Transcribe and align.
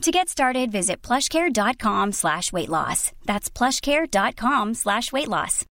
To 0.00 0.10
get 0.10 0.30
started, 0.30 0.72
visit 0.72 1.02
plushcare.com 1.02 2.12
slash 2.12 2.52
weight 2.52 2.70
loss. 2.70 3.12
That's 3.26 3.50
plushcare.com 3.50 4.74
slash 4.74 5.12
weight 5.12 5.28
loss. 5.28 5.66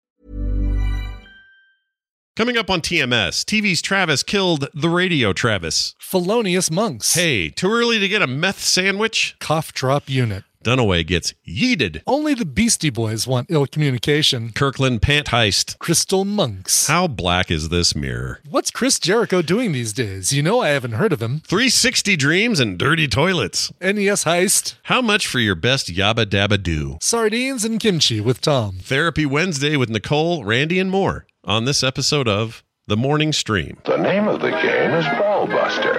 Coming 2.37 2.57
up 2.57 2.71
on 2.71 2.81
TMS, 2.81 3.43
TV's 3.45 3.83
Travis 3.83 4.23
killed 4.23 4.69
the 4.73 4.89
radio 4.89 5.33
Travis. 5.33 5.97
Felonious 5.99 6.71
monks. 6.71 7.15
Hey, 7.15 7.49
too 7.49 7.73
early 7.73 7.99
to 7.99 8.07
get 8.07 8.23
a 8.23 8.29
meth 8.29 8.61
sandwich? 8.61 9.35
Cough 9.41 9.73
drop 9.73 10.09
unit. 10.09 10.45
Dunaway 10.65 11.07
gets 11.07 11.35
yeeted. 11.47 12.03
Only 12.07 12.35
the 12.35 12.45
Beastie 12.45 12.91
Boys 12.91 13.27
want 13.27 13.47
ill 13.51 13.67
communication. 13.67 14.51
Kirkland 14.55 15.01
pant 15.03 15.29
heist. 15.29 15.79
Crystal 15.79 16.25
monks. 16.25 16.89
How 16.89 17.07
black 17.07 17.51
is 17.51 17.69
this 17.69 17.95
mirror? 17.95 18.41
What's 18.49 18.71
Chris 18.71 18.99
Jericho 18.99 19.41
doing 19.41 19.73
these 19.73 19.93
days? 19.93 20.33
You 20.33 20.43
know 20.43 20.61
I 20.61 20.71
haven't 20.71 20.93
heard 20.93 21.13
of 21.13 21.23
him. 21.23 21.41
360 21.47 22.17
dreams 22.17 22.59
and 22.61 22.77
dirty 22.77 23.07
toilets. 23.07 23.73
NES 23.81 24.25
heist. 24.25 24.75
How 24.85 25.01
much 25.01 25.27
for 25.27 25.39
your 25.39 25.55
best 25.55 25.89
yabba 25.95 26.27
dabba 26.27 26.61
do? 26.63 26.99
Sardines 27.01 27.65
and 27.65 27.79
kimchi 27.79 28.21
with 28.21 28.41
Tom. 28.41 28.79
Therapy 28.83 29.27
Wednesday 29.27 29.77
with 29.77 29.89
Nicole, 29.91 30.45
Randy, 30.45 30.81
and 30.81 30.91
more 30.91 31.27
on 31.45 31.67
this 31.67 31.83
episode 31.85 32.27
of 32.29 32.65
The 32.89 32.97
Morning 32.97 33.33
Stream. 33.33 33.79
The 33.85 33.97
name 33.97 34.27
of 34.27 34.41
the 34.41 34.51
game 34.51 34.91
is 34.91 35.07
Ball 35.19 35.47
Buster. 35.47 35.95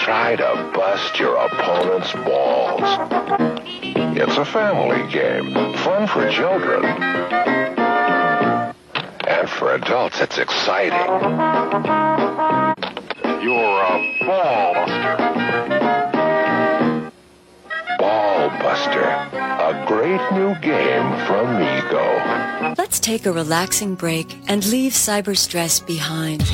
Try 0.00 0.34
to 0.36 0.70
bust 0.74 1.18
your 1.20 1.36
opponent's 1.36 2.12
balls. 2.12 3.63
It's 4.16 4.36
a 4.36 4.44
family 4.44 5.10
game, 5.12 5.52
fun 5.78 6.06
for 6.06 6.30
children. 6.30 6.84
And 9.26 9.50
for 9.50 9.74
adults, 9.74 10.20
it's 10.20 10.38
exciting. 10.38 10.96
You're 13.42 13.82
a 13.82 14.18
ball 14.24 14.74
buster. 14.74 15.16
Ball 17.98 18.50
Buster, 18.60 19.02
a 19.02 19.84
great 19.88 20.20
new 20.32 20.54
game 20.60 21.10
from 21.26 21.58
Mego. 21.58 22.78
Let's 22.78 23.00
take 23.00 23.26
a 23.26 23.32
relaxing 23.32 23.96
break 23.96 24.32
and 24.46 24.64
leave 24.66 24.92
cyber 24.92 25.36
stress 25.36 25.80
behind. 25.80 26.44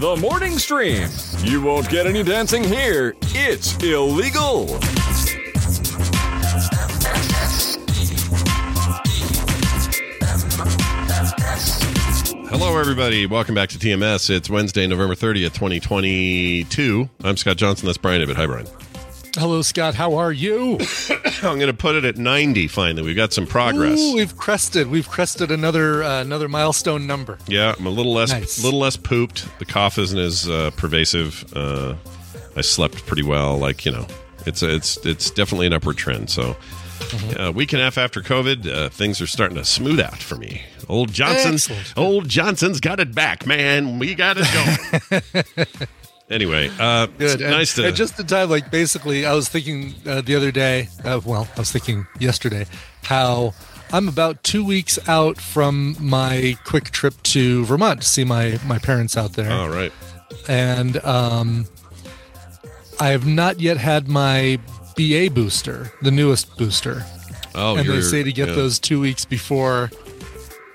The 0.00 0.16
morning 0.20 0.58
stream. 0.58 1.08
You 1.44 1.62
won't 1.62 1.88
get 1.88 2.06
any 2.06 2.24
dancing 2.24 2.64
here. 2.64 3.14
It's 3.22 3.76
illegal. 3.76 4.66
Hello, 12.48 12.76
everybody. 12.76 13.26
Welcome 13.26 13.54
back 13.54 13.68
to 13.68 13.78
TMS. 13.78 14.28
It's 14.28 14.50
Wednesday, 14.50 14.88
November 14.88 15.14
30th, 15.14 15.54
2022. 15.54 17.08
I'm 17.22 17.36
Scott 17.36 17.56
Johnson. 17.56 17.86
That's 17.86 17.98
Brian 17.98 18.20
Ibbett. 18.20 18.34
Hi, 18.34 18.46
Brian. 18.46 18.66
Hello, 19.36 19.62
Scott. 19.62 19.94
How 19.94 20.14
are 20.16 20.32
you? 20.32 20.78
I'm 21.42 21.58
going 21.58 21.66
to 21.68 21.72
put 21.74 21.94
it 21.94 22.04
at 22.04 22.16
90 22.16 22.66
finally. 22.68 23.02
We've 23.02 23.16
got 23.16 23.32
some 23.32 23.46
progress. 23.46 23.98
Ooh, 23.98 24.14
we've 24.16 24.36
crested. 24.36 24.88
We've 24.88 25.08
crested 25.08 25.50
another 25.52 26.02
uh, 26.02 26.20
another 26.20 26.48
milestone 26.48 27.06
number. 27.06 27.38
Yeah, 27.46 27.74
I'm 27.78 27.86
a 27.86 27.90
little 27.90 28.12
less 28.12 28.30
Nice. 28.32 28.62
little 28.62 28.80
less 28.80 28.96
pooped. 28.96 29.46
The 29.58 29.64
cough 29.64 29.98
isn't 29.98 30.18
as 30.18 30.48
uh, 30.48 30.70
pervasive. 30.76 31.44
Uh, 31.54 31.94
I 32.56 32.60
slept 32.62 33.06
pretty 33.06 33.22
well. 33.22 33.56
Like 33.56 33.84
you 33.86 33.92
know, 33.92 34.06
it's 34.46 34.62
it's 34.62 34.96
it's 35.06 35.30
definitely 35.30 35.66
an 35.68 35.72
upward 35.74 35.96
trend. 35.96 36.28
So, 36.30 36.56
Mm-hmm. 37.00 37.40
uh, 37.40 37.50
week 37.52 37.72
and 37.72 37.80
a 37.80 37.84
half 37.86 37.96
after 37.96 38.20
COVID, 38.20 38.66
uh, 38.70 38.88
things 38.90 39.22
are 39.22 39.26
starting 39.26 39.56
to 39.56 39.64
smooth 39.64 39.98
out 39.98 40.18
for 40.18 40.36
me. 40.36 40.62
Old 40.86 41.10
Johnson's 41.12 41.68
Excellent. 41.70 41.94
old 41.96 42.28
Johnson's 42.28 42.78
got 42.78 43.00
it 43.00 43.14
back, 43.14 43.46
man. 43.46 43.98
We 43.98 44.14
got 44.14 44.36
it 44.38 44.46
going. 45.10 45.88
anyway, 46.30 46.70
uh, 46.78 47.06
Good. 47.06 47.40
Nice 47.40 47.74
to 47.74 47.86
and 47.86 47.96
just 47.96 48.18
in 48.18 48.26
time, 48.26 48.48
like 48.48 48.70
basically, 48.70 49.26
I 49.26 49.34
was 49.34 49.48
thinking 49.48 49.94
uh, 50.06 50.20
the 50.20 50.36
other 50.36 50.50
day. 50.50 50.88
Uh, 51.04 51.20
well, 51.24 51.48
I 51.56 51.60
was 51.60 51.72
thinking 51.72 52.06
yesterday 52.18 52.66
how 53.02 53.54
I'm 53.92 54.08
about 54.08 54.42
two 54.42 54.64
weeks 54.64 54.98
out 55.08 55.38
from 55.38 55.96
my 56.00 56.56
quick 56.64 56.90
trip 56.90 57.20
to 57.24 57.64
Vermont 57.64 58.02
to 58.02 58.08
see 58.08 58.24
my 58.24 58.58
my 58.64 58.78
parents 58.78 59.16
out 59.16 59.32
there. 59.32 59.50
all 59.50 59.68
right. 59.68 59.92
and 60.48 61.02
um, 61.04 61.66
I 63.00 63.08
have 63.08 63.26
not 63.26 63.60
yet 63.60 63.78
had 63.78 64.08
my 64.08 64.58
BA 64.96 65.30
booster, 65.32 65.92
the 66.02 66.10
newest 66.10 66.56
booster. 66.56 67.04
Oh, 67.54 67.76
and 67.76 67.88
they 67.88 68.00
say 68.00 68.22
to 68.22 68.32
get 68.32 68.48
yeah. 68.48 68.54
those 68.54 68.78
two 68.78 69.00
weeks 69.00 69.24
before, 69.24 69.90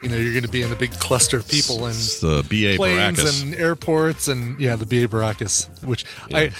you 0.06 0.12
know, 0.12 0.18
you're 0.18 0.34
going 0.34 0.44
to 0.44 0.50
be 0.50 0.62
in 0.62 0.72
a 0.72 0.76
big 0.76 0.92
cluster 0.92 1.38
of 1.38 1.48
people 1.48 1.86
and 1.86 1.96
It's 1.96 2.20
the 2.20 2.44
BA 2.44 2.78
planes 2.78 3.18
Baracus. 3.18 3.42
and 3.42 3.56
airports 3.56 4.28
and 4.28 4.60
yeah, 4.60 4.76
the 4.76 4.86
BA 4.86 5.08
Baracus, 5.08 5.68
which 5.84 6.06
I 6.32 6.52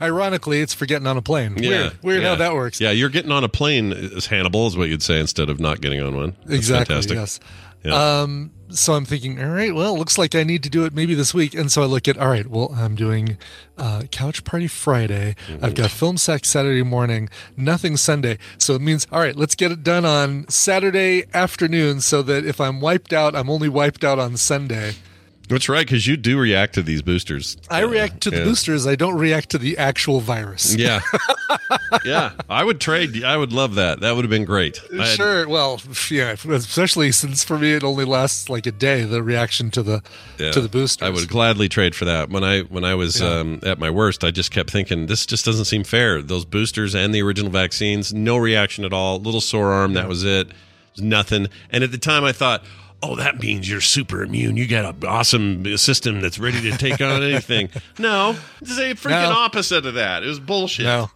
ironically 0.02 0.62
it's 0.62 0.72
for 0.72 0.86
getting 0.86 1.06
on 1.06 1.18
a 1.18 1.22
plane. 1.22 1.56
Weird, 1.56 2.02
weird 2.02 2.22
yeah. 2.22 2.30
how 2.30 2.34
that 2.36 2.54
works. 2.54 2.80
Yeah, 2.80 2.92
you're 2.92 3.10
getting 3.10 3.32
on 3.32 3.44
a 3.44 3.50
plane 3.50 3.92
is 3.92 4.24
Hannibal 4.24 4.66
is 4.66 4.78
what 4.78 4.88
you'd 4.88 5.02
say 5.02 5.20
instead 5.20 5.50
of 5.50 5.60
not 5.60 5.82
getting 5.82 6.00
on 6.00 6.16
one. 6.16 6.36
That's 6.46 6.54
exactly. 6.56 6.94
fantastic. 6.94 7.16
Yes. 7.16 7.40
Yeah. 7.84 8.20
Um, 8.22 8.50
so 8.70 8.94
I'm 8.94 9.04
thinking, 9.04 9.42
all 9.42 9.50
right, 9.50 9.74
well, 9.74 9.94
it 9.94 9.98
looks 9.98 10.18
like 10.18 10.34
I 10.34 10.42
need 10.44 10.62
to 10.64 10.70
do 10.70 10.84
it 10.84 10.94
maybe 10.94 11.14
this 11.14 11.32
week. 11.32 11.54
And 11.54 11.70
so 11.70 11.82
I 11.82 11.86
look 11.86 12.08
at, 12.08 12.18
all 12.18 12.28
right, 12.28 12.46
well, 12.46 12.74
I'm 12.76 12.94
doing 12.94 13.38
uh, 13.78 14.02
Couch 14.10 14.44
Party 14.44 14.66
Friday. 14.66 15.36
I've 15.62 15.74
got 15.74 15.90
Film 15.90 16.16
Sack 16.16 16.44
Saturday 16.44 16.82
morning, 16.82 17.28
nothing 17.56 17.96
Sunday. 17.96 18.38
So 18.58 18.74
it 18.74 18.80
means, 18.80 19.06
all 19.12 19.20
right, 19.20 19.36
let's 19.36 19.54
get 19.54 19.72
it 19.72 19.82
done 19.82 20.04
on 20.04 20.48
Saturday 20.48 21.24
afternoon 21.34 22.00
so 22.00 22.22
that 22.22 22.44
if 22.44 22.60
I'm 22.60 22.80
wiped 22.80 23.12
out, 23.12 23.34
I'm 23.34 23.50
only 23.50 23.68
wiped 23.68 24.04
out 24.04 24.18
on 24.18 24.36
Sunday. 24.36 24.94
That's 25.48 25.68
right, 25.68 25.86
because 25.86 26.06
you 26.06 26.16
do 26.16 26.38
react 26.38 26.74
to 26.74 26.82
these 26.82 27.02
boosters. 27.02 27.56
I 27.70 27.80
react 27.80 28.20
to 28.22 28.30
the 28.30 28.38
yeah. 28.38 28.44
boosters. 28.44 28.86
I 28.86 28.96
don't 28.96 29.16
react 29.16 29.50
to 29.50 29.58
the 29.58 29.78
actual 29.78 30.20
virus. 30.20 30.74
Yeah, 30.74 31.00
yeah. 32.04 32.32
I 32.48 32.64
would 32.64 32.80
trade. 32.80 33.22
I 33.24 33.36
would 33.36 33.52
love 33.52 33.76
that. 33.76 34.00
That 34.00 34.16
would 34.16 34.24
have 34.24 34.30
been 34.30 34.44
great. 34.44 34.80
Sure. 35.04 35.48
Well, 35.48 35.80
yeah, 36.10 36.34
especially 36.50 37.12
since 37.12 37.44
for 37.44 37.58
me 37.58 37.72
it 37.74 37.84
only 37.84 38.04
lasts 38.04 38.48
like 38.48 38.66
a 38.66 38.72
day. 38.72 39.04
The 39.04 39.22
reaction 39.22 39.70
to 39.72 39.82
the 39.82 40.02
yeah. 40.38 40.50
to 40.52 40.60
the 40.60 40.68
boosters. 40.68 41.06
I 41.06 41.10
would 41.10 41.28
gladly 41.28 41.68
trade 41.68 41.94
for 41.94 42.04
that. 42.06 42.30
When 42.30 42.42
I 42.44 42.62
when 42.62 42.84
I 42.84 42.94
was 42.94 43.20
Yeah. 43.20 43.38
um, 43.40 43.60
at 43.62 43.78
my 43.78 43.90
worst, 43.90 44.24
I 44.24 44.30
just 44.30 44.50
kept 44.50 44.70
thinking 44.70 45.06
this 45.06 45.26
just 45.26 45.44
doesn't 45.44 45.66
seem 45.66 45.84
fair. 45.84 46.22
Those 46.22 46.44
boosters 46.44 46.94
and 46.94 47.14
the 47.14 47.22
original 47.22 47.50
vaccines, 47.50 48.12
no 48.12 48.36
reaction 48.36 48.84
at 48.84 48.92
all. 48.92 49.20
Little 49.20 49.40
sore 49.40 49.72
arm. 49.72 49.94
That 49.94 50.08
was 50.08 50.24
it. 50.24 50.48
It 50.48 50.54
was 50.96 51.02
nothing. 51.02 51.48
And 51.70 51.84
at 51.84 51.92
the 51.92 51.98
time, 51.98 52.24
I 52.24 52.32
thought. 52.32 52.64
Oh, 53.08 53.16
that 53.16 53.38
means 53.40 53.68
you're 53.68 53.80
super 53.80 54.22
immune. 54.22 54.56
You 54.56 54.66
got 54.66 54.84
an 54.96 55.08
awesome 55.08 55.76
system 55.76 56.20
that's 56.20 56.38
ready 56.38 56.60
to 56.70 56.76
take 56.76 57.00
on 57.00 57.22
anything. 57.22 57.68
No, 57.98 58.36
it's 58.60 58.76
a 58.78 58.94
freaking 58.94 59.10
No. 59.30 59.30
opposite 59.38 59.86
of 59.86 59.94
that. 59.94 60.22
It 60.22 60.26
was 60.26 60.40
bullshit. 60.40 60.86
No. 60.86 61.10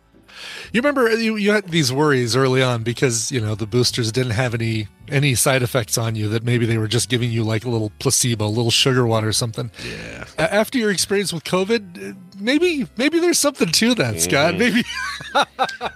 You 0.72 0.80
remember 0.80 1.10
you, 1.16 1.36
you 1.36 1.50
had 1.50 1.68
these 1.68 1.92
worries 1.92 2.34
early 2.36 2.62
on 2.62 2.82
because 2.82 3.30
you 3.32 3.40
know 3.40 3.54
the 3.54 3.66
boosters 3.66 4.10
didn't 4.12 4.32
have 4.32 4.54
any 4.54 4.86
any 5.08 5.34
side 5.34 5.62
effects 5.62 5.98
on 5.98 6.14
you 6.14 6.28
that 6.28 6.44
maybe 6.44 6.64
they 6.64 6.78
were 6.78 6.86
just 6.88 7.08
giving 7.10 7.30
you 7.30 7.42
like 7.42 7.64
a 7.64 7.68
little 7.68 7.90
placebo, 7.98 8.46
a 8.46 8.48
little 8.48 8.70
sugar 8.70 9.04
water 9.06 9.28
or 9.28 9.32
something. 9.32 9.70
Yeah. 9.84 10.24
After 10.38 10.78
your 10.78 10.90
experience 10.92 11.32
with 11.32 11.44
COVID, 11.44 12.12
uh, 12.12 12.14
maybe 12.38 12.86
maybe 12.96 13.18
there's 13.18 13.38
something 13.38 13.68
to 13.68 13.94
that, 13.96 14.20
Scott. 14.20 14.56
Maybe 14.56 14.82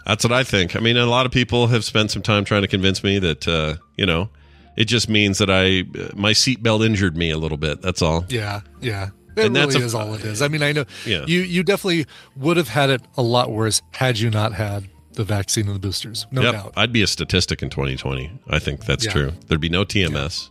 That's 0.07 0.25
what 0.25 0.33
I 0.33 0.45
think. 0.45 0.77
I 0.77 0.81
mean, 0.81 0.97
a 0.97 1.07
lot 1.07 1.25
of 1.25 1.33
people 1.33 1.69
have 1.69 1.85
spent 1.85 2.11
some 2.11 2.23
time 2.23 2.45
trying 2.45 2.63
to 2.63 2.69
convince 2.69 3.03
me 3.03 3.19
that 3.21 3.47
uh, 3.49 3.77
you 3.97 4.05
know, 4.07 4.29
it 4.77 4.85
just 4.87 5.09
means 5.09 5.39
that 5.39 5.51
I 5.51 5.85
my 6.15 6.33
seatbelt 6.33 6.85
injured 6.85 7.17
me 7.17 7.31
a 7.31 7.39
little 7.39 7.59
bit. 7.59 7.83
That's 7.83 8.03
all. 8.03 8.25
yeah, 8.29 8.61
yeah. 8.81 9.11
It 9.37 9.47
And 9.47 9.57
really 9.57 9.83
a- 9.83 9.85
is 9.85 9.95
all 9.97 10.15
it 10.15 10.25
is. 10.25 10.41
I 10.43 10.49
mean, 10.49 10.63
I 10.63 10.73
know 10.73 10.85
Yeah. 11.05 11.25
you 11.27 11.41
you 11.41 11.63
definitely 11.65 12.07
would 12.37 12.57
have 12.57 12.69
had 12.69 12.91
it 12.91 13.03
a 13.17 13.23
lot 13.23 13.51
worse 13.51 13.83
had 13.93 14.19
you 14.19 14.31
not 14.31 14.53
had 14.55 14.89
the 15.15 15.25
vaccine 15.25 15.67
and 15.67 15.75
the 15.75 15.81
boosters. 15.81 16.27
No 16.31 16.43
yep, 16.43 16.53
doubt. 16.55 16.73
I'd 16.77 16.93
be 16.93 17.03
a 17.03 17.07
statistic 17.07 17.63
in 17.63 17.71
2020. 17.71 18.31
I 18.49 18.59
think 18.59 18.85
that's 18.85 19.05
Yeah. 19.07 19.13
true. 19.13 19.33
There'd 19.49 19.61
be 19.61 19.69
no 19.69 19.85
TMS. 19.85 20.51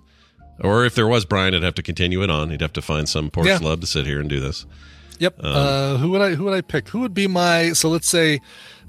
Or 0.59 0.85
if 0.85 0.95
there 0.95 1.07
was, 1.07 1.25
Brian, 1.25 1.53
I'd 1.55 1.63
have 1.63 1.75
to 1.75 1.81
continue 1.81 2.21
it 2.23 2.29
on. 2.29 2.49
He'd 2.49 2.61
have 2.61 2.73
to 2.73 2.81
find 2.81 3.09
some 3.09 3.29
poor 3.29 3.45
Yeah. 3.45 3.57
slub 3.59 3.81
to 3.81 3.87
sit 3.87 4.05
here 4.05 4.19
and 4.19 4.29
do 4.29 4.39
this. 4.39 4.65
Yep. 5.19 5.43
Um, 5.43 5.51
uh, 5.55 5.97
who 5.97 6.09
would 6.09 6.21
I 6.21 6.35
who 6.35 6.43
would 6.45 6.53
I 6.53 6.61
pick? 6.61 6.89
Who 6.89 6.99
would 6.99 7.13
be 7.13 7.27
my 7.27 7.71
so 7.73 7.87
let's 7.89 8.07
say 8.09 8.39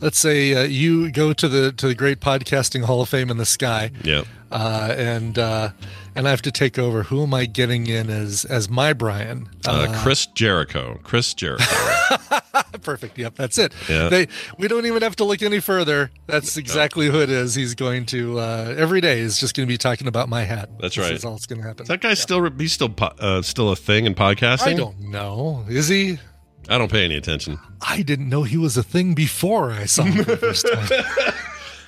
let's 0.01 0.19
say 0.19 0.55
uh, 0.55 0.63
you 0.65 1.11
go 1.13 1.33
to 1.33 1.49
the 1.49 1.71
to 1.73 1.87
the 1.89 1.95
great 1.95 2.21
podcasting 2.21 2.85
hall 2.85 3.01
of 3.03 3.09
fame 3.09 3.31
in 3.31 3.37
the 3.37 3.47
sky. 3.47 3.91
Yeah. 4.03 4.23
Uh, 4.55 4.95
and 4.97 5.37
uh, 5.37 5.71
and 6.15 6.29
I 6.29 6.31
have 6.31 6.43
to 6.43 6.53
take 6.53 6.79
over. 6.79 7.03
Who 7.03 7.25
am 7.25 7.35
I 7.35 7.45
getting 7.45 7.89
in 7.89 8.09
as 8.09 8.45
as 8.45 8.71
my 8.71 8.93
Brian? 8.93 9.49
Uh, 9.67 9.93
Chris 10.01 10.27
Jericho. 10.27 11.01
Chris 11.03 11.35
Jericho. 11.35 11.67
Perfect. 12.83 13.19
Yep, 13.19 13.35
that's 13.35 13.59
it. 13.59 13.73
Yeah. 13.89 14.09
They 14.09 14.29
we 14.57 14.69
don't 14.69 14.87
even 14.87 15.03
have 15.03 15.17
to 15.17 15.25
look 15.25 15.43
any 15.43 15.59
further. 15.59 16.13
That's 16.29 16.57
exactly 16.57 17.09
who 17.09 17.21
it 17.21 17.31
is. 17.31 17.57
He's 17.57 17.75
going 17.75 18.07
to 18.07 18.39
uh, 18.39 18.75
every 18.79 19.01
day 19.01 19.19
is 19.19 19.41
just 19.41 19.57
going 19.57 19.67
to 19.67 19.73
be 19.73 19.77
talking 19.77 20.07
about 20.07 20.29
my 20.29 20.45
hat. 20.45 20.71
That's 20.79 20.97
right. 20.97 21.11
That's 21.11 21.25
all 21.25 21.33
that's 21.33 21.47
going 21.47 21.61
to 21.61 21.67
happen. 21.67 21.83
Is 21.83 21.89
that 21.89 22.01
guy 22.01 22.15
still 22.15 22.49
he's 22.57 22.73
still 22.73 22.95
uh, 23.01 23.43
still 23.43 23.73
a 23.73 23.77
thing 23.77 24.07
in 24.07 24.15
podcasting? 24.15 24.67
I 24.69 24.75
don't 24.75 25.01
know. 25.01 25.65
Is 25.69 25.89
he? 25.89 26.21
I 26.69 26.79
don't 26.79 26.93
pay 26.93 27.05
any 27.05 27.17
attention. 27.17 27.59
I 27.81 28.03
didn't 28.03 28.29
know 28.29 28.45
he 28.45 28.57
was 28.57 28.77
a 28.77 28.85
thing 28.85 29.15
before 29.15 29.73
I 29.73 29.87
saw 29.87 30.05
him 30.05 30.23
the 30.25 30.37
first 30.37 30.67
time. 30.73 31.35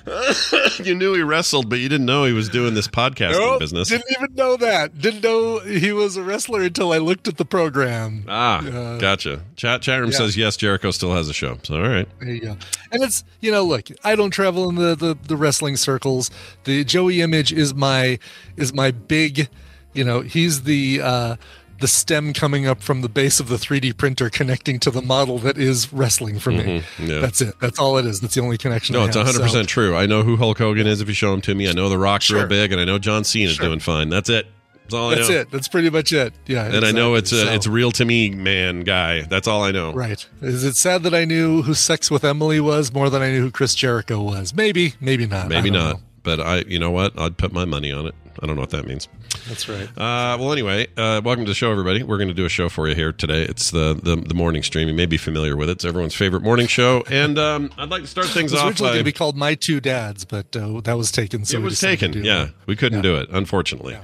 you 0.83 0.95
knew 0.95 1.13
he 1.13 1.21
wrestled, 1.21 1.69
but 1.69 1.79
you 1.79 1.89
didn't 1.89 2.05
know 2.05 2.23
he 2.25 2.33
was 2.33 2.49
doing 2.49 2.73
this 2.73 2.87
podcasting 2.87 3.31
Nope, 3.39 3.59
business. 3.59 3.89
Didn't 3.89 4.05
even 4.17 4.35
know 4.35 4.55
that. 4.57 4.97
Didn't 4.99 5.23
know 5.23 5.59
he 5.59 5.91
was 5.91 6.17
a 6.17 6.23
wrestler 6.23 6.61
until 6.61 6.93
I 6.93 6.97
looked 6.97 7.27
at 7.27 7.37
the 7.37 7.45
program. 7.45 8.25
Ah, 8.27 8.65
Uh, 8.65 8.97
gotcha. 8.97 9.41
Chat 9.55 9.81
chat 9.81 9.99
room 9.99 10.11
yeah. 10.11 10.17
says 10.17 10.37
yes. 10.37 10.55
Jericho 10.57 10.91
still 10.91 11.13
has 11.13 11.27
a 11.29 11.33
show. 11.33 11.57
So 11.63 11.75
all 11.75 11.89
right. 11.89 12.07
There 12.19 12.29
you 12.29 12.39
go. 12.41 12.57
And 12.91 13.03
it's 13.03 13.23
you 13.41 13.51
know, 13.51 13.63
look, 13.63 13.87
I 14.03 14.15
don't 14.15 14.31
travel 14.31 14.69
in 14.69 14.75
the, 14.75 14.95
the 14.95 15.17
the 15.27 15.35
wrestling 15.35 15.75
circles. 15.77 16.31
The 16.63 16.83
Joey 16.83 17.21
image 17.21 17.51
is 17.51 17.73
my 17.73 18.19
is 18.55 18.73
my 18.73 18.91
big, 18.91 19.49
you 19.93 20.03
know, 20.03 20.21
he's 20.21 20.63
the 20.63 21.01
uh 21.01 21.35
the 21.79 21.87
stem 21.87 22.33
coming 22.33 22.65
up 22.65 22.81
from 22.81 23.01
the 23.01 23.09
base 23.09 23.39
of 23.39 23.47
the 23.49 23.57
3D 23.57 23.95
printer 23.97 24.29
connecting 24.29 24.79
to 24.79 24.91
the 24.91 25.01
model 25.01 25.37
that 25.39 25.57
is 25.57 25.91
wrestling 25.93 26.39
for 26.39 26.51
me. 26.51 26.81
Mhm, 26.99 27.07
yeah. 27.07 27.19
That's 27.19 27.41
it. 27.41 27.53
That's 27.59 27.77
all 27.79 27.97
it 27.97 28.05
is. 28.05 28.19
That's 28.19 28.33
the 28.35 28.41
only 28.41 28.57
connection. 28.57 28.93
No, 28.93 29.01
I 29.01 29.05
it's 29.07 29.15
have. 29.15 29.25
100 29.25 29.37
So- 29.37 29.43
percent 29.43 29.69
true. 29.69 29.95
I 29.95 30.05
know 30.05 30.23
who 30.23 30.37
Hulk 30.37 30.57
Hogan 30.57 30.87
is 30.87 31.01
if 31.01 31.07
you 31.07 31.13
show 31.13 31.33
him 31.33 31.41
to 31.41 31.53
me. 31.55 31.69
I 31.69 31.73
know 31.73 31.89
The 31.89 31.97
Rock's 31.97 32.29
real 32.31 32.47
big, 32.47 32.71
and 32.71 32.81
I 32.81 32.85
know 32.85 32.97
John 32.99 33.23
Cena's 33.23 33.55
Sure. 33.55 33.67
doing 33.67 33.79
fine. 33.79 34.09
That's 34.09 34.29
it. 34.29 34.47
That's 34.83 34.93
all 34.93 35.11
I 35.11 35.15
That's 35.15 35.29
it. 35.29 35.51
That's 35.51 35.67
pretty 35.67 35.89
much 35.89 36.13
it. 36.13 36.33
Yeah. 36.45 36.63
And 36.65 36.85
I 36.85 36.91
know 36.91 37.15
it's 37.15 37.31
exactly. 37.33 37.49
a, 37.49 37.51
So- 37.51 37.55
it's 37.57 37.67
real 37.67 37.91
to 37.91 38.05
me, 38.05 38.29
man, 38.29 38.81
guy. 38.81 39.21
That's 39.23 39.45
all 39.47 39.61
I 39.63 39.71
know. 39.71 39.91
Right. 39.91 40.25
Is 40.41 40.63
it 40.63 40.77
sad 40.77 41.03
that 41.03 41.13
I 41.13 41.25
knew 41.25 41.61
who 41.63 41.73
Sex 41.73 42.09
with 42.09 42.23
Emily 42.23 42.61
was 42.61 42.93
more 42.93 43.09
than 43.09 43.21
I 43.21 43.29
knew 43.31 43.41
who 43.41 43.51
Chris 43.51 43.75
Jericho 43.75 44.21
was? 44.21 44.53
Maybe, 44.53 44.93
maybe 45.01 45.27
not. 45.27 45.49
Maybe 45.49 45.69
not. 45.69 45.95
know. 45.95 45.99
But 46.23 46.39
I, 46.39 46.57
you 46.67 46.79
know 46.79 46.91
what? 46.91 47.19
I'd 47.19 47.37
put 47.37 47.51
my 47.51 47.65
money 47.65 47.91
on 47.91 48.07
it. 48.07 48.15
I 48.41 48.45
don't 48.45 48.55
know 48.55 48.61
what 48.61 48.69
that 48.71 48.85
means. 48.85 49.07
That's 49.47 49.67
right. 49.67 49.87
Uh, 49.97 50.37
well, 50.39 50.51
anyway, 50.51 50.87
uh, 50.97 51.21
welcome 51.23 51.45
to 51.45 51.49
the 51.51 51.55
show, 51.55 51.71
everybody. 51.71 52.03
We're 52.03 52.17
going 52.17 52.27
to 52.27 52.33
do 52.33 52.45
a 52.45 52.49
show 52.49 52.69
for 52.69 52.87
you 52.87 52.95
here 52.95 53.11
today. 53.11 53.43
It's 53.43 53.71
the, 53.71 53.93
the 54.01 54.15
the 54.15 54.33
morning 54.33 54.63
stream. 54.63 54.87
You 54.87 54.93
may 54.93 55.05
be 55.05 55.17
familiar 55.17 55.55
with 55.57 55.69
it. 55.69 55.73
It's 55.73 55.85
everyone's 55.85 56.13
favorite 56.15 56.43
morning 56.43 56.67
show, 56.67 57.03
and 57.09 57.37
um, 57.39 57.71
I'd 57.77 57.89
like 57.89 58.01
to 58.03 58.07
start 58.07 58.27
things 58.27 58.53
off. 58.53 58.67
originally 58.67 58.89
by- 58.89 58.93
going 58.95 58.99
to 58.99 59.03
be 59.05 59.11
called 59.11 59.37
My 59.37 59.55
Two 59.55 59.79
Dads, 59.79 60.25
but 60.25 60.55
uh, 60.55 60.81
that 60.81 60.97
was 60.97 61.11
taken. 61.11 61.45
So 61.45 61.57
it 61.57 61.61
was 61.63 61.79
taken. 61.79 62.13
Yeah, 62.13 62.45
that. 62.45 62.53
we 62.67 62.75
couldn't 62.75 62.99
Yeah. 62.99 63.11
do 63.11 63.15
it, 63.17 63.29
unfortunately. 63.31 63.97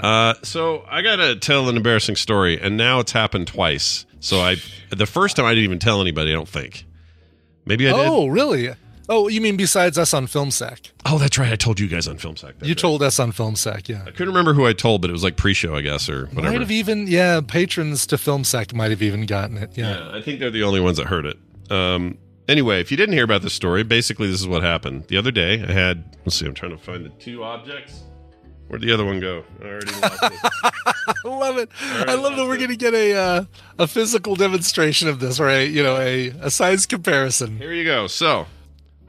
Uh, 0.00 0.34
so 0.42 0.84
I 0.88 1.02
got 1.02 1.16
to 1.16 1.36
tell 1.36 1.68
an 1.68 1.76
embarrassing 1.76 2.16
story, 2.16 2.60
and 2.60 2.76
now 2.76 2.98
it's 3.00 3.12
happened 3.12 3.46
twice. 3.46 4.06
So 4.20 4.40
I, 4.40 4.56
the 4.90 5.06
first 5.06 5.36
time 5.36 5.44
I 5.44 5.50
didn't 5.50 5.64
even 5.64 5.78
tell 5.78 6.00
anybody. 6.00 6.30
I 6.30 6.34
don't 6.34 6.48
think. 6.48 6.84
Maybe 7.66 7.88
I 7.88 7.92
did. 7.92 8.06
Oh, 8.08 8.26
really? 8.26 8.74
Oh, 9.08 9.28
you 9.28 9.40
mean 9.40 9.56
besides 9.56 9.98
us 9.98 10.14
on 10.14 10.26
Film 10.26 10.50
Sack? 10.50 10.92
Oh, 11.04 11.18
that's 11.18 11.36
right. 11.38 11.52
I 11.52 11.56
told 11.56 11.78
you 11.78 11.88
guys 11.88 12.08
on 12.08 12.16
Film 12.16 12.36
Sack. 12.36 12.54
That's 12.58 12.68
You 12.68 12.72
right. 12.72 12.78
told 12.78 13.02
us 13.02 13.18
on 13.20 13.32
Film 13.32 13.54
Sack, 13.54 13.88
yeah. 13.88 14.02
I 14.06 14.10
couldn't 14.10 14.28
remember 14.28 14.54
who 14.54 14.66
I 14.66 14.72
told, 14.72 15.02
but 15.02 15.10
it 15.10 15.12
was 15.12 15.22
like 15.22 15.36
pre-show, 15.36 15.74
I 15.76 15.82
guess, 15.82 16.08
or 16.08 16.26
whatever. 16.26 16.52
Might 16.52 16.60
have 16.60 16.70
even, 16.70 17.06
yeah, 17.06 17.40
patrons 17.46 18.06
to 18.06 18.16
Film 18.18 18.44
Sack 18.44 18.72
might 18.74 18.90
have 18.90 19.02
even 19.02 19.26
gotten 19.26 19.58
it. 19.58 19.76
Yeah. 19.76 19.98
Yeah, 19.98 20.16
I 20.16 20.22
think 20.22 20.40
they're 20.40 20.50
the 20.50 20.62
only 20.62 20.80
ones 20.80 20.96
that 20.96 21.06
heard 21.08 21.26
it. 21.26 21.36
Um, 21.70 22.16
anyway, 22.48 22.80
if 22.80 22.90
you 22.90 22.96
didn't 22.96 23.14
hear 23.14 23.24
about 23.24 23.42
this 23.42 23.52
story, 23.52 23.82
basically 23.82 24.26
this 24.30 24.40
is 24.40 24.48
what 24.48 24.62
happened. 24.62 25.04
The 25.08 25.18
other 25.18 25.30
day, 25.30 25.62
I 25.62 25.72
had. 25.72 26.16
Let's 26.24 26.36
see. 26.36 26.46
I'm 26.46 26.54
trying 26.54 26.72
to 26.72 26.78
find 26.78 27.04
the 27.04 27.10
two 27.10 27.44
objects. 27.44 28.04
Where'd 28.68 28.80
the 28.80 28.92
other 28.92 29.04
one 29.04 29.20
go? 29.20 29.44
I 29.60 29.64
already 29.66 29.92
lost 30.00 30.18
it. 30.22 30.32
I 30.64 31.14
love 31.28 31.58
it. 31.58 31.68
I 31.82 32.14
love 32.14 32.36
that 32.36 32.46
we're 32.46 32.56
going 32.56 32.70
to 32.70 32.76
get 32.76 32.94
a 32.94 33.12
uh, 33.14 33.44
a 33.78 33.86
physical 33.86 34.34
demonstration 34.36 35.06
of 35.08 35.20
this, 35.20 35.38
right? 35.38 35.68
You 35.70 35.82
know, 35.82 35.98
a, 35.98 36.28
a 36.40 36.50
size 36.50 36.86
comparison. 36.86 37.58
Here 37.58 37.74
you 37.74 37.84
go. 37.84 38.06
So 38.06 38.46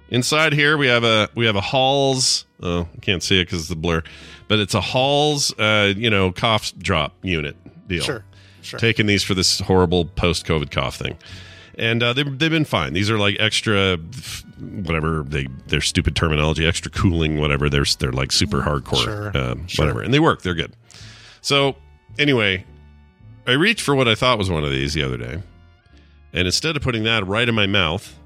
inside 0.10 0.54
here 0.54 0.78
we 0.78 0.88
have 0.88 1.04
a 1.04 1.30
we 1.36 1.46
have 1.46 1.56
a 1.56 1.62
Halls. 1.62 2.46
Oh, 2.62 2.88
I 2.96 3.00
can't 3.00 3.22
see 3.24 3.40
it 3.40 3.46
because 3.46 3.60
it's 3.62 3.70
the 3.70 3.76
blur, 3.76 4.02
but 4.48 4.60
it's 4.60 4.74
a 4.74 4.82
Halls, 4.82 5.54
uh, 5.60 5.94
you 5.96 6.10
know, 6.10 6.32
cough 6.32 6.74
drop 6.78 7.14
unit 7.22 7.56
deal. 7.88 8.04
Sure, 8.04 8.24
sure. 8.62 8.80
Taking 8.80 9.06
these 9.08 9.24
for 9.24 9.34
this 9.34 9.60
horrible 9.60 10.06
post-COVID 10.06 10.72
cough 10.72 10.96
thing, 10.96 11.18
and 11.78 12.02
uh, 12.02 12.14
they've 12.14 12.40
they've 12.40 12.52
been 12.52 12.66
fine. 12.66 12.94
These 12.94 13.10
are 13.12 13.18
like 13.20 13.38
extra, 13.40 13.98
whatever 14.60 15.24
they 15.28 15.48
their 15.68 15.82
stupid 15.82 16.16
terminology, 16.16 16.66
extra 16.66 16.92
cooling, 16.92 17.40
whatever. 17.40 17.70
They're 17.70 17.86
they're 18.00 18.12
like 18.14 18.32
super 18.32 18.62
hardcore, 18.62 19.04
Sure, 19.04 19.38
um, 19.38 19.68
sure. 19.68 19.86
whatever, 19.86 20.02
and 20.02 20.14
they 20.14 20.20
work. 20.20 20.42
They're 20.42 20.56
good. 20.56 20.74
So 21.42 21.76
anyway, 22.18 22.66
I 23.46 23.52
reached 23.52 23.82
for 23.82 23.94
what 23.96 24.08
I 24.08 24.16
thought 24.16 24.38
was 24.38 24.50
one 24.50 24.64
of 24.64 24.72
these 24.72 24.94
the 24.94 25.04
other 25.04 25.18
day, 25.18 25.44
and 26.34 26.48
instead 26.48 26.76
of 26.76 26.82
putting 26.82 27.04
that 27.04 27.28
right 27.28 27.48
in 27.48 27.54
my 27.54 27.68
mouth, 27.68 28.18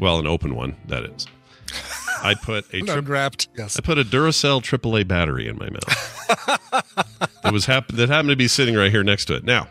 well, 0.00 0.18
an 0.18 0.26
open 0.26 0.54
one 0.54 0.76
that 0.88 1.04
is, 1.04 1.26
I 2.22 2.34
put 2.34 2.72
a 2.72 2.80
tri- 3.02 3.30
yes. 3.56 3.76
I 3.76 3.80
put 3.82 3.98
a 3.98 4.04
Duracell 4.04 4.62
AAA 4.62 5.06
battery 5.06 5.46
in 5.46 5.58
my 5.58 5.68
mouth. 5.70 7.26
it 7.44 7.52
was 7.52 7.66
hap- 7.66 7.88
that 7.88 8.08
happened 8.08 8.30
to 8.30 8.36
be 8.36 8.48
sitting 8.48 8.74
right 8.74 8.90
here 8.90 9.04
next 9.04 9.26
to 9.26 9.34
it. 9.34 9.44
Now, 9.44 9.68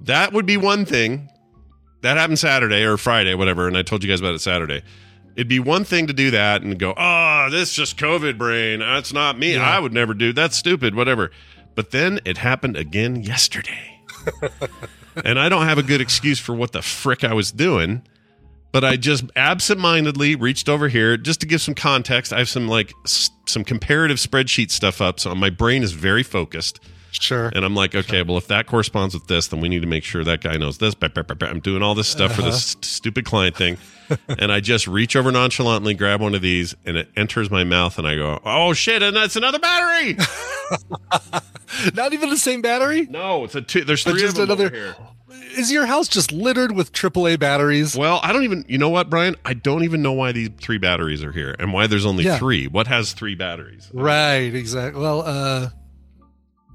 that 0.00 0.32
would 0.32 0.46
be 0.46 0.56
one 0.56 0.84
thing. 0.84 1.28
That 2.02 2.16
happened 2.16 2.38
Saturday 2.38 2.84
or 2.84 2.96
Friday, 2.96 3.34
whatever, 3.34 3.66
and 3.66 3.76
I 3.76 3.82
told 3.82 4.04
you 4.04 4.10
guys 4.10 4.20
about 4.20 4.34
it 4.34 4.40
Saturday. 4.40 4.82
It'd 5.36 5.48
be 5.48 5.58
one 5.58 5.84
thing 5.84 6.06
to 6.06 6.12
do 6.12 6.30
that 6.32 6.62
and 6.62 6.78
go, 6.78 6.94
"Oh, 6.96 7.48
this 7.50 7.70
is 7.70 7.74
just 7.74 7.96
COVID 7.96 8.38
brain. 8.38 8.80
That's 8.80 9.12
not 9.12 9.38
me. 9.38 9.56
I 9.56 9.78
would 9.78 9.92
never 9.92 10.14
do. 10.14 10.32
That. 10.32 10.40
That's 10.42 10.56
stupid. 10.56 10.94
Whatever." 10.94 11.30
But 11.74 11.90
then 11.90 12.20
it 12.24 12.38
happened 12.38 12.76
again 12.76 13.16
yesterday, 13.22 14.00
and 15.24 15.40
I 15.40 15.48
don't 15.48 15.64
have 15.64 15.78
a 15.78 15.82
good 15.82 16.00
excuse 16.00 16.38
for 16.38 16.54
what 16.54 16.72
the 16.72 16.82
frick 16.82 17.24
I 17.24 17.32
was 17.32 17.50
doing 17.50 18.02
but 18.74 18.84
I 18.84 18.96
just 18.96 19.24
absentmindedly 19.36 20.34
reached 20.34 20.68
over 20.68 20.88
here 20.88 21.16
just 21.16 21.40
to 21.40 21.46
give 21.46 21.62
some 21.62 21.74
context. 21.74 22.32
I 22.32 22.38
have 22.38 22.48
some 22.48 22.66
like 22.68 22.92
s- 23.04 23.30
some 23.46 23.62
comparative 23.64 24.18
spreadsheet 24.18 24.70
stuff 24.70 25.00
up, 25.00 25.18
so 25.20 25.34
my 25.34 25.48
brain 25.48 25.82
is 25.82 25.92
very 25.92 26.22
focused. 26.24 26.80
Sure. 27.12 27.52
And 27.54 27.64
I'm 27.64 27.76
like, 27.76 27.94
okay, 27.94 28.22
well, 28.22 28.36
if 28.36 28.48
that 28.48 28.66
corresponds 28.66 29.14
with 29.14 29.28
this, 29.28 29.46
then 29.46 29.60
we 29.60 29.68
need 29.68 29.82
to 29.82 29.86
make 29.86 30.02
sure 30.02 30.24
that 30.24 30.40
guy 30.40 30.56
knows 30.56 30.78
this. 30.78 30.96
I'm 31.42 31.60
doing 31.60 31.80
all 31.80 31.94
this 31.94 32.08
stuff 32.08 32.32
for 32.34 32.40
Uh-huh. 32.42 32.50
this 32.50 32.66
st- 32.66 32.84
stupid 32.84 33.24
client 33.24 33.54
thing, 33.56 33.78
and 34.28 34.50
I 34.50 34.58
just 34.58 34.88
reach 34.88 35.14
over 35.14 35.30
nonchalantly, 35.30 35.94
grab 35.94 36.20
one 36.20 36.34
of 36.34 36.42
these, 36.42 36.74
and 36.84 36.96
it 36.96 37.08
enters 37.16 37.52
my 37.52 37.62
mouth, 37.62 37.98
and 37.98 38.06
I 38.08 38.16
go, 38.16 38.40
"Oh 38.44 38.72
shit!" 38.72 39.00
And 39.04 39.14
that's 39.16 39.36
another 39.36 39.60
battery. 39.60 40.16
Not 41.94 42.12
even 42.12 42.30
the 42.30 42.36
same 42.36 42.62
battery? 42.62 43.06
no, 43.08 43.44
it's 43.44 43.54
a 43.54 43.62
two. 43.62 43.84
There's 43.84 44.02
three 44.02 44.20
just 44.20 44.36
of 44.38 44.48
them 44.48 44.58
another- 44.58 44.66
over 44.66 44.74
here. 44.76 44.96
Is 45.56 45.70
your 45.70 45.86
house 45.86 46.08
just 46.08 46.32
littered 46.32 46.72
with 46.72 46.92
AAA 46.92 47.38
batteries? 47.38 47.96
Well, 47.96 48.18
I 48.22 48.32
don't 48.32 48.42
even. 48.44 48.64
You 48.68 48.78
know 48.78 48.88
what, 48.88 49.08
Brian? 49.08 49.36
I 49.44 49.54
don't 49.54 49.84
even 49.84 50.02
know 50.02 50.12
why 50.12 50.32
these 50.32 50.50
three 50.60 50.78
batteries 50.78 51.22
are 51.22 51.30
here 51.32 51.54
and 51.58 51.72
why 51.72 51.86
there's 51.86 52.04
only 52.06 52.24
Yeah. 52.24 52.38
three. 52.38 52.66
What 52.66 52.86
has 52.88 53.12
three 53.12 53.34
batteries? 53.36 53.88
Right, 53.94 54.52
exactly. 54.54 55.00
Well, 55.00 55.22
uh 55.24 55.68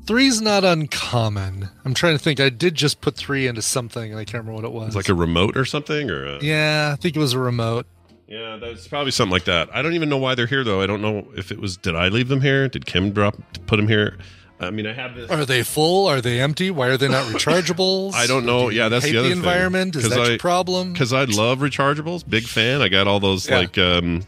three's 0.06 0.42
not 0.42 0.64
uncommon. 0.64 1.70
I'm 1.86 1.94
trying 1.94 2.18
to 2.18 2.24
think. 2.24 2.40
I 2.40 2.50
did 2.50 2.74
just 2.76 3.02
put 3.02 3.16
three 3.16 3.48
into 3.48 3.62
something 3.62 4.10
and 4.12 4.20
I 4.20 4.26
can't 4.26 4.44
remember 4.44 4.54
what 4.54 4.64
it 4.66 4.72
was. 4.72 4.88
It's 4.88 4.96
like 4.96 5.10
a 5.10 5.14
remote 5.14 5.56
or 5.58 5.66
something, 5.66 6.10
or 6.10 6.26
a, 6.38 6.40
Yeah, 6.44 6.92
I 6.94 6.96
think 6.96 7.16
it 7.16 7.20
was 7.20 7.34
a 7.34 7.40
remote. 7.40 7.86
yeah, 8.28 8.58
that's 8.60 8.88
probably 8.88 9.12
something 9.12 9.32
like 9.34 9.44
that. 9.46 9.70
I 9.74 9.82
don't 9.82 9.94
even 9.94 10.10
know 10.10 10.18
why 10.18 10.36
they're 10.36 10.48
here 10.48 10.64
though. 10.64 10.82
I 10.82 10.88
don't 10.88 11.02
know 11.02 11.28
if 11.36 11.52
it 11.52 11.60
was. 11.60 11.78
Did 11.78 11.96
I 11.96 12.08
leave 12.08 12.28
them 12.30 12.42
here? 12.42 12.68
Did 12.70 12.86
Kim 12.86 13.12
drop 13.12 13.36
put 13.68 13.76
them 13.78 13.88
here? 13.88 14.18
I 14.62 14.72
mean, 14.72 14.86
I 14.88 14.94
have 14.94 15.16
this. 15.16 15.30
Are 15.32 15.46
they 15.46 15.64
full? 15.64 16.08
Are 16.08 16.20
they 16.22 16.40
empty? 16.42 16.70
Why 16.70 16.88
are 16.88 16.98
they 16.98 17.08
not 17.08 17.26
rechargeables? 17.34 18.14
I 18.14 18.28
don't 18.28 18.46
know. 18.46 18.70
Do 18.70 18.76
Yeah, 18.76 18.90
that's 18.90 19.06
the 19.06 19.18
other 19.18 19.30
the 19.30 19.36
thing. 19.36 19.40
environment. 19.44 19.96
Is 19.96 20.04
'Cause 20.04 20.12
that 20.12 20.20
I- 20.22 20.30
your 20.32 20.38
problem? 20.38 20.92
Because 20.94 21.14
I 21.14 21.24
love 21.26 21.60
rechargeables. 21.60 22.28
Big 22.30 22.44
fan. 22.44 22.82
I 22.82 22.90
got 22.90 23.08
all 23.08 23.20
those 23.20 23.48
Yeah. 23.50 23.58
like. 23.60 23.78
um 23.78 24.24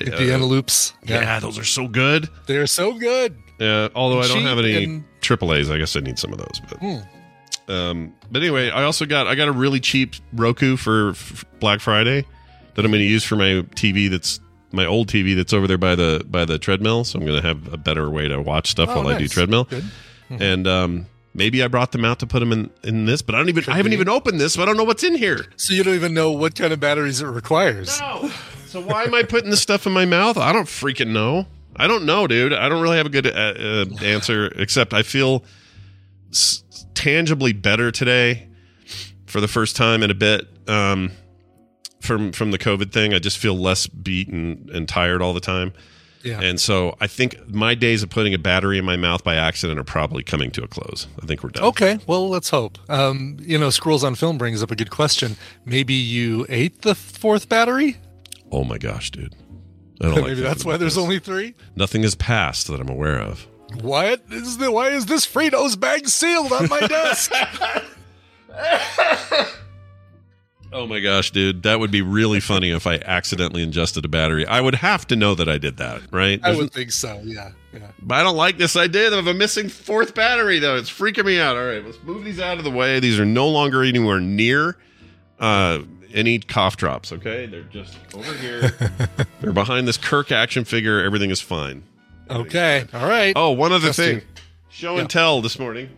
Like 0.00 0.12
uh, 0.12 0.18
the 0.18 0.30
Eneloops. 0.30 0.92
yeah. 1.04 1.40
those 1.40 1.58
are 1.58 1.64
so 1.64 1.88
good. 1.88 2.28
they're 2.46 2.66
so 2.66 2.92
good. 2.94 3.36
Yeah, 3.58 3.88
although 3.94 4.20
I 4.20 4.28
don't 4.28 4.42
have 4.42 4.58
any 4.58 4.84
and- 4.84 5.04
AAA's, 5.22 5.70
I 5.70 5.78
guess 5.78 5.96
I 5.96 6.00
need 6.00 6.18
some 6.18 6.32
of 6.32 6.38
those. 6.38 6.60
But 6.68 6.78
Hmm. 6.78 7.72
um, 7.72 8.12
but 8.30 8.42
anyway, 8.42 8.70
I 8.70 8.82
also 8.84 9.06
got 9.06 9.26
I 9.26 9.34
got 9.34 9.48
a 9.48 9.52
really 9.52 9.80
cheap 9.80 10.14
Roku 10.34 10.76
for, 10.76 11.10
f 11.10 11.44
Black 11.58 11.80
Friday 11.80 12.24
that 12.74 12.84
I'm 12.84 12.90
going 12.90 13.02
to 13.02 13.08
use 13.08 13.24
for 13.24 13.36
my 13.36 13.64
TV. 13.74 14.10
That's 14.10 14.38
my 14.72 14.84
old 14.86 15.08
TV 15.08 15.34
that's 15.36 15.52
over 15.52 15.66
there 15.66 15.78
by 15.78 15.94
the 15.94 16.24
by 16.28 16.44
the 16.44 16.58
treadmill. 16.58 17.04
So 17.04 17.18
I'm 17.18 17.26
going 17.26 17.40
to 17.40 17.46
have 17.46 17.72
a 17.72 17.76
better 17.76 18.10
way 18.10 18.28
to 18.28 18.40
watch 18.40 18.68
stuff 18.70 18.88
Oh, 18.90 18.96
while 18.96 19.08
I 19.08 19.14
do 19.14 19.20
nice. 19.24 19.30
treadmill. 19.32 19.64
Good. 19.64 19.84
And 20.30 20.66
um, 20.66 21.06
Maybe 21.34 21.62
I 21.62 21.68
brought 21.68 21.92
them 21.92 22.02
out 22.02 22.18
to 22.20 22.26
put 22.26 22.40
them 22.40 22.50
in 22.50 22.70
in 22.82 23.04
this, 23.04 23.20
but 23.20 23.34
I 23.34 23.38
don't 23.38 23.50
even. 23.50 23.62
I 23.68 23.76
haven't 23.76 23.90
be. 23.90 23.96
even 23.96 24.08
opened 24.08 24.40
this, 24.40 24.54
so 24.54 24.62
I 24.62 24.64
don't 24.64 24.78
know 24.78 24.84
what's 24.84 25.04
in 25.04 25.14
here. 25.14 25.44
So 25.56 25.74
you 25.74 25.84
don't 25.84 25.94
even 25.94 26.14
know 26.14 26.32
what 26.32 26.54
kind 26.54 26.72
of 26.72 26.80
batteries 26.80 27.20
it 27.20 27.26
requires. 27.26 28.00
No. 28.00 28.30
So 28.68 28.80
why 28.80 29.04
am 29.04 29.14
I 29.14 29.22
putting 29.22 29.50
this 29.50 29.60
stuff 29.60 29.86
in 29.86 29.92
my 29.92 30.06
mouth? 30.06 30.38
I 30.38 30.52
don't 30.54 30.64
freaking 30.66 31.08
know. 31.08 31.46
I 31.76 31.86
don't 31.88 32.06
know, 32.06 32.26
dude. 32.26 32.54
I 32.54 32.70
don't 32.70 32.80
really 32.82 32.96
have 32.96 33.04
a 33.04 33.10
good 33.10 33.26
uh, 33.26 33.30
uh, 33.30 33.84
answer, 34.02 34.46
except 34.56 34.94
I 34.94 35.02
feel 35.02 35.44
s- 36.30 36.64
tangibly 36.94 37.52
better 37.52 37.90
today 37.92 38.48
for 39.26 39.42
the 39.42 39.48
first 39.48 39.76
time 39.76 40.02
in 40.02 40.10
a 40.10 40.14
bit. 40.14 40.46
Um, 40.66 41.10
from 42.06 42.32
from 42.32 42.50
the 42.52 42.58
COVID 42.58 42.92
thing, 42.92 43.12
I 43.14 43.18
just 43.18 43.38
feel 43.38 43.54
less 43.58 43.86
beat 43.86 44.28
and, 44.28 44.70
and 44.70 44.88
tired 44.88 45.20
all 45.22 45.32
the 45.34 45.40
time. 45.40 45.72
Yeah. 46.22 46.40
And 46.40 46.58
so 46.60 46.96
I 47.00 47.06
think 47.06 47.48
my 47.54 47.74
days 47.76 48.02
of 48.02 48.10
putting 48.10 48.34
a 48.34 48.38
battery 48.38 48.78
in 48.78 48.84
my 48.84 48.96
mouth 48.96 49.22
by 49.22 49.36
accident 49.36 49.78
are 49.78 49.84
probably 49.84 50.24
coming 50.24 50.50
to 50.52 50.64
a 50.64 50.66
close. 50.66 51.06
I 51.22 51.26
think 51.26 51.44
we're 51.44 51.50
done. 51.50 51.62
Okay, 51.64 51.98
well, 52.08 52.28
let's 52.28 52.50
hope. 52.50 52.78
Um, 52.90 53.36
you 53.40 53.56
know, 53.58 53.70
Squirrels 53.70 54.02
on 54.02 54.16
Film 54.16 54.36
brings 54.36 54.60
up 54.60 54.72
a 54.72 54.76
good 54.76 54.90
question. 54.90 55.36
Maybe 55.64 55.94
you 55.94 56.44
ate 56.48 56.82
the 56.82 56.96
fourth 56.96 57.48
battery? 57.48 57.98
Oh 58.50 58.64
my 58.64 58.76
gosh, 58.78 59.12
dude. 59.12 59.36
I 60.00 60.04
don't 60.06 60.14
like 60.14 60.22
Maybe 60.22 60.26
thinking 60.30 60.44
that's 60.44 60.64
why 60.64 60.76
there's 60.76 60.96
this. 60.96 61.02
only 61.02 61.20
three? 61.20 61.54
nothing 61.76 62.02
has 62.02 62.14
passed 62.16 62.66
that 62.68 62.80
I'm 62.80 62.88
aware 62.88 63.20
of. 63.20 63.46
What 63.82 64.22
is 64.30 64.58
the, 64.58 64.70
why 64.72 64.88
is 64.88 65.06
this 65.06 65.26
Fritos 65.26 65.78
bag 65.78 66.08
sealed 66.08 66.52
on 66.52 66.68
my 66.68 66.80
desk? 66.88 67.32
Oh 70.72 70.86
my 70.86 71.00
gosh, 71.00 71.30
dude, 71.30 71.62
that 71.62 71.78
would 71.78 71.90
be 71.90 72.02
really 72.02 72.40
funny 72.40 72.70
if 72.70 72.86
I 72.86 72.96
accidentally 72.96 73.62
ingested 73.62 74.04
a 74.04 74.08
battery. 74.08 74.46
I 74.46 74.60
would 74.60 74.74
have 74.76 75.06
to 75.08 75.16
know 75.16 75.34
that 75.34 75.48
I 75.48 75.58
did 75.58 75.76
that, 75.78 76.02
right? 76.10 76.40
I 76.42 76.54
would 76.54 76.72
think 76.72 76.90
so. 76.92 77.20
Yeah, 77.24 77.52
yeah. 77.72 77.90
But 78.02 78.16
I 78.16 78.22
don't 78.22 78.36
like 78.36 78.58
this 78.58 78.76
idea 78.76 79.12
of 79.16 79.26
a 79.26 79.34
missing 79.34 79.68
fourth 79.68 80.14
battery, 80.14 80.58
though. 80.58 80.76
It's 80.76 80.90
freaking 80.90 81.24
me 81.24 81.40
out. 81.40 81.56
All 81.56 81.66
right, 81.66 81.84
let's 81.84 82.02
move 82.02 82.24
these 82.24 82.40
out 82.40 82.58
of 82.58 82.64
the 82.64 82.70
way. 82.70 83.00
These 83.00 83.18
are 83.18 83.24
no 83.24 83.48
longer 83.48 83.82
anywhere 83.82 84.20
near 84.20 84.76
uh, 85.38 85.82
any 86.12 86.38
cough 86.40 86.76
drops. 86.76 87.12
Okay, 87.12 87.46
they're 87.46 87.62
just 87.62 87.96
over 88.14 88.32
here. 88.34 88.72
they're 89.40 89.52
behind 89.52 89.86
this 89.86 89.96
Kirk 89.96 90.32
action 90.32 90.64
figure. 90.64 91.02
Everything 91.02 91.30
is 91.30 91.40
fine. 91.40 91.84
Okay, 92.28 92.84
all 92.92 93.08
right. 93.08 93.32
Oh, 93.36 93.52
one 93.52 93.72
other 93.72 93.88
Justin. 93.88 94.20
thing. 94.20 94.28
Show 94.68 94.98
and 94.98 95.08
tell 95.08 95.40
this 95.40 95.58
morning. 95.58 95.90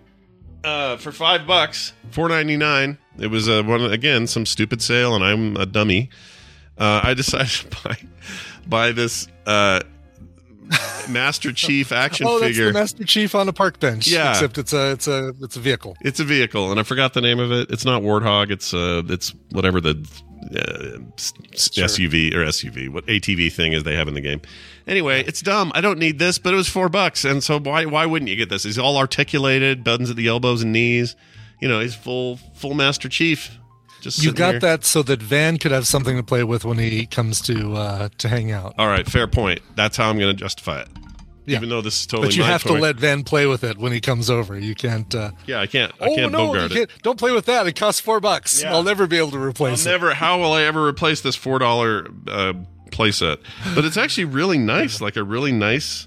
Uh, 0.65 0.97
for 0.97 1.13
five 1.13 1.47
bucks, 1.47 1.93
four 2.11 2.29
ninety 2.29 2.57
nine. 2.57 2.99
It 3.19 3.29
was 3.29 3.49
uh, 3.49 3.63
one 3.63 3.83
again 3.85 4.27
some 4.27 4.45
stupid 4.45 4.83
sale, 4.83 5.15
and 5.15 5.25
I'm 5.25 5.57
a 5.57 5.67
dummy. 5.67 6.11
Uh, 6.77 7.01
I 7.05 7.15
decided 7.15 7.49
to 7.71 7.83
buy 7.85 7.97
buy 8.67 8.93
this 8.93 9.29
uh, 9.47 9.81
Master 11.09 11.53
Chief 11.53 11.93
action 11.93 12.27
oh, 12.29 12.39
that's 12.39 12.51
figure. 12.51 12.67
the 12.67 12.73
Master 12.73 13.05
Chief 13.05 13.35
on 13.35 13.49
a 13.49 13.53
park 13.53 13.81
bench. 13.81 14.07
Yeah. 14.07 14.31
except 14.31 14.59
it's 14.59 14.73
a 14.73 14.93
it's 14.93 15.09
a 15.09 15.35
it's 15.41 15.57
a 15.57 15.61
vehicle. 15.61 15.97
It's 16.01 16.21
a 16.21 16.25
vehicle, 16.25 16.71
and 16.71 16.79
I 16.79 16.83
forgot 16.83 17.15
the 17.15 17.21
name 17.21 17.39
of 17.39 17.51
it. 17.53 17.71
It's 17.71 17.85
not 17.85 18.03
Warthog. 18.03 18.51
It's 18.51 18.73
uh, 18.75 19.03
it's 19.09 19.35
whatever 19.51 19.81
the 19.81 19.91
uh, 20.55 21.01
s- 21.17 21.33
s- 21.53 21.69
SUV 21.71 22.35
or 22.35 22.45
SUV, 22.47 22.89
what 22.89 23.05
ATV 23.07 23.53
thing 23.53 23.73
is 23.73 23.83
they 23.85 23.97
have 23.97 24.09
in 24.09 24.15
the 24.15 24.21
game. 24.21 24.41
Anyway, 24.87 25.23
it's 25.25 25.43
dumb. 25.43 25.71
I 25.75 25.81
don't 25.81 25.99
need 25.99 26.19
this, 26.19 26.39
but 26.39 26.55
it 26.55 26.57
was 26.57 26.69
four 26.69 26.89
bucks, 26.89 27.25
and 27.25 27.43
so 27.43 27.59
why 27.59 27.85
why 27.85 28.07
wouldn't 28.07 28.31
you 28.31 28.37
get 28.37 28.49
this? 28.49 28.63
He's 28.65 28.79
all 28.79 28.97
articulated, 28.97 29.85
buttons 29.85 30.11
at 30.11 30.17
the 30.17 30.29
elbows 30.29 30.63
and 30.63 30.73
knees. 30.73 31.17
You 31.61 31.69
know, 31.69 31.81
he's 31.81 31.95
full 31.95 32.37
full 32.55 32.75
Master 32.75 33.09
Chief. 33.09 33.59
Just 34.01 34.23
You 34.23 34.33
got 34.33 34.53
there. 34.53 34.61
that 34.61 34.85
so 34.85 35.03
that 35.03 35.21
Van 35.23 35.59
could 35.59 35.73
have 35.73 35.87
something 35.87 36.17
to 36.17 36.23
play 36.23 36.45
with 36.45 36.65
when 36.65 36.79
he 36.79 37.07
comes 37.07 37.41
to 37.43 37.75
uh, 37.75 38.09
to 38.19 38.29
hang 38.29 38.53
out. 38.53 38.75
All 38.79 38.87
right, 38.89 39.07
fair 39.07 39.27
point. 39.27 39.61
That's 39.75 39.97
how 39.97 40.09
I'm 40.11 40.19
going 40.19 40.35
to 40.35 40.41
justify 40.41 40.81
it. 40.83 40.89
Yeah. 41.47 41.57
Even 41.57 41.71
though 41.71 41.81
this 41.81 42.01
is 42.01 42.07
totally 42.07 42.29
but 42.29 42.37
you 42.37 42.43
my 42.43 42.49
have 42.49 42.63
toy. 42.63 42.75
to 42.77 42.81
let 42.83 42.97
Van 42.97 43.25
play 43.25 43.47
with 43.47 43.65
it 43.65 43.79
when 43.79 43.91
he 43.91 44.01
comes 44.03 44.29
over. 44.29 44.59
You 44.59 44.75
can't. 44.75 45.13
Uh, 45.15 45.31
Yeah, 45.47 45.61
I 45.61 45.67
can't. 45.67 45.93
I 46.01 46.07
oh 46.09 46.15
can't 46.15 46.31
no, 46.31 46.43
you 46.43 46.47
bogart 46.53 46.71
it. 46.73 46.75
can't, 46.75 47.03
don't 47.03 47.19
play 47.19 47.33
with 47.33 47.47
that. 47.47 47.67
It 47.67 47.75
costs 47.75 48.01
four 48.03 48.21
bucks. 48.21 48.63
Yeah. 48.63 48.73
I'll 48.75 48.83
never 48.83 49.07
be 49.07 49.17
able 49.17 49.31
to 49.31 49.39
I'll 49.39 49.45
replace 49.45 49.87
it. 49.87 49.89
never. 49.89 50.13
How 50.13 50.39
will 50.39 50.53
I 50.53 50.65
ever 50.65 50.87
replace 50.87 51.23
this 51.23 51.37
four 51.37 51.59
dollar 51.59 52.07
uh, 52.29 52.53
playset? 52.91 53.39
But 53.75 53.87
it's 53.87 53.97
actually 53.97 54.27
really 54.27 54.59
nice. 54.59 55.01
Like 55.09 55.17
a 55.17 55.25
really 55.25 55.53
nice, 55.53 56.07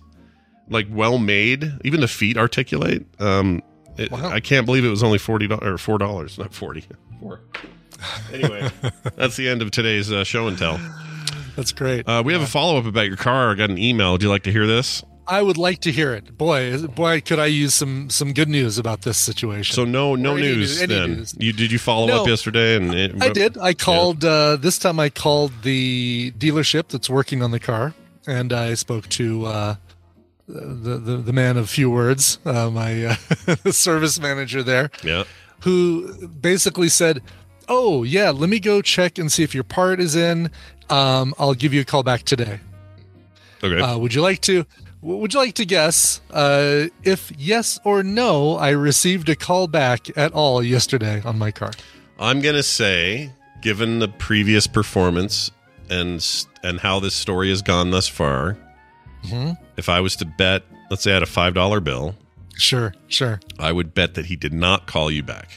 like 0.70 0.86
well 0.92 1.18
made. 1.18 1.74
Even 1.84 2.02
the 2.02 2.08
feet 2.08 2.38
articulate. 2.38 3.06
Um, 3.20 3.64
it, 3.98 4.12
Wow. 4.12 4.30
I 4.30 4.40
can't 4.42 4.68
believe 4.68 4.86
it 4.86 4.90
was 4.90 5.02
only 5.02 5.18
forty 5.18 5.48
dollars 5.48 5.64
or 5.68 5.78
four 5.80 5.98
dollars, 5.98 6.38
not 6.38 6.54
forty. 6.54 6.84
Four. 7.20 7.42
Anyway, 8.34 8.70
that's 9.16 9.36
the 9.36 9.48
end 9.50 9.62
of 9.62 9.72
today's 9.72 10.12
uh, 10.12 10.24
show 10.24 10.48
and 10.48 10.58
tell. 10.58 10.80
That's 11.56 11.72
great. 11.72 12.08
Uh, 12.08 12.24
we 12.26 12.34
have 12.34 12.42
a 12.42 12.48
follow 12.48 12.78
up 12.80 12.86
about 12.86 13.08
your 13.08 13.18
car. 13.18 13.52
I 13.52 13.56
got 13.56 13.70
an 13.70 13.78
email. 13.78 14.14
Would 14.14 14.24
you 14.24 14.30
like 14.30 14.44
to 14.44 14.52
hear 14.52 14.66
this? 14.66 15.04
I 15.28 15.42
would 15.42 15.58
like 15.58 15.80
to 15.82 15.92
hear 15.92 16.14
it. 16.14 16.38
Boy, 16.38 16.78
boy, 16.88 17.22
could 17.22 17.40
I 17.40 17.46
use 17.46 17.74
some 17.74 18.10
some 18.10 18.34
good 18.34 18.50
news 18.50 18.78
about 18.78 19.04
this 19.04 19.18
situation. 19.18 19.74
So 19.76 19.86
no, 19.86 20.16
no 20.16 20.32
any 20.36 20.42
news. 20.48 20.82
any 20.82 20.94
then 20.94 21.10
news. 21.18 21.36
you 21.38 21.54
did 21.54 21.72
you 21.72 21.80
follow 21.80 22.08
No. 22.08 22.22
up 22.22 22.28
yesterday? 22.28 22.76
And 22.76 22.94
it, 22.94 23.22
I 23.22 23.30
did. 23.30 23.58
I 23.58 23.74
called 23.74 24.26
uh, 24.26 24.56
this 24.58 24.78
time. 24.80 25.00
I 25.00 25.10
called 25.10 25.52
the 25.64 26.34
dealership 26.38 26.88
that's 26.90 27.10
working 27.10 27.44
on 27.44 27.52
the 27.52 27.60
car, 27.60 27.94
and 28.28 28.52
I 28.52 28.74
spoke 28.74 29.08
to 29.10 29.46
uh, 29.46 29.76
the, 30.48 30.98
the 30.98 31.18
the 31.18 31.34
man 31.34 31.56
of 31.58 31.70
few 31.70 31.90
words, 31.92 32.40
uh, 32.46 32.70
my 32.70 33.06
uh, 33.06 33.16
service 33.72 34.20
manager 34.20 34.64
there, 34.64 34.90
Yeah. 35.04 35.24
who 35.62 36.28
basically 36.28 36.90
said, 36.90 37.22
"Oh 37.68 38.04
yeah, 38.04 38.30
let 38.32 38.50
me 38.50 38.60
go 38.60 38.82
check 38.82 39.18
and 39.18 39.32
see 39.32 39.44
if 39.44 39.54
your 39.56 39.64
part 39.64 40.00
is 40.00 40.16
in. 40.16 40.50
Um, 40.90 41.34
I'll 41.40 41.54
give 41.54 41.74
you 41.74 41.82
a 41.82 41.86
call 41.86 42.04
back 42.04 42.24
today. 42.24 42.60
Okay. 43.64 43.80
Uh, 43.80 43.98
would 43.98 44.14
you 44.14 44.22
like 44.22 44.42
to?" 44.42 44.66
Would 45.04 45.34
you 45.34 45.40
like 45.40 45.56
to 45.56 45.66
guess 45.66 46.22
uh, 46.30 46.86
if 47.02 47.32
yes 47.36 47.80
or 47.84 48.04
no 48.04 48.56
I 48.58 48.70
received 48.70 49.30
a 49.30 49.36
call 49.36 49.66
back 49.68 50.16
at 50.16 50.32
all 50.32 50.62
yesterday 50.62 51.24
on 51.26 51.40
my 51.40 51.50
car? 51.50 51.72
I'm 52.20 52.40
gonna 52.40 52.62
say, 52.62 53.32
given 53.64 53.98
the 53.98 54.08
previous 54.10 54.68
performance 54.68 55.50
and 55.90 56.24
and 56.64 56.80
how 56.80 57.00
this 57.00 57.16
story 57.16 57.50
has 57.50 57.64
gone 57.64 57.90
thus 57.90 58.08
far, 58.08 58.58
Mm-hmm. 59.24 59.54
if 59.76 59.90
I 59.90 60.02
was 60.02 60.16
to 60.18 60.26
bet, 60.26 60.62
let's 60.92 61.02
say 61.02 61.12
I 61.12 61.14
had 61.16 61.24
a 61.24 61.26
five 61.26 61.56
dollar 61.56 61.80
bill, 61.80 62.16
Sure, 62.56 62.94
sure. 63.08 63.40
I 63.58 63.72
would 63.72 63.96
bet 63.96 64.14
that 64.14 64.28
he 64.28 64.36
did 64.36 64.54
not 64.54 64.86
call 64.86 65.10
you 65.10 65.24
back. 65.24 65.50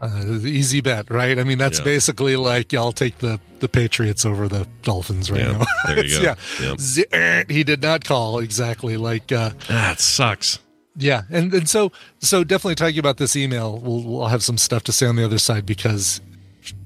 Uh, 0.00 0.38
easy 0.44 0.80
bet, 0.80 1.10
right? 1.10 1.38
I 1.38 1.44
mean, 1.44 1.58
that's 1.58 1.78
Yeah. 1.78 1.84
basically 1.84 2.36
like 2.36 2.72
y'all 2.72 2.92
take 2.92 3.18
the 3.18 3.40
the 3.60 3.68
Patriots 3.68 4.26
over 4.26 4.46
the 4.48 4.66
Dolphins 4.82 5.30
right 5.30 5.40
Yeah, 5.40 5.52
now. 5.52 5.64
there 5.86 6.04
you 6.04 6.20
go. 6.22 6.34
Yeah. 6.60 6.74
Z- 6.78 7.06
er, 7.14 7.44
he 7.48 7.64
did 7.64 7.80
not 7.82 8.04
call 8.04 8.38
exactly 8.38 8.96
like. 8.98 9.32
Uh, 9.32 9.50
it 9.70 9.98
sucks. 10.00 10.58
yeah, 10.96 11.22
and 11.30 11.52
and 11.54 11.68
so 11.68 11.92
so 12.20 12.44
definitely 12.44 12.74
talking 12.74 12.98
about 12.98 13.16
this 13.16 13.34
email, 13.36 13.78
we'll 13.78 14.02
we'll 14.02 14.26
have 14.28 14.42
some 14.42 14.58
stuff 14.58 14.82
to 14.84 14.92
say 14.92 15.06
on 15.06 15.16
the 15.16 15.24
other 15.24 15.38
side 15.38 15.64
because 15.64 16.20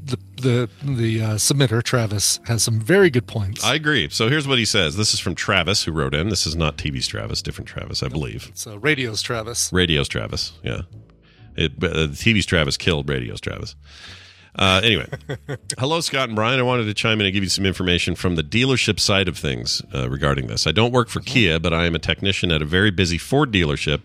the 0.04 0.16
the 0.36 0.68
the 0.84 1.20
uh, 1.22 1.34
submitter 1.34 1.82
Travis 1.82 2.38
has 2.46 2.62
some 2.62 2.78
very 2.80 3.10
good 3.10 3.26
points. 3.26 3.64
I 3.64 3.74
agree. 3.74 4.08
So 4.10 4.28
here's 4.28 4.46
what 4.46 4.58
he 4.58 4.64
says. 4.64 4.96
This 4.96 5.12
is 5.14 5.18
from 5.20 5.34
Travis, 5.34 5.82
who 5.84 5.90
wrote 5.92 6.14
in. 6.14 6.28
This 6.28 6.46
is 6.46 6.54
not 6.54 6.76
TV's 6.76 7.08
Travis, 7.08 7.42
different 7.42 7.66
Travis, 7.68 8.02
I 8.04 8.08
believe. 8.08 8.52
so 8.54 8.76
radios 8.76 9.20
Travis. 9.22 9.72
Radio's 9.72 10.06
Travis. 10.08 10.52
Yeah. 10.62 10.82
It, 11.56 11.72
uh, 11.82 11.88
the 11.88 12.08
TV's 12.08 12.46
Travis 12.46 12.76
killed 12.76 13.08
Radio's 13.08 13.40
Travis. 13.40 13.76
Uh, 14.56 14.80
anyway, 14.82 15.06
hello, 15.78 16.00
Scott 16.00 16.28
and 16.28 16.36
Brian. 16.36 16.58
I 16.58 16.62
wanted 16.62 16.84
to 16.84 16.94
chime 16.94 17.20
in 17.20 17.26
and 17.26 17.32
give 17.32 17.44
you 17.44 17.48
some 17.48 17.64
information 17.64 18.14
from 18.14 18.34
the 18.34 18.42
dealership 18.42 18.98
side 18.98 19.28
of 19.28 19.38
things 19.38 19.82
uh, 19.94 20.10
regarding 20.10 20.48
this. 20.48 20.66
I 20.66 20.72
don't 20.72 20.92
work 20.92 21.08
for 21.08 21.20
Kia, 21.20 21.60
but 21.60 21.72
I 21.72 21.86
am 21.86 21.94
a 21.94 22.00
technician 22.00 22.50
at 22.50 22.60
a 22.60 22.64
very 22.64 22.90
busy 22.90 23.18
Ford 23.18 23.52
dealership. 23.52 24.04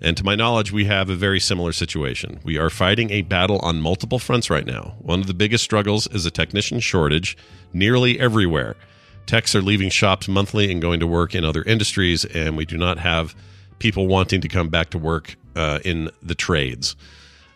And 0.00 0.14
to 0.18 0.24
my 0.24 0.34
knowledge, 0.34 0.72
we 0.72 0.84
have 0.84 1.08
a 1.08 1.14
very 1.14 1.40
similar 1.40 1.72
situation. 1.72 2.40
We 2.44 2.58
are 2.58 2.68
fighting 2.68 3.10
a 3.10 3.22
battle 3.22 3.58
on 3.60 3.80
multiple 3.80 4.18
fronts 4.18 4.50
right 4.50 4.66
now. 4.66 4.96
One 4.98 5.20
of 5.20 5.26
the 5.26 5.34
biggest 5.34 5.64
struggles 5.64 6.06
is 6.08 6.26
a 6.26 6.30
technician 6.30 6.80
shortage 6.80 7.36
nearly 7.72 8.20
everywhere. 8.20 8.76
Techs 9.24 9.54
are 9.54 9.62
leaving 9.62 9.88
shops 9.88 10.28
monthly 10.28 10.70
and 10.70 10.82
going 10.82 11.00
to 11.00 11.06
work 11.06 11.34
in 11.34 11.44
other 11.44 11.62
industries, 11.62 12.26
and 12.26 12.56
we 12.56 12.66
do 12.66 12.76
not 12.76 12.98
have 12.98 13.34
people 13.78 14.06
wanting 14.06 14.42
to 14.42 14.48
come 14.48 14.68
back 14.68 14.90
to 14.90 14.98
work 14.98 15.36
uh, 15.56 15.80
in 15.84 16.10
the 16.22 16.34
trades. 16.34 16.94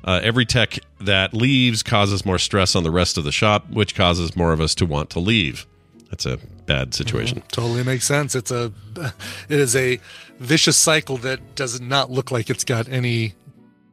Uh, 0.02 0.18
every 0.22 0.46
tech 0.46 0.78
that 1.00 1.34
leaves 1.34 1.82
causes 1.82 2.24
more 2.24 2.38
stress 2.38 2.74
on 2.74 2.82
the 2.82 2.90
rest 2.90 3.18
of 3.18 3.24
the 3.24 3.32
shop, 3.32 3.68
which 3.70 3.94
causes 3.94 4.34
more 4.34 4.52
of 4.52 4.60
us 4.60 4.74
to 4.74 4.86
want 4.86 5.10
to 5.10 5.20
leave. 5.20 5.66
That's 6.08 6.26
a 6.26 6.38
bad 6.66 6.94
situation. 6.94 7.42
Totally 7.52 7.84
makes 7.84 8.06
sense. 8.06 8.34
It's 8.34 8.50
a 8.50 8.72
it 9.48 9.60
is 9.60 9.76
a 9.76 10.00
vicious 10.38 10.76
cycle 10.76 11.18
that 11.18 11.54
does 11.54 11.80
not 11.80 12.10
look 12.10 12.30
like 12.30 12.50
it's 12.50 12.64
got 12.64 12.88
any 12.88 13.34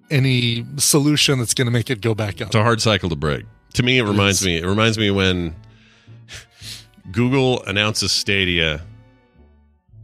any 0.09 0.65
solution 0.77 1.37
that's 1.39 1.53
going 1.53 1.65
to 1.65 1.71
make 1.71 1.89
it 1.89 2.01
go 2.01 2.15
back 2.15 2.41
up. 2.41 2.47
It's 2.47 2.55
a 2.55 2.63
hard 2.63 2.81
cycle 2.81 3.09
to 3.09 3.15
break. 3.15 3.45
To 3.73 3.83
me, 3.83 3.99
it 3.99 4.03
reminds 4.03 4.39
is. 4.41 4.47
me. 4.47 4.57
It 4.57 4.65
reminds 4.65 4.97
me 4.97 5.11
when 5.11 5.55
Google 7.11 7.63
announces 7.65 8.11
Stadia. 8.11 8.81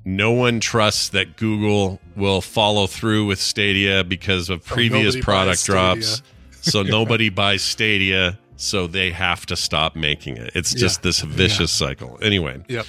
No 0.05 0.31
one 0.31 0.59
trusts 0.59 1.09
that 1.09 1.37
Google 1.37 1.99
will 2.15 2.41
follow 2.41 2.87
through 2.87 3.25
with 3.25 3.39
Stadia 3.39 4.03
because 4.03 4.49
of 4.49 4.65
previous 4.65 5.15
nobody 5.15 5.21
product 5.21 5.65
drops. 5.65 6.21
so 6.61 6.83
nobody 6.83 7.29
buys 7.29 7.61
Stadia, 7.61 8.37
so 8.57 8.87
they 8.87 9.11
have 9.11 9.45
to 9.47 9.55
stop 9.55 9.95
making 9.95 10.37
it. 10.37 10.51
It's 10.55 10.73
just 10.73 10.99
Yeah. 10.99 11.03
this 11.09 11.21
vicious 11.21 11.71
cycle. 11.71 12.19
Anyway, 12.21 12.61
Yep. 12.67 12.85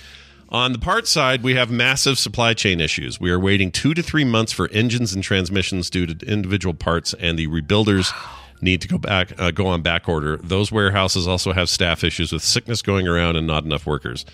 On 0.51 0.73
the 0.73 0.79
parts 0.79 1.11
side, 1.11 1.43
we 1.43 1.55
have 1.55 1.71
massive 1.71 2.17
supply 2.19 2.55
chain 2.55 2.81
issues. 2.81 3.19
We 3.19 3.31
are 3.31 3.41
waiting 3.41 3.73
two 3.73 3.93
to 3.95 4.03
three 4.03 4.25
months 4.25 4.53
for 4.53 4.69
engines 4.69 5.13
and 5.13 5.23
transmissions 5.25 5.91
due 5.91 6.07
to 6.07 6.27
individual 6.27 6.75
parts, 6.75 7.13
and 7.19 7.37
the 7.37 7.49
rebuilders 7.49 8.13
need 8.61 8.81
to 8.83 8.87
go 8.89 8.99
back, 8.99 9.33
uh, 9.41 9.51
go 9.51 9.67
on 9.67 9.83
back 9.83 10.09
order. 10.09 10.37
Those 10.37 10.71
warehouses 10.71 11.27
also 11.27 11.53
have 11.53 11.69
staff 11.69 12.05
issues 12.05 12.33
with 12.33 12.43
sickness 12.43 12.83
going 12.83 13.09
around 13.09 13.35
and 13.37 13.47
not 13.49 13.65
enough 13.65 13.85
workers. 13.85 14.25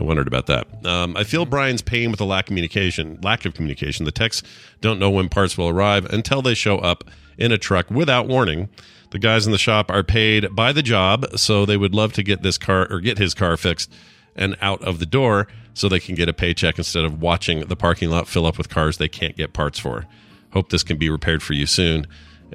I 0.00 0.04
wondered 0.04 0.26
about 0.26 0.46
that. 0.46 0.66
Um, 0.86 1.16
I 1.16 1.24
feel 1.24 1.44
Brian's 1.44 1.82
pain 1.82 2.10
with 2.10 2.18
the 2.18 2.26
lack 2.26 2.44
of 2.44 2.48
communication. 2.48 3.18
Lack 3.22 3.44
of 3.44 3.54
communication. 3.54 4.04
The 4.06 4.12
techs 4.12 4.42
don't 4.80 4.98
know 4.98 5.10
when 5.10 5.28
parts 5.28 5.58
will 5.58 5.68
arrive 5.68 6.06
until 6.06 6.40
they 6.40 6.54
show 6.54 6.78
up 6.78 7.04
in 7.36 7.52
a 7.52 7.58
truck 7.58 7.90
without 7.90 8.26
warning. 8.26 8.68
The 9.10 9.18
guys 9.18 9.44
in 9.44 9.52
the 9.52 9.58
shop 9.58 9.90
are 9.90 10.02
paid 10.02 10.56
by 10.56 10.72
the 10.72 10.82
job, 10.82 11.38
so 11.38 11.66
they 11.66 11.76
would 11.76 11.94
love 11.94 12.14
to 12.14 12.22
get 12.22 12.42
this 12.42 12.56
car 12.56 12.86
or 12.90 13.00
get 13.00 13.18
his 13.18 13.34
car 13.34 13.56
fixed 13.58 13.92
and 14.34 14.56
out 14.62 14.82
of 14.82 14.98
the 14.98 15.06
door 15.06 15.46
so 15.74 15.88
they 15.88 16.00
can 16.00 16.14
get 16.14 16.28
a 16.28 16.32
paycheck 16.32 16.78
instead 16.78 17.04
of 17.04 17.20
watching 17.20 17.60
the 17.60 17.76
parking 17.76 18.08
lot 18.08 18.28
fill 18.28 18.46
up 18.46 18.56
with 18.56 18.70
cars 18.70 18.96
they 18.96 19.08
can't 19.08 19.36
get 19.36 19.52
parts 19.52 19.78
for. 19.78 20.06
Hope 20.52 20.70
this 20.70 20.82
can 20.82 20.96
be 20.96 21.10
repaired 21.10 21.42
for 21.42 21.52
you 21.52 21.66
soon. 21.66 22.06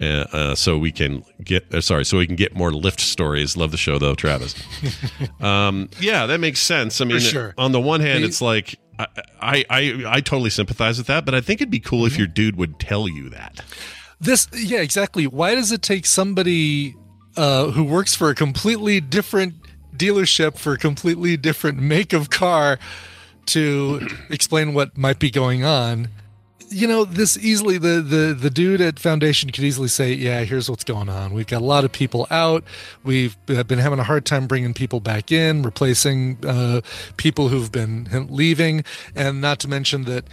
Uh, 0.02 0.26
uh, 0.32 0.56
so 0.56 0.78
we 0.78 0.92
can 0.92 1.24
get 1.44 1.74
uh, 1.74 1.82
sorry, 1.82 2.06
so 2.06 2.18
we 2.18 2.28
can 2.28 2.36
get 2.36 2.56
more 2.56 2.72
lift 2.72 3.00
stories. 3.00 3.58
Love 3.58 3.72
the 3.72 3.78
show 3.78 3.98
though, 3.98 4.16
Travis. 4.16 4.56
um, 5.40 5.90
yeah, 6.00 6.26
that 6.26 6.40
makes 6.40 6.60
sense. 6.60 7.02
I 7.02 7.06
mean, 7.06 7.20
sure. 7.20 7.54
on 7.58 7.72
the 7.72 7.82
one 7.82 8.02
hand, 8.02 8.24
it's 8.24 8.42
like 8.42 8.80
I, 9.00 9.08
I 9.42 9.66
I 9.70 10.04
I 10.08 10.22
totally 10.22 10.50
sympathize 10.50 10.98
with 10.98 11.08
that, 11.08 11.26
but 11.26 11.34
I 11.34 11.42
think 11.42 11.62
it'd 11.62 11.72
be 11.72 11.80
cool 11.80 12.06
if 12.06 12.18
your 12.18 12.28
dude 12.28 12.58
would 12.58 12.80
tell 12.80 13.08
you 13.08 13.30
that. 13.30 13.62
This, 14.20 14.48
yeah, 14.54 14.80
exactly. 14.80 15.28
Why 15.28 15.54
does 15.54 15.72
it 15.72 15.82
take 15.82 16.06
somebody 16.06 16.96
uh, 17.36 17.72
who 17.72 17.84
works 17.84 18.16
for 18.16 18.30
a 18.30 18.36
completely 18.36 19.00
different 19.00 19.56
dealership 19.96 20.58
for 20.58 20.74
a 20.74 20.78
completely 20.78 21.38
different 21.38 21.80
make 21.80 22.14
of 22.14 22.30
car 22.30 22.80
to 23.48 24.08
explain 24.30 24.74
what 24.74 24.98
might 24.98 25.20
be 25.20 25.30
going 25.30 25.64
on? 25.64 26.10
You 26.70 26.86
know, 26.88 27.06
this 27.06 27.38
easily 27.38 27.78
the 27.78 28.02
the 28.02 28.36
the 28.38 28.50
dude 28.50 28.82
at 28.82 29.00
Foundation 29.00 29.52
could 29.52 29.64
easily 29.64 29.88
say, 29.88 30.14
"Yeah, 30.14 30.44
here's 30.44 30.70
what's 30.70 30.84
going 30.84 31.08
on. 31.08 31.34
We've 31.34 31.48
got 31.48 31.62
a 31.62 31.66
lot 31.66 31.86
of 31.86 31.92
people 31.94 32.28
out. 32.30 32.64
We've 33.04 33.38
been 33.46 33.80
having 33.80 34.00
a 34.00 34.04
hard 34.04 34.26
time 34.26 34.48
bringing 34.48 34.74
people 34.74 35.00
back 35.00 35.32
in, 35.32 35.64
replacing 35.64 36.38
uh, 36.46 36.82
people 37.16 37.48
who've 37.48 37.72
been 37.72 38.28
leaving, 38.30 38.84
and 39.16 39.40
not 39.40 39.60
to 39.60 39.70
mention 39.70 40.04
that 40.06 40.26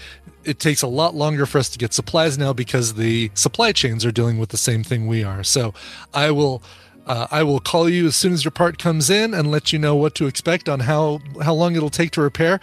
it 0.45 0.59
takes 0.59 0.83
a 0.83 0.87
lot 0.87 1.15
longer 1.15 1.47
for 1.47 1.59
us 1.59 1.69
to 1.71 1.79
get 1.79 1.93
supplies 1.93 2.37
now 2.37 2.53
because 2.53 2.95
the 2.95 3.31
supply 3.35 3.73
chains 3.73 4.05
are 4.05 4.13
dealing 4.13 4.39
with 4.39 4.51
the 4.51 4.59
same 4.59 4.83
thing 4.83 5.07
we 5.07 5.23
are. 5.23 5.45
So 5.45 5.73
I 6.13 6.31
will 6.31 6.63
uh, 7.07 7.27
I 7.31 7.43
will 7.43 7.61
call 7.61 7.89
you 7.89 8.07
as 8.07 8.17
soon 8.17 8.33
as 8.33 8.45
your 8.45 8.51
part 8.51 8.79
comes 8.79 9.11
in 9.11 9.35
and 9.35 9.51
let 9.51 9.73
you 9.73 9.79
know 9.79 9.95
what 9.95 10.15
to 10.17 10.27
expect 10.27 10.69
on 10.69 10.81
how 10.81 11.21
how 11.43 11.55
long 11.55 11.77
it'll 11.77 11.91
take 11.91 12.11
to 12.13 12.21
repair. 12.21 12.61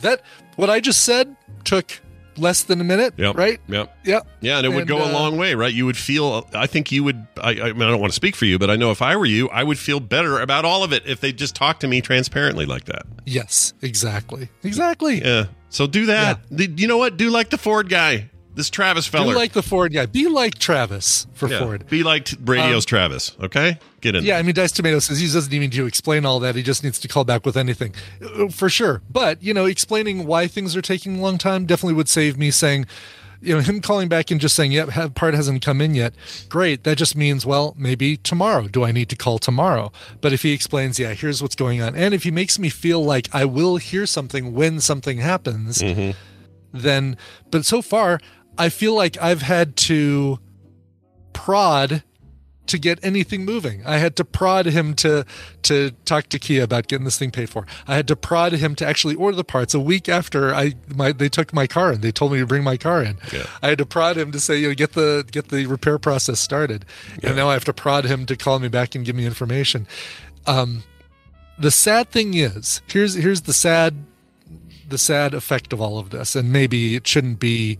That 0.00 0.22
what 0.56 0.70
I 0.70 0.80
just 0.80 1.02
said 1.02 1.36
took 1.64 2.00
less 2.36 2.62
than 2.64 2.80
a 2.80 2.84
minute, 2.84 3.14
Yep. 3.16 3.36
right? 3.36 3.60
Yep. 3.68 3.96
Yep. 4.04 4.26
Yeah, 4.40 4.56
and 4.58 4.66
it 4.66 4.70
would 4.70 4.80
And, 4.80 4.88
go 4.88 4.98
a 4.98 5.08
uh, 5.08 5.12
long 5.12 5.36
way, 5.36 5.54
right? 5.54 5.72
You 5.72 5.86
would 5.86 5.96
feel. 5.96 6.48
I 6.54 6.66
think 6.66 6.90
you 6.92 7.04
would. 7.04 7.26
I, 7.40 7.50
I 7.50 7.72
mean, 7.72 7.82
I 7.82 7.90
don't 7.90 8.00
want 8.00 8.12
to 8.12 8.16
speak 8.16 8.36
for 8.36 8.44
you, 8.46 8.58
but 8.58 8.70
I 8.70 8.76
know 8.76 8.90
if 8.90 9.02
I 9.02 9.16
were 9.16 9.26
you, 9.26 9.48
I 9.50 9.62
would 9.62 9.78
feel 9.78 10.00
better 10.00 10.40
about 10.40 10.64
all 10.64 10.82
of 10.84 10.92
it 10.92 11.02
if 11.06 11.20
they 11.20 11.32
just 11.32 11.54
talked 11.54 11.80
to 11.82 11.88
me 11.88 12.00
transparently 12.00 12.66
like 12.66 12.84
that. 12.86 13.02
Yes, 13.24 13.74
exactly. 13.82 14.48
Exactly. 14.62 15.20
Yeah. 15.22 15.46
So 15.68 15.86
do 15.86 16.06
that. 16.06 16.40
D- 16.54 16.72
You 16.76 16.86
know 16.88 16.98
what? 16.98 17.16
Do 17.16 17.30
like 17.30 17.50
the 17.50 17.58
Ford 17.58 17.88
guy, 17.88 18.30
this 18.54 18.68
Travis 18.70 19.08
Be 19.08 19.18
feller. 19.18 19.34
like 19.34 19.52
the 19.52 19.62
Ford 19.62 19.92
guy. 19.92 20.06
Be 20.06 20.28
like 20.28 20.58
Travis 20.58 21.26
for 21.34 21.48
Yeah. 21.48 21.60
Ford. 21.60 21.86
Be 21.88 22.02
like 22.02 22.26
t- 22.26 22.36
radio's 22.44 22.84
Um, 22.84 22.88
Travis. 22.88 23.32
Okay, 23.42 23.78
get 24.00 24.14
in. 24.14 24.24
Yeah, 24.24 24.38
I 24.38 24.42
mean, 24.42 24.54
Dice 24.54 24.72
Tomato 24.72 24.98
says 24.98 25.18
he 25.20 25.26
doesn't 25.26 25.52
even 25.52 25.70
need 25.70 25.76
to 25.76 25.86
explain 25.86 26.24
all 26.26 26.40
that. 26.40 26.54
He 26.54 26.62
just 26.62 26.84
needs 26.84 26.98
to 27.00 27.08
call 27.08 27.24
back 27.24 27.46
with 27.46 27.56
anything, 27.56 27.94
Uh, 28.22 28.48
for 28.48 28.68
sure. 28.68 29.02
But 29.10 29.42
you 29.42 29.54
know, 29.54 29.64
explaining 29.66 30.26
why 30.26 30.46
things 30.48 30.76
are 30.76 30.82
taking 30.82 31.18
a 31.18 31.22
long 31.22 31.38
time 31.38 31.64
definitely 31.66 31.94
would 31.94 32.08
save 32.08 32.36
me 32.36 32.50
saying, 32.50 32.86
you 33.44 33.54
know, 33.56 33.60
him 33.60 33.80
calling 33.80 34.08
back 34.08 34.30
and 34.30 34.40
just 34.40 34.54
saying, 34.54 34.70
"Yep, 34.70 34.90
have, 34.90 35.14
part 35.16 35.34
hasn't 35.34 35.62
come 35.64 35.80
in 35.80 35.96
yet." 35.96 36.14
Great. 36.48 36.84
That 36.84 36.96
just 36.96 37.16
means, 37.16 37.44
well, 37.44 37.74
maybe 37.76 38.16
tomorrow. 38.18 38.68
Do 38.68 38.84
I 38.84 38.92
need 38.92 39.08
to 39.08 39.16
call 39.16 39.40
tomorrow? 39.40 39.90
But 40.20 40.32
if 40.32 40.42
he 40.42 40.52
explains, 40.52 40.98
yeah, 41.00 41.12
here's 41.14 41.42
what's 41.42 41.56
going 41.56 41.82
on, 41.82 41.96
and 41.96 42.14
if 42.14 42.22
he 42.22 42.30
makes 42.30 42.56
me 42.58 42.68
feel 42.68 43.04
like 43.04 43.28
I 43.32 43.44
will 43.44 43.78
hear 43.78 44.06
something 44.06 44.52
when 44.54 44.78
something 44.78 45.18
happens, 45.18 45.82
then. 46.72 47.16
But 47.50 47.64
so 47.66 47.82
far, 47.82 48.20
I 48.58 48.68
feel 48.68 48.94
like 48.94 49.20
I've 49.20 49.42
had 49.42 49.76
to 49.76 50.38
prod 51.32 52.02
to 52.66 52.78
get 52.78 52.98
anything 53.02 53.44
moving. 53.44 53.84
I 53.84 53.98
had 53.98 54.16
to 54.16 54.24
prod 54.24 54.66
him 54.66 54.94
to 54.94 55.26
to 55.62 55.90
talk 56.04 56.28
to 56.28 56.38
Kia 56.38 56.62
about 56.62 56.86
getting 56.86 57.04
this 57.04 57.18
thing 57.18 57.30
paid 57.30 57.50
for. 57.50 57.66
I 57.86 57.96
had 57.96 58.08
to 58.08 58.16
prod 58.16 58.52
him 58.52 58.74
to 58.76 58.86
actually 58.86 59.14
order 59.14 59.36
the 59.36 59.44
parts 59.44 59.74
a 59.74 59.80
week 59.80 60.08
after 60.08 60.54
I 60.54 60.74
my 60.94 61.12
they 61.12 61.28
took 61.28 61.52
my 61.52 61.66
car 61.66 61.92
in. 61.92 62.00
They 62.00 62.12
told 62.12 62.32
me 62.32 62.38
to 62.38 62.46
bring 62.46 62.62
my 62.62 62.76
car 62.76 63.02
in. 63.02 63.18
Yeah. 63.32 63.46
I 63.62 63.68
had 63.68 63.78
to 63.78 63.86
prod 63.86 64.16
him 64.16 64.32
to 64.32 64.40
say, 64.40 64.58
you 64.58 64.68
know, 64.68 64.74
get 64.74 64.92
the 64.92 65.26
get 65.30 65.48
the 65.48 65.66
repair 65.66 65.98
process 65.98 66.40
started. 66.40 66.84
Yeah. 67.22 67.30
And 67.30 67.36
now 67.36 67.48
I 67.48 67.54
have 67.54 67.64
to 67.64 67.72
prod 67.74 68.04
him 68.04 68.26
to 68.26 68.36
call 68.36 68.58
me 68.58 68.68
back 68.68 68.94
and 68.94 69.04
give 69.04 69.16
me 69.16 69.26
information. 69.26 69.86
Um 70.46 70.84
the 71.58 71.70
sad 71.70 72.10
thing 72.10 72.34
is, 72.34 72.80
here's 72.86 73.14
here's 73.14 73.42
the 73.42 73.52
sad 73.52 74.04
the 74.88 74.98
sad 74.98 75.34
effect 75.34 75.72
of 75.72 75.80
all 75.80 75.98
of 75.98 76.10
this 76.10 76.36
and 76.36 76.52
maybe 76.52 76.94
it 76.94 77.06
shouldn't 77.06 77.40
be 77.40 77.78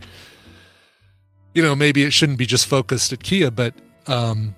you 1.55 1.63
know, 1.63 1.75
maybe 1.75 2.03
it 2.05 2.13
shouldn't 2.13 2.39
be 2.39 2.47
just 2.47 2.67
focused 2.67 3.13
at 3.13 3.23
Kia, 3.23 3.51
but 3.51 3.75
um 4.07 4.55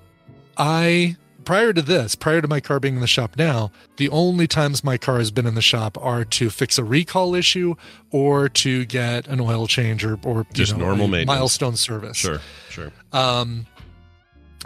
I 0.56 1.16
prior 1.44 1.72
to 1.74 1.82
this, 1.82 2.14
prior 2.14 2.40
to 2.40 2.48
my 2.48 2.58
car 2.60 2.80
being 2.80 2.94
in 2.94 3.00
the 3.02 3.06
shop 3.06 3.36
now, 3.36 3.70
the 3.98 4.08
only 4.08 4.46
times 4.46 4.82
my 4.82 4.96
car 4.96 5.18
has 5.18 5.30
been 5.30 5.46
in 5.46 5.54
the 5.54 5.60
shop 5.62 5.98
are 6.00 6.24
to 6.24 6.48
fix 6.48 6.78
a 6.78 6.84
recall 6.84 7.34
issue 7.34 7.74
or 8.10 8.48
to 8.48 8.86
get 8.86 9.26
an 9.26 9.40
oil 9.40 9.66
change 9.66 10.04
or, 10.04 10.18
or 10.24 10.38
you 10.38 10.46
Just 10.54 10.72
know, 10.72 10.86
normal 10.86 11.08
maintenance. 11.08 11.36
milestone 11.38 11.76
service. 11.76 12.16
Sure. 12.16 12.40
Sure. 12.70 12.92
Um, 13.12 13.66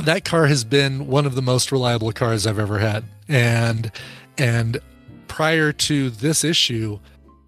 that 0.04 0.24
car 0.24 0.46
has 0.46 0.62
been 0.62 1.08
one 1.08 1.26
of 1.26 1.34
the 1.34 1.42
most 1.42 1.72
reliable 1.72 2.12
cars 2.12 2.46
I've 2.46 2.58
ever 2.60 2.78
had, 2.78 3.02
and 3.26 3.90
and 4.36 4.80
prior 5.26 5.72
to 5.72 6.10
this 6.10 6.44
issue, 6.44 7.00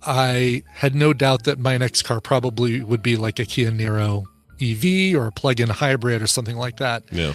I 0.02 0.64
had 0.72 0.96
no 0.96 1.12
doubt 1.12 1.44
that 1.44 1.60
my 1.60 1.78
next 1.78 2.02
car 2.02 2.20
probably 2.20 2.80
would 2.82 3.02
be 3.02 3.16
like 3.16 3.38
a 3.38 3.44
Kia 3.44 3.70
Niro 3.70 4.24
EV 4.60 5.14
or 5.18 5.26
a 5.26 5.32
plug-in 5.32 5.68
hybrid 5.68 6.22
or 6.22 6.26
something 6.26 6.56
like 6.56 6.76
that 6.78 7.02
Yeah. 7.12 7.32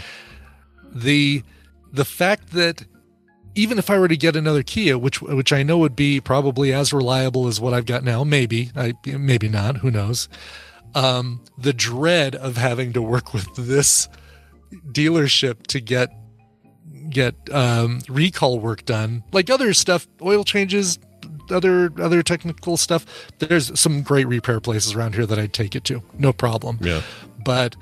the 0.94 1.44
the 1.92 2.06
fact 2.06 2.52
that 2.52 2.86
even 3.56 3.78
if 3.78 3.90
I 3.90 3.98
were 3.98 4.10
to 4.10 4.18
get 4.18 4.36
another 4.36 4.64
Kia, 4.64 4.98
which 4.98 5.22
which 5.22 5.54
I 5.54 5.64
know 5.64 5.78
would 5.78 5.96
be 5.96 6.20
probably 6.20 6.74
as 6.74 6.92
reliable 6.92 7.48
as 7.48 7.62
what 7.62 7.74
I've 7.74 7.86
got 7.86 8.04
now, 8.04 8.24
maybe 8.26 8.70
I 8.76 8.94
maybe 9.06 9.48
not, 9.48 9.78
who 9.78 9.90
knows? 9.92 10.28
Um, 10.94 11.42
the 11.58 11.72
dread 11.74 12.36
of 12.36 12.58
having 12.58 12.92
to 12.94 13.02
work 13.02 13.34
with 13.34 13.48
this 13.56 14.10
dealership 14.92 15.68
to 15.68 15.80
get 15.80 16.10
get 17.10 17.36
um, 17.54 18.02
recall 18.10 18.60
work 18.60 18.84
done, 18.86 19.24
like 19.32 19.50
other 19.50 19.74
stuff, 19.74 20.06
oil 20.22 20.44
changes, 20.44 21.00
other 21.52 21.92
other 22.02 22.22
technical 22.24 22.78
stuff. 22.78 23.06
There's 23.40 23.78
some 23.80 24.02
great 24.02 24.28
repair 24.28 24.60
places 24.60 24.94
around 24.94 25.16
here 25.16 25.26
that 25.26 25.38
I'd 25.40 25.54
take 25.54 25.76
it 25.76 25.84
to, 25.86 26.02
no 26.18 26.32
problem 26.34 26.80
Yeah. 26.82 27.02
but 27.44 27.76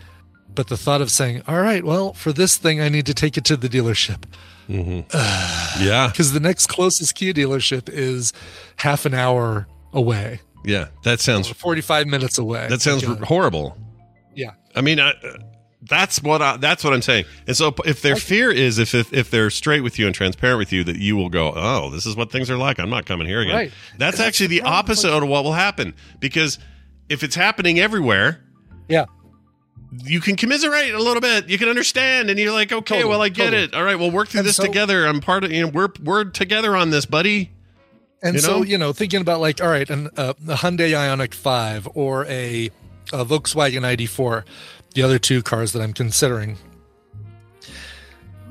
but 0.56 0.68
the 0.68 0.78
thought 0.78 1.02
of 1.02 1.10
saying 1.10 1.42
all 1.48 1.60
right 1.62 1.84
well 1.84 2.14
for 2.14 2.32
this 2.32 2.58
thing 2.58 2.80
i 2.80 2.88
need 2.88 3.08
to 3.08 3.14
take 3.16 3.38
it 3.38 3.44
to 3.46 3.58
the 3.58 3.68
dealership 3.68 4.26
Yeah. 4.70 6.08
because 6.12 6.32
the 6.34 6.40
next 6.40 6.68
closest 6.68 7.16
kia 7.16 7.34
dealership 7.34 7.90
is 7.90 8.34
half 8.78 9.06
an 9.08 9.14
hour 9.14 9.68
away 9.94 10.42
Yeah. 10.64 10.88
That 11.04 11.20
sounds. 11.20 11.48
45 11.50 12.08
minutes 12.08 12.38
away 12.38 12.68
That 12.70 12.82
sounds 12.82 13.04
uh, 13.04 13.16
horrible. 13.16 13.76
yeah 14.36 14.52
I 14.76 14.82
mean, 14.82 15.00
I, 15.00 15.14
that's 15.88 16.22
what 16.24 16.42
I, 16.42 16.58
that's 16.58 16.84
what 16.84 16.94
I'm 16.94 17.02
saying. 17.02 17.26
And 17.48 17.56
so, 17.56 17.74
if 17.86 18.02
their 18.02 18.16
fear 18.16 18.52
is 18.52 18.80
if, 18.80 18.94
if 18.96 19.12
if 19.14 19.30
they're 19.30 19.50
straight 19.50 19.82
with 19.82 20.00
you 20.00 20.06
and 20.06 20.16
transparent 20.16 20.60
with 20.60 20.72
you, 20.72 20.84
that 20.86 20.98
you 20.98 21.16
will 21.16 21.30
go, 21.30 21.54
oh, 21.56 21.90
this 21.90 22.06
is 22.06 22.16
what 22.16 22.32
things 22.32 22.50
are 22.50 22.58
like. 22.58 22.80
I'm 22.80 22.90
not 22.90 23.06
coming 23.06 23.28
here 23.28 23.42
again. 23.42 23.56
Right. 23.56 23.72
That's 23.72 23.92
And 23.92 24.00
that's 24.02 24.20
actually 24.20 24.48
the 24.48 24.60
the 24.62 24.66
opposite 24.68 25.12
of 25.12 25.28
what 25.28 25.44
will 25.44 25.54
happen 25.54 25.94
because 26.20 26.60
if 27.10 27.24
it's 27.24 27.36
happening 27.36 27.80
everywhere, 27.80 28.42
yeah 28.88 29.06
you 30.04 30.20
can 30.22 30.36
commiserate 30.36 30.94
a 30.94 30.98
little 31.02 31.22
bit. 31.22 31.50
You 31.50 31.60
can 31.60 31.70
understand, 31.70 32.32
and 32.32 32.40
you're 32.40 32.52
like, 32.52 32.72
okay, 32.72 32.96
Totally, 32.96 33.10
well, 33.12 33.22
I 33.22 33.30
get 33.30 33.52
totally. 33.52 33.64
it. 33.64 33.74
All 33.76 33.84
right, 33.84 33.96
we'll 34.00 34.10
work 34.10 34.30
through 34.30 34.40
And 34.40 34.48
this 34.48 34.56
so- 34.56 34.64
together. 34.66 35.06
I'm 35.06 35.22
part 35.22 35.44
of. 35.44 35.52
You 35.52 35.64
know, 35.64 35.68
we're 35.68 35.90
we're 36.04 36.24
together 36.26 36.76
on 36.76 36.90
this, 36.90 37.06
buddy. 37.06 37.52
and 38.24 38.34
You 38.34 38.40
so 38.42 38.58
know? 38.58 38.64
you 38.64 38.78
know 38.80 38.92
thinking 38.94 39.22
about 39.22 39.40
like 39.40 39.62
all 39.62 39.70
right 39.70 39.88
an, 39.90 40.10
uh, 40.18 40.34
a 40.48 40.56
hyundai 40.56 40.92
ioniq 40.94 41.34
5 41.36 41.90
or 41.94 42.26
a, 42.26 42.72
a 43.12 43.24
volkswagen 43.26 43.82
id4 43.96 44.44
the 44.94 45.04
other 45.04 45.20
two 45.20 45.42
cars 45.42 45.72
that 45.72 45.82
i'm 45.82 45.94
considering 45.94 46.58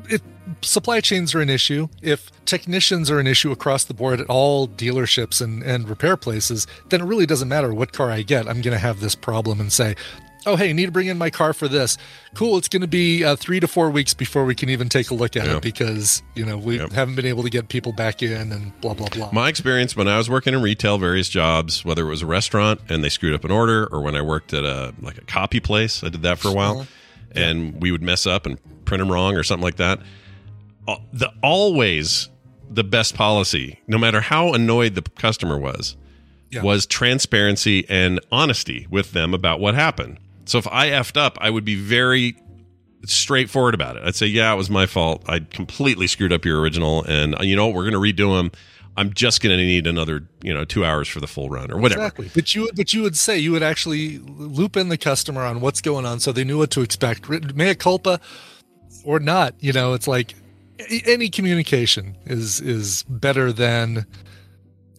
it, 0.08 0.22
supply 0.60 1.00
chains 1.00 1.34
are 1.34 1.40
an 1.40 1.50
issue. 1.50 1.88
If 2.02 2.30
technicians 2.44 3.10
are 3.10 3.18
an 3.18 3.26
issue 3.26 3.50
across 3.50 3.84
the 3.84 3.94
board 3.94 4.20
at 4.20 4.28
all 4.28 4.68
dealerships 4.68 5.40
and, 5.40 5.62
and 5.62 5.88
repair 5.88 6.16
places, 6.16 6.66
then 6.88 7.00
it 7.00 7.04
really 7.04 7.26
doesn't 7.26 7.48
matter 7.48 7.72
what 7.72 7.92
car 7.92 8.10
I 8.10 8.22
get. 8.22 8.48
I'm 8.48 8.60
going 8.60 8.74
to 8.74 8.78
have 8.78 9.00
this 9.00 9.14
problem 9.14 9.60
and 9.60 9.72
say, 9.72 9.96
oh 10.46 10.56
hey, 10.56 10.70
I 10.70 10.72
need 10.72 10.86
to 10.86 10.92
bring 10.92 11.06
in 11.06 11.18
my 11.18 11.30
car 11.30 11.52
for 11.52 11.68
this. 11.68 11.98
Cool, 12.34 12.56
it's 12.58 12.68
going 12.68 12.82
to 12.82 12.88
be 12.88 13.24
uh, 13.24 13.36
three 13.36 13.60
to 13.60 13.68
four 13.68 13.90
weeks 13.90 14.14
before 14.14 14.44
we 14.44 14.54
can 14.54 14.68
even 14.68 14.88
take 14.88 15.10
a 15.10 15.14
look 15.14 15.36
at 15.36 15.46
Yeah. 15.46 15.56
it 15.56 15.62
because 15.62 16.22
you 16.34 16.44
know 16.44 16.56
we 16.58 16.78
Yep. 16.78 16.92
haven't 16.92 17.14
been 17.14 17.26
able 17.26 17.42
to 17.42 17.50
get 17.50 17.68
people 17.68 17.92
back 17.92 18.22
in 18.22 18.52
and 18.52 18.78
blah 18.80 18.94
blah 18.94 19.08
blah. 19.08 19.30
My 19.32 19.48
experience 19.48 19.94
when 19.96 20.08
I 20.08 20.18
was 20.18 20.28
working 20.30 20.54
in 20.54 20.62
retail, 20.62 20.98
various 20.98 21.28
jobs, 21.28 21.84
whether 21.84 22.02
it 22.06 22.08
was 22.10 22.22
a 22.22 22.26
restaurant 22.26 22.80
and 22.88 23.02
they 23.04 23.08
screwed 23.08 23.34
up 23.34 23.44
an 23.44 23.50
order, 23.50 23.86
or 23.92 24.00
when 24.00 24.14
I 24.16 24.22
worked 24.22 24.52
at 24.54 24.64
a 24.64 24.94
like 25.00 25.18
a 25.18 25.24
copy 25.24 25.60
place, 25.60 26.02
I 26.04 26.08
did 26.08 26.22
that 26.22 26.38
for 26.38 26.48
a 26.48 26.52
while, 26.52 26.86
and 27.34 27.80
we 27.80 27.90
would 27.92 28.02
mess 28.02 28.26
up 28.26 28.46
and 28.46 28.58
print 28.84 29.00
them 29.00 29.10
wrong 29.10 29.36
or 29.36 29.42
something 29.42 29.64
like 29.64 29.76
that. 29.76 30.00
Uh, 30.88 30.96
The 31.12 31.30
always 31.42 32.28
the 32.68 32.82
best 32.84 33.14
policy, 33.14 33.78
no 33.86 33.98
matter 33.98 34.20
how 34.22 34.52
annoyed 34.54 34.94
the 34.94 35.02
customer 35.02 35.58
was, 35.58 35.94
Yeah. 36.50 36.62
was 36.62 36.86
transparency 36.86 37.84
and 37.88 38.18
honesty 38.32 38.86
with 38.90 39.12
them 39.12 39.34
about 39.34 39.60
what 39.60 39.74
happened. 39.74 40.18
So 40.52 40.58
if 40.58 40.68
I 40.68 40.90
effed 40.90 41.16
up, 41.16 41.38
I 41.40 41.48
would 41.48 41.64
be 41.64 41.76
very 41.76 42.36
straightforward 43.06 43.72
about 43.72 43.96
it. 43.96 44.02
I'd 44.04 44.14
say, 44.14 44.26
"Yeah, 44.26 44.52
it 44.52 44.56
was 44.56 44.68
my 44.68 44.84
fault. 44.84 45.22
I 45.26 45.38
completely 45.38 46.06
screwed 46.06 46.30
up 46.30 46.44
your 46.44 46.60
original, 46.60 47.04
and 47.04 47.34
uh, 47.40 47.42
you 47.42 47.56
know 47.56 47.68
what? 47.68 47.74
We're 47.74 47.90
going 47.90 47.94
to 47.94 47.98
redo 48.24 48.36
them. 48.36 48.52
I'm 48.94 49.14
just 49.14 49.40
going 49.40 49.56
to 49.56 49.64
need 49.64 49.86
another, 49.86 50.28
you 50.42 50.52
know, 50.52 50.66
two 50.66 50.84
hours 50.84 51.08
for 51.08 51.20
the 51.20 51.26
full 51.26 51.48
run 51.48 51.72
or 51.72 51.78
whatever." 51.78 52.02
Exactly. 52.02 52.30
But 52.34 52.54
you 52.54 52.60
would, 52.64 52.76
but 52.76 52.92
you 52.92 53.00
would 53.00 53.16
say 53.16 53.38
you 53.38 53.50
would 53.52 53.62
actually 53.62 54.18
loop 54.18 54.76
in 54.76 54.90
the 54.90 54.98
customer 54.98 55.40
on 55.40 55.62
what's 55.62 55.80
going 55.80 56.04
on, 56.04 56.20
so 56.20 56.32
they 56.32 56.44
knew 56.44 56.58
what 56.58 56.70
to 56.72 56.82
expect. 56.82 57.30
Mea 57.30 57.74
culpa 57.74 58.20
or 59.06 59.20
not, 59.20 59.54
you 59.58 59.72
know, 59.72 59.94
it's 59.94 60.06
like 60.06 60.34
any 61.06 61.30
communication 61.30 62.14
is 62.26 62.60
is 62.60 63.04
better 63.04 63.54
than, 63.54 64.04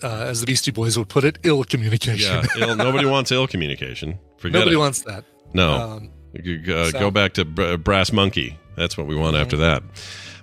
uh, 0.02 0.26
as 0.30 0.39
the 0.39 0.48
Beastie 0.48 0.72
Boys 0.72 0.98
would 0.98 1.10
put 1.10 1.24
it, 1.24 1.38
ill 1.44 1.63
communication. 1.63 2.44
Yeah, 2.58 2.70
ill, 2.70 2.76
nobody 2.76 3.06
wants 3.16 3.32
ill 3.32 3.46
communication. 3.46 4.18
Forget 4.39 4.60
Nobody 4.60 4.76
it. 4.78 4.80
wants 4.80 5.04
that. 5.04 5.26
No, 5.54 5.74
Um, 5.74 6.10
uh, 6.38 6.89
so- 6.92 7.00
go 7.00 7.12
back 7.12 7.34
to 7.34 7.46
Br- 7.46 7.78
Brass 7.78 8.12
Monkey. 8.12 8.58
That's 8.76 8.98
what 8.98 9.06
we 9.08 9.16
want 9.16 9.36
after 9.36 9.58
that. 9.58 9.84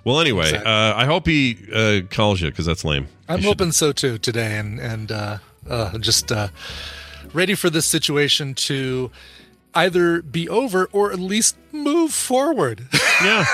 Well, 0.03 0.19
anyway, 0.19 0.45
Exactly. 0.45 0.71
uh, 0.71 0.95
I 0.95 1.05
hope 1.05 1.27
he 1.27 1.57
uh, 1.73 2.01
calls 2.09 2.41
you 2.41 2.49
because 2.49 2.65
that's 2.65 2.83
lame. 2.85 3.07
I'm 3.29 3.37
You 3.37 3.41
should- 3.43 3.47
hoping 3.49 3.71
so 3.71 3.91
too 3.91 4.17
today, 4.17 4.57
and 4.57 4.79
and 4.79 5.11
uh, 5.11 5.37
uh, 5.69 5.97
just 5.99 6.31
uh, 6.31 6.47
ready 7.33 7.53
for 7.55 7.69
this 7.69 7.85
situation 7.85 8.53
to 8.55 9.11
either 9.75 10.21
be 10.21 10.49
over 10.49 10.89
or 10.91 11.11
at 11.11 11.19
least 11.19 11.55
move 11.71 12.13
forward. 12.13 12.87
Yeah, 13.23 13.45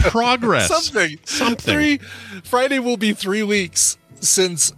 progress. 0.00 0.66
something 0.82 1.16
Something. 1.24 1.56
three 1.74 1.98
friday 2.42 2.80
will 2.80 2.96
be 2.96 3.12
three 3.12 3.44
weeks 3.44 3.96
since 4.18 4.72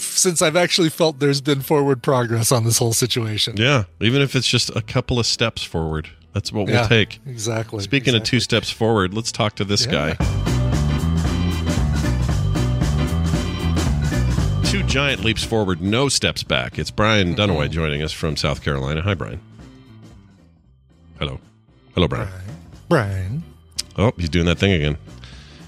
since 0.00 0.40
i've 0.42 0.56
actually 0.56 0.88
felt 0.88 1.18
there's 1.20 1.40
been 1.40 1.60
forward 1.60 2.02
progress 2.02 2.50
on 2.52 2.64
this 2.64 2.78
whole 2.78 2.92
situation 2.92 3.56
Yeah, 3.56 3.84
even 4.00 4.22
if 4.22 4.34
it's 4.34 4.48
just 4.48 4.70
a 4.76 4.82
couple 4.82 5.18
of 5.18 5.26
steps 5.26 5.62
forward. 5.62 6.08
That's 6.32 6.52
what 6.52 6.66
we'll 6.68 6.86
take. 6.86 7.18
exactly 7.26 7.82
Speaking 7.82 8.14
of 8.14 8.22
two 8.22 8.38
steps 8.40 8.70
forward, 8.70 9.12
let's 9.14 9.32
talk 9.32 9.56
to 9.56 9.64
this 9.64 9.86
Yeah. 9.86 10.14
guy. 10.14 10.26
Two 14.64 14.84
giant 14.84 15.24
leaps 15.24 15.42
forward, 15.42 15.80
no 15.82 16.08
steps 16.08 16.44
back. 16.44 16.78
It's 16.78 16.92
Brian 16.92 17.34
Mm-hmm. 17.34 17.40
Dunaway 17.50 17.68
joining 17.70 18.02
us 18.02 18.12
from 18.12 18.36
South 18.36 18.62
Carolina. 18.62 19.02
Hi, 19.02 19.14
Brian. 19.14 19.40
Hello. 21.18 21.40
Hello, 21.94 22.06
Brian. 22.06 22.28
brian 22.88 23.42
Oh, 23.98 24.12
he's 24.16 24.28
doing 24.28 24.46
that 24.46 24.58
thing 24.58 24.72
again. 24.72 24.96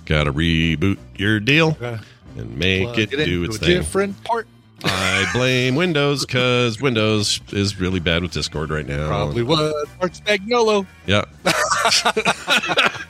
Got 0.04 0.24
to 0.24 0.32
reboot 0.32 0.98
your 1.16 1.40
deal 1.40 1.76
uh, 1.80 1.98
and 2.36 2.56
make 2.56 2.84
plug 2.84 2.98
it 2.98 3.10
do 3.10 3.44
its 3.44 3.56
a 3.56 3.60
thing. 3.60 3.68
different 3.68 4.24
port 4.24 4.46
I 4.84 5.26
blame 5.32 5.76
Windows 5.76 6.26
because 6.26 6.80
Windows 6.80 7.40
is 7.52 7.78
really 7.78 8.00
bad 8.00 8.22
with 8.22 8.32
Discord 8.32 8.70
right 8.70 8.86
now. 8.86 9.06
probably 9.06 9.44
was 9.44 9.72
mark 10.00 10.12
spagnolo 10.12 10.86
Yeah. 11.06 11.24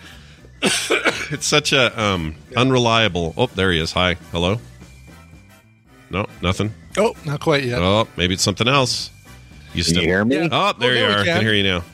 it's 0.62 1.46
such 1.46 1.72
a 1.72 2.00
um, 2.00 2.34
unreliable. 2.56 3.34
Oh, 3.36 3.46
there 3.46 3.72
he 3.72 3.80
is. 3.80 3.92
Hi. 3.92 4.14
Hello. 4.32 4.60
No, 6.10 6.26
nothing. 6.42 6.74
oh 6.98 7.14
not 7.24 7.40
quite 7.40 7.64
yet 7.64 7.80
Oh, 7.80 8.06
maybe 8.18 8.34
it's 8.34 8.42
something 8.42 8.68
else. 8.68 9.10
You 9.72 9.82
Can 9.82 9.94
you 9.94 10.00
hear 10.02 10.24
me? 10.26 10.46
Oh, 10.52 10.74
there 10.78 10.90
Oh, 10.90 10.92
you 10.92 11.00
there 11.00 11.10
are. 11.10 11.20
I 11.20 11.24
can 11.24 11.34
can. 11.36 11.40
hear 11.42 11.54
you 11.54 11.62
now. 11.62 11.84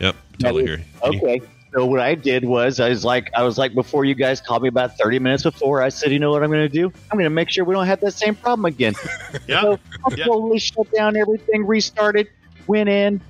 Yep, 0.00 0.16
totally 0.38 0.66
hear 0.66 0.76
you. 0.78 0.84
Okay. 1.02 1.40
So 1.74 1.84
what 1.86 1.98
I 2.00 2.14
did 2.14 2.44
was 2.44 2.78
I 2.78 2.88
was 2.90 3.04
like 3.04 3.30
I 3.34 3.42
was 3.42 3.58
like 3.58 3.74
before 3.74 4.04
you 4.04 4.14
guys 4.14 4.40
called 4.40 4.62
me 4.62 4.68
about 4.68 4.92
30 5.02 5.18
minutes 5.18 5.42
before 5.42 5.82
I 5.82 5.88
said 5.88 6.12
you 6.12 6.20
know 6.20 6.30
what 6.30 6.42
I'm 6.44 6.50
going 6.50 6.62
to 6.62 6.68
do 6.68 6.86
I'm 7.10 7.18
going 7.18 7.24
to 7.24 7.30
make 7.30 7.50
sure 7.50 7.64
we 7.64 7.74
don't 7.74 7.86
have 7.86 8.00
that 8.00 8.12
same 8.12 8.36
problem 8.36 8.64
again. 8.66 8.94
Yeah. 9.48 9.62
So 9.62 9.80
I 10.06 10.14
Yeah. 10.16 10.24
totally 10.26 10.60
shut 10.60 10.86
down 10.96 11.16
everything, 11.16 11.66
restarted, 11.66 12.28
went 12.68 12.88
in, 12.88 13.20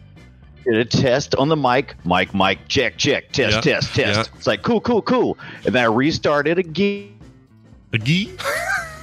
did 0.66 0.76
a 0.76 0.84
test 0.84 1.34
on 1.36 1.48
the 1.48 1.56
mic, 1.56 1.94
mic, 2.04 2.34
mic, 2.34 2.58
check, 2.68 2.98
check, 2.98 3.32
test, 3.32 3.54
Yeah. 3.66 3.72
test, 3.74 3.94
test. 3.94 4.30
Yeah. 4.30 4.36
It's 4.36 4.46
like 4.46 4.62
cool, 4.62 4.80
cool, 4.82 5.00
cool, 5.00 5.38
and 5.64 5.74
then 5.74 5.82
I 5.82 5.86
restarted 5.86 6.58
again. 6.58 7.18
A 7.94 7.98
gee? 7.98 8.36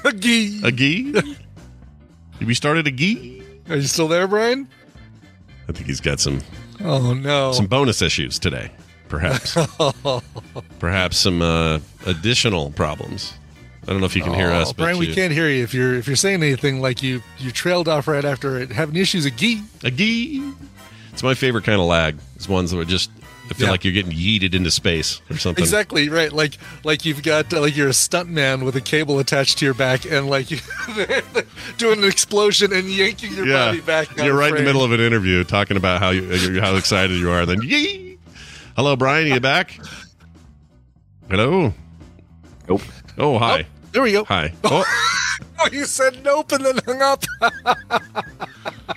Agee. 0.04 0.64
A 0.64 0.72
gee? 0.72 1.12
Did 1.12 2.48
we 2.48 2.54
started 2.54 2.86
a 2.88 2.92
gee? 2.92 3.42
are 3.70 3.76
you 3.78 3.84
still 3.88 4.08
there 4.08 4.28
brian 4.28 4.68
I 5.70 5.72
think 5.72 5.88
he's 5.88 6.02
got 6.02 6.20
some 6.20 6.42
oh 6.84 7.14
no 7.14 7.52
some 7.54 7.68
bonus 7.68 8.02
issues 8.02 8.38
today, 8.40 8.70
perhaps. 9.12 9.56
perhaps 10.80 11.18
some 11.18 11.42
uh, 11.42 11.80
additional 12.06 12.72
problems. 12.72 13.34
I 13.84 13.88
don't 13.92 14.00
know 14.00 14.06
if 14.06 14.16
you 14.16 14.24
can 14.24 14.34
hear 14.34 14.50
Oh, 14.52 14.62
us, 14.62 14.74
but 14.74 14.84
brian 14.84 14.98
we 15.00 15.14
can't 15.14 15.34
hear 15.34 15.50
you 15.50 15.64
if 15.64 15.74
you're 15.74 15.96
if 15.96 16.06
you're 16.08 16.16
saying 16.16 16.44
anything 16.44 16.82
like 16.82 17.02
you 17.04 17.22
you 17.40 17.50
trailed 17.52 17.88
off 17.88 18.08
right 18.08 18.24
after 18.24 18.58
it 18.60 18.72
having 18.72 18.96
issues 18.96 19.26
agee 19.26 19.64
A 19.84 19.90
gee. 19.92 20.54
It's 21.12 21.24
my 21.24 21.34
favorite 21.34 21.64
kind 21.66 21.80
of 21.82 21.88
lag. 21.88 22.16
It's 22.36 22.48
ones 22.48 22.72
that 22.72 22.80
are 22.80 22.86
just 22.86 23.10
I 23.50 23.54
feel 23.54 23.66
Yeah. 23.68 23.72
like 23.72 23.84
you're 23.84 23.92
getting 23.94 24.12
yeeted 24.14 24.54
into 24.54 24.70
space 24.72 25.20
or 25.32 25.38
something. 25.38 25.62
Exactly 25.64 26.10
right. 26.10 26.32
Like 26.32 26.58
like 26.84 27.06
you've 27.06 27.24
got 27.24 27.52
uh, 27.54 27.60
like 27.60 27.76
you're 27.76 27.88
a 27.88 27.92
stuntman 27.92 28.64
with 28.64 28.76
a 28.76 28.82
cable 28.82 29.18
attached 29.20 29.58
to 29.58 29.66
your 29.66 29.74
back, 29.74 30.06
and 30.06 30.30
like 30.30 30.52
you 30.52 30.60
doing 31.78 32.00
an 32.00 32.06
explosion 32.06 32.72
and 32.72 32.88
yanking 32.88 33.34
your 33.34 33.48
Yeah, 33.48 33.66
body 33.66 33.82
back. 33.82 34.16
you're 34.18 34.38
right 34.38 34.52
in 34.52 34.58
the 34.58 34.64
middle 34.64 34.84
of 34.84 34.92
an 34.92 35.00
interview 35.02 35.44
talking 35.44 35.76
about 35.76 36.00
how 36.02 36.12
you 36.12 36.62
how 36.62 36.76
excited 36.76 37.18
you 37.20 37.32
are. 37.32 37.46
Then 37.48 37.62
yee. 37.64 38.11
Hello, 38.76 38.96
Brian. 38.96 39.32
Are 39.32 39.36
you 39.36 39.40
back? 39.40 39.78
Hello. 41.30 41.74
Nope. 42.68 42.82
Oh, 43.18 43.38
hi. 43.38 43.66
There 43.92 44.02
we 44.02 44.12
go. 44.12 44.24
Hi. 44.26 44.54
Oh, 44.64 44.84
Oh, 45.64 45.70
you 45.72 45.86
said 45.86 46.24
nope 46.24 46.52
and 46.54 46.66
then 46.66 46.80
hung 46.88 47.02
up. 47.04 47.24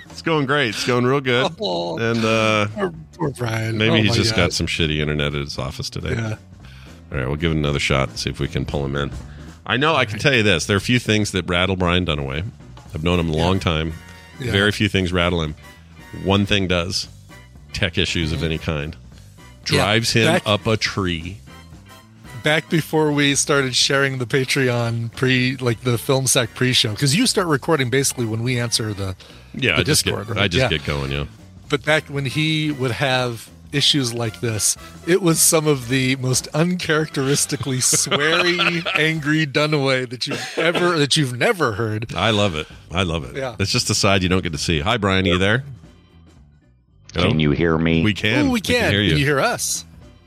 it's 0.08 0.22
going 0.22 0.46
great. 0.46 0.70
It's 0.70 0.86
going 0.86 1.04
real 1.04 1.20
good. 1.20 1.52
Oh. 1.60 1.98
And 1.98 2.24
uh, 2.24 2.68
poor, 2.74 2.94
poor 3.18 3.30
Brian. 3.32 3.76
maybe 3.76 3.98
Oh, 3.98 4.02
he's 4.02 4.14
just 4.16 4.30
God. 4.30 4.44
got 4.44 4.52
some 4.54 4.66
shitty 4.66 4.98
internet 4.98 5.34
at 5.34 5.40
his 5.42 5.58
office 5.58 5.90
today. 5.90 6.14
Yeah. 6.14 6.36
All 7.12 7.18
right, 7.18 7.26
we'll 7.26 7.36
give 7.36 7.52
it 7.52 7.58
another 7.58 7.78
shot 7.78 8.08
and 8.08 8.18
see 8.18 8.30
if 8.30 8.40
we 8.40 8.48
can 8.48 8.64
pull 8.64 8.82
him 8.82 8.96
in. 8.96 9.10
I 9.66 9.76
know 9.76 9.94
I 9.94 10.06
can 10.06 10.18
tell 10.18 10.32
you 10.32 10.42
this: 10.42 10.64
there 10.64 10.74
are 10.74 10.78
a 10.78 10.80
few 10.80 10.98
things 10.98 11.32
that 11.32 11.46
rattle 11.46 11.76
Brian 11.76 12.06
Dunaway. 12.06 12.44
I've 12.94 13.04
known 13.04 13.20
him 13.20 13.28
a 13.28 13.36
long 13.36 13.60
time. 13.60 13.92
Yeah. 14.40 14.50
Very 14.52 14.72
few 14.72 14.88
things 14.88 15.12
rattle 15.12 15.42
him. 15.42 15.54
One 16.22 16.46
thing 16.46 16.66
does: 16.66 17.08
tech 17.74 17.98
issues 17.98 18.32
of 18.32 18.42
any 18.42 18.56
kind. 18.56 18.96
Drives 19.64 20.12
him 20.12 20.26
back- 20.26 20.42
up 20.46 20.66
a 20.66 20.76
tree. 20.76 21.38
Back 22.42 22.68
before 22.68 23.10
we 23.10 23.34
started 23.34 23.74
sharing 23.74 24.18
the 24.18 24.26
Patreon 24.26 25.14
pre, 25.16 25.56
like 25.56 25.80
the 25.80 25.96
film 25.96 26.26
sack 26.26 26.54
pre-show, 26.54 26.90
because 26.90 27.16
you 27.16 27.26
start 27.26 27.46
recording 27.46 27.88
basically 27.88 28.26
when 28.26 28.42
we 28.42 28.60
answer 28.60 28.92
the. 28.92 29.16
Yeah, 29.54 29.76
the 29.76 29.80
I 29.80 29.82
just 29.84 30.04
Discord, 30.04 30.26
get 30.26 30.36
right? 30.36 30.44
I 30.44 30.48
just 30.48 30.62
Yeah. 30.62 30.68
get 30.78 30.84
going. 30.84 31.10
Yeah, 31.10 31.24
But 31.70 31.84
back 31.84 32.04
when 32.08 32.26
he 32.26 32.70
would 32.70 32.90
have 32.90 33.48
issues 33.72 34.12
like 34.12 34.40
this, 34.40 34.76
it 35.06 35.22
was 35.22 35.40
some 35.40 35.66
of 35.66 35.88
the 35.88 36.16
most 36.16 36.46
uncharacteristically 36.54 37.78
sweary, 37.80 38.86
angry 38.98 39.46
Dunaway 39.46 40.08
that 40.10 40.26
you've 40.26 40.58
ever 40.58 40.98
that 40.98 41.16
you've 41.16 41.36
never 41.38 41.72
heard. 41.72 42.14
I 42.14 42.28
love 42.30 42.54
it. 42.54 42.66
I 42.92 43.04
love 43.04 43.24
it. 43.24 43.36
Yeah. 43.36 43.56
It's 43.58 43.72
just 43.72 43.88
a 43.90 43.94
side 43.94 44.22
you 44.22 44.28
don't 44.28 44.42
get 44.42 44.52
to 44.52 44.58
see. 44.58 44.80
Hi, 44.80 44.96
Brian. 44.98 45.24
Are 45.24 45.28
you 45.30 45.38
there? 45.38 45.64
Hello? 47.14 47.28
Can 47.28 47.40
you 47.40 47.52
hear 47.52 47.78
me? 47.78 48.02
We 48.02 48.14
can. 48.14 48.46
oh, 48.46 48.50
we 48.50 48.60
can. 48.60 48.90
hear 48.90 49.00
you. 49.00 49.10
Can 49.10 49.18
you 49.18 49.24
hear 49.24 49.40
us? 49.40 49.84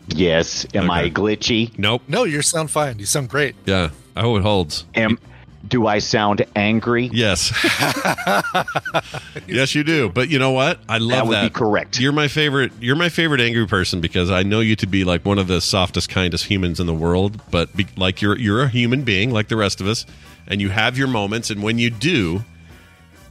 yes. 0.08 0.65
Am 0.73 0.89
I 0.89 1.10
glitchy? 1.10 1.78
Nope. 1.78 2.04
No, 2.08 2.23
you 2.23 2.41
sound 2.41 2.71
fine. 2.71 2.97
You 3.00 3.06
sound 3.06 3.30
great. 3.30 3.56
Yeah. 3.65 3.89
I 4.15 4.21
hope 4.21 4.38
it 4.39 4.43
holds. 4.43 4.86
Am 4.95 5.19
do 5.67 5.86
I 5.86 6.00
sound 6.00 6.45
angry? 6.56 7.10
Yes. 7.12 7.52
yes, 9.47 9.76
you 9.76 9.84
do. 9.84 10.10
But 10.10 10.30
you 10.30 10.39
know 10.39 10.52
what? 10.52 10.80
I 10.88 10.97
love 10.97 11.10
That 11.10 11.28
would 11.28 11.36
that. 11.36 11.43
be 11.43 11.50
correct. 11.50 12.00
You're 12.00 12.13
my 12.13 12.28
favorite. 12.28 12.71
You're 12.80 12.95
my 12.95 13.10
favorite 13.10 13.41
angry 13.41 13.67
person 13.67 14.00
because 14.00 14.32
I 14.32 14.43
know 14.43 14.60
you 14.62 14.76
to 14.78 14.88
be 14.88 15.04
like 15.04 15.26
one 15.26 15.38
of 15.38 15.47
the 15.47 15.60
softest, 15.60 16.10
kindest 16.10 16.45
humans 16.45 16.80
in 16.80 16.88
the 16.88 16.93
world. 16.93 17.41
But 17.52 17.76
be, 17.76 17.88
like 17.97 18.21
you're 18.21 18.38
you're 18.38 18.62
a 18.63 18.69
human 18.69 19.04
being 19.04 19.32
like 19.32 19.50
the 19.50 19.58
rest 19.58 19.82
of 19.82 19.88
us, 19.88 20.06
and 20.47 20.62
you 20.62 20.69
have 20.69 20.97
your 20.97 21.08
moments. 21.08 21.50
And 21.50 21.62
when 21.62 21.80
you 21.80 21.89
do, 21.89 22.45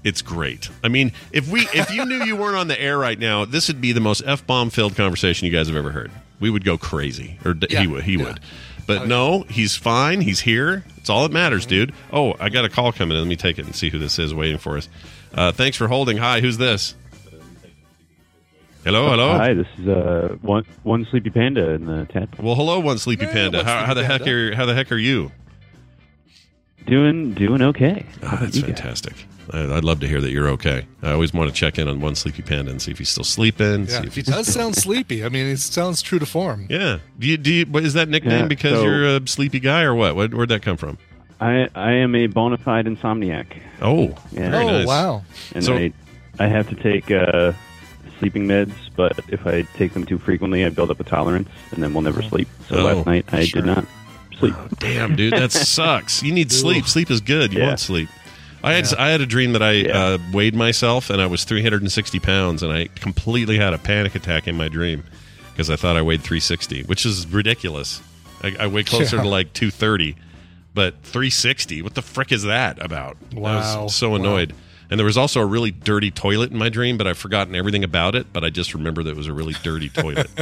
it's 0.06 0.22
great. 0.22 0.70
I 0.84 0.88
mean, 0.88 1.12
if 1.32 1.50
we 1.50 1.62
if 1.74 1.90
you 1.92 2.04
knew 2.06 2.24
you 2.24 2.36
weren't 2.36 2.56
on 2.56 2.68
the 2.68 2.80
air 2.80 2.96
right 2.96 3.18
now, 3.18 3.44
this 3.44 3.68
would 3.68 3.80
be 3.80 3.92
the 3.92 4.00
most 4.00 4.22
f 4.24 4.46
bomb 4.46 4.70
filled 4.70 4.94
conversation 4.96 5.46
you 5.46 5.52
guys 5.52 5.66
have 5.66 5.76
ever 5.76 5.90
heard. 5.90 6.10
We 6.40 6.48
would 6.48 6.64
go 6.64 6.78
crazy, 6.78 7.38
or 7.44 7.52
d 7.54 7.66
Yeah. 7.70 7.80
he 7.80 7.86
would. 7.88 8.04
He 8.04 8.12
Yeah. 8.14 8.24
would. 8.24 8.40
But 8.86 9.08
no, 9.08 9.42
he's 9.50 9.74
fine. 9.74 10.20
He's 10.20 10.40
here. 10.40 10.84
It's 10.98 11.10
all 11.10 11.24
that 11.24 11.32
matters, 11.32 11.66
dude. 11.66 11.92
Oh, 12.12 12.34
I 12.38 12.48
got 12.50 12.64
a 12.64 12.68
call 12.68 12.92
coming 12.92 13.16
in. 13.16 13.22
Let 13.24 13.28
me 13.28 13.34
take 13.34 13.58
it 13.58 13.64
and 13.66 13.74
see 13.74 13.90
who 13.90 13.98
this 13.98 14.16
is 14.20 14.32
waiting 14.32 14.58
for 14.58 14.76
us. 14.76 14.88
Uh, 15.34 15.50
thanks 15.50 15.76
for 15.76 15.88
holding. 15.88 16.18
Hi, 16.18 16.40
who's 16.40 16.56
this? 16.58 16.94
Hello, 18.84 19.10
hello. 19.10 19.36
Hi, 19.36 19.54
this 19.54 19.66
is 19.78 19.88
uh, 19.88 20.36
one 20.42 20.64
one 20.84 21.04
sleepy 21.10 21.30
panda 21.30 21.70
in 21.70 21.86
the 21.86 22.04
tent. 22.06 22.38
Well, 22.40 22.54
hello, 22.54 22.78
one 22.78 22.98
sleepy 22.98 23.26
Hey, 23.26 23.32
panda. 23.32 23.58
one 23.58 23.66
How, 23.66 23.84
how 23.86 23.94
the 23.94 24.06
sleepy 24.06 24.12
heck 24.24 24.28
are 24.28 24.54
how 24.54 24.66
the 24.66 24.74
heck 24.74 24.92
are 24.92 24.96
you? 24.98 25.32
Doing 26.86 27.34
doing 27.34 27.62
okay. 27.62 28.06
Oh, 28.22 28.38
that's 28.40 28.60
fantastic. 28.60 29.14
guys? 29.14 29.24
Fantastic. 29.46 29.72
I, 29.72 29.76
I'd 29.76 29.84
love 29.84 30.00
to 30.00 30.08
hear 30.08 30.20
that 30.20 30.30
you're 30.30 30.48
okay. 30.50 30.86
I 31.02 31.12
always 31.12 31.32
want 31.34 31.48
to 31.48 31.54
check 31.54 31.78
in 31.78 31.88
on 31.88 32.00
one 32.00 32.14
sleepy 32.14 32.42
panda 32.42 32.70
and 32.70 32.80
see 32.82 32.90
if 32.90 32.98
he's 32.98 33.08
still 33.08 33.24
sleeping. 33.24 33.86
Yeah, 33.86 34.00
see 34.00 34.06
if 34.06 34.14
he 34.14 34.22
does 34.22 34.46
sound 34.46 34.76
sleepy. 34.76 35.24
I 35.24 35.28
mean, 35.28 35.46
it 35.46 35.58
sounds 35.58 36.02
true 36.02 36.18
to 36.18 36.26
form. 36.26 36.66
Yeah. 36.70 36.98
Do 37.18 37.26
you, 37.26 37.36
do 37.36 37.52
you, 37.52 37.66
what, 37.66 37.84
is 37.84 37.94
that 37.94 38.08
nickname 38.08 38.40
Yeah, 38.42 38.46
because 38.46 38.72
so- 38.78 38.84
you're 38.84 39.16
a 39.16 39.26
sleepy 39.28 39.60
guy 39.60 39.82
or 39.82 39.94
what? 39.94 40.16
what? 40.16 40.34
Where'd 40.34 40.48
that 40.50 40.62
come 40.62 40.76
from? 40.76 40.98
I 41.40 41.68
I 41.74 41.92
am 41.92 42.14
a 42.14 42.28
bona 42.28 42.56
fide 42.56 42.86
insomniac, 42.86 43.46
Oh, 43.82 44.14
Yeah. 44.32 44.50
very 44.50 44.64
oh, 44.64 44.68
nice. 44.78 44.86
wow. 44.86 45.22
and 45.54 45.62
So- 45.64 45.76
I 45.76 45.92
I 46.38 46.46
have 46.48 46.68
to 46.70 46.74
take 46.74 47.10
uh, 47.10 47.52
sleeping 48.18 48.46
meds, 48.46 48.72
but 48.94 49.18
if 49.28 49.46
I 49.46 49.62
take 49.76 49.92
them 49.94 50.04
too 50.06 50.18
frequently, 50.18 50.64
I 50.64 50.68
build 50.70 50.90
up 50.90 51.00
a 51.00 51.04
tolerance, 51.04 51.48
and 51.72 51.82
then 51.82 51.92
we'll 51.94 52.02
never 52.02 52.22
sleep. 52.22 52.48
So 52.68 52.76
Oh, 52.78 52.84
last 52.84 53.06
night 53.06 53.24
I 53.32 53.44
sure. 53.44 53.62
did 53.62 53.66
not 53.66 53.86
sleep. 54.38 54.54
Damn, 54.78 55.16
dude, 55.16 55.32
that 55.34 55.52
sucks. 55.52 56.22
You 56.22 56.32
need 56.32 56.50
sleep. 56.52 56.86
Sleep 56.86 57.10
is 57.10 57.20
good. 57.20 57.52
You 57.52 57.60
Yeah. 57.60 57.66
want 57.68 57.80
sleep. 57.80 58.08
I 58.62 58.72
had 58.72 58.92
I 58.94 59.10
had 59.10 59.20
a 59.20 59.26
dream 59.26 59.52
that 59.52 59.62
I 59.62 59.88
uh, 59.88 60.18
weighed 60.32 60.54
myself 60.54 61.10
and 61.10 61.20
I 61.22 61.26
was 61.26 61.44
360 61.44 62.18
pounds 62.20 62.62
and 62.62 62.72
I 62.72 62.86
completely 62.86 63.58
had 63.58 63.72
a 63.74 63.78
panic 63.78 64.14
attack 64.14 64.48
in 64.48 64.56
my 64.56 64.68
dream 64.68 65.04
because 65.52 65.70
I 65.70 65.76
thought 65.76 65.96
I 65.96 66.02
weighed 66.02 66.22
360, 66.22 66.82
which 66.84 67.06
is 67.06 67.26
ridiculous. 67.28 68.02
I, 68.42 68.54
I 68.60 68.66
weigh 68.66 68.82
closer 68.84 69.16
to 69.18 69.28
like 69.28 69.52
230, 69.52 70.16
but 70.74 70.94
360. 71.02 71.82
What 71.82 71.94
the 71.94 72.02
frick 72.02 72.32
is 72.32 72.42
that 72.42 72.82
about? 72.84 73.16
I 73.34 73.38
Wow. 73.38 73.82
was 73.84 73.94
so 73.94 74.14
annoyed. 74.14 74.52
And 74.90 75.00
there 75.00 75.04
was 75.06 75.16
also 75.16 75.40
a 75.40 75.46
really 75.46 75.70
dirty 75.72 76.10
toilet 76.12 76.52
in 76.52 76.58
my 76.58 76.68
dream, 76.68 76.96
but 76.96 77.06
I've 77.08 77.18
forgotten 77.18 77.56
everything 77.56 77.82
about 77.82 78.14
it. 78.14 78.32
But 78.32 78.44
I 78.44 78.50
just 78.50 78.72
remember 78.74 79.02
that 79.02 79.10
it 79.10 79.16
was 79.16 79.26
a 79.26 79.32
really 79.32 79.54
dirty 79.62 79.88
toilet. 79.88 80.30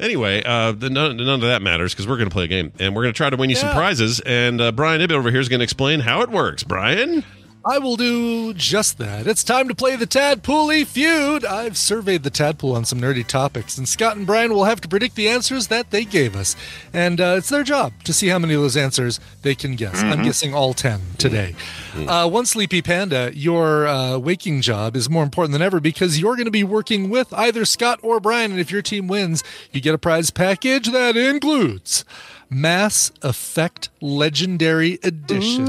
Anyway, 0.00 0.42
uh, 0.44 0.72
the, 0.72 0.90
none, 0.90 1.16
none 1.16 1.28
of 1.28 1.40
that 1.42 1.62
matters 1.62 1.92
because 1.92 2.06
we're 2.06 2.16
going 2.16 2.28
to 2.28 2.34
play 2.34 2.44
a 2.44 2.48
game 2.48 2.72
and 2.78 2.94
we're 2.94 3.02
going 3.02 3.12
to 3.12 3.16
try 3.16 3.30
to 3.30 3.36
win 3.36 3.50
you 3.50 3.56
some 3.56 3.72
prizes. 3.72 4.20
And 4.20 4.60
uh, 4.60 4.72
Brian 4.72 5.00
Ibbett 5.00 5.12
over 5.12 5.30
here 5.30 5.40
is 5.40 5.48
going 5.48 5.60
to 5.60 5.64
explain 5.64 6.00
how 6.00 6.22
it 6.22 6.30
works. 6.30 6.62
Brian, 6.64 7.24
I 7.66 7.78
will 7.78 7.96
do 7.96 8.52
just 8.52 8.98
that. 8.98 9.26
It's 9.26 9.42
time 9.42 9.68
to 9.68 9.74
play 9.74 9.96
the 9.96 10.06
Tadpooley 10.06 10.86
feud. 10.86 11.46
I've 11.46 11.78
surveyed 11.78 12.22
the 12.22 12.30
Tadpool 12.30 12.74
on 12.74 12.84
some 12.84 13.00
nerdy 13.00 13.26
topics, 13.26 13.78
and 13.78 13.88
Scott 13.88 14.18
and 14.18 14.26
Brian 14.26 14.52
will 14.52 14.64
have 14.64 14.82
to 14.82 14.88
predict 14.88 15.14
the 15.14 15.30
answers 15.30 15.68
that 15.68 15.90
they 15.90 16.04
gave 16.04 16.36
us. 16.36 16.56
And 16.92 17.22
uh, 17.22 17.36
it's 17.38 17.48
their 17.48 17.62
job 17.62 17.94
to 18.04 18.12
see 18.12 18.28
how 18.28 18.38
many 18.38 18.52
of 18.52 18.60
those 18.60 18.76
answers 18.76 19.18
they 19.40 19.54
can 19.54 19.76
guess. 19.76 20.02
I'm 20.02 20.22
guessing 20.22 20.52
all 20.52 20.74
10 20.74 21.00
today. 21.16 21.54
Uh, 21.96 22.28
one 22.28 22.44
Sleepy 22.44 22.82
Panda, 22.82 23.30
your 23.34 23.86
uh, 23.86 24.18
waking 24.18 24.60
job 24.60 24.94
is 24.94 25.08
more 25.08 25.22
important 25.22 25.52
than 25.52 25.62
ever 25.62 25.80
because 25.80 26.20
you're 26.20 26.36
going 26.36 26.44
to 26.44 26.50
be 26.50 26.64
working 26.64 27.08
with 27.08 27.32
either 27.32 27.64
Scott 27.64 27.98
or 28.02 28.20
Brian. 28.20 28.50
And 28.50 28.60
if 28.60 28.70
your 28.70 28.82
team 28.82 29.08
wins, 29.08 29.42
you 29.72 29.80
get 29.80 29.94
a 29.94 29.98
prize 29.98 30.30
package 30.30 30.90
that 30.92 31.16
includes 31.16 32.04
Mass 32.50 33.10
Effect 33.22 33.88
Legendary 34.00 34.98
Edition. 35.02 35.66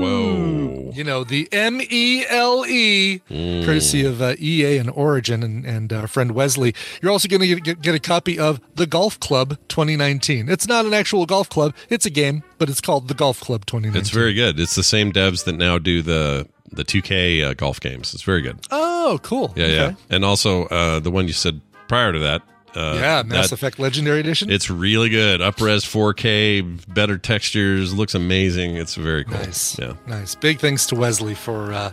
whoa, 0.00 0.92
You 0.94 1.04
know, 1.04 1.24
the 1.24 1.48
M 1.52 1.80
E 1.80 2.24
L 2.28 2.64
E, 2.66 3.20
courtesy 3.28 4.04
of 4.04 4.20
uh, 4.20 4.34
EA 4.38 4.78
and 4.78 4.90
Origin 4.90 5.42
and, 5.42 5.64
and 5.64 5.92
uh, 5.92 6.06
friend 6.06 6.32
Wesley. 6.32 6.74
You're 7.02 7.12
also 7.12 7.28
going 7.28 7.40
to 7.42 7.60
get, 7.60 7.80
get 7.82 7.94
a 7.94 7.98
copy 8.00 8.38
of 8.38 8.60
The 8.74 8.86
Golf 8.86 9.18
Club 9.20 9.56
2019. 9.68 10.48
It's 10.48 10.66
not 10.68 10.84
an 10.86 10.94
actual 10.94 11.26
golf 11.26 11.48
club, 11.48 11.74
it's 11.88 12.06
a 12.06 12.10
game, 12.10 12.42
but 12.58 12.68
it's 12.68 12.80
called 12.80 13.08
The 13.08 13.14
Golf 13.14 13.40
Club 13.40 13.66
2019. 13.66 14.00
it's 14.00 14.10
very 14.10 14.34
good. 14.34 14.58
It's 14.60 14.74
the 14.74 14.82
same 14.84 15.12
devs 15.12 15.44
that 15.44 15.56
now 15.56 15.78
do 15.78 16.02
the 16.02 16.48
the 16.72 16.84
2K 16.84 17.44
uh, 17.44 17.54
golf 17.54 17.78
games. 17.80 18.12
It's 18.12 18.24
very 18.24 18.42
good. 18.42 18.58
Oh, 18.72 19.20
cool. 19.22 19.52
Yeah, 19.56 19.64
Okay. 19.66 19.74
yeah. 19.76 19.94
And 20.10 20.24
also 20.24 20.64
uh, 20.66 20.98
the 20.98 21.12
one 21.12 21.26
you 21.28 21.32
said 21.32 21.60
prior 21.88 22.12
to 22.12 22.18
that. 22.18 22.42
Uh, 22.76 22.94
Yeah, 23.00 23.22
Mass 23.24 23.48
that- 23.50 23.52
Effect 23.54 23.78
Legendary 23.78 24.20
Edition. 24.20 24.50
It's 24.50 24.68
really 24.70 25.08
good. 25.08 25.40
Upres 25.40 25.84
4K, 25.86 26.62
better 26.92 27.16
textures, 27.18 27.94
looks 27.94 28.14
amazing. 28.14 28.76
It's 28.76 28.94
very 28.94 29.24
cool. 29.24 29.38
Nice. 29.38 29.78
Yeah. 29.78 29.94
Nice. 30.06 30.34
Big 30.34 30.58
thanks 30.60 30.86
to 30.86 30.94
Wesley 30.94 31.34
for 31.34 31.72
uh, 31.72 31.92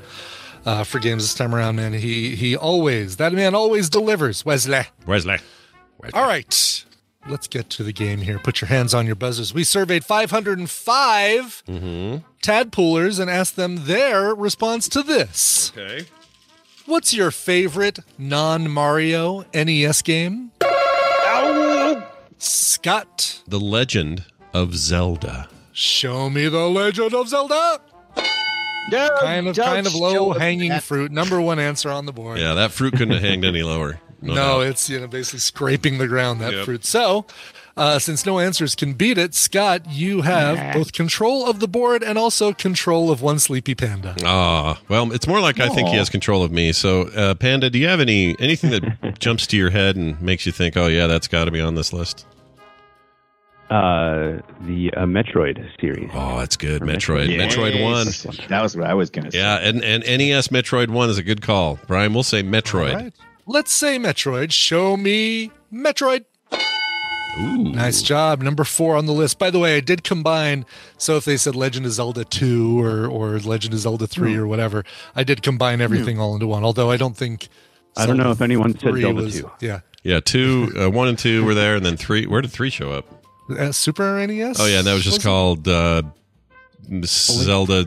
uh, 0.65 0.83
for 0.83 0.99
games 0.99 1.23
this 1.23 1.33
time 1.33 1.53
around, 1.55 1.75
man. 1.77 1.93
He 1.93 2.35
he 2.35 2.55
always 2.55 3.17
that 3.17 3.33
man 3.33 3.55
always 3.55 3.89
delivers. 3.89 4.43
Wesley. 4.45 4.81
Wesley. 5.05 5.37
Wesley. 5.99 6.19
All 6.19 6.27
right. 6.27 6.85
Let's 7.29 7.47
get 7.47 7.69
to 7.69 7.83
the 7.83 7.93
game 7.93 8.19
here. 8.19 8.37
Put 8.37 8.59
your 8.59 8.67
hands 8.67 8.93
on 8.93 9.05
your 9.05 9.15
buzzers. 9.15 9.53
We 9.53 9.63
surveyed 9.63 10.03
505 10.03 11.63
tadpoolers 12.43 13.19
and 13.19 13.29
asked 13.29 13.55
them 13.55 13.85
their 13.85 14.35
response 14.35 14.89
to 14.89 15.01
this. 15.03 15.71
Okay. 15.77 16.05
What's 16.85 17.13
your 17.13 17.31
favorite 17.31 17.99
non 18.17 18.69
Mario 18.69 19.45
NES 19.53 20.01
game? 20.01 20.51
Ow! 20.63 22.07
Scott, 22.37 23.41
The 23.47 23.59
Legend 23.59 24.25
of 24.53 24.75
Zelda. 24.75 25.47
show 25.71 26.29
me 26.29 26.47
the 26.49 26.67
Legend 26.69 27.13
of 27.13 27.29
Zelda. 27.29 27.79
Kind 29.21 29.47
of, 29.47 29.55
kind 29.55 29.87
of 29.87 29.95
low 29.95 30.33
hanging 30.33 30.77
fruit. 30.81 31.11
Number 31.11 31.39
one 31.39 31.57
answer 31.57 31.89
on 31.89 32.05
the 32.05 32.11
board. 32.11 32.37
Yeah, 32.37 32.53
that 32.55 32.71
fruit 32.71 32.91
couldn't 32.93 33.13
have 33.13 33.21
hanged 33.23 33.45
any 33.45 33.63
lower. 33.63 33.99
No, 34.21 34.33
No, 34.35 34.59
it's 34.61 34.89
you 34.89 34.99
know 34.99 35.07
basically 35.07 35.39
scraping 35.39 35.97
the 35.99 36.07
ground 36.07 36.41
that 36.41 36.53
Yep. 36.53 36.65
fruit. 36.65 36.85
So, 36.85 37.25
uh, 37.75 37.99
since 37.99 38.25
no 38.25 38.39
answers 38.39 38.75
can 38.75 38.93
beat 38.93 39.17
it, 39.17 39.33
Scott, 39.33 39.89
you 39.89 40.21
have 40.21 40.73
both 40.73 40.93
control 40.93 41.47
of 41.49 41.59
the 41.59 41.67
board 41.67 42.03
and 42.03 42.17
also 42.17 42.53
control 42.53 43.09
of 43.09 43.21
one 43.21 43.39
sleepy 43.39 43.75
panda. 43.75 44.15
Ah, 44.23 44.79
well, 44.89 45.11
it's 45.11 45.27
more 45.27 45.39
like 45.39 45.59
I 45.59 45.69
think 45.69 45.89
he 45.89 45.95
has 45.95 46.09
control 46.09 46.43
of 46.43 46.51
me. 46.51 46.71
So, 46.71 47.03
uh, 47.09 47.33
Panda, 47.35 47.69
do 47.69 47.79
you 47.79 47.87
have 47.87 47.99
any 47.99 48.35
anything 48.39 48.69
that 48.71 49.15
jumps 49.19 49.47
to 49.47 49.57
your 49.57 49.69
head 49.71 49.95
and 49.95 50.21
makes 50.21 50.45
you 50.45 50.51
think, 50.51 50.77
"Oh 50.77 50.87
yeah, 50.87 51.07
that's 51.07 51.27
got 51.27 51.45
to 51.45 51.51
be 51.51 51.61
on 51.61 51.75
this 51.75 51.91
list"? 51.93 52.25
Uh, 53.69 54.39
the 54.61 54.91
uh, 54.95 55.05
Metroid 55.05 55.57
series. 55.81 56.11
Oh, 56.13 56.37
that's 56.37 56.57
good. 56.57 56.83
Metroid, 56.83 57.35
Metroid 57.35 57.81
One. 57.81 58.05
That 58.49 58.61
was 58.61 58.77
what 58.77 58.85
I 58.85 58.93
was 58.93 59.09
going 59.09 59.25
to 59.25 59.31
say. 59.31 59.39
Yeah, 59.39 59.55
and, 59.55 59.83
and 59.83 60.03
NES 60.03 60.49
Metroid 60.49 60.89
One 60.89 61.09
is 61.09 61.17
a 61.17 61.23
good 61.23 61.41
call. 61.41 61.79
Brian, 61.87 62.13
we'll 62.13 62.21
say 62.21 62.43
Metroid. 62.43 62.93
All 62.93 63.01
right. 63.01 63.13
Let's 63.47 63.71
say 63.73 63.97
Metroid. 63.97 64.51
Show 64.51 64.95
me 64.95 65.49
Metroid. 65.73 66.25
Ooh, 67.39 67.57
Nice 67.57 68.01
job. 68.01 68.41
Number 68.41 68.63
four 68.63 68.95
on 68.95 69.05
the 69.07 69.11
list. 69.13 69.39
By 69.39 69.49
the 69.49 69.59
way, 69.59 69.75
I 69.75 69.79
did 69.79 70.03
combine. 70.03 70.65
So 70.97 71.17
if 71.17 71.25
they 71.25 71.37
said 71.37 71.55
Legend 71.55 71.85
of 71.85 71.91
Zelda 71.93 72.23
2 72.25 72.79
or, 72.81 73.07
or 73.07 73.39
Legend 73.39 73.73
of 73.73 73.79
Zelda 73.79 74.05
3 74.07 74.35
or 74.35 74.45
whatever, 74.47 74.83
I 75.15 75.23
did 75.23 75.41
combine 75.41 75.81
everything 75.81 76.19
all 76.19 76.33
into 76.35 76.47
one. 76.47 76.63
Although 76.63 76.91
I 76.91 76.97
don't 76.97 77.17
think. 77.17 77.47
I 77.97 78.05
don't 78.05 78.17
know 78.17 78.31
if 78.31 78.41
anyone 78.41 78.71
said 78.73 78.81
3 78.81 79.01
Zelda 79.01 79.21
was- 79.23 79.39
2. 79.41 79.51
Yeah. 79.61 79.79
Yeah, 80.05 80.19
two, 80.19 80.73
uh, 80.77 80.89
one 80.89 81.07
and 81.07 81.17
two 81.17 81.45
were 81.45 81.53
there, 81.53 81.77
and 81.77 81.85
then 81.85 81.95
three. 81.95 82.25
Where 82.25 82.41
did 82.41 82.51
three 82.51 82.69
show 82.69 82.91
up? 82.91 83.05
Uh, 83.49 83.71
Super 83.71 84.27
NES? 84.27 84.59
Oh 84.59 84.65
yeah, 84.65 84.79
and 84.79 84.87
that 84.87 84.93
was 84.93 85.03
just 85.05 85.19
Was 85.19 85.23
called 85.23 85.65
uh, 85.65 86.01
Zelda. 87.05 87.85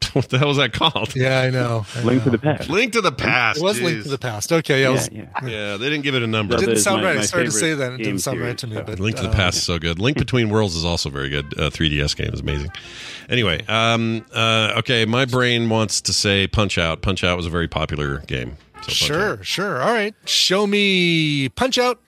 What 0.16 0.30
the 0.30 0.38
hell 0.38 0.48
was 0.48 0.56
that 0.56 0.72
called? 0.72 1.14
Yeah, 1.14 1.40
I 1.42 1.50
know. 1.50 1.84
I 1.94 2.00
Link 2.02 2.22
to 2.24 2.30
the 2.30 2.38
Past. 2.38 2.70
Link 2.70 2.94
to 2.94 3.02
the 3.02 3.12
Past. 3.12 3.58
It 3.58 3.62
was 3.62 3.78
Link 3.82 4.02
to 4.04 4.08
the 4.08 4.16
Past. 4.16 4.50
Okay, 4.50 4.80
yeah. 4.82 4.90
I 4.90 4.92
Yeah, 4.94 5.08
yeah. 5.12 5.46
Yeah, 5.46 5.76
they 5.76 5.90
didn't 5.90 6.04
give 6.04 6.14
it 6.14 6.22
a 6.22 6.26
number. 6.26 6.52
Zelda 6.54 6.66
didn't 6.68 6.82
sound 6.82 7.02
my- 7.02 7.08
right. 7.08 7.16
I 7.16 7.20
my 7.20 7.24
started 7.26 7.46
to 7.46 7.52
say 7.52 7.74
that. 7.74 7.92
It 7.92 7.98
didn't 7.98 8.20
sound 8.20 8.40
right 8.40 8.56
to 8.56 8.66
me. 8.66 8.76
so- 8.76 8.82
But 8.84 8.98
Link 8.98 9.16
to 9.16 9.22
the 9.24 9.28
uh, 9.28 9.34
Past 9.34 9.58
is 9.58 9.62
so 9.64 9.78
good. 9.78 9.98
Link 9.98 10.16
Between 10.16 10.48
Worlds 10.48 10.74
is 10.74 10.86
also 10.86 11.10
very 11.10 11.28
good. 11.28 11.52
Uh, 11.58 11.68
3DS 11.68 12.16
game 12.16 12.32
is 12.32 12.40
amazing. 12.40 12.70
Anyway, 13.28 13.62
um, 13.68 14.24
uh, 14.34 14.72
okay, 14.78 15.04
my 15.04 15.26
brain 15.26 15.68
wants 15.68 16.00
to 16.02 16.14
say 16.14 16.46
Punch 16.46 16.78
Out. 16.78 17.02
Punch 17.02 17.22
Out 17.22 17.36
was 17.36 17.44
a 17.44 17.50
very 17.50 17.68
popular 17.68 18.20
game. 18.20 18.56
So 18.84 18.92
Sure, 18.92 19.32
Out. 19.32 19.44
sure. 19.46 19.82
All 19.82 19.92
right. 19.92 20.14
Show 20.24 20.66
me 20.66 21.50
Punch 21.50 21.76
Out. 21.76 22.00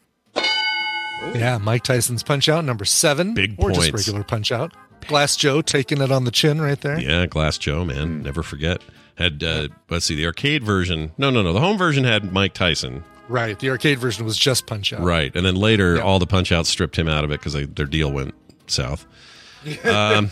Yeah, 1.34 1.58
Mike 1.58 1.82
Tyson's 1.82 2.22
Punch 2.22 2.48
Out, 2.48 2.64
number 2.64 2.84
seven. 2.84 3.34
Big 3.34 3.56
or 3.58 3.72
just 3.72 3.92
regular 3.92 4.22
Punch 4.24 4.52
Out. 4.52 4.72
Glass 5.06 5.36
Joe 5.36 5.62
taking 5.62 6.00
it 6.02 6.10
on 6.10 6.24
the 6.24 6.30
chin 6.30 6.60
right 6.60 6.80
there. 6.80 6.98
Yeah, 6.98 7.26
Glass 7.26 7.56
Joe, 7.58 7.84
man, 7.84 8.22
never 8.22 8.42
forget. 8.42 8.82
Had 9.16 9.42
uh, 9.42 9.68
let's 9.90 10.04
see, 10.06 10.14
the 10.14 10.26
arcade 10.26 10.62
version. 10.64 11.12
No, 11.18 11.30
no, 11.30 11.42
no. 11.42 11.52
The 11.52 11.60
home 11.60 11.78
version 11.78 12.04
had 12.04 12.32
Mike 12.32 12.54
Tyson, 12.54 13.04
Right. 13.28 13.58
The 13.58 13.68
arcade 13.68 13.98
version 13.98 14.24
was 14.24 14.38
just 14.38 14.66
Punch 14.66 14.92
Out. 14.94 15.02
right? 15.02 15.30
And 15.36 15.44
then 15.44 15.54
later, 15.54 15.96
Yeah. 15.96 16.02
all 16.02 16.18
the 16.18 16.26
Punch 16.26 16.50
Outs 16.50 16.70
stripped 16.70 16.96
him 16.96 17.08
out 17.08 17.24
of 17.24 17.30
it 17.30 17.40
because 17.42 17.52
their 17.52 17.84
deal 17.86 18.10
went 18.10 18.34
south. 18.66 19.06
Um, 19.84 20.30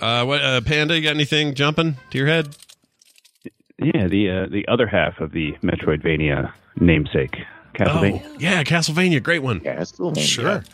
uh, 0.00 0.24
what, 0.24 0.40
uh, 0.40 0.60
Panda, 0.62 0.96
you 0.96 1.02
got 1.02 1.10
anything 1.10 1.54
jumping 1.54 1.96
to 2.10 2.16
your 2.18 2.26
head? 2.28 2.56
Yeah, 3.78 4.06
the 4.06 4.30
uh, 4.30 4.46
the 4.50 4.66
other 4.68 4.86
half 4.86 5.20
of 5.20 5.32
the 5.32 5.52
Metroidvania 5.62 6.52
namesake, 6.80 7.36
Castlevania. 7.76 8.22
Oh, 8.24 8.36
yeah, 8.38 8.62
Castlevania, 8.64 9.22
great 9.22 9.42
one. 9.42 9.60
Castlevania. 9.60 10.18
Sure. 10.26 10.64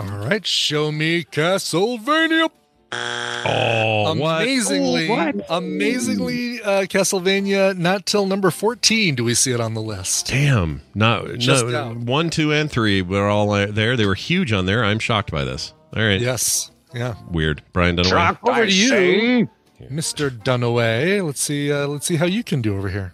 All 0.00 0.18
right. 0.26 0.46
Show 0.46 0.90
me 0.92 1.24
Castlevania. 1.24 2.48
Oh, 2.90 4.14
what? 4.18 4.42
amazingly, 4.42 5.08
Oh, 5.10 5.14
what? 5.14 5.36
amazingly, 5.50 6.62
uh, 6.62 6.82
Castlevania. 6.84 7.76
Not 7.76 8.06
till 8.06 8.24
number 8.26 8.50
fourteen 8.50 9.14
do 9.14 9.24
we 9.24 9.34
see 9.34 9.52
it 9.52 9.60
on 9.60 9.74
the 9.74 9.82
list. 9.82 10.28
Damn, 10.28 10.80
no, 10.94 11.34
Just 11.36 11.66
no, 11.66 11.76
out. 11.76 11.96
one, 11.98 12.30
two, 12.30 12.50
and 12.52 12.70
three 12.70 13.02
were 13.02 13.28
all 13.28 13.50
there. 13.50 13.94
They 13.96 14.06
were 14.06 14.14
huge 14.14 14.52
on 14.54 14.64
there. 14.64 14.84
I'm 14.84 14.98
shocked 14.98 15.30
by 15.30 15.44
this. 15.44 15.74
All 15.94 16.02
right, 16.02 16.18
Yes. 16.20 16.70
Yeah. 16.94 17.14
weird. 17.30 17.62
Brian 17.74 17.96
Dunaway. 17.96 18.38
Over 18.42 18.64
to 18.66 18.72
you, 18.72 19.50
Mr. 19.90 20.30
Dunaway. 20.30 21.22
Let's 21.24 21.42
see. 21.42 21.70
Uh, 21.70 21.86
let's 21.88 22.06
see 22.06 22.16
how 22.16 22.24
you 22.26 22.42
can 22.42 22.62
do 22.62 22.74
over 22.74 22.88
here. 22.88 23.12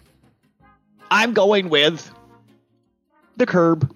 I'm 1.11 1.33
going 1.33 1.67
with 1.69 2.09
The 3.37 3.45
curb. 3.45 3.93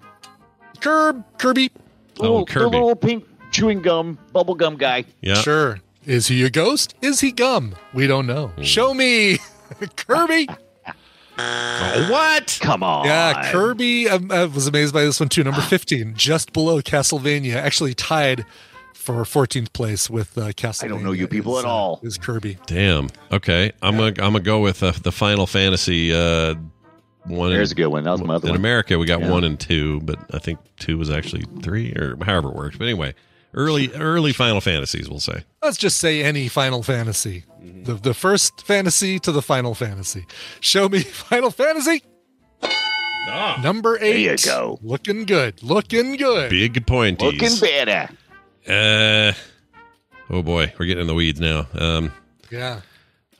Curb, 0.80 1.24
Kirby. 1.38 1.70
Little, 2.18 2.38
Oh, 2.38 2.44
Kirby. 2.44 2.64
The 2.64 2.68
little 2.70 2.96
pink 2.96 3.24
chewing 3.50 3.82
gum, 3.82 4.18
bubble 4.32 4.54
gum 4.54 4.76
guy. 4.76 5.04
Yeah. 5.20 5.34
Sure. 5.34 5.80
Is 6.06 6.28
he 6.28 6.42
a 6.44 6.50
ghost? 6.50 6.94
Is 7.02 7.20
he 7.20 7.32
gum? 7.32 7.74
We 7.92 8.06
don't 8.06 8.26
know. 8.26 8.48
Hmm. 8.48 8.62
Show 8.62 8.94
me, 8.94 9.38
Kirby. 9.96 10.48
Oh, 11.38 12.08
what? 12.10 12.58
Come 12.60 12.82
on. 12.82 13.06
Yeah, 13.06 13.50
Kirby. 13.50 14.08
um, 14.08 14.30
I 14.30 14.44
was 14.44 14.66
amazed 14.66 14.92
by 14.92 15.02
this 15.04 15.20
one 15.20 15.28
too. 15.28 15.42
Number 15.44 15.60
fifteen, 15.62 16.14
just 16.14 16.52
below 16.52 16.80
Castlevania, 16.82 17.54
actually 17.54 17.94
tied 17.94 18.44
for 18.92 19.14
14th 19.24 19.72
place 19.72 20.10
with 20.10 20.36
uh, 20.36 20.48
Castlevania. 20.52 20.84
I 20.84 20.88
don't 20.88 21.02
know 21.02 21.12
you 21.12 21.26
people 21.26 21.56
is, 21.58 21.64
at 21.64 21.68
uh, 21.68 21.72
all. 21.72 22.00
Is 22.02 22.18
Kirby? 22.18 22.58
Damn. 22.66 23.08
Okay. 23.32 23.72
I'm 23.80 23.96
gonna 23.96 24.08
I'm 24.08 24.32
gonna 24.32 24.40
go 24.40 24.60
with 24.60 24.82
uh, 24.82 24.92
the 25.02 25.12
Final 25.12 25.46
Fantasy 25.46 26.12
uh, 26.12 26.54
one. 27.24 27.50
There's 27.50 27.72
a 27.72 27.74
good 27.74 27.86
one. 27.88 28.04
That 28.04 28.12
was 28.12 28.22
my 28.22 28.34
other 28.34 28.48
in 28.48 28.52
one. 28.52 28.60
America, 28.60 28.98
we 28.98 29.06
got 29.06 29.20
Yeah. 29.20 29.30
one 29.30 29.44
and 29.44 29.58
two, 29.58 30.00
but 30.00 30.18
I 30.32 30.38
think 30.38 30.58
two 30.78 30.98
was 30.98 31.10
actually 31.10 31.44
three, 31.62 31.92
or 31.92 32.16
however 32.24 32.48
it 32.48 32.54
works. 32.54 32.76
But 32.76 32.84
anyway, 32.84 33.14
early 33.54 33.92
early 33.94 34.32
Final 34.32 34.60
Fantasies, 34.60 35.08
we'll 35.08 35.20
say. 35.20 35.44
Let's 35.62 35.76
just 35.76 35.98
say 35.98 36.22
any 36.22 36.48
Final 36.48 36.82
Fantasy. 36.82 37.44
Mm-hmm. 37.62 37.84
The 37.84 37.94
the 37.94 38.14
first 38.14 38.66
fantasy 38.66 39.18
to 39.20 39.32
the 39.32 39.42
Final 39.42 39.74
Fantasy. 39.74 40.26
Show 40.60 40.88
me 40.88 41.00
Final 41.00 41.50
Fantasy. 41.50 42.02
Number 43.62 43.96
eight. 43.96 44.00
There 44.00 44.18
you 44.18 44.30
eight. 44.32 44.42
go. 44.44 44.78
Looking 44.82 45.24
good. 45.24 45.62
Looking 45.62 46.16
good. 46.16 46.50
Big 46.50 46.84
pointies. 46.86 47.20
Looking 47.40 47.58
better. 47.60 48.08
Uh, 48.68 49.32
oh 50.30 50.42
boy, 50.42 50.72
we're 50.78 50.86
getting 50.86 51.02
in 51.02 51.06
the 51.06 51.14
weeds 51.14 51.40
now. 51.40 51.66
Um, 51.74 52.12
Yeah. 52.50 52.80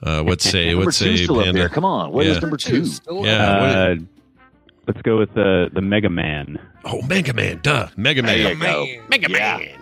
Uh, 0.03 0.23
what 0.23 0.41
say? 0.41 0.69
Number 0.71 0.87
What 0.87 0.95
say? 0.95 1.05
two's 1.07 1.23
still 1.25 1.39
up 1.41 1.45
Panda? 1.47 1.69
Come 1.69 1.85
on. 1.85 2.13
What 2.13 2.27
is 2.27 2.37
Yeah. 2.37 2.41
number 2.41 2.57
two? 2.57 2.87
Yeah. 3.11 3.53
Uh, 3.53 3.95
let's 4.87 5.03
go 5.03 5.19
with 5.19 5.33
the 5.35 5.71
the 5.73 5.81
Mega 5.83 6.09
Man. 6.11 6.59
oh, 6.85 7.03
Mega 7.03 7.33
Man. 7.33 7.61
Duh, 7.63 7.89
Mega 7.97 8.23
There 8.23 8.37
you 8.53 8.57
Man. 8.57 8.59
go. 8.59 8.87
Mega 9.09 9.31
Yeah. 9.31 9.59
Man. 9.59 9.77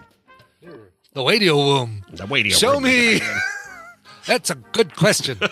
The 1.15 1.25
radio 1.25 1.57
womb. 1.57 2.05
The 2.13 2.27
radio. 2.27 2.57
Show 2.57 2.79
me. 2.81 3.21
That's 4.27 4.51
a 4.51 4.55
good 4.57 4.95
question. 4.95 5.39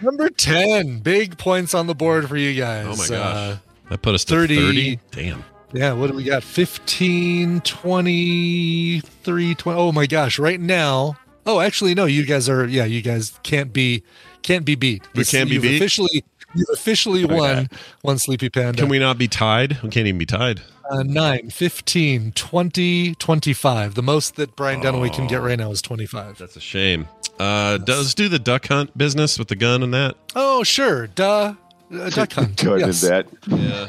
Number 0.00 0.30
10. 0.30 1.00
Big 1.00 1.36
points 1.38 1.74
on 1.74 1.88
the 1.88 1.94
board 1.94 2.28
for 2.28 2.36
you 2.36 2.54
guys. 2.58 2.86
Oh 2.86 2.90
my 2.96 3.08
gosh, 3.08 3.10
Uh, 3.10 3.56
that 3.90 4.00
put 4.02 4.14
us 4.14 4.24
to 4.26 4.34
30. 4.34 4.56
thirty. 4.56 5.00
Damn. 5.10 5.44
yeah, 5.72 5.92
what 5.92 6.08
do 6.10 6.16
we 6.16 6.22
got? 6.22 6.44
15, 6.44 7.60
23, 7.62 9.54
20. 9.56 9.78
Oh 9.80 9.90
my 9.92 10.06
gosh, 10.06 10.38
right 10.38 10.60
now. 10.60 11.16
Oh, 11.48 11.60
actually, 11.60 11.94
no, 11.94 12.04
you 12.04 12.26
guys 12.26 12.46
are, 12.46 12.66
yeah, 12.66 12.84
you 12.84 13.00
guys 13.00 13.40
can't 13.42 13.72
be, 13.72 14.02
can't 14.42 14.66
be 14.66 14.74
beat. 14.74 15.02
We 15.14 15.24
can't 15.24 15.48
be 15.48 15.54
you've 15.54 15.62
beat? 15.62 15.76
Officially, 15.76 16.22
you've 16.54 16.68
officially 16.74 17.24
won 17.24 17.70
one 18.02 18.18
Sleepy 18.18 18.50
Panda. 18.50 18.76
Can 18.76 18.90
we 18.90 18.98
not 18.98 19.16
be 19.16 19.28
tied? 19.28 19.80
We 19.82 19.88
can't 19.88 20.06
even 20.06 20.18
be 20.18 20.26
tied. 20.26 20.60
Uh, 20.90 21.04
9, 21.04 21.48
15, 21.48 22.32
20, 22.32 23.14
25. 23.14 23.94
The 23.94 24.02
most 24.02 24.36
that 24.36 24.56
Brian 24.56 24.82
Dunaway 24.82 25.10
can 25.10 25.26
get 25.26 25.40
right 25.40 25.58
now 25.58 25.70
is 25.70 25.80
25. 25.80 26.36
That's 26.36 26.56
a 26.56 26.60
shame. 26.60 27.08
Uh, 27.38 27.78
does 27.78 28.14
do 28.14 28.28
the 28.28 28.38
duck 28.38 28.68
hunt 28.68 28.98
business 28.98 29.38
with 29.38 29.48
the 29.48 29.56
gun 29.56 29.82
and 29.82 29.94
that? 29.94 30.16
Oh, 30.36 30.62
sure. 30.64 31.06
Duh. 31.06 31.54
Uh, 31.90 32.10
duck 32.10 32.30
hunt. 32.30 32.62
Good 32.62 32.80
yes. 32.80 33.02
at 33.04 33.26
that. 33.46 33.88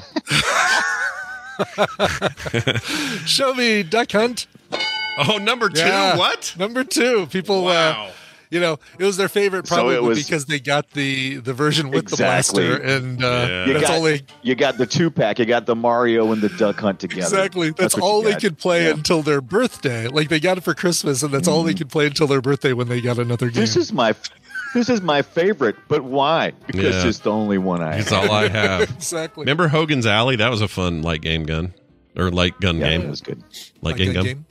Yeah. 2.55 3.19
Show 3.25 3.53
me 3.53 3.83
duck 3.83 4.13
hunt. 4.13 4.47
Oh, 5.17 5.37
number 5.37 5.69
two. 5.69 5.79
Yeah. 5.81 6.17
What? 6.17 6.53
Number 6.57 6.83
two. 6.83 7.25
People, 7.27 7.65
Wow. 7.65 8.05
uh, 8.07 8.11
you 8.51 8.59
know, 8.59 8.79
it 8.97 9.03
was 9.03 9.17
their 9.17 9.27
favorite 9.27 9.67
probably 9.67 9.95
it 9.95 10.01
was- 10.03 10.23
because 10.23 10.45
they 10.45 10.59
got 10.59 10.89
the 10.91 11.37
the 11.37 11.53
version 11.53 11.89
with 11.91 12.03
Exactly. 12.11 12.63
the 12.63 12.77
blaster, 12.79 12.83
and 12.97 13.23
uh, 13.23 13.27
Yeah. 13.27 13.65
You 13.67 13.73
that's 13.73 13.85
got, 13.87 13.91
all 13.95 14.01
they 14.03 14.21
you 14.41 14.55
got 14.55 14.77
the 14.77 14.85
two 14.87 15.11
pack. 15.11 15.37
You 15.39 15.45
got 15.45 15.65
the 15.65 15.75
Mario 15.75 16.31
and 16.31 16.41
the 16.41 16.49
Duck 16.49 16.79
Hunt 16.79 16.99
together. 16.99 17.21
exactly. 17.21 17.71
That's, 17.71 17.95
what 17.95 18.03
all 18.03 18.21
they 18.21 18.31
got. 18.31 18.41
could 18.41 18.57
play 18.57 18.85
Yeah. 18.85 18.91
until 18.93 19.21
their 19.21 19.41
birthday. 19.41 20.07
Like 20.07 20.29
they 20.29 20.39
got 20.39 20.57
it 20.57 20.61
for 20.63 20.73
Christmas, 20.73 21.21
and 21.21 21.33
that's 21.33 21.47
all 21.47 21.63
they 21.63 21.73
could 21.73 21.89
play 21.89 22.07
until 22.07 22.27
their 22.27 22.41
birthday 22.41 22.73
when 22.73 22.87
they 22.87 23.01
got 23.01 23.19
another 23.19 23.49
game. 23.49 23.59
This 23.61 23.75
is 23.75 23.91
my, 23.93 24.15
this 24.73 24.89
is 24.89 25.01
my 25.01 25.21
favorite. 25.21 25.75
But 25.87 26.03
why? 26.03 26.53
Because 26.65 27.03
Yeah. 27.03 27.07
it's 27.09 27.19
the 27.19 27.31
only 27.31 27.57
one 27.59 27.81
I. 27.83 27.97
That's 27.97 28.09
have. 28.09 28.29
all 28.29 28.35
I 28.35 28.47
have. 28.47 28.81
exactly. 28.89 29.41
Remember 29.43 29.67
Hogan's 29.67 30.07
Alley? 30.07 30.37
That 30.37 30.49
was 30.49 30.61
a 30.61 30.67
fun 30.67 31.01
light 31.03 31.21
game 31.21 31.43
gun 31.43 31.73
or 32.17 32.31
light 32.31 32.59
gun 32.61 32.77
Yeah, 32.79 32.89
game. 32.89 33.01
that 33.01 33.09
was 33.09 33.21
good. 33.21 33.37
light 33.43 33.71
Like 33.83 33.95
game 33.97 34.07
that 34.07 34.13
gun. 34.15 34.25
game. 34.25 34.45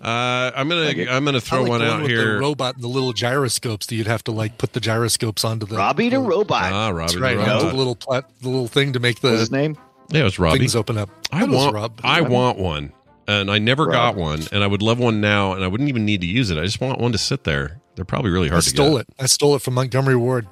Uh, 0.00 0.52
I'm 0.54 0.68
gonna 0.68 0.82
Like 0.84 0.96
it. 0.98 1.08
I'm 1.08 1.24
gonna 1.24 1.40
throw 1.40 1.62
like 1.62 1.68
one 1.70 1.82
out 1.82 2.02
with 2.02 2.10
here. 2.10 2.34
The 2.34 2.40
robot 2.40 2.74
and 2.74 2.84
the 2.84 2.88
little 2.88 3.12
gyroscopes 3.12 3.86
that 3.86 3.94
you'd 3.94 4.06
have 4.06 4.22
to 4.24 4.32
like 4.32 4.58
put 4.58 4.72
the 4.74 4.80
gyroscopes 4.80 5.44
onto 5.44 5.64
the 5.66 5.76
Robbie 5.76 6.08
the 6.10 6.20
robot. 6.20 6.72
ah, 6.72 6.88
Robbie 6.90 7.00
That's 7.00 7.14
the 7.14 7.20
Robot. 7.20 7.48
onto 7.48 7.68
the 7.70 7.76
little 7.76 7.96
plat, 7.96 8.24
the 8.42 8.48
little 8.48 8.68
thing 8.68 8.92
to 8.92 9.00
make 9.00 9.18
What's 9.22 9.38
his 9.40 9.48
the 9.48 9.56
name? 9.56 9.76
Yeah, 10.10 10.20
it 10.20 10.24
was 10.24 10.38
Robbie. 10.38 10.58
things 10.58 10.76
open 10.76 10.98
up. 10.98 11.08
I 11.32 11.40
That 11.46 11.48
want 11.50 11.74
Rob. 11.74 12.00
I 12.04 12.20
want 12.20 12.58
one, 12.58 12.92
and 13.26 13.50
I 13.50 13.58
never 13.58 13.84
Rob. 13.86 13.92
got 13.92 14.16
one, 14.16 14.42
and 14.52 14.62
I 14.62 14.66
would 14.66 14.82
love 14.82 14.98
one 14.98 15.20
now, 15.20 15.52
and 15.54 15.64
I 15.64 15.66
wouldn't 15.66 15.88
even 15.88 16.04
need 16.04 16.20
to 16.20 16.26
use 16.26 16.50
it. 16.50 16.58
I 16.58 16.64
just 16.64 16.80
want 16.80 17.00
one 17.00 17.12
to 17.12 17.18
sit 17.18 17.44
there. 17.44 17.80
They're 17.96 18.04
probably 18.04 18.30
really 18.30 18.48
I 18.48 18.52
hard 18.52 18.62
to 18.64 18.68
stole 18.70 18.92
get. 18.98 19.00
it. 19.08 19.14
I 19.18 19.26
stole 19.26 19.54
it 19.56 19.62
from 19.62 19.74
Montgomery 19.74 20.16
Ward. 20.16 20.46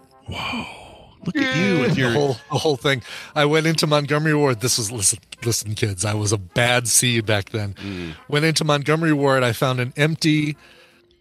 Look 1.26 1.36
at 1.36 1.56
you 1.56 1.80
with 1.80 1.94
the 1.94 2.00
your 2.00 2.10
whole 2.12 2.36
the 2.50 2.58
whole 2.58 2.76
thing. 2.76 3.02
I 3.34 3.44
went 3.44 3.66
into 3.66 3.86
Montgomery 3.86 4.34
Ward. 4.34 4.60
This 4.60 4.78
was 4.78 4.90
listen, 4.90 5.18
listen, 5.44 5.74
kids. 5.74 6.04
I 6.04 6.14
was 6.14 6.32
a 6.32 6.38
bad 6.38 6.88
seed 6.88 7.26
back 7.26 7.50
then. 7.50 7.74
Mm. 7.74 8.14
Went 8.28 8.44
into 8.44 8.64
Montgomery 8.64 9.12
Ward. 9.12 9.42
I 9.42 9.52
found 9.52 9.80
an 9.80 9.92
empty 9.96 10.56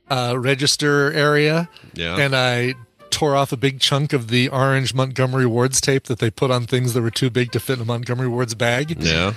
uh, 0.09 0.35
register 0.37 1.11
area, 1.13 1.69
yeah. 1.93 2.17
and 2.17 2.35
I 2.35 2.75
tore 3.09 3.35
off 3.35 3.51
a 3.51 3.57
big 3.57 3.79
chunk 3.79 4.11
of 4.11 4.27
the 4.27 4.49
orange 4.49 4.93
Montgomery 4.93 5.45
Ward's 5.45 5.79
tape 5.79 6.05
that 6.05 6.19
they 6.19 6.31
put 6.31 6.49
on 6.49 6.65
things 6.65 6.93
that 6.93 7.01
were 7.01 7.11
too 7.11 7.29
big 7.29 7.51
to 7.51 7.59
fit 7.59 7.77
in 7.77 7.83
a 7.83 7.85
Montgomery 7.85 8.27
Ward's 8.27 8.55
bag. 8.55 9.01
yeah. 9.01 9.33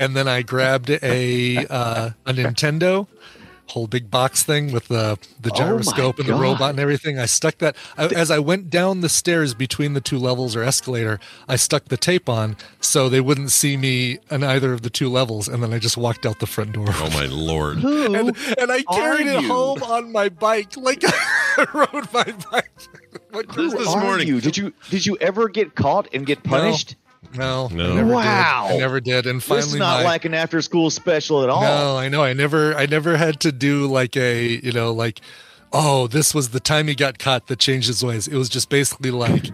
And 0.00 0.14
then 0.14 0.28
I 0.28 0.42
grabbed 0.42 0.90
a 0.90 1.66
uh, 1.66 2.10
a 2.24 2.32
Nintendo. 2.32 3.08
Whole 3.68 3.86
big 3.86 4.10
box 4.10 4.42
thing 4.42 4.72
with 4.72 4.88
the 4.88 5.18
the 5.40 5.50
Oh 5.52 5.56
gyroscope 5.56 6.18
and 6.18 6.26
the 6.28 6.32
God. 6.32 6.40
robot 6.40 6.70
and 6.70 6.80
everything. 6.80 7.18
I 7.18 7.26
stuck 7.26 7.58
that 7.58 7.76
I, 7.98 8.06
as 8.06 8.30
I 8.30 8.38
went 8.38 8.70
down 8.70 9.02
the 9.02 9.08
stairs 9.10 9.52
between 9.54 9.92
the 9.92 10.00
two 10.00 10.18
levels 10.18 10.56
or 10.56 10.62
escalator. 10.62 11.20
I 11.48 11.56
stuck 11.56 11.84
the 11.86 11.96
tape 11.98 12.28
on 12.30 12.56
so 12.80 13.08
they 13.10 13.20
wouldn't 13.20 13.50
see 13.50 13.76
me 13.76 14.20
on 14.30 14.42
either 14.42 14.72
of 14.72 14.80
the 14.82 14.90
two 14.90 15.10
levels, 15.10 15.48
and 15.48 15.62
then 15.62 15.74
I 15.74 15.78
just 15.78 15.96
walked 15.98 16.24
out 16.24 16.38
the 16.40 16.46
front 16.46 16.72
door. 16.72 16.86
Oh 16.88 17.10
my 17.12 17.26
lord. 17.26 17.78
Who? 17.78 18.14
and, 18.14 18.36
and 18.58 18.72
I 18.72 18.82
carried 18.84 19.26
it 19.26 19.42
you? 19.42 19.48
home 19.48 19.82
on 19.82 20.12
my 20.12 20.28
bike, 20.30 20.76
like 20.76 21.02
I 21.06 21.66
rode 21.74 22.12
my 22.12 22.24
bike. 22.50 22.70
What 23.30 23.48
This 23.48 23.74
grew 23.74 23.86
Are 23.86 24.02
morning. 24.02 24.26
you? 24.28 24.40
Did 24.40 24.56
you 24.56 24.72
did 24.88 25.04
you 25.04 25.18
ever 25.20 25.48
get 25.50 25.74
caught 25.74 26.08
and 26.14 26.24
get 26.24 26.42
punished? 26.42 26.92
No, 26.92 27.07
No. 27.36 27.68
I 27.70 27.74
never 27.74 28.12
Wow. 28.12 28.66
did. 28.68 28.76
I 28.76 28.78
never 28.78 29.00
did. 29.00 29.26
And 29.26 29.42
finally, 29.42 29.62
this 29.64 29.72
is 29.74 29.78
not 29.78 29.98
my, 29.98 30.04
like 30.04 30.24
an 30.24 30.34
after 30.34 30.62
school 30.62 30.90
special 30.90 31.42
at 31.42 31.50
all. 31.50 31.62
No, 31.62 31.96
I 31.96 32.08
know. 32.08 32.22
I 32.22 32.32
never, 32.32 32.74
I 32.74 32.86
never 32.86 33.16
had 33.16 33.40
to 33.40 33.52
do 33.52 33.86
like 33.86 34.16
a, 34.16 34.46
you 34.62 34.72
know, 34.72 34.92
like, 34.92 35.20
oh, 35.72 36.06
this 36.06 36.34
was 36.34 36.50
the 36.50 36.60
time 36.60 36.88
he 36.88 36.94
got 36.94 37.18
caught 37.18 37.46
that 37.48 37.58
changed 37.58 37.86
his 37.88 38.04
ways. 38.04 38.28
It 38.28 38.36
was 38.36 38.48
just 38.48 38.70
basically 38.70 39.10
like, 39.10 39.46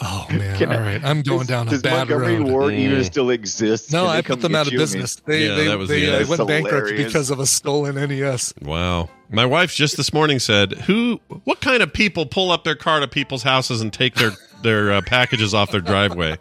oh 0.00 0.26
man, 0.30 0.56
Can 0.56 0.70
I- 0.70 0.74
all 0.76 0.80
right, 0.80 1.04
I'm 1.04 1.22
going 1.22 1.40
Does- 1.40 1.48
down 1.48 1.68
a 1.68 1.70
does 1.72 1.82
bad 1.82 2.08
Montgomery 2.08 2.36
road. 2.38 2.48
Ward 2.48 2.72
Mm. 2.74 2.78
even 2.78 3.04
still 3.04 3.30
exist? 3.30 3.92
no, 3.92 4.06
I 4.06 4.22
put 4.22 4.40
them 4.40 4.54
out 4.54 4.66
of 4.68 4.72
you? 4.72 4.78
I 4.78 4.82
business. 4.82 5.16
They, 5.26 5.46
Yeah, 5.48 5.54
they, 5.56 5.64
that 5.68 5.78
was 5.78 5.88
they 5.88 6.06
the 6.06 6.12
uh, 6.14 6.18
end. 6.20 6.28
went 6.28 6.38
That's 6.38 6.48
bankrupt 6.48 6.96
because 6.96 7.30
of 7.30 7.40
a 7.40 7.46
stolen 7.46 7.96
NES. 7.96 8.54
Wow. 8.62 9.10
My 9.28 9.44
wife 9.44 9.74
just 9.74 9.96
this 9.96 10.12
morning 10.12 10.38
said, 10.38 10.72
"Who? 10.72 11.20
What 11.44 11.60
kind 11.60 11.82
of 11.82 11.92
people 11.92 12.26
pull 12.26 12.50
up 12.50 12.64
their 12.64 12.74
car 12.74 13.00
to 13.00 13.08
people's 13.08 13.42
houses 13.42 13.80
and 13.80 13.92
take 13.92 14.14
their 14.14 14.32
their 14.62 14.92
uh, 14.92 15.00
packages 15.02 15.52
off 15.54 15.70
their 15.70 15.80
driveway?" 15.80 16.36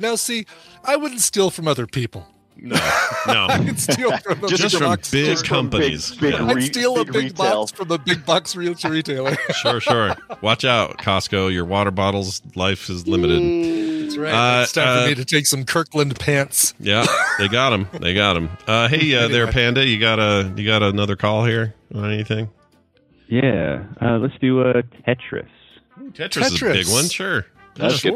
Now, 0.00 0.14
see, 0.16 0.46
I 0.84 0.96
wouldn't 0.96 1.20
steal 1.20 1.50
from 1.50 1.66
other 1.68 1.86
people. 1.86 2.26
No, 2.56 2.76
no. 3.26 3.46
I'd 3.50 3.80
steal 3.80 4.16
from 4.18 4.40
the 4.40 4.48
Just 4.48 4.62
big 4.62 4.70
from 4.72 4.80
box 4.90 5.10
big 5.10 5.38
store. 5.38 5.48
companies. 5.48 6.14
big 6.16 6.34
Yeah. 6.34 6.44
I'd 6.46 6.54
re- 6.56 6.62
steal 6.62 7.00
a 7.00 7.04
big 7.04 7.12
big 7.12 7.22
retail. 7.24 7.60
box 7.62 7.72
from 7.72 7.88
the 7.88 7.98
big 7.98 8.24
box 8.26 8.54
real 8.54 8.74
retailer. 8.84 9.34
Sure, 9.62 9.80
sure. 9.80 10.14
Watch 10.42 10.64
out, 10.64 10.98
Costco. 10.98 11.52
Your 11.52 11.64
water 11.64 11.90
bottles 11.90 12.40
life 12.54 12.88
is 12.90 13.08
limited. 13.08 14.04
That's 14.04 14.16
right. 14.18 14.32
Uh, 14.58 14.62
it's 14.62 14.72
time 14.72 14.86
uh, 14.88 15.02
for 15.02 15.08
me 15.08 15.14
to 15.16 15.24
take 15.24 15.46
some 15.46 15.64
Kirkland 15.64 16.18
pants. 16.20 16.74
Yeah, 16.78 17.06
they 17.38 17.48
got 17.48 17.72
him. 17.72 17.88
They 18.00 18.12
got 18.14 18.36
him. 18.36 18.50
Uh, 18.66 18.86
hey, 18.86 19.14
uh, 19.14 19.28
there, 19.28 19.50
Panda. 19.50 19.84
You 19.86 19.98
got 19.98 20.18
a 20.20 20.52
you 20.54 20.64
got 20.66 20.82
another 20.82 21.16
call 21.16 21.44
here 21.46 21.74
on 21.94 22.12
anything? 22.12 22.50
Yeah, 23.28 23.84
uh, 24.00 24.18
let's 24.18 24.34
do 24.40 24.60
uh, 24.60 24.82
Tetris. 25.08 25.48
Tetris, 26.12 26.42
is 26.42 26.52
a 26.62 26.64
Tetris. 26.64 26.72
big 26.74 26.88
one. 26.88 27.08
Sure. 27.08 27.46
That's 27.76 28.04
a 28.04 28.12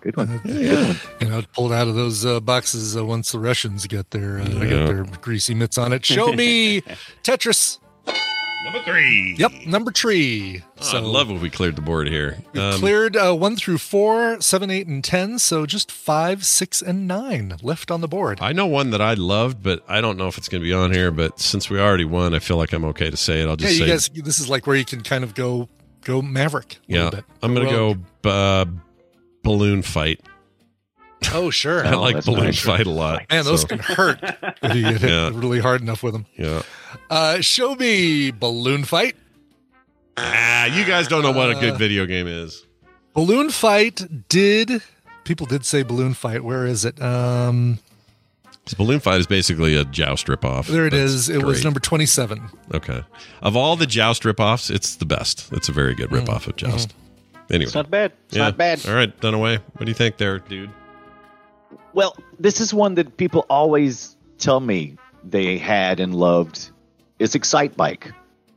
good 0.00 0.16
one. 0.16 0.28
Sure. 0.28 0.38
Good 0.38 0.86
one. 0.86 0.96
You 1.20 1.28
know, 1.28 1.42
pulled 1.54 1.72
out 1.72 1.88
of 1.88 1.94
those 1.94 2.24
uh, 2.24 2.40
boxes 2.40 2.96
uh, 2.96 3.04
once 3.04 3.32
the 3.32 3.38
Russians 3.38 3.86
get 3.86 4.10
their 4.10 4.38
uh, 4.40 4.48
Yeah. 4.48 4.64
get 4.68 4.86
their 4.86 5.04
greasy 5.20 5.54
mitts 5.54 5.78
on 5.78 5.92
it. 5.92 6.04
Show 6.04 6.32
me 6.32 6.80
Tetris. 7.22 7.78
Number 8.64 8.82
three. 8.82 9.36
Yep, 9.38 9.52
number 9.66 9.90
three. 9.92 10.62
Oh, 10.80 10.96
I'd 10.98 11.04
love 11.04 11.30
if 11.30 11.40
we 11.40 11.48
cleared 11.48 11.76
the 11.76 11.80
board 11.80 12.08
here. 12.08 12.38
we 12.52 12.60
Um, 12.60 12.78
cleared 12.80 13.16
uh, 13.16 13.32
one 13.34 13.56
through 13.56 13.78
four, 13.78 14.40
seven, 14.42 14.68
eight, 14.68 14.86
and 14.88 15.02
ten. 15.02 15.38
So 15.38 15.64
just 15.64 15.90
five, 15.92 16.44
six, 16.44 16.82
and 16.82 17.06
nine 17.08 17.56
left 17.62 17.90
on 17.90 18.00
the 18.02 18.08
board. 18.08 18.40
I 18.42 18.52
know 18.52 18.66
one 18.66 18.90
that 18.90 19.00
I 19.00 19.14
loved, 19.14 19.62
but 19.62 19.82
I 19.88 20.00
don't 20.02 20.18
know 20.18 20.26
if 20.26 20.36
it's 20.36 20.48
going 20.48 20.60
to 20.60 20.68
be 20.68 20.74
on 20.74 20.92
here. 20.92 21.10
But 21.10 21.38
since 21.40 21.70
we 21.70 21.80
already 21.80 22.04
won, 22.04 22.34
I 22.34 22.40
feel 22.40 22.56
like 22.58 22.72
I'm 22.72 22.84
okay 22.86 23.08
to 23.10 23.16
say 23.16 23.40
it. 23.40 23.44
I'll 23.44 23.50
Yeah, 23.52 23.68
just 23.68 23.72
you 23.74 23.78
say, 23.86 23.90
guys. 23.90 24.08
This 24.24 24.40
is 24.40 24.50
like 24.50 24.66
where 24.66 24.76
you 24.76 24.84
can 24.84 25.02
kind 25.02 25.24
of 25.24 25.34
go 25.34 25.68
go 26.04 26.20
Maverick. 26.20 26.74
A 26.74 26.78
yeah, 26.92 27.04
little 27.04 27.10
bit. 27.20 27.24
I'm 27.42 27.54
going 27.54 27.68
to 27.68 27.72
go 28.24 28.28
uh, 28.30 28.66
balloon 29.48 29.82
fight. 29.82 30.20
Oh, 31.32 31.50
sure. 31.50 31.84
I 31.86 31.94
like 31.94 32.24
balloon 32.24 32.44
nice. 32.44 32.60
fight 32.60 32.86
a 32.86 32.90
lot. 32.90 33.22
Man, 33.30 33.44
those 33.44 33.62
so, 33.62 33.66
can 33.68 33.78
hurt 33.80 34.18
if 34.62 34.74
you 34.74 34.82
get 34.82 35.00
hit 35.00 35.10
Yeah. 35.10 35.30
really 35.32 35.58
hard 35.60 35.80
enough 35.80 36.02
with 36.02 36.12
them. 36.12 36.26
yeah. 36.36 36.62
Uh, 37.10 37.40
show 37.40 37.74
me 37.74 38.30
balloon 38.30 38.84
fight. 38.84 39.16
Ah, 40.16 40.66
you 40.66 40.84
guys 40.84 41.08
don't 41.08 41.22
know 41.22 41.32
what 41.32 41.50
a 41.50 41.54
good 41.54 41.74
Uh, 41.74 41.78
video 41.78 42.04
game 42.06 42.26
is. 42.26 42.64
Balloon 43.14 43.50
fight 43.50 44.28
did. 44.28 44.82
People 45.24 45.46
did 45.46 45.64
say 45.64 45.82
balloon 45.82 46.14
fight. 46.14 46.42
Where 46.44 46.66
is 46.66 46.84
it? 46.84 47.00
Um, 47.00 47.78
This 48.64 48.74
balloon 48.74 49.00
fight 49.00 49.18
is 49.20 49.26
basically 49.26 49.76
a 49.76 49.84
joust 49.84 50.26
ripoff. 50.26 50.66
there 50.66 50.86
it 50.86 50.90
That's 50.90 51.12
is. 51.12 51.28
It 51.28 51.42
was 51.42 51.64
number 51.64 51.80
twenty-seven. 51.80 52.48
Okay. 52.74 53.02
Of 53.42 53.56
all 53.56 53.76
the 53.76 53.86
joust 53.86 54.22
ripoffs, 54.24 54.70
it's 54.70 54.96
the 54.96 55.06
best. 55.06 55.48
It's 55.52 55.68
a 55.68 55.72
very 55.72 55.94
good 55.94 56.10
Mm-hmm. 56.10 56.26
ripoff 56.30 56.46
of 56.46 56.56
joust. 56.56 56.94
Anyway. 57.50 57.64
It's 57.64 57.74
not 57.74 57.90
bad. 57.90 58.12
It's 58.26 58.36
yeah. 58.36 58.44
not 58.44 58.56
bad. 58.56 58.86
All 58.86 58.94
right, 58.94 59.20
Dunaway. 59.20 59.58
What 59.74 59.84
do 59.84 59.90
you 59.90 59.94
think 59.94 60.16
there, 60.18 60.38
dude? 60.38 60.70
Well, 61.94 62.16
this 62.38 62.60
is 62.60 62.72
one 62.74 62.94
that 62.96 63.16
people 63.16 63.46
always 63.50 64.16
tell 64.38 64.60
me 64.60 64.96
they 65.24 65.58
had 65.58 66.00
and 66.00 66.14
loved. 66.14 66.70
It's 67.18 67.34
Excite 67.34 67.76
Bike. 67.76 68.12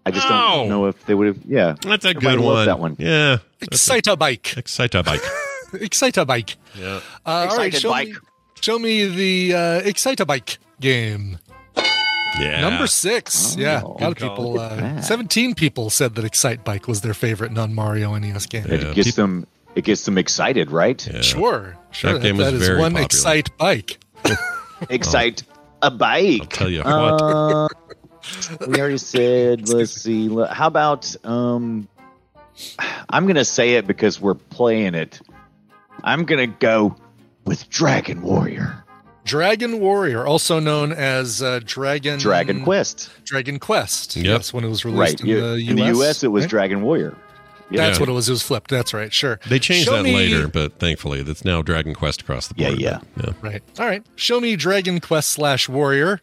I 0.06 0.12
just 0.12 0.28
Oh. 0.28 0.30
don't 0.30 0.70
know 0.70 0.86
if 0.88 1.06
they 1.06 1.14
would 1.14 1.28
have. 1.28 1.38
Yeah, 1.46 1.76
That's 1.84 2.06
a 2.06 2.10
Everybody 2.10 2.38
good 2.38 2.44
loved 2.46 2.56
one. 2.58 2.66
That 2.66 2.80
one. 2.80 2.96
Yeah. 3.00 3.38
Excita 3.62 4.18
bike. 4.18 4.44
Excita 4.44 5.04
bike. 5.06 5.22
Excita 5.74 6.26
bike. 6.26 6.58
yeah. 6.76 7.00
Uh, 7.26 7.48
all 7.50 7.58
right, 7.58 7.74
show 7.74 7.90
bike. 7.92 8.08
me, 8.10 8.16
show 8.62 8.78
me 8.80 9.06
the 9.06 9.54
uh, 9.56 9.82
Excita 9.82 10.26
bike 10.28 10.58
game. 10.80 11.38
Yeah. 12.40 12.62
Number 12.62 12.88
six. 12.88 13.56
Oh, 13.58 13.60
yeah, 13.60 13.82
a 13.82 13.86
lot 13.86 14.04
of 14.04 14.16
people. 14.18 14.60
Uh. 14.60 15.02
Seventeen 15.02 15.54
people 15.56 15.90
said 15.90 16.16
that 16.16 16.26
Excite 16.26 16.64
Bike 16.64 16.88
was 16.88 17.02
their 17.02 17.14
favorite 17.14 17.52
non-Mario 17.52 18.16
NES 18.18 18.46
game. 18.46 18.66
Yeah. 18.68 18.76
It 18.76 18.96
gets 18.96 19.16
them. 19.16 19.48
It 19.76 19.84
gets 19.86 20.04
them 20.06 20.18
excited, 20.18 20.70
right? 20.72 21.06
Yeah. 21.08 21.22
Sure, 21.22 21.78
sure. 21.92 22.14
That 22.14 22.22
game 22.22 22.38
was 22.38 22.48
that 22.48 22.54
is 22.56 22.68
very 22.68 22.80
one 22.80 22.92
popular. 22.92 23.06
Excite 23.06 23.58
bike. 23.58 24.00
Excite 24.90 25.44
a 25.82 25.90
bike. 25.92 26.42
I'll 26.42 26.48
tell 26.48 26.70
you 26.70 26.82
what. 26.84 27.22
Uh, 27.22 27.68
we 28.68 28.80
already 28.80 28.98
said. 28.98 29.68
Let's 29.70 29.92
see. 29.92 30.28
le- 30.30 30.54
How 30.54 30.68
about? 30.68 31.14
Um, 31.26 31.88
I'm 33.10 33.28
gonna 33.28 33.46
say 33.46 33.76
it 33.76 33.88
because 33.88 34.20
we're 34.20 34.36
playing 34.36 34.94
it. 34.96 35.22
I'm 36.04 36.26
gonna 36.26 36.48
go 36.48 36.96
with 37.46 37.70
Dragon 37.70 38.22
Warrior. 38.22 38.81
Dragon 39.24 39.80
Warrior, 39.80 40.26
also 40.26 40.60
known 40.60 40.92
as 40.92 41.42
uh, 41.42 41.60
Dragon 41.64 42.20
Dragon 42.20 42.64
Quest. 42.64 43.10
Dragon 43.24 43.60
Quest. 43.60 44.16
Yep. 44.16 44.26
Yes, 44.26 44.54
when 44.54 44.64
it 44.64 44.70
was 44.70 44.84
released 44.84 45.00
Right. 45.00 45.22
in, 45.22 45.28
You- 45.28 45.42
the 45.42 45.62
US. 45.62 45.70
in 45.70 45.76
the 45.76 45.86
US, 46.00 46.24
it 46.24 46.28
was 46.30 46.44
right? 46.46 46.50
Dragon 46.50 46.82
Warrior. 46.82 47.16
Yeah. 47.70 47.86
That's 47.86 47.98
Yeah. 47.98 48.02
what 48.02 48.10
it 48.10 48.14
was. 48.14 48.28
It 48.28 48.34
was 48.34 48.44
flipped. 48.44 48.70
That's 48.70 48.94
right. 48.94 49.14
Sure. 49.14 49.40
They 49.48 49.58
changed 49.60 49.86
Show 49.86 49.96
that 49.98 50.04
me- 50.04 50.14
later, 50.16 50.48
but 50.50 50.78
thankfully, 50.80 51.22
that's 51.24 51.46
now 51.46 51.62
Dragon 51.62 51.94
Quest 51.94 52.22
across 52.22 52.48
the 52.48 52.56
Yeah, 52.58 52.70
board. 52.70 52.80
yeah. 52.82 53.00
but, 53.16 53.26
yeah. 53.28 53.34
Right. 53.42 53.64
All 53.80 53.86
right. 53.86 54.04
Show 54.18 54.42
me 54.42 54.56
Dragon 54.58 55.00
Quest 55.00 55.30
slash 55.30 55.70
Warrior. 55.70 56.20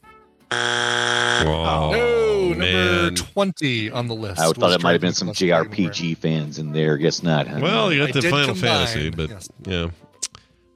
Oh, 0.51 1.91
no, 1.93 2.49
number 2.49 2.57
man. 2.57 3.15
twenty 3.15 3.91
on 3.91 4.09
the 4.09 4.15
list. 4.15 4.41
I 4.41 4.51
thought 4.53 4.73
it 4.73 4.83
might 4.83 4.93
have 4.93 5.01
been 5.01 5.13
some 5.15 5.29
Quest 5.29 5.39
Dragon 5.41 5.69
Warrior. 5.71 5.91
JRPG 5.91 6.17
fans 6.19 6.59
in 6.59 6.73
there. 6.73 6.97
Guess 6.99 7.23
not. 7.23 7.47
Huh? 7.47 7.61
Well, 7.63 7.93
you 7.93 8.03
I 8.03 8.11
got 8.11 8.23
the 8.23 8.29
Final 8.31 8.47
combine, 8.49 8.87
Fantasy, 8.87 9.11
but 9.11 9.31
yes. 9.31 9.49
yeah. 9.67 9.89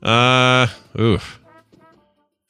Uh, 0.09 0.67
oof. 1.01 1.39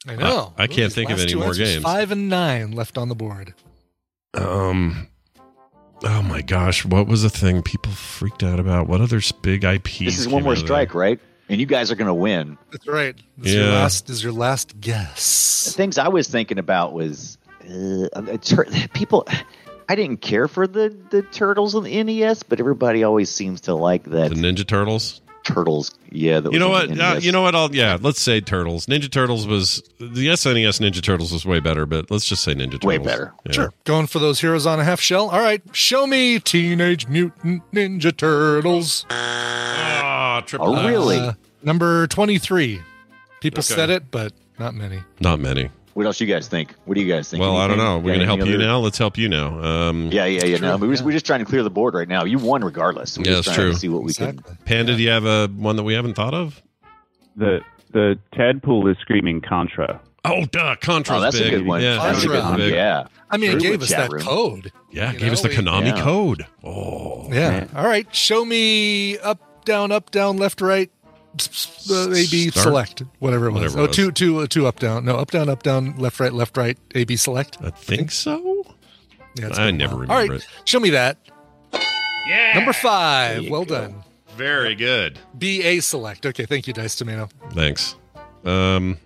I 0.07 0.15
know. 0.15 0.53
I- 0.57 0.63
I 0.63 0.67
can't 0.67 0.91
think 0.91 1.09
of 1.09 1.17
last 1.17 1.29
any 1.31 1.35
more 1.35 1.53
games. 1.53 1.81
Five 1.83 2.11
and 2.11 2.29
nine 2.29 2.71
left 2.71 2.97
on 2.97 3.09
the 3.09 3.15
board. 3.15 3.53
Um. 4.33 5.07
Oh 6.05 6.21
my 6.21 6.41
gosh, 6.41 6.83
what 6.83 7.07
was 7.07 7.21
the 7.23 7.29
thing 7.29 7.61
people 7.61 7.91
freaked 7.93 8.43
out 8.43 8.59
about? 8.59 8.87
What 8.87 8.99
other 8.99 9.21
big 9.41 9.63
IPs? 9.63 9.99
this 9.99 10.19
is 10.19 10.27
one 10.27 10.43
more 10.43 10.55
strike, 10.57 10.91
there? 10.91 10.99
right? 11.01 11.19
And 11.47 11.59
you 11.61 11.65
guys 11.65 11.91
are 11.91 11.95
going 11.95 12.07
to 12.07 12.13
win. 12.13 12.57
That's 12.71 12.87
right. 12.87 13.15
This 13.37 13.49
is 13.51 13.55
your 13.55 13.65
Yeah. 13.67 13.73
last. 13.73 14.09
Is 14.09 14.23
your 14.23 14.33
last 14.33 14.79
guess. 14.81 15.65
The 15.65 15.71
things 15.71 15.97
I 15.97 16.09
was 16.09 16.27
thinking 16.27 16.57
about 16.57 16.93
was 16.93 17.37
uh, 17.69 18.07
uh, 18.13 18.37
tur- 18.41 18.67
people. 18.93 19.25
I 19.87 19.95
didn't 19.95 20.17
care 20.17 20.47
for 20.49 20.67
the 20.67 20.93
the 21.11 21.21
turtles 21.21 21.75
on 21.75 21.83
the 21.83 22.03
NES, 22.03 22.43
but 22.43 22.59
everybody 22.59 23.03
always 23.03 23.29
seems 23.29 23.61
to 23.61 23.73
like 23.75 24.03
that 24.05 24.29
The 24.29 24.35
Ninja 24.35 24.65
Turtles. 24.67 25.21
Turtles. 25.43 25.93
Yeah, 26.11 26.39
that 26.39 26.51
You 26.53 26.59
know 26.59 26.69
what? 26.69 26.91
on 26.91 27.01
Uh, 27.01 27.19
you 27.21 27.31
know 27.31 27.41
what? 27.41 27.55
I'll 27.55 27.73
yeah. 27.75 27.97
Let's 27.99 28.21
say 28.21 28.39
Turtles. 28.41 28.85
Ninja 28.85 29.09
Turtles 29.11 29.45
was 29.47 29.83
the 29.99 30.27
SNES 30.27 30.79
Ninja 30.79 31.01
Turtles 31.01 31.31
was 31.33 31.45
way 31.45 31.59
better, 31.59 31.85
but 31.85 32.09
let's 32.11 32.25
just 32.25 32.43
say 32.43 32.53
Ninja 32.53 32.73
Turtles. 32.73 32.85
Way 32.87 32.97
better. 32.97 33.33
Yeah. 33.45 33.51
Sure. 33.51 33.73
Going 33.83 34.07
for 34.07 34.19
those 34.19 34.39
heroes 34.41 34.65
on 34.65 34.79
a 34.79 34.83
half 34.83 34.99
shell. 34.99 35.29
All 35.29 35.41
right. 35.41 35.61
Show 35.73 36.07
me 36.07 36.39
Teenage 36.39 37.07
Mutant 37.07 37.63
Ninja 37.71 38.15
Turtles. 38.15 39.05
Ah, 39.09 40.41
triple 40.45 40.75
Oh, 40.75 40.87
really? 40.87 41.17
Uh, 41.19 41.33
number 41.63 42.07
twenty-three. 42.07 42.81
People 43.41 43.59
Okay. 43.59 43.73
said 43.75 43.89
it, 43.89 44.09
but 44.11 44.33
not 44.59 44.73
many. 44.73 45.01
Not 45.19 45.39
many. 45.39 45.69
What 45.93 46.05
else 46.07 46.19
you 46.19 46.25
guys 46.27 46.47
think? 46.47 46.73
What 46.85 46.95
do 46.95 47.01
you 47.01 47.11
guys 47.13 47.29
think? 47.29 47.41
Well, 47.41 47.55
I 47.57 47.67
don't 47.67 47.77
know. 47.77 47.99
We're 47.99 48.13
Got 48.13 48.19
gonna 48.19 48.25
help 48.25 48.39
any 48.41 48.51
you 48.51 48.57
now. 48.57 48.79
Let's 48.79 48.97
help 48.97 49.17
you 49.17 49.29
now. 49.29 49.59
Um, 49.63 50.09
Yeah, 50.11 50.25
yeah, 50.25 50.45
yeah. 50.45 50.57
No, 50.57 50.77
True, 50.77 50.87
we're, 50.87 50.95
yeah. 50.95 51.03
we're 51.03 51.11
just 51.11 51.25
trying 51.25 51.39
to 51.39 51.45
clear 51.45 51.61
the 51.61 51.69
board 51.69 51.93
right 51.93 52.07
now. 52.07 52.23
You 52.25 52.39
won 52.39 52.63
regardless. 52.63 53.17
We're 53.17 53.25
Yeah, 53.25 53.31
just 53.33 53.45
that's 53.47 53.55
trying 53.55 53.65
true. 53.67 53.73
To 53.73 53.79
see 53.79 53.89
what 53.89 54.03
we 54.03 54.13
can. 54.13 54.29
Exactly. 54.29 54.55
Panda, 54.65 54.95
do 54.95 55.03
you 55.03 55.09
have 55.09 55.25
a 55.25 55.47
one 55.49 55.75
that 55.75 55.83
we 55.83 55.93
haven't 55.93 56.15
thought 56.15 56.33
of? 56.33 56.61
The 57.35 57.61
the 57.91 58.17
tadpole 58.33 58.87
is 58.87 58.97
screaming 59.01 59.41
Contra. 59.41 60.01
Oh, 60.25 60.45
duh, 60.45 60.75
Contra's 60.81 61.17
Oh, 61.17 61.21
that's 61.21 61.37
big. 61.37 61.53
a 61.53 61.57
good 61.57 61.67
one. 61.67 61.81
Yeah, 61.81 61.95
that's 61.97 62.23
a 62.23 62.27
Contra. 62.27 62.29
good 62.29 62.43
one. 62.43 62.57
big. 62.57 62.73
Yeah. 62.73 63.07
I 63.29 63.37
mean, 63.37 63.51
it 63.57 63.59
gave 63.61 63.81
us 63.83 63.89
that 63.89 64.11
room. 64.11 64.21
code. 64.23 64.71
Yeah, 64.91 65.11
You 65.11 65.19
gave 65.19 65.31
us 65.33 65.41
the 65.41 65.49
Konami 65.49 65.87
Yeah. 65.95 66.01
code. 66.01 66.47
Oh, 66.63 67.27
Yeah. 67.31 67.65
All 67.75 67.85
right. 67.85 68.07
Show 68.15 68.45
me 68.45 69.17
up, 69.19 69.65
down, 69.65 69.91
up, 69.91 70.11
down, 70.11 70.37
left, 70.37 70.61
right. 70.61 70.89
Uh, 71.89 72.11
A 72.11 72.25
B 72.29 72.49
Start? 72.49 72.63
select 72.63 73.03
whatever 73.19 73.47
it 73.47 73.51
was. 73.51 73.61
Whatever 73.61 73.77
it 73.79 73.81
oh, 73.81 73.87
was. 73.87 73.95
two, 73.95 74.11
two, 74.11 74.39
uh, 74.39 74.47
two 74.47 74.67
up, 74.67 74.79
down. 74.79 75.03
No, 75.05 75.17
up, 75.17 75.31
down, 75.31 75.49
up, 75.49 75.63
down, 75.63 75.97
left, 75.97 76.19
right, 76.19 76.31
left, 76.33 76.55
right. 76.57 76.77
A 76.93 77.05
B 77.05 77.15
select. 77.15 77.57
I 77.61 77.71
think 77.71 78.11
so. 78.11 78.63
Yeah, 79.35 79.47
it's 79.47 79.57
I 79.57 79.71
never 79.71 79.95
remember 79.95 80.13
All 80.13 80.19
right. 80.19 80.31
it. 80.31 80.47
Show 80.65 80.79
me 80.79 80.91
that. 80.91 81.17
Yeah, 82.27 82.53
Number 82.53 82.71
five. 82.71 83.41
you 83.43 83.51
Well 83.51 83.65
go. 83.65 83.81
done. 83.81 84.03
very 84.37 84.75
good. 84.75 85.19
B 85.37 85.63
A 85.63 85.79
select. 85.79 86.25
Okay. 86.25 86.45
Thank 86.45 86.67
you, 86.67 86.73
Dice 86.73 86.95
Tomato. 86.95 87.27
Thanks. 87.51 87.95
Um, 88.45 88.97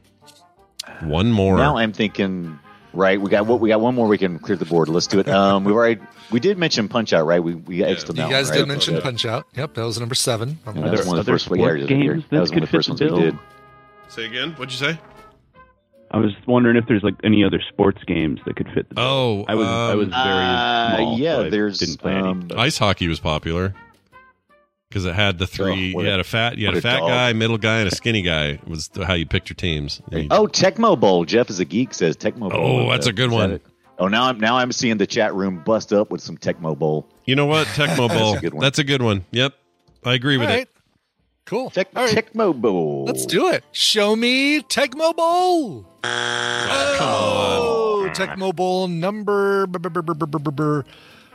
one 1.02 1.32
more. 1.32 1.56
Now 1.58 1.78
I'm 1.78 1.94
thinking. 1.94 2.60
Right, 2.98 3.22
we 3.22 3.30
got 3.30 3.46
what 3.46 3.60
we 3.60 3.70
got. 3.70 3.80
One 3.80 3.94
more. 3.94 4.08
We 4.08 4.18
can 4.18 4.40
clear 4.40 4.58
the 4.58 4.66
board. 4.66 4.90
Let's 4.90 5.06
do 5.06 5.20
it. 5.20 5.30
Um, 5.30 5.64
we 5.64 5.72
already 5.72 6.02
we 6.32 6.40
did 6.40 6.58
mention 6.58 6.88
Punch 6.88 7.14
Out, 7.14 7.28
right? 7.28 7.42
We 7.44 7.54
we 7.54 7.84
X'd 7.84 8.08
them 8.08 8.16
You 8.16 8.24
out. 8.24 8.32
guys 8.32 8.50
right? 8.50 8.58
did 8.58 8.68
mention 8.68 8.96
Yeah. 8.96 9.02
Punch 9.02 9.24
Out. 9.24 9.46
Yep. 9.56 9.76
That 9.76 9.84
was 9.86 10.00
number 10.00 10.16
seven. 10.16 10.58
on 10.66 10.74
the 10.74 10.80
Yeah, 10.82 10.86
Are 10.88 10.90
that's 10.90 11.00
list. 11.02 11.10
one 11.10 11.20
of 11.20 11.26
the 11.28 11.32
first 11.32 11.50
we 11.52 11.60
yeah, 11.62 11.76
games 11.86 12.24
that 12.32 12.40
was 12.40 12.50
one 12.50 12.64
of 12.64 12.70
the 12.70 12.76
first 12.76 12.90
ones 12.90 13.00
the 13.00 13.14
we 13.14 13.22
did. 13.22 13.38
Say 14.10 14.26
again. 14.26 14.54
What'd 14.54 14.72
you 14.72 14.80
say? 14.80 15.00
I 16.10 16.18
was 16.18 16.32
wondering 16.48 16.76
if 16.78 16.88
there's 16.88 17.04
like 17.04 17.16
any 17.24 17.44
other 17.44 17.62
sports 17.70 18.02
games 18.06 18.40
that 18.46 18.56
could 18.56 18.68
fit 18.74 18.90
the 18.90 18.96
bill. 18.96 19.04
Oh, 19.04 19.46
I 19.48 19.54
was 19.56 19.68
I 19.68 19.94
was 19.96 20.08
um, 20.08 20.12
very 20.12 20.46
Uh, 20.46 20.96
small. 20.96 21.20
yeah, 21.20 21.36
so 21.36 21.46
I 21.46 21.50
there's, 21.50 21.78
didn't 21.80 21.98
play 22.00 22.14
um, 22.16 22.48
but- 22.48 22.58
Ice 22.58 22.78
hockey 22.80 23.08
was 23.08 23.20
popular 23.20 23.76
because 24.90 25.06
it 25.06 25.16
had 25.16 25.38
the 25.38 25.48
three. 25.48 25.94
Oh, 25.96 26.02
you 26.02 26.08
had 26.10 26.20
a 26.20 26.24
fat, 26.24 26.58
you 26.58 26.66
had 26.66 26.76
a 26.76 26.80
a 26.80 26.82
fat 26.82 27.00
dog. 27.00 27.10
guy, 27.10 27.34
middle 27.34 27.58
guy, 27.58 27.80
and 27.80 27.92
a 27.92 27.96
skinny 27.96 28.22
guy. 28.22 28.60
Was 28.68 28.90
how 29.06 29.14
you 29.14 29.26
picked 29.26 29.50
your 29.50 29.56
teams. 29.56 30.02
You- 30.12 30.28
Oh, 30.32 30.48
Tecmo 30.48 31.00
Bowl. 31.00 31.26
Jeff 31.26 31.50
is 31.50 31.60
a 31.60 31.66
geek. 31.66 31.94
Says 31.94 32.16
Tecmo 32.18 32.50
Bowl. 32.52 32.82
Oh, 32.88 32.90
that's 32.92 33.06
that- 33.06 33.12
a 33.12 33.14
good 33.14 33.26
is 33.26 33.32
that 33.32 33.36
one. 33.36 33.52
it? 33.54 33.62
Oh, 34.00 34.08
now 34.08 34.26
I'm 34.26 34.40
now 34.40 34.58
I'm 34.58 34.72
seeing 34.72 34.98
the 34.98 35.08
chat 35.08 35.34
room 35.34 35.62
bust 35.66 35.92
up 35.92 36.12
with 36.12 36.22
some 36.22 36.38
Tecmo 36.38 36.78
Bowl. 36.78 37.08
You 37.26 37.36
know 37.36 37.46
what? 37.48 37.66
Tecmo 37.76 38.08
Bowl. 38.10 38.36
a 38.38 38.40
good 38.40 38.54
one. 38.54 38.62
That's 38.62 38.80
a 38.80 38.84
good 38.84 39.02
one. 39.02 39.26
Yep, 39.32 39.54
I 40.06 40.14
agree 40.14 40.36
All 40.36 40.42
with 40.42 40.50
right. 40.50 40.62
it. 40.62 40.70
Cool. 41.46 41.70
Tec- 41.70 41.90
All 41.96 42.04
right. 42.04 42.14
Tecmo 42.14 42.54
Bowl. 42.60 43.06
Let's 43.06 43.26
do 43.26 43.48
it. 43.50 43.64
Show 43.72 44.16
me 44.16 44.60
Tecmo 44.62 45.16
Bowl. 45.16 45.86
Ah, 46.04 46.98
oh, 47.00 48.10
Tecmo 48.14 48.54
Bowl 48.56 48.88
number. 48.88 49.66
b- 49.68 49.80
b- 49.80 49.90
b- 49.90 50.02
b- 50.02 50.14
b- 50.14 50.26
b- 50.40 50.52
b- 50.52 50.90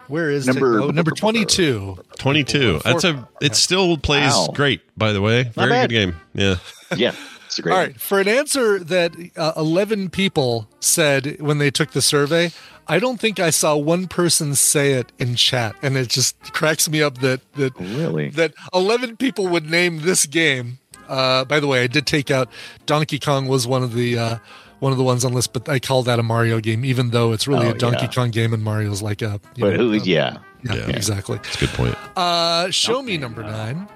Where 0.09 0.30
is 0.30 0.46
Number- 0.46 0.80
Tecmo? 0.80 0.94
number 0.94 1.11
twenty-two? 1.12 1.98
Twenty-two. 2.18 2.80
That's 2.84 3.05
a. 3.05 3.28
It 3.40 3.55
still 3.57 3.96
plays 3.96 4.32
Wow. 4.32 4.48
great. 4.55 4.80
By 4.96 5.12
the 5.12 5.20
way, 5.20 5.44
very 5.55 5.70
good 5.70 5.90
game. 5.90 6.16
Yeah. 6.34 6.57
Yeah, 6.96 7.14
it's 7.46 7.59
a 7.59 7.62
great. 7.62 7.72
All 7.72 7.78
one. 7.78 7.86
right, 7.88 8.00
for 8.00 8.20
an 8.20 8.28
answer 8.28 8.78
that 8.80 9.14
uh, 9.36 9.53
11 9.57 10.11
people 10.11 10.68
said 10.80 11.40
when 11.40 11.57
they 11.59 11.70
took 11.70 11.92
the 11.92 12.03
survey, 12.03 12.50
I 12.86 12.98
don't 12.98 13.18
think 13.18 13.40
I 13.40 13.48
saw 13.50 13.76
one 13.76 14.09
person 14.09 14.55
say 14.55 14.92
it 14.92 15.11
in 15.18 15.34
chat, 15.36 15.74
and 15.82 15.96
it 15.96 16.09
just 16.09 16.36
cracks 16.53 16.90
me 16.90 17.00
up 17.03 17.18
that 17.18 17.40
that 17.55 17.74
Really? 17.78 18.28
that 18.30 18.53
11 18.74 19.16
people 19.16 19.48
would 19.48 19.70
name 19.70 20.00
this 20.03 20.26
game. 20.26 20.78
Uh, 21.09 21.44
by 21.46 21.61
the 21.61 21.66
way, 21.66 21.82
I 21.82 21.86
did 21.86 22.07
take 22.07 22.30
out 22.30 22.48
Donkey 22.86 23.18
Kong 23.18 23.46
was 23.48 23.66
one 23.66 23.82
of 23.82 23.94
the 23.94 24.18
uh, 24.18 24.38
one 24.82 24.90
of 24.90 24.98
the 24.98 25.04
ones 25.04 25.24
on 25.24 25.30
the 25.30 25.36
list, 25.36 25.52
but 25.52 25.68
I 25.68 25.78
call 25.78 26.02
that 26.02 26.18
a 26.18 26.24
Mario 26.24 26.58
game, 26.58 26.84
even 26.84 27.10
though 27.10 27.30
it's 27.32 27.46
really 27.46 27.68
Oh, 27.68 27.70
a 27.70 27.74
Donkey 27.78 28.06
yeah. 28.06 28.10
Kong 28.12 28.30
game, 28.32 28.52
and 28.52 28.64
Mario's 28.64 29.00
like 29.00 29.22
a. 29.22 29.40
you 29.54 29.60
But 29.64 29.70
know, 29.74 29.76
who? 29.76 29.92
a- 29.92 29.96
Yeah. 29.98 30.38
yeah, 30.64 30.74
Yeah. 30.74 30.88
exactly. 30.88 31.36
That's 31.36 31.54
a 31.54 31.58
good 31.60 31.68
point. 31.70 31.96
Uh, 32.16 32.68
show 32.72 33.00
me 33.00 33.16
number 33.16 33.42
nine. 33.44 33.86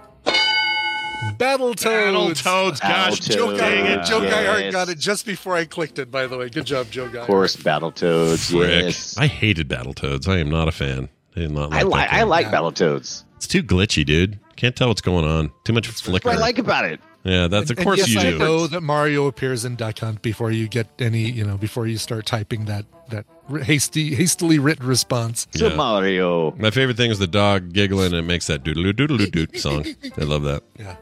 Battletoads. 1.39 2.43
Battletoads. 2.43 2.81
Gosh, 2.81 3.21
Battletoads. 3.21 3.31
Joe, 3.35 3.57
dang 3.57 3.85
Guy, 3.85 3.93
it. 4.03 4.07
Joe 4.07 4.21
Geihart 4.21 4.61
Yes. 4.61 4.73
got 4.73 4.89
it 4.89 4.99
just 4.99 5.27
before 5.27 5.57
I 5.57 5.65
clicked 5.65 5.99
it. 5.99 6.11
By 6.11 6.27
the 6.27 6.39
way, 6.39 6.49
good 6.49 6.67
job, 6.67 6.87
Joe 6.91 7.09
Geihart. 7.09 7.23
Of 7.23 7.27
course, 7.27 7.57
Battletoads. 7.57 8.51
Frick. 8.51 8.85
Yes. 8.85 9.17
I 9.19 9.27
hated 9.27 9.69
Battletoads. 9.69 10.29
I 10.29 10.39
am 10.39 10.51
not 10.51 10.69
a 10.69 10.73
fan. 10.73 11.09
I 11.37 11.41
did 11.41 11.51
not 11.51 11.71
like 11.71 11.81
I 11.81 11.83
that 11.83 11.89
like 11.89 12.13
I 12.13 12.23
like 12.23 12.47
Yeah. 12.47 12.53
Battletoads. 12.53 13.25
It's 13.37 13.47
too 13.49 13.63
glitchy, 13.63 14.05
dude. 14.07 14.39
Can't 14.57 14.75
tell 14.77 14.89
what's 14.89 15.03
going 15.03 15.25
on. 15.25 15.51
Too 15.65 15.73
much 15.73 15.89
flicker. 15.89 16.29
What. 16.29 16.37
I 16.39 16.41
like 16.41 16.59
about 16.59 16.85
it. 16.87 17.01
Yeah, 17.27 17.49
that's 17.49 17.71
of 17.71 17.79
And 17.79 17.85
course 17.87 17.99
yes, 17.99 18.09
you 18.11 18.21
I 18.21 18.31
do. 18.31 18.39
know 18.39 18.67
that 18.69 18.83
Mario 18.83 19.27
appears 19.27 19.65
in 19.65 19.75
Duck 19.77 19.99
Hunt 19.99 20.23
before 20.23 20.51
you 20.53 20.69
get 20.69 20.87
any, 21.01 21.29
you 21.31 21.45
know, 21.45 21.57
before 21.57 21.87
you 21.87 21.99
start 21.99 22.25
typing 22.25 22.67
that 22.67 22.87
that 23.11 23.25
hasty, 23.63 24.15
hastily 24.15 24.59
written 24.59 24.87
response. 24.87 25.47
Super 25.55 25.71
Yeah. 25.71 25.77
Mario. 25.77 26.53
My 26.57 26.71
favorite 26.71 26.97
thing 26.97 27.11
is 27.11 27.19
the 27.19 27.27
dog 27.29 27.73
giggling 27.73 28.07
and 28.07 28.15
it 28.17 28.23
makes 28.23 28.47
that 28.49 28.65
doodle 28.65 28.93
doodle 28.93 29.19
doodle 29.19 29.47
song. 29.61 29.85
I 30.19 30.25
love 30.25 30.43
that. 30.45 30.63
Yeah. 30.79 30.97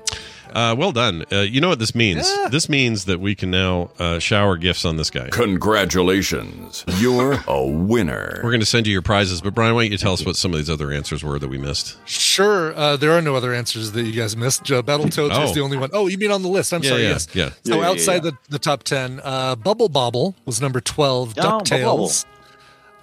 Uh, 0.52 0.74
well 0.76 0.92
done. 0.92 1.24
Uh, 1.32 1.40
you 1.40 1.60
know 1.60 1.68
what 1.68 1.78
this 1.78 1.94
means? 1.94 2.28
Yeah. 2.28 2.48
This 2.48 2.68
means 2.68 3.04
that 3.06 3.20
we 3.20 3.34
can 3.34 3.50
now 3.50 3.90
uh, 3.98 4.18
shower 4.18 4.56
gifts 4.56 4.84
on 4.84 4.96
this 4.96 5.10
guy. 5.10 5.28
Congratulations. 5.30 6.84
You're 6.98 7.38
a 7.46 7.64
winner. 7.66 8.40
We're 8.42 8.50
going 8.50 8.60
to 8.60 8.66
send 8.66 8.86
you 8.86 8.92
your 8.92 9.02
prizes, 9.02 9.40
but 9.40 9.54
Brian, 9.54 9.74
why 9.74 9.84
don't 9.84 9.92
you 9.92 9.98
tell 9.98 10.12
us 10.12 10.24
what 10.24 10.36
some 10.36 10.52
of 10.52 10.58
these 10.58 10.70
other 10.70 10.92
answers 10.92 11.22
were 11.24 11.38
that 11.38 11.48
we 11.48 11.58
missed? 11.58 11.96
Sure, 12.08 12.74
uh, 12.74 12.96
there 12.96 13.12
are 13.12 13.22
no 13.22 13.34
other 13.36 13.52
answers 13.54 13.92
that 13.92 14.02
you 14.04 14.12
guys 14.12 14.36
missed. 14.36 14.70
Uh, 14.70 14.82
Battletoads 14.82 15.30
Oh. 15.32 15.42
was 15.42 15.54
the 15.54 15.60
only 15.60 15.76
one. 15.76 15.90
Oh, 15.92 16.06
you 16.06 16.18
mean 16.18 16.30
on 16.30 16.42
the 16.42 16.48
list? 16.48 16.72
I'm 16.72 16.82
Yeah, 16.82 16.90
sorry. 16.90 17.02
yeah, 17.02 17.08
yes. 17.10 17.28
yeah. 17.34 17.48
So 17.64 17.74
Yeah, 17.76 17.80
yeah, 17.80 17.88
outside 17.88 18.14
yeah. 18.24 18.30
The, 18.30 18.38
the 18.50 18.58
top 18.58 18.82
ten, 18.82 19.20
uh, 19.24 19.56
Bubble 19.56 19.88
Bobble 19.88 20.34
was 20.46 20.60
number 20.60 20.80
twelve. 20.80 21.34
Oh, 21.38 21.42
Bubble 21.42 21.60
Ducktales, 21.62 22.24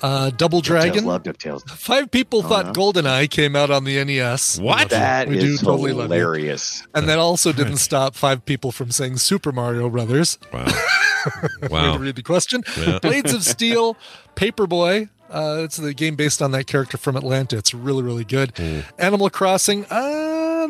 uh, 0.01 0.29
Double 0.31 0.61
Dragon. 0.61 1.03
DuckTales, 1.03 1.07
love 1.07 1.23
DuckTales. 1.23 1.69
Five 1.69 2.11
people 2.11 2.43
thought 2.43 2.67
no. 2.67 2.71
GoldenEye 2.73 3.29
came 3.29 3.55
out 3.55 3.69
on 3.71 3.83
the 3.83 4.03
NES. 4.03 4.59
What? 4.59 4.89
That 4.89 5.27
We 5.27 5.37
is 5.37 5.59
do 5.59 5.65
totally 5.65 5.93
love 5.93 6.09
hilarious. 6.09 6.85
And 6.93 7.07
that 7.09 7.19
also 7.19 7.51
didn't 7.51 7.77
stop 7.77 8.15
five 8.15 8.45
people 8.45 8.71
from 8.71 8.91
saying 8.91 9.17
Super 9.17 9.51
Mario 9.51 9.89
Brothers. 9.89 10.37
Wow. 10.51 10.65
Way 11.61 11.67
wow. 11.69 11.93
to 11.93 11.99
read 11.99 12.15
the 12.15 12.23
question. 12.23 12.63
Yeah. 12.77 12.99
Blades 12.99 13.33
of 13.33 13.43
Steel, 13.43 13.95
Paperboy. 14.35 15.09
Uh, 15.29 15.61
it's 15.63 15.77
the 15.77 15.93
game 15.93 16.15
based 16.15 16.41
on 16.41 16.51
that 16.51 16.67
character 16.67 16.97
from 16.97 17.15
Atlanta. 17.15 17.57
It's 17.57 17.73
really, 17.73 18.03
really 18.03 18.25
good. 18.25 18.51
Hmm. 18.57 18.79
Animal 18.99 19.29
Crossing. 19.29 19.85
Uh, 19.85 20.20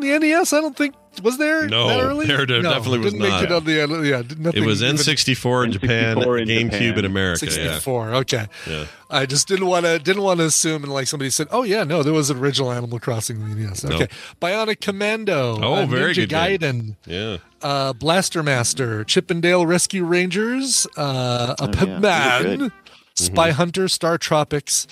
the 0.02 0.20
NES. 0.20 0.54
I 0.54 0.62
don't 0.62 0.76
think 0.76 0.96
was 1.24 1.38
there. 1.38 1.68
No, 1.68 1.88
that 1.88 2.00
early? 2.00 2.26
there 2.26 2.46
no, 2.46 2.62
definitely 2.62 3.00
was 3.00 3.14
didn't 3.14 3.28
not. 3.30 3.42
Make 3.42 3.50
it 3.50 3.54
on 3.54 3.66
the, 3.66 4.08
yeah, 4.08 4.22
nothing 4.38 4.64
It 4.64 4.66
was 4.66 4.82
N64 4.82 5.66
in 5.66 5.72
Japan, 5.74 6.18
N64 6.18 6.42
in 6.42 6.48
GameCube 6.48 6.72
Japan. 6.72 7.00
in 7.00 7.06
America. 7.06 7.46
Yeah. 7.46 7.52
64. 7.52 8.14
Okay. 8.16 8.48
Yeah. 8.70 8.86
I 9.10 9.26
just 9.26 9.48
didn't 9.48 9.66
want 9.68 9.86
to 9.86 10.00
didn't 10.00 10.22
want 10.22 10.40
to 10.40 10.46
assume 10.46 10.84
and 10.84 10.94
like 10.94 11.08
somebody 11.08 11.30
said, 11.30 11.48
"Oh 11.52 11.64
yeah, 11.64 11.84
no, 11.84 12.02
there 12.02 12.14
was 12.14 12.30
an 12.30 12.38
original 12.38 12.72
Animal 12.72 12.98
Crossing 13.00 13.42
in 13.42 13.50
the 13.50 13.56
NES." 13.68 13.84
No. 13.84 13.96
Okay. 13.96 14.08
Bionic 14.42 14.80
Commando. 14.80 15.60
Oh, 15.62 15.84
uh, 15.84 15.86
very 15.86 16.14
Ninja 16.14 16.28
good 16.28 16.30
game. 16.30 16.60
Gaiden. 16.60 16.96
Yeah. 17.06 17.38
uh, 17.62 17.92
Blaster 17.94 18.42
Master, 18.42 19.04
Chip 19.04 19.30
'n 19.30 19.42
Dale 19.42 19.66
Rescue 19.66 20.06
Rangers, 20.06 20.88
uh, 20.98 21.56
a 21.60 21.64
Oh, 21.64 21.66
yeah. 21.66 21.70
Those 21.70 21.86
are 21.86 22.00
Man, 22.00 22.58
good. 22.60 22.72
Spy 23.16 23.52
Hunter, 23.52 23.88
Star 23.90 24.18
Tropics, 24.18 24.88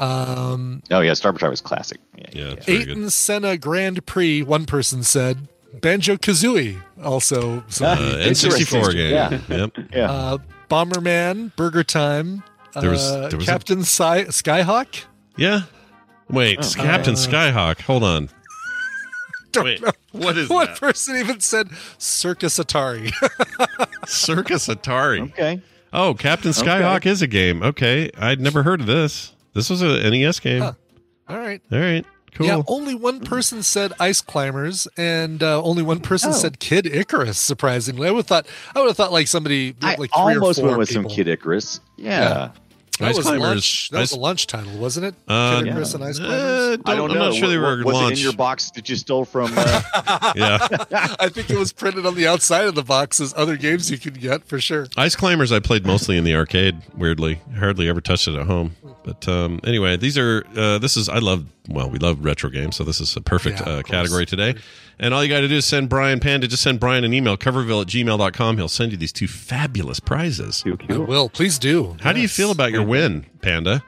um, 0.00 0.82
Oh 0.90 1.00
yeah, 1.00 1.14
Star 1.14 1.32
Wars 1.32 1.42
was 1.42 1.60
classic. 1.60 1.98
Yeah, 2.16 2.24
Yeah. 2.32 2.42
yeah. 2.44 2.52
it's 2.52 2.66
very 2.66 2.78
good. 2.78 2.88
Ayrton 2.88 3.10
Senna 3.10 3.56
Grand 3.56 4.04
Prix. 4.06 4.42
One 4.42 4.66
person 4.66 5.02
said 5.02 5.48
Banjo 5.80 6.16
Kazooie. 6.16 6.80
Also, 7.02 7.58
Uh, 7.80 7.96
N64 8.18 8.92
game. 8.92 9.12
Yeah. 9.12 9.38
Yep. 9.48 9.70
yeah. 9.94 10.10
uh, 10.10 10.38
Bomberman, 10.68 11.54
Burger 11.56 11.82
Time, 11.84 12.42
There 12.80 12.90
was- 12.90 13.10
uh, 13.10 13.28
there 13.28 13.38
was 13.38 13.48
a- 13.48 13.50
Captain 13.50 13.82
Sky, 13.84 14.24
Skyhawk. 14.24 15.04
Yeah. 15.36 15.62
Wait, 16.28 16.58
Oh. 16.60 16.70
Captain 16.76 17.14
Uh, 17.14 17.16
Skyhawk. 17.16 17.80
Hold 17.82 18.04
on. 18.04 18.28
Don't 19.52 19.64
Wait, 19.64 19.82
know. 19.82 19.90
what 20.12 20.36
is 20.38 20.48
One 20.48 20.66
that? 20.66 20.78
person 20.78 21.16
even 21.16 21.40
said 21.40 21.70
Circus 21.98 22.58
Atari. 22.58 23.10
Circus 24.06 24.68
Atari. 24.68 25.22
okay. 25.32 25.60
Oh, 25.92 26.14
Captain 26.14 26.52
Skyhawk 26.52 27.04
is 27.04 27.20
a 27.20 27.26
game. 27.26 27.62
Okay, 27.64 28.10
I'd 28.16 28.40
never 28.40 28.62
heard 28.62 28.80
of 28.80 28.86
this. 28.86 29.32
This 29.54 29.68
was 29.70 29.82
a 29.82 30.08
NES 30.10 30.40
game. 30.40 30.62
Huh. 30.62 30.72
All 31.28 31.38
right. 31.38 31.60
All 31.72 31.78
right, 31.78 32.04
cool. 32.34 32.46
Yeah, 32.46 32.62
only 32.66 32.94
one 32.94 33.20
person 33.20 33.62
said 33.62 33.92
Ice 34.00 34.20
Climbers, 34.20 34.88
and 34.96 35.42
uh, 35.42 35.62
only 35.62 35.82
one 35.82 36.00
person 36.00 36.30
Oh. 36.30 36.34
said 36.34 36.58
Kid 36.58 36.86
Icarus. 36.86 37.38
Surprisingly, 37.38 38.08
I 38.08 38.10
would 38.10 38.18
have 38.18 38.26
thought 38.26 38.46
I 38.74 38.80
would 38.80 38.88
have 38.88 38.96
thought 38.96 39.12
like 39.12 39.28
somebody 39.28 39.74
I 39.82 39.94
like 39.96 40.10
three 40.10 40.34
or 40.34 40.40
almost 40.40 40.58
four 40.60 40.68
went 40.68 40.78
with 40.78 40.88
people. 40.88 41.08
some 41.08 41.14
Kid 41.16 41.28
Icarus. 41.28 41.80
Yeah. 41.96 42.50
That 43.00 43.08
Ice 43.10 43.16
was 43.16 43.26
Climbers- 43.26 43.42
lunch. 43.48 43.88
That 43.90 44.00
was 44.00 44.12
a 44.12 44.18
lunch 44.18 44.46
title, 44.46 44.78
wasn't 44.78 45.06
it? 45.06 45.14
Uh, 45.26 45.58
Kid 45.58 45.68
Icarus 45.68 45.94
and 45.94 46.04
Ice 46.04 46.18
Climbers. 46.18 46.36
Uh, 46.42 46.76
I 46.86 46.94
don't 46.94 47.10
I'm 47.10 47.16
know. 47.18 47.24
not 47.30 47.34
sure 47.34 47.48
they 47.48 47.58
What- 47.58 47.78
were 47.78 47.84
was 47.84 47.94
launched. 47.94 48.12
it 48.12 48.18
in 48.18 48.24
your 48.24 48.32
box 48.34 48.70
that 48.72 48.88
you 48.88 48.96
stole 48.96 49.24
from? 49.24 49.50
Uh, 49.56 50.32
yeah, 50.36 50.58
I 51.18 51.28
think 51.28 51.50
it 51.50 51.58
was 51.58 51.72
printed 51.72 52.06
on 52.06 52.14
the 52.14 52.26
outside 52.26 52.66
of 52.66 52.74
the 52.74 52.82
box 52.84 53.20
as 53.20 53.34
other 53.36 53.56
games 53.56 53.90
you 53.90 53.98
could 53.98 54.20
get 54.20 54.44
for 54.46 54.60
sure. 54.60 54.86
Ice 54.96 55.16
Climbers 55.16 55.50
I 55.50 55.60
played 55.60 55.84
mostly 55.86 56.16
in 56.16 56.24
the 56.24 56.34
arcade. 56.36 56.76
Weirdly, 56.96 57.40
hardly 57.58 57.88
ever 57.88 58.00
touched 58.00 58.28
it 58.28 58.34
at 58.36 58.46
home. 58.46 58.76
But 59.02 59.26
um, 59.28 59.60
anyway, 59.64 59.96
these 59.96 60.18
are 60.18 60.44
uh, 60.56 60.78
this 60.78 60.96
is 60.96 61.08
I 61.08 61.18
love 61.18 61.46
well 61.68 61.90
we 61.90 61.98
love 61.98 62.24
retro 62.24 62.50
games, 62.50 62.76
so 62.76 62.84
this 62.84 63.00
is 63.00 63.16
a 63.16 63.20
perfect 63.20 63.60
Yeah, 63.60 63.68
uh, 63.68 63.82
category 63.82 64.26
today. 64.26 64.54
And 64.98 65.14
all 65.14 65.22
you 65.24 65.30
got 65.30 65.40
to 65.40 65.48
do 65.48 65.56
is 65.56 65.64
send 65.64 65.88
Brian 65.88 66.20
Panda. 66.20 66.46
Just 66.46 66.62
send 66.62 66.78
Brian 66.78 67.04
an 67.04 67.14
email, 67.14 67.36
coverville 67.36 67.80
at 67.82 67.88
gmail.com. 67.88 68.56
He'll 68.58 68.68
send 68.68 68.92
you 68.92 68.98
these 68.98 69.12
two 69.12 69.28
fabulous 69.28 69.98
prizes. 69.98 70.62
I 70.88 70.96
will. 70.98 71.28
Please 71.30 71.58
do. 71.58 71.96
How 72.02 72.12
do 72.12 72.20
you 72.20 72.28
feel 72.28 72.50
about 72.50 72.70
your 72.72 72.82
win, 72.84 73.24
Panda? 73.40 73.82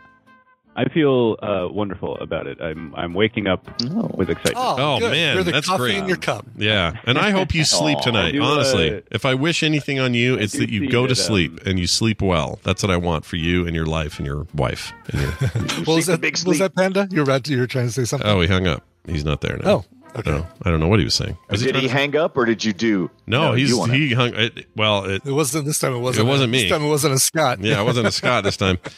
I 0.75 0.89
feel 0.89 1.37
uh, 1.43 1.69
wonderful 1.71 2.17
about 2.19 2.47
it. 2.47 2.61
I'm 2.61 2.95
I'm 2.95 3.13
waking 3.15 3.47
up 3.47 3.69
Oh. 3.91 4.11
with 4.15 4.31
excitement. 4.31 4.57
Oh, 4.79 4.99
good. 4.99 5.11
man, 5.13 5.35
You're 5.35 5.45
the 5.45 5.53
that's 5.53 5.67
coffee 5.69 5.83
great. 5.83 5.97
in 5.97 6.09
your 6.09 6.17
cup. 6.17 6.47
Yeah, 6.57 6.95
and 7.05 7.19
I 7.19 7.31
hope 7.31 7.55
you 7.55 7.63
sleep 7.79 7.99
tonight. 8.01 8.33
do, 8.33 8.43
uh, 8.43 8.47
honestly, 8.47 9.03
if 9.11 9.27
I 9.27 9.35
wish 9.35 9.63
anything 9.63 9.99
on 10.01 10.15
you, 10.15 10.35
it's 10.37 10.55
that 10.55 10.71
you 10.71 10.89
go 10.89 11.07
to 11.07 11.15
that, 11.15 11.21
um, 11.21 11.27
sleep 11.27 11.61
and 11.67 11.79
you 11.79 11.87
sleep 11.87 12.23
well. 12.23 12.59
That's 12.63 12.83
what 12.83 12.91
I 12.91 12.97
want 12.97 13.25
for 13.27 13.37
you 13.37 13.67
and 13.67 13.77
your 13.77 13.87
life 13.87 14.19
and 14.19 14.27
your 14.27 14.47
wife. 14.55 14.93
And 15.13 15.21
your, 15.21 15.31
What 15.85 15.97
was 15.97 16.07
that? 16.07 16.21
big 16.23 16.39
Was 16.47 16.59
that 16.61 16.75
Panda? 16.75 17.07
You're 17.11 17.25
about 17.25 17.45
to, 17.45 17.53
you 17.53 17.59
were 17.61 17.67
trying 17.67 17.87
to 17.89 17.93
say 17.93 18.05
something. 18.05 18.27
oh, 18.29 18.41
he 18.41 18.47
hung 18.49 18.67
up. 18.67 18.83
He's 19.07 19.25
not 19.25 19.41
there 19.43 19.59
now. 19.59 19.71
Oh, 19.71 19.85
okay. 20.17 20.31
No, 20.31 20.47
I 20.63 20.71
don't 20.71 20.81
know 20.81 20.89
what 20.89 20.99
he 20.99 21.05
was 21.05 21.15
saying. 21.15 21.37
Was 21.51 21.63
did 21.63 21.71
trying 21.73 21.83
he 21.83 21.89
to- 21.89 21.93
hang 21.95 22.17
up 22.17 22.37
or 22.37 22.45
did 22.45 22.65
you 22.65 22.73
do? 22.73 23.11
No, 23.27 23.53
he's 23.53 23.71
you 23.71 23.79
wanna- 23.79 23.95
he 23.95 24.13
hung. 24.13 24.35
It, 24.35 24.67
well, 24.77 25.05
it, 25.07 25.23
It 25.25 25.33
wasn't 25.33 25.65
this 25.67 25.79
time. 25.79 25.95
It 25.95 25.99
wasn't. 25.99 26.27
It 26.27 26.31
wasn't 26.31 26.49
a, 26.51 26.53
me. 26.53 26.63
This 26.63 26.71
time 26.71 26.83
it 26.83 26.89
wasn't 26.89 27.15
a 27.15 27.19
Scott. 27.19 27.61
yeah, 27.61 27.81
it 27.81 27.85
wasn't 27.85 28.07
a 28.07 28.13
Scott 28.13 28.45
this 28.45 28.57
time. 28.57 28.79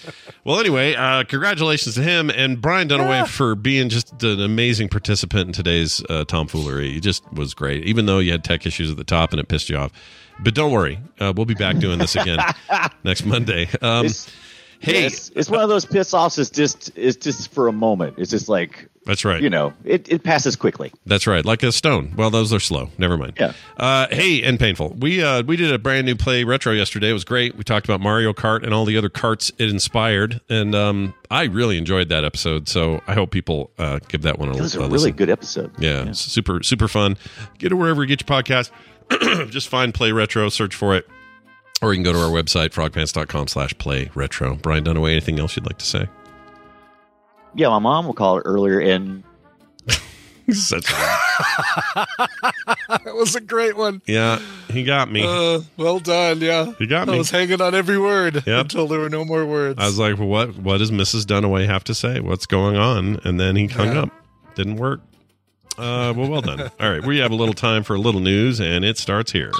Well, 0.46 0.60
anyway, 0.60 0.94
uh, 0.94 1.24
congratulations 1.24 1.94
to 1.94 2.02
him 2.02 2.28
and 2.28 2.60
Brian 2.60 2.86
Dunaway 2.86 3.26
for 3.26 3.54
being 3.54 3.88
just 3.88 4.22
an 4.22 4.42
amazing 4.42 4.90
participant 4.90 5.46
in 5.46 5.52
today's 5.54 6.04
uh, 6.10 6.26
tomfoolery. 6.26 6.92
He 6.92 7.00
just 7.00 7.24
was 7.32 7.54
great, 7.54 7.84
even 7.86 8.04
though 8.04 8.18
you 8.18 8.32
had 8.32 8.44
tech 8.44 8.66
issues 8.66 8.90
at 8.90 8.98
the 8.98 9.04
top 9.04 9.30
and 9.32 9.40
it 9.40 9.48
pissed 9.48 9.70
you 9.70 9.78
off. 9.78 9.90
But 10.40 10.54
don't 10.54 10.70
worry, 10.70 10.98
uh, 11.18 11.32
we'll 11.34 11.46
be 11.46 11.54
back 11.54 11.78
doing 11.78 11.98
this 11.98 12.14
again 12.14 12.40
next 13.04 13.24
Monday. 13.24 13.68
Um, 13.80 14.04
It's, 14.04 14.30
hey, 14.80 15.00
yeah, 15.00 15.06
it's, 15.06 15.30
it's 15.34 15.48
one 15.48 15.60
of 15.62 15.70
those 15.70 15.86
piss 15.86 16.12
offs. 16.12 16.36
It's 16.36 16.50
just 16.50 16.90
it's 16.94 17.16
just 17.16 17.50
for 17.50 17.68
a 17.68 17.72
moment. 17.72 18.16
It's 18.18 18.30
just 18.30 18.50
like 18.50 18.90
that's 19.06 19.24
right. 19.24 19.42
you 19.42 19.50
know, 19.50 19.74
it, 19.84 20.10
it 20.10 20.22
passes 20.22 20.56
quickly. 20.56 20.92
That's 21.06 21.26
right, 21.26 21.44
like 21.44 21.62
a 21.62 21.72
stone. 21.72 22.12
Well, 22.16 22.30
those 22.30 22.52
are 22.52 22.60
slow. 22.60 22.90
Never 22.98 23.16
mind. 23.16 23.34
Yeah. 23.38 23.52
Uh, 23.76 24.06
hey, 24.10 24.42
and 24.42 24.58
painful. 24.58 24.90
We 24.98 25.22
uh, 25.22 25.42
we 25.42 25.56
did 25.56 25.72
a 25.72 25.78
brand 25.78 26.06
new 26.06 26.16
play 26.16 26.44
retro 26.44 26.72
yesterday. 26.72 27.10
It 27.10 27.12
was 27.12 27.24
great. 27.24 27.56
We 27.56 27.64
talked 27.64 27.86
about 27.86 28.00
Mario 28.00 28.32
Kart 28.32 28.62
and 28.62 28.72
all 28.72 28.84
the 28.84 28.96
other 28.96 29.08
carts 29.08 29.52
it 29.58 29.68
inspired, 29.68 30.40
and 30.48 30.74
um, 30.74 31.14
I 31.30 31.44
really 31.44 31.78
enjoyed 31.78 32.08
that 32.08 32.24
episode. 32.24 32.68
So 32.68 33.02
I 33.06 33.14
hope 33.14 33.30
people 33.30 33.70
uh, 33.78 34.00
give 34.08 34.22
that 34.22 34.38
one 34.38 34.48
a, 34.48 34.52
listen. 34.52 34.62
It 34.62 34.64
was 34.64 34.74
a 34.74 34.78
a 34.78 34.82
really 34.82 34.92
listen. 34.92 35.16
good 35.16 35.30
episode. 35.30 35.72
Yeah, 35.78 36.08
it's 36.08 36.20
super 36.20 36.62
super 36.62 36.88
fun. 36.88 37.16
Get 37.58 37.72
it 37.72 37.74
wherever 37.74 38.02
you 38.02 38.08
get 38.08 38.28
your 38.28 38.42
podcast. 38.42 38.70
Just 39.50 39.68
find 39.68 39.92
Play 39.92 40.12
Retro, 40.12 40.48
search 40.48 40.74
for 40.74 40.94
it, 40.94 41.06
or 41.82 41.92
you 41.92 41.98
can 41.98 42.04
go 42.04 42.12
to 42.12 42.18
our 42.18 42.30
website 42.30 42.70
frogpants.com 42.70 43.48
slash 43.48 43.76
play 43.76 44.10
retro. 44.14 44.54
Brian 44.56 44.84
Dunaway, 44.84 45.12
anything 45.12 45.38
else 45.38 45.56
you'd 45.56 45.66
like 45.66 45.78
to 45.78 45.84
say? 45.84 46.08
Yeah, 47.54 47.68
my 47.68 47.78
mom 47.78 48.06
will 48.06 48.14
call 48.14 48.38
it 48.38 48.42
earlier, 48.44 48.80
in. 48.80 49.22
Such 50.52 50.90
a- 50.90 52.06
that 52.88 53.14
was 53.14 53.34
a 53.34 53.40
great 53.40 53.76
one. 53.76 54.02
yeah, 54.06 54.40
he 54.68 54.84
got 54.84 55.10
me. 55.10 55.22
Uh, 55.26 55.60
well 55.76 55.98
done. 56.00 56.40
Yeah, 56.40 56.72
He 56.78 56.86
got 56.86 57.08
I 57.08 57.12
me. 57.12 57.14
I 57.16 57.18
was 57.18 57.30
hanging 57.30 57.60
on 57.62 57.74
every 57.74 57.98
word 57.98 58.42
Yep. 58.46 58.60
until 58.60 58.86
there 58.86 58.98
were 59.00 59.08
no 59.08 59.24
more 59.24 59.46
words. 59.46 59.78
I 59.80 59.86
was 59.86 59.98
like, 59.98 60.18
well, 60.18 60.28
what 60.28 60.56
what 60.58 60.78
does 60.78 60.90
Mrs. 60.90 61.24
Dunaway 61.24 61.66
have 61.66 61.84
to 61.84 61.94
say? 61.94 62.20
What's 62.20 62.44
going 62.46 62.76
on? 62.76 63.20
And 63.24 63.40
then 63.40 63.56
he 63.56 63.68
hung 63.68 63.92
Yeah. 63.94 64.02
up. 64.02 64.10
Didn't 64.54 64.76
work. 64.76 65.00
Uh, 65.78 66.12
well, 66.16 66.28
well 66.28 66.40
done. 66.42 66.60
All 66.80 66.90
right, 66.90 67.02
we 67.04 67.18
have 67.18 67.30
a 67.30 67.34
little 67.36 67.54
time 67.54 67.82
for 67.82 67.94
a 67.94 67.98
little 67.98 68.20
news, 68.20 68.60
and 68.60 68.84
it 68.84 68.98
starts 68.98 69.32
here. 69.32 69.50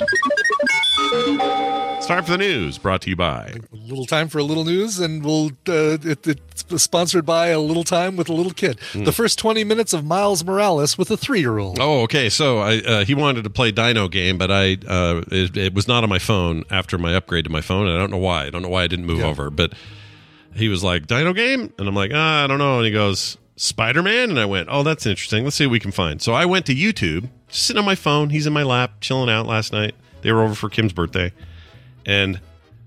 It's 2.04 2.10
time 2.10 2.22
for 2.22 2.32
the 2.32 2.36
news, 2.38 2.76
brought 2.76 3.00
to 3.00 3.08
you 3.08 3.16
by. 3.16 3.54
a 3.72 3.76
little 3.76 4.04
time 4.04 4.28
for 4.28 4.36
a 4.36 4.42
little 4.42 4.66
news, 4.66 4.98
and 4.98 5.24
we'll. 5.24 5.46
Uh, 5.66 5.96
it, 6.02 6.26
it's 6.26 6.82
sponsored 6.82 7.24
by 7.24 7.46
a 7.46 7.58
little 7.58 7.82
time 7.82 8.16
with 8.16 8.28
a 8.28 8.32
little 8.34 8.52
kid. 8.52 8.78
Hmm. 8.92 9.04
The 9.04 9.10
first 9.12 9.38
twenty 9.38 9.64
minutes 9.64 9.94
of 9.94 10.04
Miles 10.04 10.44
Morales 10.44 10.98
with 10.98 11.10
a 11.10 11.16
three-year-old. 11.16 11.78
Oh, 11.80 12.02
okay. 12.02 12.28
So 12.28 12.58
I 12.58 12.80
uh, 12.82 13.04
he 13.06 13.14
wanted 13.14 13.44
to 13.44 13.48
play 13.48 13.70
Dino 13.72 14.08
game, 14.08 14.36
but 14.36 14.50
I 14.50 14.76
uh, 14.86 15.22
it, 15.32 15.56
it 15.56 15.72
was 15.72 15.88
not 15.88 16.02
on 16.02 16.10
my 16.10 16.18
phone 16.18 16.64
after 16.70 16.98
my 16.98 17.14
upgrade 17.14 17.46
to 17.46 17.50
my 17.50 17.62
phone. 17.62 17.86
And 17.86 17.96
I 17.96 18.00
don't 18.00 18.10
know 18.10 18.18
why. 18.18 18.44
I 18.44 18.50
don't 18.50 18.60
know 18.60 18.68
why 18.68 18.82
I 18.82 18.86
didn't 18.86 19.06
move 19.06 19.20
Yeah. 19.20 19.28
over. 19.28 19.48
But 19.48 19.72
he 20.54 20.68
was 20.68 20.84
like 20.84 21.06
Dino 21.06 21.32
game, 21.32 21.72
and 21.78 21.88
I'm 21.88 21.94
like 21.94 22.10
ah, 22.12 22.44
I 22.44 22.46
don't 22.46 22.58
know. 22.58 22.76
And 22.80 22.84
he 22.86 22.92
goes 22.92 23.38
Spider 23.56 24.02
Man, 24.02 24.28
and 24.28 24.38
I 24.38 24.44
went 24.44 24.68
oh 24.70 24.82
that's 24.82 25.06
interesting. 25.06 25.44
Let's 25.44 25.56
see 25.56 25.64
what 25.66 25.72
we 25.72 25.80
can 25.80 25.90
find. 25.90 26.20
So 26.20 26.34
I 26.34 26.44
went 26.44 26.66
to 26.66 26.74
YouTube, 26.74 27.30
just 27.48 27.62
sitting 27.64 27.78
on 27.78 27.86
my 27.86 27.94
phone. 27.94 28.28
He's 28.28 28.46
in 28.46 28.52
my 28.52 28.62
lap, 28.62 29.00
chilling 29.00 29.30
out 29.30 29.46
last 29.46 29.72
night. 29.72 29.94
They 30.20 30.32
were 30.32 30.42
over 30.42 30.54
for 30.54 30.68
Kim's 30.68 30.92
birthday, 30.92 31.32
and 32.06 32.40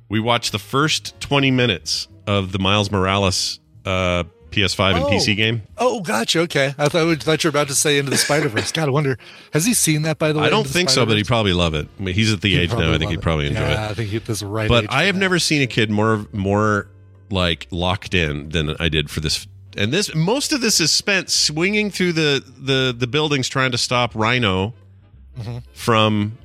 we 0.09 0.19
watched 0.19 0.51
the 0.51 0.59
first 0.59 1.19
20 1.21 1.51
minutes 1.51 2.07
of 2.25 2.51
the 2.51 2.59
Miles 2.59 2.91
Morales 2.91 3.59
uh, 3.85 4.23
PS5 4.51 4.95
and 4.95 5.03
Oh. 5.05 5.09
PC 5.09 5.35
game. 5.35 5.61
Oh, 5.77 6.01
gotcha. 6.01 6.39
Okay, 6.41 6.73
I 6.77 6.87
thought, 6.89 7.21
thought 7.21 7.43
you 7.43 7.47
were 7.47 7.51
about 7.51 7.67
to 7.67 7.75
say 7.75 7.97
Into 7.97 8.11
the 8.11 8.17
Spider 8.17 8.47
Verse. 8.49 8.71
God, 8.71 8.87
I 8.87 8.91
wonder 8.91 9.17
has 9.53 9.65
he 9.65 9.73
seen 9.73 10.03
that 10.03 10.17
by 10.17 10.31
the 10.31 10.39
way? 10.39 10.45
I 10.47 10.49
don't 10.49 10.67
think 10.67 10.89
so, 10.89 11.05
but 11.05 11.17
he'd 11.17 11.27
probably 11.27 11.53
love 11.53 11.73
it. 11.73 11.87
I 11.99 12.03
mean, 12.03 12.15
he's 12.15 12.31
at 12.33 12.41
the 12.41 12.49
He'd 12.49 12.59
age 12.61 12.69
now. 12.71 12.93
I 12.93 12.97
think 12.97 13.09
he'd 13.11 13.19
it. 13.19 13.21
probably 13.21 13.47
enjoy 13.47 13.59
yeah, 13.61 13.87
it. 13.87 13.91
I 13.91 13.93
think 13.93 14.09
he, 14.09 14.17
this 14.19 14.41
right. 14.43 14.69
but 14.69 14.91
I 14.91 15.03
have 15.03 15.15
that. 15.15 15.19
never 15.19 15.39
seen 15.39 15.61
a 15.61 15.67
kid 15.67 15.89
more 15.91 16.25
more 16.31 16.87
like 17.29 17.67
locked 17.71 18.13
in 18.13 18.49
than 18.49 18.75
I 18.79 18.87
did 18.89 19.09
for 19.09 19.19
this. 19.19 19.45
And 19.75 19.91
this 19.91 20.15
most 20.15 20.53
of 20.53 20.61
this 20.61 20.79
is 20.79 20.91
spent 20.91 21.29
swinging 21.29 21.91
through 21.91 22.13
the 22.13 22.43
the 22.57 22.95
the 22.97 23.07
buildings 23.07 23.47
trying 23.49 23.71
to 23.73 23.77
stop 23.77 24.15
Rhino 24.15 24.73
Mhm. 25.39 25.61
from. 25.73 26.37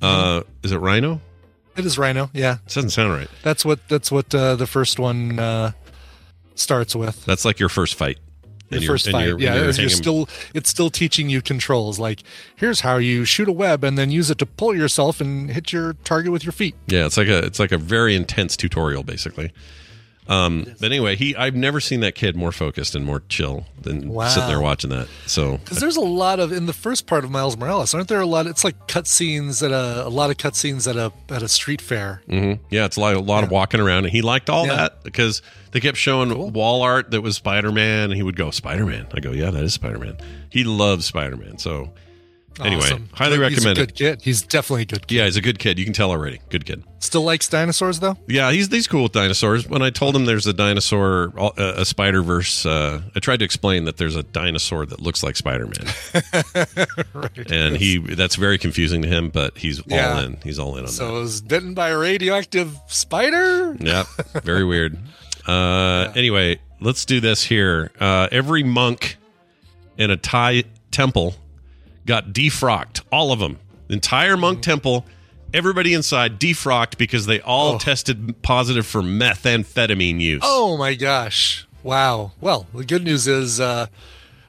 Uh, 0.00 0.42
is 0.62 0.72
it 0.72 0.78
Rhino? 0.78 1.20
It 1.78 1.86
is 1.86 1.96
Rhino. 1.96 2.28
Yeah, 2.32 2.54
It 2.66 2.74
doesn't 2.74 2.90
sound 2.90 3.12
right. 3.12 3.28
that's 3.42 3.64
what 3.64 3.86
that's 3.88 4.10
what 4.10 4.34
uh, 4.34 4.56
the 4.56 4.66
first 4.66 4.98
one 4.98 5.38
uh, 5.38 5.72
starts 6.54 6.94
with. 6.96 7.24
That's 7.24 7.44
like 7.44 7.58
your 7.60 7.68
first 7.68 7.94
fight. 7.94 8.18
Your 8.70 8.82
first 8.82 9.08
fight, 9.10 9.26
you're- 9.28 9.42
yeah. 9.42 9.54
you're 9.54 9.70
you're 9.70 9.88
still, 9.88 10.28
it's 10.52 10.68
still 10.68 10.90
teaching 10.90 11.30
you 11.30 11.40
controls. 11.40 11.98
Like, 11.98 12.22
here's 12.54 12.80
how 12.80 12.98
you 12.98 13.24
shoot 13.24 13.48
a 13.48 13.52
web 13.52 13.82
and 13.82 13.96
then 13.96 14.10
use 14.10 14.28
it 14.30 14.36
to 14.38 14.46
pull 14.46 14.76
yourself 14.76 15.22
and 15.22 15.50
hit 15.50 15.72
your 15.72 15.94
target 16.04 16.32
with 16.32 16.44
your 16.44 16.52
feet. 16.52 16.74
Yeah, 16.86 17.06
it's 17.06 17.16
like 17.16 17.28
a 17.28 17.38
it's 17.38 17.58
like 17.58 17.72
a 17.72 17.78
very 17.78 18.14
intense 18.14 18.58
tutorial, 18.58 19.04
basically. 19.04 19.52
Um, 20.28 20.66
but 20.78 20.86
anyway, 20.86 21.16
he 21.16 21.34
I've 21.34 21.54
never 21.54 21.80
seen 21.80 22.00
that 22.00 22.14
kid 22.14 22.36
more 22.36 22.52
focused 22.52 22.94
and 22.94 23.04
more 23.04 23.22
chill 23.28 23.64
than 23.80 24.10
Wow. 24.10 24.28
sitting 24.28 24.48
there 24.48 24.60
watching 24.60 24.90
that. 24.90 25.08
So 25.26 25.56
Because 25.56 25.80
there's 25.80 25.96
a 25.96 26.00
lot 26.02 26.38
of 26.38 26.52
in 26.52 26.66
the 26.66 26.72
first 26.74 27.06
part 27.06 27.24
of 27.24 27.30
Miles 27.30 27.56
Morales, 27.56 27.94
aren't 27.94 28.08
there 28.08 28.20
a 28.20 28.26
lot? 28.26 28.46
It's 28.46 28.62
like 28.62 28.86
cutscenes 28.88 29.62
at 29.64 29.70
a 29.72 30.06
a 30.06 30.10
lot 30.10 30.30
of 30.30 30.36
cutscenes 30.36 30.86
at 30.88 30.96
a 30.96 31.12
at 31.34 31.42
a 31.42 31.48
street 31.48 31.80
fair. 31.80 32.20
mhm. 32.28 32.58
yeah, 32.70 32.84
it's 32.84 32.96
a 32.96 33.00
lot, 33.00 33.14
a 33.16 33.20
lot 33.20 33.42
of 33.42 33.50
walking 33.50 33.80
around, 33.80 34.04
and 34.04 34.12
he 34.12 34.20
liked 34.20 34.50
all 34.50 34.66
Yeah. 34.66 34.76
that 34.76 35.02
because 35.02 35.40
they 35.72 35.80
kept 35.80 35.96
showing 35.96 36.52
wall 36.52 36.82
art 36.82 37.10
that 37.12 37.22
was 37.22 37.36
Spider 37.36 37.72
Man, 37.72 38.10
and 38.10 38.14
he 38.14 38.22
would 38.22 38.36
go 38.36 38.50
Spider 38.50 38.84
Man. 38.84 39.06
I 39.14 39.20
go, 39.20 39.32
yeah, 39.32 39.50
that 39.50 39.62
is 39.64 39.72
Spider 39.74 39.98
Man. 39.98 40.16
He 40.50 40.64
loves 40.64 41.06
Spider 41.06 41.36
Man. 41.36 41.56
So 41.58 41.92
anyway, 42.60 42.82
Awesome. 42.82 43.08
highly 43.12 43.32
He's 43.32 43.38
recommend 43.40 43.78
a 43.78 43.82
it. 43.82 43.86
good 43.88 43.94
kid. 43.94 44.22
He's 44.22 44.42
definitely 44.42 44.82
a 44.82 44.86
good 44.86 45.06
kid. 45.06 45.14
Yeah, 45.16 45.24
he's 45.24 45.36
a 45.36 45.40
good 45.40 45.58
kid. 45.58 45.78
You 45.78 45.84
can 45.84 45.94
tell 45.94 46.10
already. 46.10 46.40
Good 46.50 46.64
kid. 46.66 46.84
Still 47.00 47.22
likes 47.22 47.48
dinosaurs 47.48 48.00
though. 48.00 48.16
Yeah, 48.26 48.50
he's 48.52 48.68
he's 48.68 48.86
cool 48.86 49.04
with 49.04 49.12
dinosaurs. 49.12 49.68
When 49.68 49.82
I 49.82 49.90
told 49.90 50.14
him 50.16 50.24
there's 50.24 50.46
a 50.46 50.52
dinosaur, 50.52 51.32
uh, 51.38 51.50
a 51.56 51.84
Spider 51.84 52.22
Verse, 52.22 52.66
uh, 52.66 53.00
I 53.14 53.20
tried 53.20 53.38
to 53.38 53.44
explain 53.44 53.84
that 53.84 53.96
there's 53.98 54.16
a 54.16 54.22
dinosaur 54.22 54.84
that 54.86 55.00
looks 55.00 55.22
like 55.22 55.36
Spider 55.36 55.66
Man, 55.66 56.54
right. 57.14 57.50
and 57.50 57.76
he 57.76 57.98
that's 57.98 58.34
very 58.36 58.58
confusing 58.58 59.02
to 59.02 59.08
him. 59.08 59.30
But 59.30 59.56
he's 59.58 59.80
all 59.80 60.18
in. 60.18 60.38
He's 60.42 60.58
all 60.58 60.72
in 60.74 60.80
on 60.80 60.84
that. 60.86 60.92
So 60.92 61.16
it 61.16 61.20
was 61.20 61.40
bitten 61.40 61.74
by 61.74 61.90
a 61.90 61.98
radioactive 61.98 62.76
spider. 62.88 63.76
yep, 63.80 64.06
very 64.42 64.64
weird. 64.64 64.98
Uh, 65.46 66.12
Anyway, 66.16 66.58
let's 66.80 67.04
do 67.04 67.20
this 67.20 67.42
here. 67.44 67.90
Uh, 68.00 68.28
every 68.32 68.62
monk 68.64 69.16
in 69.96 70.10
a 70.10 70.16
Thai 70.16 70.64
temple 70.90 71.34
got 72.08 72.32
defrocked. 72.32 73.02
All 73.12 73.30
of 73.30 73.38
them, 73.38 73.58
the 73.86 73.94
entire 73.94 74.36
monk 74.36 74.62
temple. 74.62 75.06
Everybody 75.54 75.94
inside 75.94 76.38
defrocked 76.38 76.98
because 76.98 77.24
they 77.26 77.40
all 77.40 77.74
Oh. 77.74 77.78
tested 77.78 78.42
positive 78.42 78.86
for 78.86 79.00
methamphetamine 79.00 80.20
use. 80.20 80.42
Oh 80.44 80.76
my 80.76 80.94
gosh! 80.94 81.66
Wow. 81.82 82.32
Well, 82.40 82.66
the 82.74 82.84
good 82.84 83.02
news 83.04 83.26
is 83.26 83.58
uh, 83.60 83.86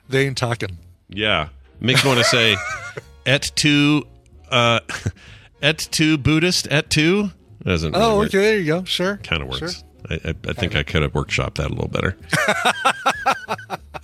they 0.09 0.25
ain't 0.27 0.37
talking. 0.37 0.77
Yeah. 1.07 1.49
Makes 1.79 2.03
me 2.03 2.09
want 2.09 2.19
to 2.19 2.25
say 2.25 2.57
et 3.25 3.51
tu 3.55 4.03
uh 4.51 4.79
et 5.61 5.77
tu 5.91 6.17
Buddhist 6.17 6.67
et 6.69 6.89
tu 6.89 7.29
doesn't 7.63 7.93
really 7.93 8.03
Oh, 8.05 8.17
work. 8.17 8.27
okay. 8.27 8.37
There 8.39 8.57
you 8.59 8.65
go. 8.65 8.83
Sure. 8.83 9.17
kind 9.23 9.41
of 9.41 9.47
works. 9.47 9.59
Sure. 9.59 9.83
I, 10.09 10.15
I, 10.15 10.35
I 10.47 10.53
think 10.53 10.75
I 10.75 10.83
could 10.83 11.01
have 11.01 11.13
workshopped 11.13 11.55
that 11.55 11.67
a 11.67 11.73
little 11.73 11.87
better. 11.87 12.15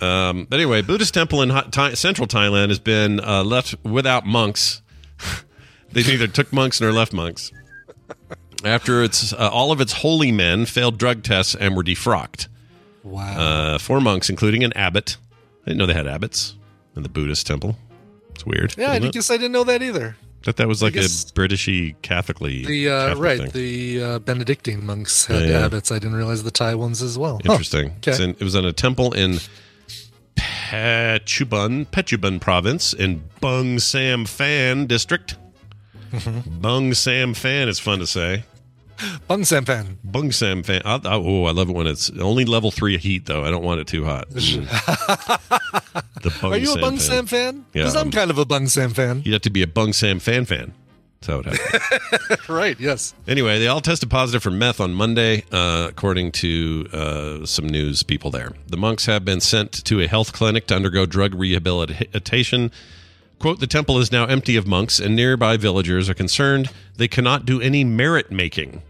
um, 0.00 0.46
but 0.48 0.56
anyway, 0.56 0.82
Buddhist 0.82 1.14
temple 1.14 1.42
in 1.42 1.48
Thai, 1.70 1.94
central 1.94 2.26
Thailand 2.26 2.68
has 2.68 2.78
been 2.78 3.20
uh, 3.20 3.44
left 3.44 3.74
without 3.84 4.26
monks. 4.26 4.82
they 5.92 6.02
neither 6.02 6.26
took 6.26 6.52
monks 6.52 6.80
nor 6.80 6.92
left 6.92 7.12
monks. 7.12 7.52
After 8.64 9.02
its 9.02 9.32
uh, 9.32 9.50
all 9.52 9.70
of 9.70 9.80
its 9.80 9.92
holy 9.92 10.32
men 10.32 10.66
failed 10.66 10.98
drug 10.98 11.22
tests 11.22 11.54
and 11.54 11.76
were 11.76 11.84
defrocked. 11.84 12.48
Wow. 13.04 13.38
Uh, 13.38 13.78
four 13.78 14.00
monks, 14.00 14.28
including 14.28 14.64
an 14.64 14.72
abbot. 14.72 15.16
I 15.62 15.70
didn't 15.70 15.78
know 15.78 15.86
they 15.86 15.94
had 15.94 16.08
abbots 16.08 16.56
in 16.96 17.02
the 17.02 17.08
Buddhist 17.08 17.46
temple. 17.46 17.76
It's 18.30 18.44
weird. 18.44 18.74
yeah, 18.76 18.92
I 18.92 18.98
guess 18.98 19.30
I 19.30 19.36
didn't 19.36 19.52
know 19.52 19.64
that 19.64 19.82
either. 19.82 20.16
Thought 20.46 20.56
that 20.58 20.68
was 20.68 20.80
like 20.80 20.94
a 20.94 21.00
Britishy 21.00 21.96
Catholicly. 22.02 22.64
The 22.64 22.88
uh, 22.88 23.08
Catholic 23.08 23.20
right, 23.24 23.40
thing. 23.40 23.50
the 23.50 24.00
uh, 24.02 24.18
Benedictine 24.20 24.86
monks 24.86 25.26
had 25.26 25.40
Yeah, 25.42 25.46
yeah. 25.48 25.64
abbots. 25.66 25.90
I 25.90 25.98
didn't 25.98 26.14
realize 26.14 26.44
the 26.44 26.52
Thai 26.52 26.76
ones 26.76 27.02
as 27.02 27.18
well. 27.18 27.40
Interesting. 27.44 27.86
Okay. 27.96 28.12
It's 28.12 28.20
in- 28.20 28.30
it 28.38 28.42
was 28.42 28.54
in 28.54 28.64
a 28.64 28.72
temple 28.72 29.12
in 29.12 29.40
Phetchabun, 30.36 31.86
Phetchabun 31.88 32.40
province 32.40 32.92
in 32.92 33.24
Bung 33.40 33.80
Sam 33.80 34.24
Fan 34.24 34.86
district. 34.86 35.36
Mm-hmm. 36.12 36.60
Bung 36.60 36.94
Sam 36.94 37.34
Fan 37.34 37.68
is 37.68 37.80
fun 37.80 37.98
to 37.98 38.06
say. 38.06 38.44
Bung 39.28 39.44
Sampan. 39.44 39.98
Bung 40.04 40.32
Sam 40.32 40.62
Fan. 40.62 40.82
I, 40.84 40.94
I, 40.96 41.00
oh, 41.14 41.44
I 41.44 41.50
love 41.52 41.68
it 41.68 41.72
when 41.74 41.86
it's 41.86 42.10
only 42.18 42.44
level 42.44 42.70
three 42.70 42.96
heat 42.98 43.26
though. 43.26 43.44
I 43.44 43.50
don't 43.50 43.64
want 43.64 43.80
it 43.80 43.86
too 43.86 44.04
hot. 44.04 44.28
Mm. 46.26 46.50
Are 46.52 46.56
you 46.58 46.64
a 46.70 46.72
Sam 46.72 46.80
Bung 46.80 46.96
fan. 46.96 47.00
Sam 47.00 47.26
fan? 47.26 47.54
Yeah, 47.72 47.82
Because 47.82 47.94
I'm 47.94 48.00
I'm- 48.06 48.10
kind 48.10 48.30
of 48.30 48.38
a 48.38 48.44
Bung 48.44 48.66
Sam 48.66 48.90
fan. 48.92 49.22
You 49.24 49.32
have 49.34 49.42
to 49.42 49.50
be 49.50 49.62
a 49.62 49.66
Bung 49.66 49.92
Sam 49.92 50.18
Fan 50.18 50.44
fan. 50.44 50.72
That's 51.20 51.26
how 51.28 51.38
it 51.38 51.46
happens. 51.46 52.48
right. 52.48 52.78
Yes. 52.80 53.14
Anyway, 53.28 53.58
they 53.58 53.68
all 53.68 53.80
tested 53.80 54.10
positive 54.10 54.42
for 54.42 54.50
meth 54.50 54.80
on 54.80 54.92
Monday, 54.92 55.44
uh, 55.52 55.86
according 55.88 56.32
to 56.32 56.88
uh, 56.92 57.46
some 57.46 57.66
news 57.68 58.02
people 58.02 58.30
there. 58.30 58.52
The 58.66 58.76
monks 58.76 59.06
have 59.06 59.24
been 59.24 59.40
sent 59.40 59.72
to 59.84 60.00
a 60.00 60.06
health 60.08 60.32
clinic 60.32 60.66
to 60.66 60.74
undergo 60.76 61.06
drug 61.06 61.34
rehabilitation. 61.34 62.70
Quote, 63.38 63.60
the 63.60 63.66
temple 63.66 63.98
is 63.98 64.10
now 64.10 64.24
empty 64.24 64.56
of 64.56 64.66
monks, 64.66 64.98
and 64.98 65.14
nearby 65.14 65.56
villagers 65.56 66.08
are 66.08 66.14
concerned 66.14 66.70
they 66.96 67.08
cannot 67.08 67.44
do 67.44 67.60
any 67.60 67.84
merit 67.84 68.30
making. 68.30 68.82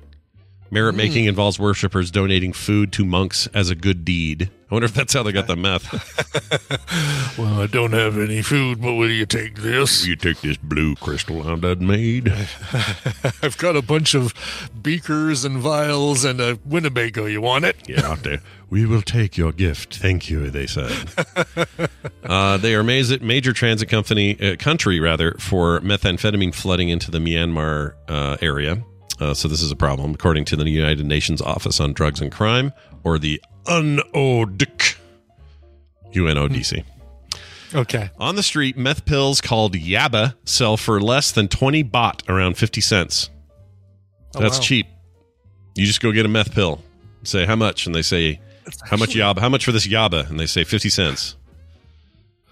Merit 0.70 0.92
hmm. 0.92 0.98
making 0.98 1.24
involves 1.26 1.58
worshippers 1.58 2.10
donating 2.10 2.52
food 2.52 2.92
to 2.92 3.04
monks 3.04 3.46
as 3.48 3.70
a 3.70 3.74
good 3.74 4.04
deed. 4.04 4.50
I 4.70 4.74
wonder 4.74 4.86
if 4.86 4.94
that's 4.94 5.12
how 5.12 5.22
they 5.22 5.32
got 5.32 5.46
the 5.46 5.56
meth. 5.56 5.86
Well, 7.38 7.60
I 7.60 7.66
don't 7.66 7.92
have 7.92 8.16
any 8.16 8.40
food, 8.40 8.80
but 8.80 8.94
will 8.94 9.10
you 9.10 9.26
take 9.26 9.56
this? 9.56 10.06
you 10.06 10.16
take 10.16 10.40
this 10.40 10.56
blue 10.56 10.94
crystal 10.94 11.46
I 11.46 11.54
done 11.56 11.86
made. 11.86 12.32
I've 13.42 13.58
got 13.58 13.76
a 13.76 13.82
bunch 13.82 14.14
of 14.14 14.32
beakers 14.82 15.44
and 15.44 15.58
vials 15.58 16.24
and 16.24 16.40
a 16.40 16.58
Winnebago. 16.64 17.26
You 17.26 17.42
want 17.42 17.66
it? 17.66 17.76
Yeah, 17.86 18.06
out 18.06 18.22
there. 18.22 18.40
We 18.68 18.84
will 18.84 19.02
take 19.02 19.36
your 19.36 19.52
gift. 19.52 19.96
Thank 19.96 20.28
you, 20.28 20.50
they 20.50 20.66
said. 20.66 20.92
uh, 22.24 22.56
they 22.56 22.74
are 22.74 22.82
major, 22.82 23.18
major 23.20 23.52
transit 23.52 23.88
company 23.88 24.38
uh, 24.40 24.56
country 24.56 24.98
rather 24.98 25.34
for 25.34 25.80
methamphetamine 25.80 26.52
flooding 26.54 26.88
into 26.88 27.10
the 27.10 27.18
Myanmar 27.18 27.94
uh, 28.08 28.36
area. 28.40 28.84
Uh, 29.20 29.34
so 29.34 29.48
this 29.48 29.62
is 29.62 29.70
a 29.70 29.76
problem, 29.76 30.14
according 30.14 30.44
to 30.46 30.56
the 30.56 30.68
United 30.68 31.06
Nations 31.06 31.40
Office 31.40 31.80
on 31.80 31.92
Drugs 31.92 32.20
and 32.20 32.30
Crime, 32.32 32.72
or 33.04 33.18
the 33.18 33.40
UNODC. 33.64 34.96
UNODC. 36.12 36.84
Okay. 37.74 38.10
On 38.18 38.36
the 38.36 38.42
street, 38.42 38.76
meth 38.76 39.04
pills 39.04 39.40
called 39.40 39.74
Yaba 39.74 40.34
sell 40.44 40.76
for 40.76 41.00
less 41.00 41.32
than 41.32 41.48
20 41.48 41.84
baht, 41.84 42.28
around 42.28 42.56
50 42.56 42.80
cents. 42.80 43.30
Oh, 44.34 44.40
That's 44.40 44.58
wow. 44.58 44.62
cheap. 44.62 44.86
You 45.74 45.86
just 45.86 46.00
go 46.00 46.12
get 46.12 46.26
a 46.26 46.28
meth 46.28 46.52
pill. 46.52 46.82
Say 47.22 47.44
how 47.44 47.56
much, 47.56 47.86
and 47.86 47.94
they 47.94 48.02
say 48.02 48.40
how 48.84 48.96
much 48.96 49.10
yaba. 49.14 49.38
How 49.38 49.48
much 49.48 49.64
for 49.64 49.72
this 49.72 49.86
yaba? 49.86 50.28
And 50.28 50.38
they 50.40 50.46
say 50.46 50.64
50 50.64 50.88
cents. 50.88 51.36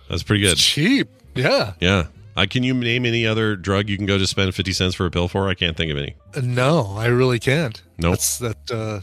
That's 0.08 0.22
pretty 0.22 0.42
good. 0.42 0.52
It's 0.52 0.64
cheap. 0.64 1.08
Yeah. 1.34 1.74
Yeah. 1.80 2.06
I 2.36 2.46
can 2.46 2.62
you 2.64 2.74
name 2.74 3.06
any 3.06 3.26
other 3.26 3.54
drug 3.56 3.88
you 3.88 3.96
can 3.96 4.06
go 4.06 4.18
just 4.18 4.30
spend 4.32 4.52
50 4.54 4.72
cents 4.72 4.94
for 4.94 5.06
a 5.06 5.10
pill 5.10 5.28
for? 5.28 5.48
I 5.48 5.54
can't 5.54 5.76
think 5.76 5.92
of 5.92 5.98
any. 5.98 6.16
Uh, 6.34 6.40
No, 6.42 6.96
I 6.96 7.06
really 7.06 7.38
can't. 7.38 7.80
Nope. 7.98 8.12
That's 8.12 8.38
that. 8.38 8.70
Uh, 8.70 9.00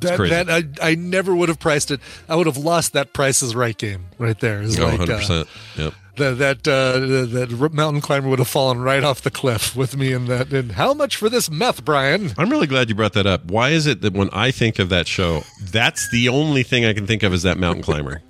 that 0.00 0.18
that 0.18 0.50
I, 0.50 0.90
I 0.90 0.94
never 0.96 1.34
would 1.34 1.48
have 1.48 1.60
priced 1.60 1.92
it. 1.92 2.00
I 2.28 2.34
would 2.34 2.46
have 2.46 2.56
lost 2.56 2.94
that 2.94 3.12
Price 3.12 3.40
is 3.40 3.54
Right 3.54 3.76
game 3.78 4.06
right 4.18 4.38
there. 4.40 4.60
It's 4.62 4.76
Oh, 4.78 4.86
like, 4.86 4.98
100%. 5.00 5.30
Uh, 5.42 5.44
yep. 5.76 5.94
That 6.16 6.38
that 6.38 6.68
uh, 6.68 6.98
that 6.98 7.70
mountain 7.72 8.00
climber 8.00 8.28
would 8.28 8.38
have 8.38 8.48
fallen 8.48 8.78
right 8.80 9.02
off 9.04 9.22
the 9.22 9.30
cliff 9.30 9.76
with 9.76 9.96
me 9.96 10.12
in 10.12 10.26
that. 10.26 10.52
And 10.52 10.72
how 10.72 10.94
much 10.94 11.16
for 11.16 11.28
this 11.28 11.50
meth, 11.50 11.84
Brian? 11.84 12.32
I'm 12.38 12.50
really 12.50 12.66
glad 12.66 12.88
you 12.88 12.94
brought 12.94 13.12
that 13.14 13.26
up. 13.26 13.46
Why 13.46 13.70
is 13.70 13.86
it 13.86 14.00
that 14.02 14.12
when 14.14 14.30
I 14.32 14.50
think 14.50 14.78
of 14.78 14.88
that 14.88 15.06
show, 15.06 15.42
that's 15.60 16.10
the 16.10 16.28
only 16.28 16.62
thing 16.62 16.84
I 16.84 16.92
can 16.92 17.06
think 17.06 17.22
of 17.22 17.32
is 17.32 17.42
that 17.42 17.58
mountain 17.58 17.82
climber? 17.82 18.22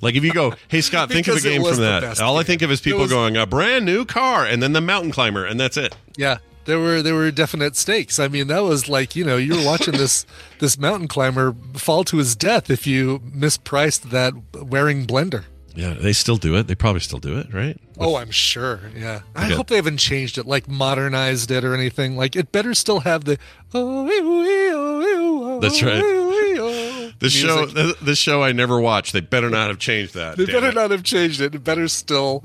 like 0.00 0.14
if 0.14 0.24
you 0.24 0.32
go, 0.32 0.54
hey 0.68 0.80
Scott, 0.80 1.08
think 1.10 1.28
of 1.28 1.36
a 1.36 1.40
game 1.40 1.62
from 1.64 1.78
that. 1.78 2.20
All 2.20 2.38
I 2.38 2.42
think 2.42 2.62
of 2.62 2.70
is 2.70 2.80
people 2.80 3.00
was- 3.00 3.10
going 3.10 3.36
a 3.36 3.46
brand 3.46 3.84
new 3.84 4.04
car 4.04 4.46
and 4.46 4.62
then 4.62 4.72
the 4.72 4.80
mountain 4.80 5.12
climber 5.12 5.44
and 5.44 5.58
that's 5.58 5.76
it. 5.76 5.96
Yeah, 6.16 6.38
there 6.64 6.78
were 6.78 7.02
there 7.02 7.14
were 7.14 7.30
definite 7.30 7.76
stakes. 7.76 8.18
I 8.18 8.28
mean, 8.28 8.48
that 8.48 8.60
was 8.62 8.88
like 8.88 9.16
you 9.16 9.24
know 9.24 9.36
you 9.36 9.56
were 9.56 9.64
watching 9.64 9.94
this 9.94 10.26
this 10.58 10.78
mountain 10.78 11.08
climber 11.08 11.54
fall 11.74 12.04
to 12.04 12.18
his 12.18 12.36
death 12.36 12.70
if 12.70 12.86
you 12.86 13.20
mispriced 13.20 14.10
that 14.10 14.34
wearing 14.62 15.06
blender. 15.06 15.44
Yeah, 15.74 15.94
they 15.94 16.12
still 16.12 16.36
do 16.36 16.56
it. 16.56 16.66
They 16.66 16.74
probably 16.74 17.00
still 17.00 17.18
do 17.18 17.38
it, 17.38 17.52
right? 17.52 17.78
Oh, 17.98 18.16
I'm 18.16 18.30
sure. 18.30 18.80
Yeah, 18.96 19.20
I 19.34 19.46
Okay. 19.46 19.54
hope 19.54 19.68
they 19.68 19.76
haven't 19.76 19.98
changed 19.98 20.36
it, 20.38 20.46
like 20.46 20.68
modernized 20.68 21.50
it 21.50 21.64
or 21.64 21.74
anything. 21.74 22.16
Like 22.16 22.36
it 22.36 22.52
better 22.52 22.74
still 22.74 23.00
have 23.00 23.24
the. 23.24 23.38
Oh, 23.72 24.06
ee, 24.06 24.10
ee, 24.10 24.72
oh, 24.74 25.00
ee, 25.00 25.54
oh, 25.56 25.60
That's 25.60 25.82
right. 25.82 25.96
ee, 25.96 26.00
oo, 26.00 26.58
oh. 26.60 27.12
The 27.20 27.30
show, 27.30 27.66
the, 27.66 27.96
the 28.02 28.16
show 28.16 28.42
I 28.42 28.50
never 28.52 28.80
watched. 28.80 29.12
They 29.12 29.20
better 29.20 29.48
not 29.48 29.68
have 29.68 29.78
changed 29.78 30.14
that. 30.14 30.36
They 30.36 30.44
better 30.46 30.68
it. 30.68 30.74
not 30.74 30.90
have 30.90 31.04
changed 31.04 31.40
it. 31.40 31.54
It 31.54 31.62
better 31.62 31.86
still 31.88 32.42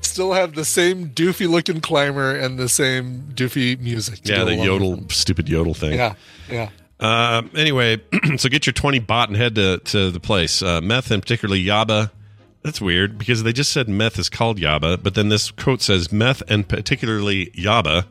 still 0.00 0.32
have 0.32 0.54
the 0.54 0.64
same 0.64 1.08
doofy 1.10 1.48
looking 1.48 1.80
climber 1.80 2.34
and 2.34 2.58
the 2.58 2.68
same 2.68 3.22
doofy 3.34 3.78
music. 3.80 4.20
Yeah, 4.24 4.44
the 4.44 4.54
yodel, 4.56 5.08
stupid 5.08 5.48
yodel 5.48 5.74
thing. 5.74 5.94
Yeah, 5.94 6.14
yeah. 6.50 6.70
Uh, 7.00 7.42
anyway, 7.56 8.00
so 8.36 8.48
get 8.48 8.64
your 8.66 8.72
20 8.72 9.00
bot 9.00 9.28
and 9.28 9.36
head 9.36 9.56
to, 9.56 9.78
to 9.78 10.10
the 10.12 10.20
place. 10.20 10.62
Uh, 10.62 10.80
meth 10.80 11.10
and 11.10 11.20
particularly 11.20 11.64
Yaba. 11.64 12.10
That's 12.62 12.80
weird 12.80 13.18
because 13.18 13.42
they 13.42 13.52
just 13.52 13.72
said 13.72 13.88
meth 13.88 14.18
is 14.18 14.28
called 14.28 14.58
Yaba, 14.58 15.02
but 15.02 15.14
then 15.14 15.28
this 15.28 15.50
quote 15.50 15.82
says 15.82 16.12
meth 16.12 16.42
and 16.48 16.66
particularly 16.68 17.46
Yaba. 17.56 18.06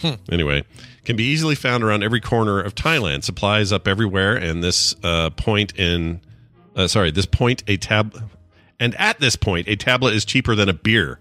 Hmm. 0.00 0.14
Anyway, 0.30 0.64
can 1.04 1.16
be 1.16 1.24
easily 1.24 1.54
found 1.54 1.84
around 1.84 2.02
every 2.02 2.20
corner 2.20 2.60
of 2.60 2.74
Thailand. 2.74 3.22
Supplies 3.24 3.72
up 3.72 3.86
everywhere, 3.86 4.34
and 4.36 4.62
this 4.62 4.94
uh, 5.04 5.30
point 5.30 5.72
in, 5.78 6.20
uh, 6.74 6.88
sorry, 6.88 7.10
this 7.12 7.26
point 7.26 7.62
a 7.68 7.76
tab, 7.76 8.28
and 8.80 8.94
at 8.96 9.20
this 9.20 9.36
point 9.36 9.68
a 9.68 9.76
tablet 9.76 10.14
is 10.14 10.24
cheaper 10.24 10.54
than 10.54 10.68
a 10.68 10.74
beer. 10.74 11.18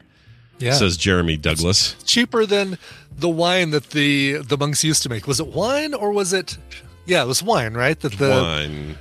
Yeah. 0.58 0.74
says 0.74 0.96
Jeremy 0.96 1.36
Douglas. 1.36 1.96
cheaper 2.06 2.46
than 2.46 2.78
the 3.18 3.28
wine 3.28 3.72
that 3.72 3.90
the 3.90 4.38
the 4.38 4.58
monks 4.58 4.84
used 4.86 5.04
to 5.04 5.10
make. 5.10 5.28
Was 5.28 5.40
it 5.42 5.48
wine 5.48 5.94
or 5.94 6.12
was 6.12 6.32
it? 6.32 6.58
Yeah, 7.06 7.24
it 7.24 7.28
was 7.28 7.44
wine, 7.44 7.74
right? 7.74 8.00
That 8.00 8.14
the 8.14 8.30
Wine. 8.30 8.98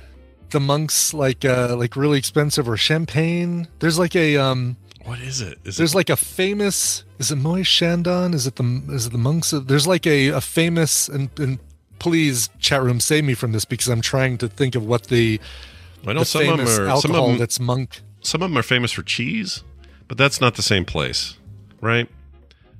The 0.55 0.59
monks 0.61 1.13
like 1.13 1.43
uh 1.43 1.75
like 1.77 1.97
really 1.97 2.17
expensive 2.17 2.67
or 2.69 2.77
champagne. 2.77 3.67
There's 3.79 3.99
like 3.99 4.15
a 4.15 4.37
um 4.37 4.77
What 5.03 5.19
is 5.19 5.41
it? 5.41 5.59
Is 5.65 5.75
there's 5.75 5.93
it 5.93 5.97
like 5.97 6.09
a 6.09 6.15
famous 6.15 7.03
is 7.19 7.29
it 7.29 7.35
Moe 7.35 7.61
Shandon? 7.61 8.33
Is 8.33 8.47
it 8.47 8.55
the 8.55 8.63
is 8.89 9.07
it 9.07 9.11
the 9.11 9.17
monks 9.17 9.51
of 9.51 9.67
there's 9.67 9.85
like 9.85 10.07
a, 10.07 10.29
a 10.29 10.39
famous 10.39 11.09
and 11.09 11.29
and 11.37 11.59
please 11.99 12.49
chat 12.59 12.81
room 12.81 13.01
save 13.01 13.25
me 13.25 13.33
from 13.33 13.51
this 13.51 13.65
because 13.65 13.89
I'm 13.89 13.99
trying 14.01 14.37
to 14.37 14.47
think 14.47 14.75
of 14.75 14.85
what 14.85 15.07
the 15.07 15.41
I 16.07 16.13
know 16.13 16.19
the 16.21 16.25
some 16.25 16.41
of 16.43 16.47
them 16.47 16.57
famous 16.59 16.79
are 16.79 16.85
some 17.01 17.11
alcohol 17.11 17.25
of 17.25 17.29
them, 17.31 17.39
that's 17.39 17.59
monk 17.59 18.01
some 18.21 18.41
of 18.41 18.49
them 18.49 18.57
are 18.57 18.63
famous 18.63 18.91
for 18.93 19.03
cheese, 19.03 19.63
but 20.07 20.17
that's 20.17 20.39
not 20.41 20.55
the 20.55 20.63
same 20.63 20.85
place, 20.85 21.37
right? 21.81 22.09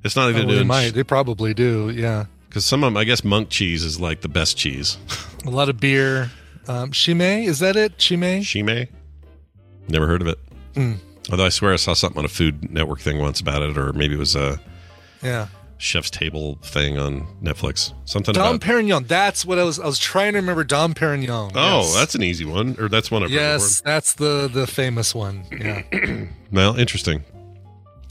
It's 0.02 0.16
not 0.16 0.32
like 0.32 0.42
Oh, 0.42 0.46
they're 0.46 0.56
they 0.56 0.64
might 0.64 0.94
they 0.94 1.04
probably 1.04 1.52
do 1.52 1.90
yeah 1.90 2.24
because 2.48 2.64
some 2.64 2.82
of 2.82 2.86
them, 2.86 2.96
I 2.96 3.04
guess, 3.04 3.22
monk 3.22 3.50
cheese 3.50 3.84
is 3.84 4.00
like 4.00 4.22
the 4.22 4.28
best 4.28 4.56
cheese. 4.56 4.96
a 5.44 5.50
lot 5.50 5.68
of 5.68 5.78
beer 5.78 6.30
um 6.68 6.90
Chimay 6.92 7.44
is 7.46 7.58
that 7.60 7.76
it 7.76 7.98
Chimay 7.98 8.42
Chimay, 8.42 8.88
never 9.88 10.06
heard 10.06 10.22
of 10.22 10.28
it. 10.28 10.38
Hmm. 10.74 10.92
Although 11.30 11.46
I 11.46 11.48
swear 11.50 11.72
I 11.72 11.76
saw 11.76 11.92
something 11.94 12.18
on 12.20 12.24
a 12.24 12.28
Food 12.28 12.70
Network 12.72 13.00
thing 13.00 13.18
once 13.18 13.40
about 13.40 13.62
it, 13.62 13.76
or 13.76 13.92
maybe 13.92 14.14
it 14.14 14.18
was 14.18 14.36
a 14.36 14.60
yeah 15.22 15.48
Chef's 15.78 16.08
Table 16.10 16.58
thing 16.62 16.96
on 16.98 17.26
Netflix. 17.42 17.92
Something 18.06 18.32
Dom 18.32 18.54
about. 18.56 18.60
Perignon. 18.66 19.06
That's 19.08 19.44
what 19.44 19.58
I 19.58 19.64
was. 19.64 19.78
I 19.78 19.84
was 19.86 19.98
trying 19.98 20.32
to 20.32 20.38
remember 20.38 20.64
Dom 20.64 20.94
Perignon. 20.94 21.52
oh, 21.54 21.80
Yes. 21.80 21.94
that's 21.94 22.14
an 22.14 22.22
easy 22.22 22.44
one, 22.46 22.76
or 22.78 22.88
that's 22.88 23.10
one 23.10 23.22
heard 23.22 23.30
yes, 23.30 23.80
that's 23.82 24.14
the 24.14 24.48
the 24.52 24.66
famous 24.66 25.14
one. 25.14 25.44
Yeah. 25.50 25.82
Well, 26.52 26.78
interesting. 26.78 27.24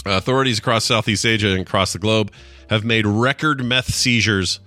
Uh, 0.05 0.11
authorities 0.17 0.59
across 0.59 0.83
Southeast 0.83 1.25
Asia 1.25 1.47
and 1.51 1.61
across 1.61 1.93
the 1.93 1.99
globe 1.99 2.31
have 2.69 2.83
made 2.83 3.07
record 3.07 3.63
meth 3.63 3.91
seizures 3.93 4.59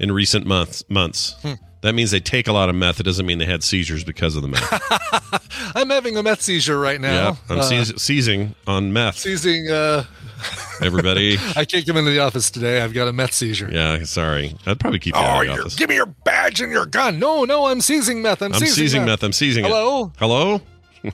in 0.00 0.10
recent 0.10 0.46
months. 0.46 0.82
Months. 0.88 1.36
Hmm. 1.42 1.52
That 1.82 1.94
means 1.94 2.10
they 2.10 2.20
take 2.20 2.46
a 2.46 2.52
lot 2.52 2.68
of 2.68 2.74
meth. 2.74 3.00
It 3.00 3.04
doesn't 3.04 3.24
mean 3.24 3.38
they 3.38 3.46
had 3.46 3.64
seizures 3.64 4.04
because 4.04 4.36
of 4.36 4.42
the 4.42 4.48
meth. 4.48 5.72
I'm 5.76 5.88
having 5.88 6.16
a 6.16 6.22
meth 6.22 6.42
seizure 6.42 6.78
right 6.78 7.00
now. 7.00 7.12
yeah. 7.30 7.36
I'm 7.48 7.58
Uh, 7.60 7.84
seizing 7.96 8.54
on 8.66 8.92
meth. 8.92 9.16
seizing. 9.18 9.70
Uh, 9.70 10.04
Everybody. 10.82 11.38
I 11.56 11.64
can't 11.64 11.86
come 11.86 11.96
into 11.96 12.10
the 12.10 12.18
office 12.20 12.50
today. 12.50 12.80
I've 12.82 12.92
got 12.92 13.08
a 13.08 13.12
meth 13.12 13.32
seizure. 13.32 13.68
yeah, 13.72 14.02
sorry. 14.04 14.54
I'd 14.66 14.78
probably 14.80 14.98
keep 14.98 15.14
you 15.14 15.20
Oh, 15.20 15.24
out 15.24 15.46
of 15.46 15.54
the 15.56 15.60
office. 15.62 15.74
give 15.76 15.88
me 15.88 15.94
your 15.96 16.06
badge 16.06 16.60
and 16.60 16.70
your 16.72 16.86
gun. 16.86 17.18
No, 17.18 17.44
no, 17.44 17.66
I'm 17.66 17.80
seizing 17.80 18.20
meth. 18.22 18.42
I'm, 18.42 18.52
I'm 18.52 18.60
seizing 18.60 19.04
meth. 19.06 19.22
I'm 19.22 19.32
seizing 19.32 19.64
Hello? 19.64 20.06
it. 20.06 20.10
Hello? 20.18 20.60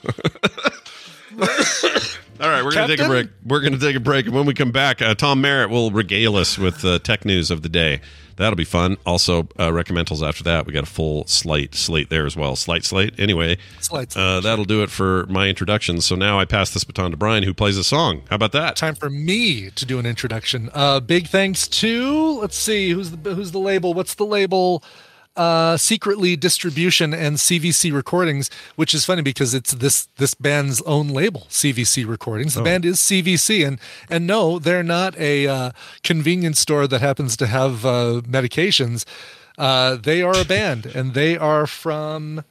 All 2.38 2.50
right, 2.50 2.62
we're 2.62 2.72
going 2.72 2.88
to 2.88 2.96
take 2.96 3.04
a 3.04 3.08
break. 3.08 3.28
We're 3.46 3.60
going 3.60 3.72
to 3.72 3.78
take 3.78 3.96
a 3.96 4.00
break. 4.00 4.26
And 4.26 4.34
when 4.34 4.44
we 4.46 4.52
come 4.54 4.70
back, 4.70 5.00
uh, 5.00 5.14
Tom 5.14 5.40
Merritt 5.40 5.70
will 5.70 5.90
regale 5.90 6.36
us 6.36 6.58
with 6.58 6.84
uh, 6.84 6.98
tech 6.98 7.24
news 7.24 7.50
of 7.50 7.62
the 7.62 7.68
day. 7.68 8.00
That'll 8.36 8.56
be 8.56 8.64
fun. 8.64 8.96
Also, 9.06 9.48
uh, 9.58 9.70
recommendals 9.70 10.26
after 10.26 10.44
that. 10.44 10.66
We 10.66 10.72
got 10.72 10.82
a 10.84 10.86
full 10.86 11.26
slate 11.26 11.74
slate 11.74 12.10
there 12.10 12.26
as 12.26 12.36
well. 12.36 12.54
Slight 12.56 12.84
slate. 12.84 13.14
Anyway, 13.18 13.58
Slight 13.80 14.12
slate. 14.12 14.22
uh, 14.24 14.40
that'll 14.40 14.64
do 14.64 14.82
it 14.82 14.90
for 14.90 15.26
my 15.26 15.48
introduction. 15.48 16.00
So 16.00 16.14
now 16.16 16.38
I 16.38 16.44
pass 16.44 16.70
this 16.72 16.84
baton 16.84 17.10
to 17.12 17.16
Brian, 17.16 17.42
who 17.44 17.54
plays 17.54 17.76
a 17.76 17.84
song. 17.84 18.22
How 18.28 18.36
about 18.36 18.52
that? 18.52 18.76
Time 18.76 18.94
for 18.94 19.08
me 19.10 19.70
to 19.70 19.86
do 19.86 19.98
an 19.98 20.06
introduction. 20.06 20.70
Uh, 20.74 21.00
big 21.00 21.28
thanks 21.28 21.66
to 21.68 22.38
let's 22.40 22.56
see 22.58 22.90
who's 22.90 23.10
the 23.10 23.34
who's 23.34 23.52
the 23.52 23.58
label. 23.58 23.94
What's 23.94 24.14
the 24.14 24.26
label? 24.26 24.82
Uh, 25.36 25.76
secretly 25.76 26.34
distribution 26.34 27.12
and 27.12 27.36
CVC 27.36 27.92
recordings, 27.92 28.50
which 28.76 28.94
is 28.94 29.04
funny 29.04 29.20
because 29.20 29.52
it's 29.52 29.72
this 29.74 30.08
this 30.16 30.32
band's 30.32 30.80
own 30.82 31.08
label, 31.08 31.46
CVC 31.50 32.08
recordings. 32.08 32.54
The 32.54 32.62
band 32.62 32.86
is 32.86 32.96
CVC, 32.96 33.66
and 33.66 33.78
and 34.08 34.26
no, 34.26 34.58
they're 34.58 34.82
not 34.82 35.14
a 35.18 35.46
uh, 35.46 35.70
convenience 36.02 36.58
store 36.58 36.86
that 36.86 37.02
happens 37.02 37.36
to 37.36 37.46
have 37.46 37.84
uh, 37.84 38.22
medications. 38.26 39.04
Uh, 39.58 39.96
they 39.96 40.22
are 40.22 40.38
a 40.38 40.44
band, 40.44 40.86
and 40.86 41.12
they 41.12 41.36
are 41.36 41.66
from. 41.66 42.42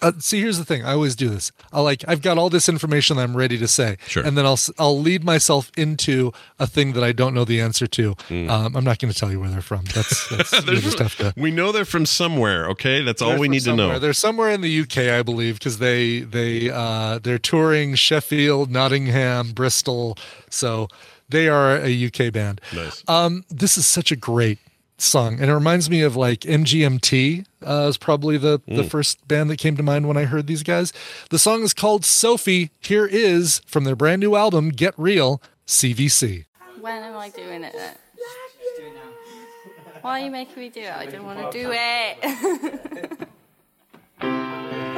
Uh, 0.00 0.10
see, 0.18 0.40
here's 0.40 0.58
the 0.58 0.64
thing. 0.64 0.84
I 0.84 0.92
always 0.92 1.14
do 1.14 1.28
this. 1.28 1.52
I 1.72 1.80
like 1.80 2.04
I've 2.08 2.22
got 2.22 2.38
all 2.38 2.50
this 2.50 2.68
information 2.68 3.16
that 3.16 3.22
I'm 3.22 3.36
ready 3.36 3.56
to 3.58 3.68
say, 3.68 3.98
sure. 4.08 4.24
and 4.24 4.36
then 4.36 4.44
I'll 4.44 4.58
I'll 4.80 4.98
lead 4.98 5.22
myself 5.22 5.70
into 5.76 6.32
a 6.58 6.66
thing 6.66 6.94
that 6.94 7.04
I 7.04 7.12
don't 7.12 7.34
know 7.34 7.44
the 7.44 7.60
answer 7.60 7.86
to. 7.86 8.14
Mm. 8.28 8.50
Um, 8.50 8.76
I'm 8.76 8.82
not 8.82 8.98
going 8.98 9.12
to 9.12 9.18
tell 9.18 9.30
you 9.30 9.38
where 9.38 9.48
they're 9.48 9.62
from. 9.62 9.84
That's, 9.94 10.28
that's 10.36 10.66
we 10.66 10.80
just 10.80 10.98
have 10.98 11.14
to. 11.18 11.32
We 11.36 11.52
know 11.52 11.70
they're 11.70 11.84
from 11.84 12.04
somewhere. 12.04 12.68
Okay, 12.70 13.02
that's 13.02 13.22
all 13.22 13.38
we 13.38 13.48
need 13.48 13.62
somewhere. 13.62 13.86
to 13.86 13.92
know. 13.94 13.98
They're 14.00 14.12
somewhere 14.12 14.50
in 14.50 14.60
the 14.60 14.80
UK, 14.80 14.98
I 14.98 15.22
believe, 15.22 15.60
because 15.60 15.78
they 15.78 16.20
they 16.20 16.68
uh, 16.68 17.20
they're 17.20 17.38
touring 17.38 17.94
Sheffield, 17.94 18.72
Nottingham, 18.72 19.52
Bristol. 19.52 20.18
So 20.50 20.88
they 21.28 21.48
are 21.48 21.76
a 21.76 22.06
UK 22.06 22.32
band. 22.32 22.60
Nice. 22.74 23.04
Um, 23.06 23.44
this 23.48 23.78
is 23.78 23.86
such 23.86 24.10
a 24.10 24.16
great 24.16 24.58
song, 25.02 25.40
and 25.40 25.50
it 25.50 25.54
reminds 25.54 25.90
me 25.90 26.02
of 26.02 26.16
like 26.16 26.40
MGMT. 26.40 27.46
Uh, 27.64 27.86
is 27.88 27.96
probably 27.96 28.36
the 28.38 28.60
the 28.66 28.82
first 28.84 29.26
band 29.28 29.48
that 29.50 29.56
came 29.58 29.76
to 29.76 29.82
mind 29.82 30.08
when 30.08 30.16
I 30.16 30.24
heard 30.24 30.46
these 30.46 30.62
guys. 30.62 30.92
The 31.30 31.38
song 31.38 31.62
is 31.62 31.72
called 31.72 32.04
Sophie. 32.04 32.70
Here 32.80 33.06
is 33.06 33.60
from 33.66 33.84
their 33.84 33.96
brand 33.96 34.20
new 34.20 34.34
album, 34.34 34.70
Get 34.70 34.94
Real, 34.96 35.40
CVC. 35.66 36.46
When 36.80 37.02
am 37.02 37.16
I 37.16 37.28
doing 37.30 37.62
it 37.62 37.72
then? 37.72 37.94
Why 40.00 40.20
are 40.20 40.24
you 40.24 40.30
making 40.32 40.60
me 40.60 40.68
do 40.68 40.80
it? 40.80 40.90
I 40.90 41.06
don't 41.06 41.24
want 41.24 41.52
to 41.52 41.62
do 41.62 41.70
it. 41.72 43.28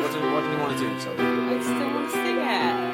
What 0.04 0.12
do, 0.12 0.18
what 0.32 0.42
do 0.42 0.50
you 0.50 0.58
want 0.58 0.76
to 0.76 0.84
do, 0.84 1.00
Sophie? 1.00 1.22
I 1.22 1.56
just 1.56 1.68
don't 1.70 1.94
want 1.94 2.06
to 2.06 2.12
sing 2.12 2.36
it. 2.36 2.93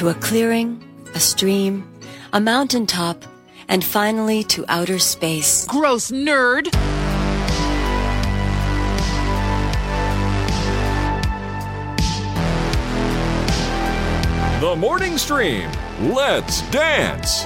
To 0.00 0.08
a 0.08 0.14
clearing, 0.14 0.82
a 1.14 1.20
stream, 1.20 1.86
a 2.32 2.40
mountaintop, 2.40 3.22
and 3.68 3.84
finally 3.84 4.42
to 4.42 4.64
outer 4.66 4.98
space. 4.98 5.66
Gross 5.66 6.10
nerd! 6.10 6.70
The 14.62 14.74
morning 14.74 15.18
stream. 15.18 15.70
Let's 16.00 16.62
dance. 16.70 17.44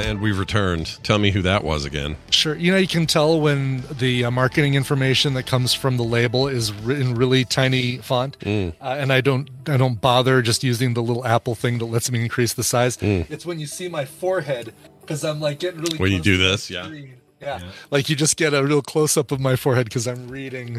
And 0.00 0.20
we've 0.20 0.38
returned. 0.38 0.98
Tell 1.02 1.18
me 1.18 1.30
who 1.30 1.42
that 1.42 1.62
was 1.64 1.84
again. 1.84 2.16
Sure. 2.30 2.54
You 2.56 2.72
know, 2.72 2.78
you 2.78 2.86
can 2.86 3.06
tell 3.06 3.40
when 3.40 3.84
the 3.98 4.24
uh, 4.24 4.30
marketing 4.30 4.74
information 4.74 5.34
that 5.34 5.44
comes 5.46 5.74
from 5.74 5.96
the 5.96 6.02
label 6.04 6.48
is 6.48 6.72
ri- 6.72 7.00
in 7.00 7.14
really 7.14 7.44
tiny 7.44 7.98
font, 7.98 8.38
Mm. 8.40 8.72
uh, 8.80 8.96
and 8.98 9.12
I 9.12 9.20
don't, 9.20 9.48
I 9.66 9.76
don't 9.76 10.00
bother 10.00 10.42
just 10.42 10.64
using 10.64 10.94
the 10.94 11.02
little 11.02 11.26
Apple 11.26 11.54
thing 11.54 11.78
that 11.78 11.86
lets 11.86 12.10
me 12.10 12.22
increase 12.22 12.54
the 12.54 12.64
size. 12.64 12.96
It's 13.00 13.44
when 13.46 13.58
you 13.60 13.66
see 13.66 13.88
my 13.88 14.04
forehead 14.04 14.72
because 15.00 15.24
I'm 15.24 15.40
like 15.40 15.58
getting 15.58 15.80
really. 15.80 15.96
Mm. 15.96 16.00
When 16.00 16.12
you 16.12 16.20
do 16.20 16.36
this, 16.36 16.70
yeah. 16.70 16.84
screen. 16.84 17.14
yeah, 17.40 17.60
like 17.90 18.08
you 18.08 18.16
just 18.16 18.36
get 18.36 18.54
a 18.54 18.64
real 18.64 18.82
close 18.82 19.16
up 19.16 19.32
of 19.32 19.40
my 19.40 19.56
forehead 19.56 19.84
because 19.86 20.06
I'm 20.06 20.28
reading. 20.28 20.78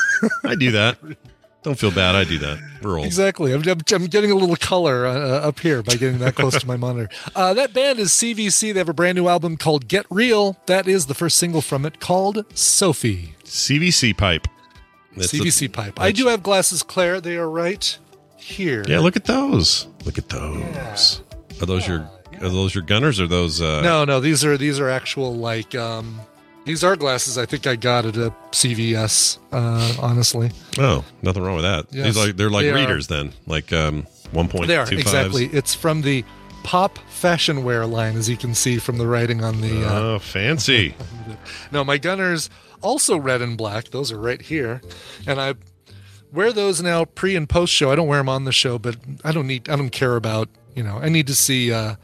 I 0.44 0.54
do 0.54 0.70
that. 0.72 0.98
Don't 1.62 1.78
feel 1.78 1.92
bad. 1.92 2.16
I 2.16 2.24
do 2.24 2.38
that. 2.38 2.58
We're 2.82 2.96
old. 2.96 3.06
Exactly. 3.06 3.52
I'm, 3.52 3.62
I'm, 3.68 3.78
I'm 3.92 4.06
getting 4.06 4.32
a 4.32 4.34
little 4.34 4.56
color 4.56 5.06
uh, 5.06 5.14
uh, 5.14 5.48
up 5.48 5.60
here 5.60 5.82
by 5.82 5.94
getting 5.94 6.18
that 6.18 6.34
close 6.34 6.58
to 6.58 6.66
my 6.66 6.76
monitor. 6.76 7.08
Uh, 7.36 7.54
that 7.54 7.72
band 7.72 8.00
is 8.00 8.10
CVC. 8.10 8.72
They 8.72 8.80
have 8.80 8.88
a 8.88 8.92
brand 8.92 9.16
new 9.16 9.28
album 9.28 9.56
called 9.56 9.86
Get 9.86 10.04
Real. 10.10 10.56
That 10.66 10.88
is 10.88 11.06
the 11.06 11.14
first 11.14 11.38
single 11.38 11.60
from 11.60 11.86
it 11.86 12.00
called 12.00 12.44
Sophie. 12.56 13.36
CVC 13.44 14.16
pipe. 14.16 14.48
That's 15.16 15.32
CVC 15.32 15.66
a- 15.66 15.70
pipe. 15.70 16.00
I 16.00 16.10
do 16.10 16.26
have 16.26 16.42
glasses, 16.42 16.82
Claire. 16.82 17.20
They 17.20 17.36
are 17.36 17.48
right 17.48 17.96
here. 18.36 18.82
Yeah, 18.88 18.98
look 18.98 19.14
at 19.14 19.26
those. 19.26 19.86
Look 20.04 20.18
at 20.18 20.28
those. 20.30 21.22
Are 21.60 21.66
those 21.66 21.86
your 21.86 22.10
are 22.40 22.48
those 22.48 22.74
your 22.74 22.82
Gunnars 22.82 23.20
or 23.20 23.28
those 23.28 23.60
uh 23.60 23.82
No, 23.82 24.04
no, 24.04 24.18
these 24.18 24.44
are 24.44 24.56
these 24.58 24.80
are 24.80 24.88
actual 24.88 25.36
like 25.36 25.74
um 25.76 26.20
these 26.64 26.84
are 26.84 26.96
glasses 26.96 27.38
I 27.38 27.46
think 27.46 27.66
I 27.66 27.76
got 27.76 28.04
at 28.06 28.16
a 28.16 28.32
CVS, 28.52 29.38
uh, 29.52 29.94
honestly. 30.00 30.50
Oh, 30.78 31.04
nothing 31.22 31.42
wrong 31.42 31.56
with 31.56 31.64
that. 31.64 31.86
Yes, 31.90 32.06
These 32.06 32.16
like 32.16 32.36
they're 32.36 32.50
like 32.50 32.64
they 32.64 32.70
are. 32.70 32.74
readers 32.76 33.06
then. 33.08 33.32
Like 33.46 33.72
um 33.72 34.06
1.25. 34.32 34.66
They 34.66 34.76
are 34.76 34.92
exactly. 34.92 35.46
It's 35.46 35.74
from 35.74 36.02
the 36.02 36.24
Pop 36.64 36.98
Fashion 37.08 37.64
Wear 37.64 37.84
line, 37.86 38.16
as 38.16 38.28
you 38.30 38.36
can 38.36 38.54
see 38.54 38.78
from 38.78 38.96
the 38.98 39.06
writing 39.06 39.42
on 39.44 39.60
the. 39.60 39.86
Uh, 39.86 39.92
Oh, 40.00 40.18
fancy. 40.18 40.94
no, 41.72 41.84
my 41.84 41.98
Gunnars 41.98 42.48
also 42.80 43.16
red 43.16 43.42
and 43.42 43.58
black. 43.58 43.88
Those 43.90 44.10
are 44.12 44.18
right 44.18 44.40
here, 44.40 44.80
and 45.26 45.40
I 45.40 45.54
wear 46.32 46.52
those 46.52 46.80
now 46.80 47.04
pre 47.04 47.34
and 47.36 47.48
post 47.48 47.72
show. 47.72 47.90
I 47.90 47.96
don't 47.96 48.06
wear 48.08 48.20
them 48.20 48.28
on 48.28 48.44
the 48.44 48.52
show, 48.52 48.78
but 48.78 48.96
I 49.24 49.32
don't 49.32 49.46
need. 49.46 49.68
I 49.68 49.76
don't 49.76 49.90
care 49.90 50.16
about. 50.16 50.48
You 50.74 50.82
know, 50.82 50.98
I 50.98 51.08
need 51.10 51.26
to 51.26 51.34
see. 51.34 51.72
uh 51.72 51.96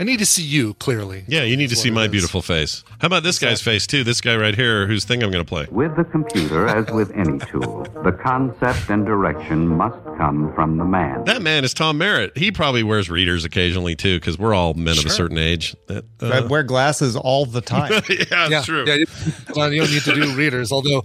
I 0.00 0.02
need 0.02 0.18
to 0.20 0.26
see 0.26 0.42
you 0.42 0.72
clearly. 0.74 1.24
Yeah, 1.28 1.42
you 1.42 1.58
need 1.58 1.68
to 1.68 1.76
see 1.76 1.90
my 1.90 2.04
it 2.04 2.06
is. 2.06 2.10
beautiful 2.12 2.40
face. 2.40 2.84
How 3.00 3.06
about 3.06 3.22
this 3.22 3.38
guy's 3.38 3.60
face 3.60 3.86
too? 3.86 4.02
This 4.02 4.22
guy 4.22 4.34
right 4.34 4.54
here, 4.54 4.86
whose 4.86 5.04
thing 5.04 5.22
I'm 5.22 5.30
going 5.30 5.44
to 5.44 5.48
play. 5.48 5.66
With 5.70 5.94
the 5.94 6.04
computer, 6.04 6.66
as 6.66 6.90
with 6.90 7.10
any 7.10 7.38
tool, 7.38 7.86
the 8.02 8.12
concept 8.12 8.88
and 8.88 9.04
direction 9.04 9.68
must 9.68 10.02
come 10.16 10.54
from 10.54 10.78
the 10.78 10.86
man. 10.86 11.24
That 11.24 11.42
man 11.42 11.64
is 11.64 11.74
Tom 11.74 11.98
Merritt. 11.98 12.34
He 12.38 12.50
probably 12.50 12.82
wears 12.82 13.10
readers 13.10 13.44
occasionally 13.44 13.94
too, 13.94 14.18
because 14.18 14.38
we're 14.38 14.54
all 14.54 14.72
men 14.72 14.96
of 14.96 15.04
a 15.04 15.10
certain 15.10 15.36
age. 15.36 15.76
That, 15.88 16.06
I 16.22 16.38
uh, 16.38 16.48
wear 16.48 16.62
glasses 16.62 17.14
all 17.14 17.44
the 17.44 17.60
time. 17.60 17.92
yeah, 18.08 18.48
yeah, 18.48 18.62
true. 18.62 18.86
Yeah, 18.86 18.94
you 18.94 19.06
don't 19.54 19.70
need 19.70 20.02
to 20.04 20.14
do 20.14 20.34
readers, 20.34 20.72
although 20.72 21.04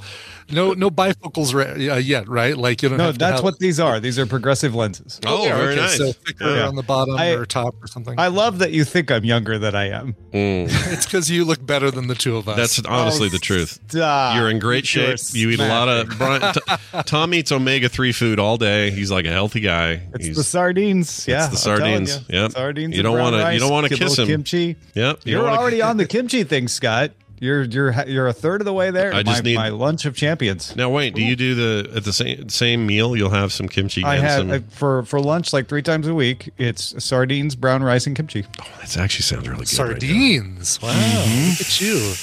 no 0.52 0.74
no 0.74 0.90
bifocals 0.90 1.54
re- 1.54 1.90
uh, 1.90 1.96
yet, 1.98 2.28
right? 2.28 2.58
Like 2.58 2.82
you 2.84 2.90
don't. 2.90 2.98
No, 2.98 3.06
have 3.06 3.18
that's 3.18 3.36
have- 3.36 3.44
what 3.44 3.60
these 3.60 3.80
are. 3.80 4.00
These 4.00 4.20
are 4.20 4.26
progressive 4.26 4.76
lenses. 4.76 5.20
Oh, 5.26 5.46
Yeah, 5.46 5.58
very 5.58 5.74
okay, 5.74 5.82
nice. 5.82 5.98
So 5.98 6.12
thicker 6.12 6.56
Yeah. 6.58 6.68
on 6.68 6.76
the 6.76 6.84
bottom 6.84 7.16
I- 7.18 7.32
or 7.32 7.46
top 7.46 7.76
or 7.82 7.88
something. 7.88 8.20
I 8.20 8.28
love 8.28 8.60
that 8.60 8.72
you 8.72 8.84
think 8.84 9.12
I'm 9.12 9.26
younger 9.26 9.58
than 9.58 9.76
I 9.76 9.90
am. 9.90 10.16
Mm. 10.34 10.68
it's 10.94 11.06
because 11.06 11.30
you 11.32 11.46
look 11.46 11.66
better 11.66 11.90
than 11.92 12.08
the 12.08 12.16
two 12.16 12.38
of 12.38 12.48
us. 12.50 12.58
That's 12.58 12.80
honestly 12.86 13.28
Oh, 13.28 13.30
the 13.30 13.40
truth. 13.40 13.80
stop. 13.90 14.36
You're 14.36 14.50
in 14.50 14.60
great 14.60 14.94
You're 14.94 15.18
shape. 15.18 15.36
You 15.36 15.50
eat 15.50 15.60
a 15.60 15.68
lot 15.68 15.90
of. 15.90 16.10
Brian, 16.18 16.54
T- 16.54 16.62
Tom 17.06 17.34
eats 17.34 17.52
omega 17.52 17.90
three 17.90 18.12
food 18.12 18.40
all 18.40 18.58
day. 18.58 18.92
He's 18.92 19.12
like 19.12 19.26
a 19.26 19.32
healthy 19.32 19.60
guy. 19.62 20.02
It's 20.14 20.26
He's 20.28 20.36
the 20.38 20.44
sardines. 20.44 21.28
Yeah, 21.28 21.48
it's 21.52 21.64
the 21.64 21.72
I'm 21.72 21.78
sardines. 21.78 22.16
you. 22.30 22.40
Yep. 22.42 22.52
Sardines. 22.52 22.96
You 22.98 23.04
don't 23.04 23.18
wanna- 23.20 23.52
you 23.54 23.60
don't 23.60 23.72
wanna 23.72 23.90
kiss 23.90 24.18
him. 24.20 24.28
Kimchi. 24.28 24.76
Yep. 24.94 25.22
You 25.26 25.34
You're 25.38 25.50
already 25.50 25.82
on 25.82 25.98
the 25.98 26.06
kimchi 26.08 26.44
thing, 26.44 26.68
Scott. 26.68 27.12
You're 27.46 27.64
you're 27.64 27.94
you're 28.08 28.28
a 28.28 28.34
third 28.34 28.60
of 28.62 28.66
the 28.66 28.74
way 28.74 28.92
there. 28.92 29.14
I 29.14 29.24
just 29.24 29.44
my, 29.44 29.50
need- 29.50 29.56
my 29.56 29.70
lunch 29.70 30.06
of 30.06 30.16
champions. 30.16 30.76
Now 30.76 30.90
wait, 30.90 31.14
do 31.16 31.22
you 31.22 31.36
do 31.36 31.56
the 31.56 31.92
at 31.96 32.04
the 32.04 32.12
same 32.14 32.50
same 32.50 32.86
meal? 32.86 33.16
You'll 33.16 33.30
have 33.30 33.54
some 33.54 33.70
kimchi. 33.70 34.04
I 34.04 34.16
and 34.16 34.24
have 34.26 34.40
some, 34.40 34.52
uh, 34.52 34.60
for 34.70 35.04
for 35.04 35.20
lunch 35.20 35.54
like 35.54 35.68
three 35.68 35.82
times 35.84 36.08
a 36.08 36.14
week. 36.16 36.50
It's 36.58 37.02
sardines, 37.04 37.56
brown 37.56 37.84
rice, 37.84 38.08
and 38.08 38.16
kimchi. 38.16 38.46
Oh, 38.62 38.66
that 38.82 38.98
actually 38.98 39.24
sounds 39.24 39.48
really 39.48 39.66
good. 39.66 39.80
right 39.80 40.02
sardines. 40.02 40.82
wow, 40.82 40.90
Mm-hmm. 40.90 41.50
look 41.52 41.62
at 41.62 41.82
you. 41.82 42.14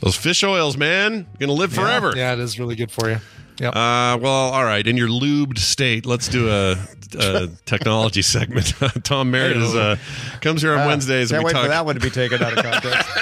Those 0.00 0.16
fish 0.16 0.44
oils, 0.44 0.76
man, 0.76 1.26
gonna 1.38 1.52
live 1.52 1.72
forever. 1.72 2.12
Yeah, 2.14 2.34
it 2.34 2.38
is 2.38 2.58
really 2.58 2.76
good 2.76 2.90
for 2.90 3.10
you. 3.10 3.18
Yeah. 3.60 3.68
Uh, 3.68 4.18
well, 4.18 4.32
all 4.52 4.64
right. 4.64 4.84
In 4.86 4.96
your 4.96 5.08
lubed 5.08 5.58
state, 5.58 6.06
let's 6.06 6.26
do 6.28 6.50
a, 6.50 6.76
a 7.18 7.48
technology 7.66 8.20
segment. 8.20 8.74
Tom 9.04 9.30
Merritt 9.30 9.56
is 9.56 9.74
uh, 9.76 9.96
comes 10.40 10.60
here 10.60 10.72
on 10.74 10.80
Uh, 10.80 10.86
Wednesdays 10.88 11.30
Can't 11.30 11.38
and 11.38 11.44
we 11.44 11.46
wait 11.48 11.52
talk. 11.52 11.62
for 11.62 11.68
that 11.68 11.86
one 11.86 11.94
to 11.94 12.00
be 12.00 12.10
taken 12.10 12.42
out 12.42 12.52
of 12.58 12.64
context. 12.64 13.08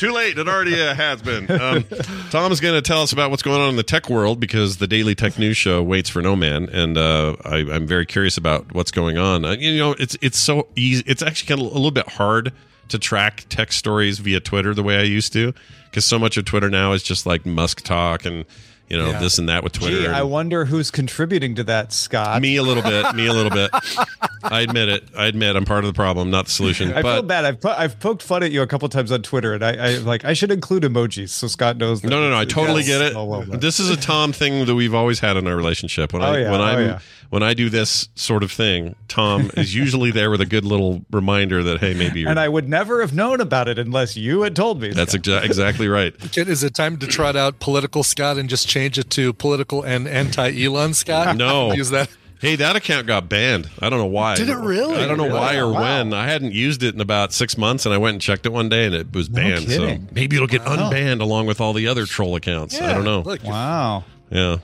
Too 0.00 0.12
late. 0.12 0.38
It 0.38 0.48
already 0.48 0.80
uh, 0.80 0.94
has 0.94 1.20
been. 1.20 1.50
Um, 1.50 1.84
Tom 2.30 2.50
is 2.52 2.58
going 2.58 2.74
to 2.74 2.80
tell 2.80 3.02
us 3.02 3.12
about 3.12 3.30
what's 3.30 3.42
going 3.42 3.60
on 3.60 3.68
in 3.68 3.76
the 3.76 3.82
tech 3.82 4.08
world 4.08 4.40
because 4.40 4.78
the 4.78 4.86
Daily 4.86 5.14
Tech 5.14 5.38
News 5.38 5.58
Show 5.58 5.82
waits 5.82 6.08
for 6.08 6.22
no 6.22 6.34
man, 6.34 6.70
and 6.70 6.96
uh, 6.96 7.36
I, 7.44 7.58
I'm 7.58 7.86
very 7.86 8.06
curious 8.06 8.38
about 8.38 8.72
what's 8.72 8.90
going 8.90 9.18
on. 9.18 9.44
Uh, 9.44 9.50
you 9.50 9.76
know, 9.76 9.92
it's 9.98 10.16
it's 10.22 10.38
so 10.38 10.68
easy. 10.74 11.04
It's 11.06 11.20
actually 11.22 11.48
kind 11.48 11.60
of 11.60 11.66
a 11.66 11.74
little 11.76 11.90
bit 11.90 12.08
hard 12.08 12.54
to 12.88 12.98
track 12.98 13.44
tech 13.50 13.72
stories 13.72 14.20
via 14.20 14.40
Twitter 14.40 14.72
the 14.72 14.82
way 14.82 14.96
I 14.96 15.02
used 15.02 15.34
to 15.34 15.52
because 15.90 16.06
so 16.06 16.18
much 16.18 16.38
of 16.38 16.46
Twitter 16.46 16.70
now 16.70 16.92
is 16.92 17.02
just 17.02 17.26
like 17.26 17.44
Musk 17.44 17.82
talk 17.82 18.24
and 18.24 18.46
you 18.90 18.98
know 18.98 19.10
Yeah. 19.10 19.18
this 19.20 19.38
and 19.38 19.48
that 19.48 19.62
with 19.64 19.72
Twitter. 19.72 20.00
Gee, 20.02 20.06
I 20.08 20.22
wonder 20.22 20.64
who's 20.66 20.90
contributing 20.90 21.54
to 21.54 21.64
that, 21.64 21.92
Scott. 21.92 22.42
me 22.42 22.56
a 22.56 22.62
little 22.62 22.82
bit. 22.82 23.14
Me 23.14 23.26
a 23.26 23.32
little 23.32 23.50
bit. 23.50 23.70
I 24.42 24.62
admit 24.62 24.88
it. 24.88 25.04
I 25.16 25.26
admit 25.26 25.54
I'm 25.54 25.64
part 25.66 25.84
of 25.84 25.88
the 25.88 25.94
problem, 25.96 26.30
not 26.30 26.46
the 26.46 26.50
solution. 26.50 26.92
I 26.92 27.02
feel 27.02 27.22
bad. 27.22 27.44
I've 27.44 27.60
po- 27.60 27.74
I've 27.76 28.00
poked 28.00 28.22
fun 28.22 28.42
at 28.42 28.50
you 28.52 28.62
a 28.62 28.66
couple 28.66 28.88
times 28.88 29.12
on 29.12 29.22
Twitter, 29.22 29.52
and 29.54 29.62
I, 29.64 29.72
I 29.76 29.96
like 29.98 30.24
I 30.24 30.32
should 30.32 30.50
include 30.50 30.82
emojis 30.82 31.28
so 31.30 31.46
Scott 31.46 31.76
knows. 31.76 32.00
That 32.02 32.08
No, 32.08 32.20
no, 32.20 32.30
no. 32.30 32.38
I 32.38 32.44
totally 32.46 32.80
it's 32.80 32.88
get 32.88 33.00
it. 33.02 33.14
all 33.16 33.28
well. 33.28 33.42
This 33.42 33.78
is 33.80 33.90
a 33.90 33.96
Tom 33.96 34.32
thing 34.32 34.64
that 34.66 34.74
we've 34.74 34.94
always 34.94 35.20
had 35.20 35.36
in 35.36 35.46
our 35.46 35.56
relationship. 35.56 36.12
When 36.12 36.22
Oh, 36.22 36.26
I 36.32 36.38
yeah. 36.38 36.50
when 36.50 36.60
Oh, 36.60 36.64
I'm 36.64 36.86
yeah. 36.86 36.98
when 37.28 37.42
I 37.42 37.52
do 37.54 37.68
this 37.68 38.08
sort 38.14 38.42
of 38.42 38.50
thing, 38.50 38.96
Tom 39.08 39.50
is 39.56 39.74
usually 39.74 40.10
there 40.10 40.30
with 40.30 40.40
a 40.40 40.46
good 40.46 40.64
little 40.64 41.04
reminder 41.12 41.62
that 41.62 41.78
hey, 41.80 41.92
maybe 41.94 42.20
you're. 42.20 42.30
and 42.30 42.40
I 42.40 42.48
would 42.48 42.68
never 42.68 43.02
have 43.02 43.12
known 43.14 43.40
about 43.42 43.68
it 43.68 43.78
unless 43.78 44.16
you 44.16 44.40
had 44.42 44.56
told 44.56 44.80
me. 44.80 44.88
that's 44.88 45.14
exa- 45.16 45.44
exactly 45.44 45.86
right. 45.86 46.18
Kid, 46.32 46.48
Is 46.48 46.64
it 46.64 46.74
time 46.74 46.96
to 46.98 47.06
trot 47.06 47.36
out 47.36 47.60
political 47.60 48.02
Scott 48.02 48.38
and 48.38 48.48
just 48.48 48.66
change 48.66 48.79
it 48.84 49.10
to 49.10 49.32
political 49.32 49.82
and 49.82 50.06
anti 50.08 50.64
Elon 50.64 50.94
Scott? 50.94 51.36
No. 51.40 51.72
Use 51.74 51.90
that. 51.90 52.08
Hey, 52.40 52.56
that 52.56 52.74
account 52.74 53.06
got 53.06 53.28
banned. 53.28 53.68
I 53.80 53.90
don't 53.90 53.98
know 53.98 54.06
why. 54.06 54.34
Did 54.34 54.48
it 54.48 54.56
really? 54.56 54.96
I 54.96 55.06
don't 55.06 55.18
know 55.18 55.26
why 55.28 55.56
or 55.56 55.70
Wow. 55.70 55.82
when. 55.82 56.14
I 56.14 56.26
hadn't 56.26 56.52
used 56.52 56.82
it 56.82 56.94
in 56.94 57.00
about 57.02 57.34
six 57.34 57.58
months, 57.58 57.84
and 57.84 57.94
I 57.94 57.98
went 57.98 58.14
and 58.14 58.22
checked 58.22 58.46
it 58.46 58.48
one 58.52 58.70
day, 58.70 58.86
and 58.86 58.94
it 58.94 59.12
was 59.12 59.28
banned. 59.28 59.70
so 59.70 59.98
maybe 60.10 60.36
it'll 60.36 60.48
get 60.48 60.62
unbanned 60.62 61.20
along 61.20 61.46
with 61.46 61.60
all 61.60 61.74
the 61.74 61.86
other 61.88 62.06
troll 62.06 62.36
accounts. 62.36 62.80
I 62.80 62.94
don't 62.94 63.04
know. 63.04 63.20
Look, 63.20 63.44
wow. 63.44 64.04
Yeah. 64.30 64.56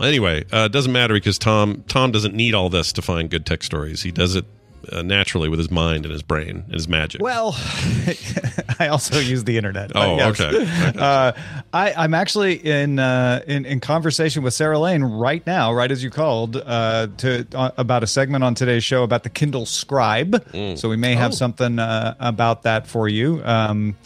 Anyway, 0.00 0.44
uh, 0.52 0.66
it 0.66 0.72
doesn't 0.72 0.92
matter 0.92 1.14
because 1.14 1.38
Tom 1.38 1.82
Tom 1.88 2.12
doesn't 2.12 2.34
need 2.34 2.54
all 2.54 2.68
this 2.70 2.92
to 2.92 3.02
find 3.02 3.28
good 3.30 3.44
tech 3.46 3.62
stories. 3.64 4.02
He 4.02 4.12
does 4.12 4.36
it 4.36 4.44
uh, 4.92 5.02
naturally 5.02 5.48
with 5.48 5.58
his 5.58 5.70
mind 5.70 6.04
and 6.04 6.12
his 6.12 6.22
brain 6.22 6.62
and 6.64 6.74
his 6.74 6.88
magic. 6.88 7.20
Well, 7.20 7.54
I 8.78 8.88
also 8.88 9.18
use 9.18 9.44
the 9.44 9.56
internet. 9.56 9.92
Oh, 9.94 10.16
yes. 10.16 10.40
okay. 10.40 10.98
Uh, 10.98 11.32
I, 11.72 11.92
I'm 11.94 12.14
actually 12.14 12.54
in, 12.54 12.98
uh, 12.98 13.42
in 13.46 13.64
in 13.66 13.80
conversation 13.80 14.42
with 14.42 14.54
Sarah 14.54 14.78
Lane 14.78 15.02
right 15.02 15.44
now, 15.46 15.72
right 15.72 15.90
as 15.90 16.02
you 16.02 16.10
called, 16.10 16.56
uh, 16.56 17.08
to 17.18 17.46
uh, 17.54 17.70
about 17.76 18.02
a 18.02 18.06
segment 18.06 18.44
on 18.44 18.54
today's 18.54 18.84
show 18.84 19.02
about 19.02 19.22
the 19.22 19.30
Kindle 19.30 19.66
Scribe. 19.66 20.32
Mm. 20.52 20.78
So 20.78 20.88
we 20.88 20.96
may 20.96 21.14
have 21.14 21.34
something 21.34 21.78
uh, 21.78 22.14
about 22.20 22.62
that 22.62 22.86
for 22.86 23.08
you. 23.08 23.42
Um, 23.44 23.96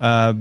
uh, 0.00 0.34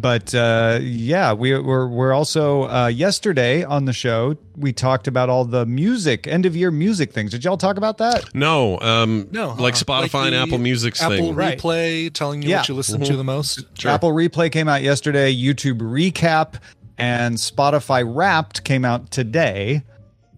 but 0.00 0.34
uh, 0.34 0.78
yeah, 0.82 1.32
we, 1.32 1.58
we're 1.58 1.86
we're 1.88 2.12
also 2.12 2.68
uh, 2.68 2.86
yesterday 2.86 3.62
on 3.64 3.84
the 3.84 3.92
show 3.92 4.36
we 4.56 4.72
talked 4.72 5.06
about 5.08 5.28
all 5.28 5.44
the 5.44 5.66
music 5.66 6.26
end 6.26 6.46
of 6.46 6.54
year 6.56 6.70
music 6.70 7.12
things. 7.12 7.30
Did 7.30 7.44
y'all 7.44 7.56
talk 7.56 7.76
about 7.76 7.98
that? 7.98 8.34
no, 8.34 8.78
um, 8.80 9.28
No, 9.30 9.54
like 9.58 9.74
uh, 9.74 9.78
Spotify 9.78 10.26
and 10.26 10.34
the 10.34 10.38
Apple 10.38 10.58
Music's 10.58 11.00
Apple 11.02 11.16
thing. 11.16 11.34
Right. 11.34 11.58
Replay 11.58 12.12
telling 12.12 12.42
you 12.42 12.48
Yeah. 12.50 12.58
what 12.58 12.68
you 12.68 12.74
listen 12.74 13.00
Mm-hmm. 13.00 13.10
to 13.10 13.16
the 13.16 13.24
most. 13.24 13.64
Apple 13.84 14.12
Replay 14.12 14.50
came 14.52 14.68
out 14.68 14.82
yesterday. 14.82 15.34
YouTube 15.34 15.78
Recap 15.78 16.54
and 16.98 17.36
Spotify 17.36 18.02
Wrapped 18.06 18.64
came 18.64 18.84
out 18.84 19.10
today. 19.10 19.82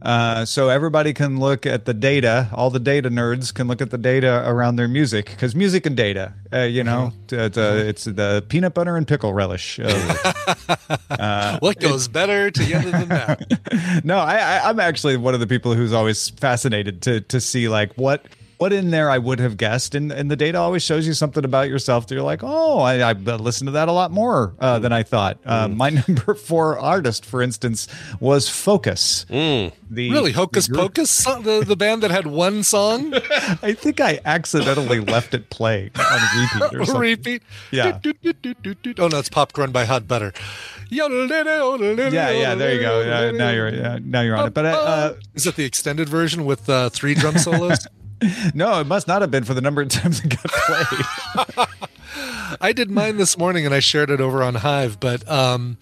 Uh, 0.03 0.45
so 0.45 0.69
everybody 0.69 1.15
can 1.15 1.39
look 1.39 1.65
at 1.65 1.85
the 1.85 1.95
data. 1.95 2.49
All 2.53 2.71
the 2.71 2.81
data 2.81 3.09
nerds 3.09 3.55
can 3.55 3.69
look 3.69 3.81
at 3.81 3.91
the 3.91 3.99
data 3.99 4.43
around 4.45 4.77
their 4.77 4.89
music 4.89 5.27
because 5.27 5.55
music 5.55 5.87
and 5.87 5.97
data, 5.97 6.35
uh, 6.53 6.63
you 6.63 6.83
know, 6.83 7.13
it's, 7.31 7.57
uh, 7.57 7.85
it's 7.87 8.05
the 8.05 8.45
peanut 8.49 8.75
butter 8.75 8.97
and 8.97 9.07
pickle 9.07 9.33
relish. 9.33 9.79
uh, 11.11 11.59
what 11.61 11.79
goes 11.79 12.09
better 12.09 12.51
together 12.51 12.91
than 12.91 13.09
that? 13.09 14.03
no, 14.05 14.19
I, 14.19 14.37
I, 14.37 14.69
I'm 14.69 14.81
actually 14.81 15.17
one 15.17 15.35
of 15.35 15.41
the 15.41 15.47
people 15.47 15.75
who's 15.75 15.93
always 15.93 16.31
fascinated 16.31 17.03
to 17.03 17.21
to 17.21 17.41
see 17.41 17.69
like 17.69 17.93
what 17.95 18.27
what 18.63 18.73
in 18.73 18.93
there 18.93 19.11
I 19.11 19.19
would 19.19 19.41
have 19.41 19.57
guessed, 19.57 19.93
and 19.93 20.13
and 20.13 20.31
the 20.31 20.37
data 20.37 20.57
always 20.57 20.85
shows 20.85 21.05
you 21.05 21.15
something 21.15 21.45
about 21.45 21.69
yourself 21.69 22.07
that 22.07 22.15
you're 22.15 22.23
like, 22.23 22.45
oh, 22.45 22.79
I, 22.79 23.01
I 23.01 23.11
listened 23.13 23.67
to 23.67 23.73
that 23.73 23.89
a 23.89 23.93
lot 23.93 24.13
more 24.13 24.55
uh, 24.61 24.79
than 24.79 24.93
I 24.93 25.03
thought. 25.03 25.39
Uh, 25.45 25.67
my 25.67 25.91
number 26.07 26.35
four 26.35 26.79
artist, 26.79 27.27
for 27.27 27.43
instance, 27.43 27.89
was 28.21 28.49
Focus. 28.49 29.25
The 29.29 29.73
really, 29.91 30.31
Hocus 30.31 30.69
the 30.69 30.75
Pocus, 30.77 31.11
song- 31.11 31.43
the 31.43 31.65
the 31.67 31.75
band 31.75 32.05
that 32.05 32.13
had 32.13 32.29
one 32.29 32.63
song, 32.63 33.13
I 33.63 33.75
think 33.77 34.01
I 34.01 34.21
accidentally 34.25 35.01
left 35.01 35.35
it 35.35 35.51
play 35.51 35.91
on 35.99 36.21
repeat 36.41 36.81
or 36.81 36.85
something. 36.87 37.01
repeat. 37.01 37.43
Yeah. 37.73 37.99
Do, 38.01 38.13
do, 38.13 38.33
do, 38.33 38.55
do, 38.55 38.75
do, 38.75 38.95
do. 38.95 39.03
Oh 39.03 39.09
no, 39.09 39.19
it's 39.19 39.29
Popcorn 39.29 39.73
by 39.73 39.87
Hot 39.87 40.07
Butter. 40.07 40.33
Yeah, 40.89 41.09
yeah, 41.09 42.55
there 42.55 42.75
you 42.75 42.81
go. 42.81 43.01
Yeah, 43.01 43.31
now 43.33 43.51
you're 43.51 43.75
yeah, 43.75 43.99
now 44.01 44.21
you're 44.21 44.37
on 44.37 44.47
it. 44.47 44.55
But 44.55 44.67
uh, 44.67 45.15
Is 45.35 45.49
it 45.49 45.57
the 45.57 45.65
extended 45.65 46.09
version 46.09 46.45
with 46.45 46.69
uh, 46.69 46.91
three 46.91 47.15
drum 47.15 47.39
solos? 47.39 47.89
No, 48.55 48.81
it 48.81 48.87
must 48.87 49.09
not 49.09 49.23
have 49.23 49.31
been 49.31 49.45
for 49.45 49.55
the 49.55 49.61
number 49.61 49.83
of 49.83 49.89
times 49.89 50.25
it 50.25 50.29
got 50.29 50.47
played. 50.47 51.69
I 52.61 52.73
did 52.73 52.91
mine 52.91 53.17
this 53.17 53.39
morning 53.39 53.65
and 53.67 53.75
I 53.75 53.81
shared 53.81 54.11
it 54.11 54.21
over 54.21 54.43
on 54.43 54.57
Hive, 54.57 55.01
but 55.01 55.29
um, 55.29 55.79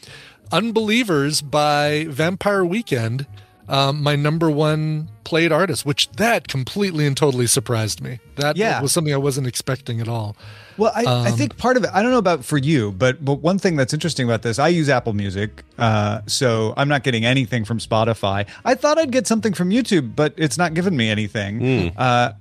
Unbelievers 0.53 1.43
by 1.43 2.07
Vampire 2.09 2.65
Weekend, 2.65 3.27
um, 3.71 4.03
my 4.03 4.17
number 4.17 4.51
one 4.51 5.09
played 5.25 5.53
artist, 5.53 5.87
which 5.87 6.11
that 6.13 6.49
completely 6.49 7.07
and 7.07 7.17
totally 7.17 7.47
surprised 7.47 8.03
me. 8.03 8.19
That 8.37 8.57
Yeah. 8.57 8.83
was 8.83 8.93
something 8.93 9.15
I 9.15 9.17
wasn't 9.19 9.47
expecting 9.47 10.01
at 10.01 10.09
all. 10.09 10.37
Well, 10.77 10.93
I, 10.95 11.03
I 11.05 11.29
Um, 11.31 11.37
think 11.37 11.57
part 11.57 11.77
of 11.77 11.85
it, 11.85 11.91
I 11.93 12.03
don't 12.03 12.11
know 12.11 12.19
about 12.19 12.45
for 12.45 12.59
you, 12.59 12.91
but, 12.93 13.25
but 13.25 13.35
one 13.35 13.59
thing 13.59 13.77
that's 13.77 13.93
interesting 13.95 14.27
about 14.27 14.43
this, 14.43 14.59
I 14.59 14.69
use 14.69 14.89
Apple 14.89 15.13
Music. 15.13 15.63
Uh, 15.79 16.21
so 16.27 16.75
I'm 16.77 16.89
not 16.89 17.05
getting 17.05 17.25
anything 17.25 17.65
from 17.65 17.79
Spotify. 17.79 18.47
I 18.65 18.75
thought 18.75 18.99
I'd 18.99 19.13
get 19.13 19.27
something 19.27 19.53
from 19.55 19.71
YouTube, 19.71 20.17
but 20.17 20.35
it's 20.37 20.59
not 20.59 20.75
giving 20.75 20.97
me 20.97 21.09
anything. 21.09 21.93
Uh, 21.97 22.33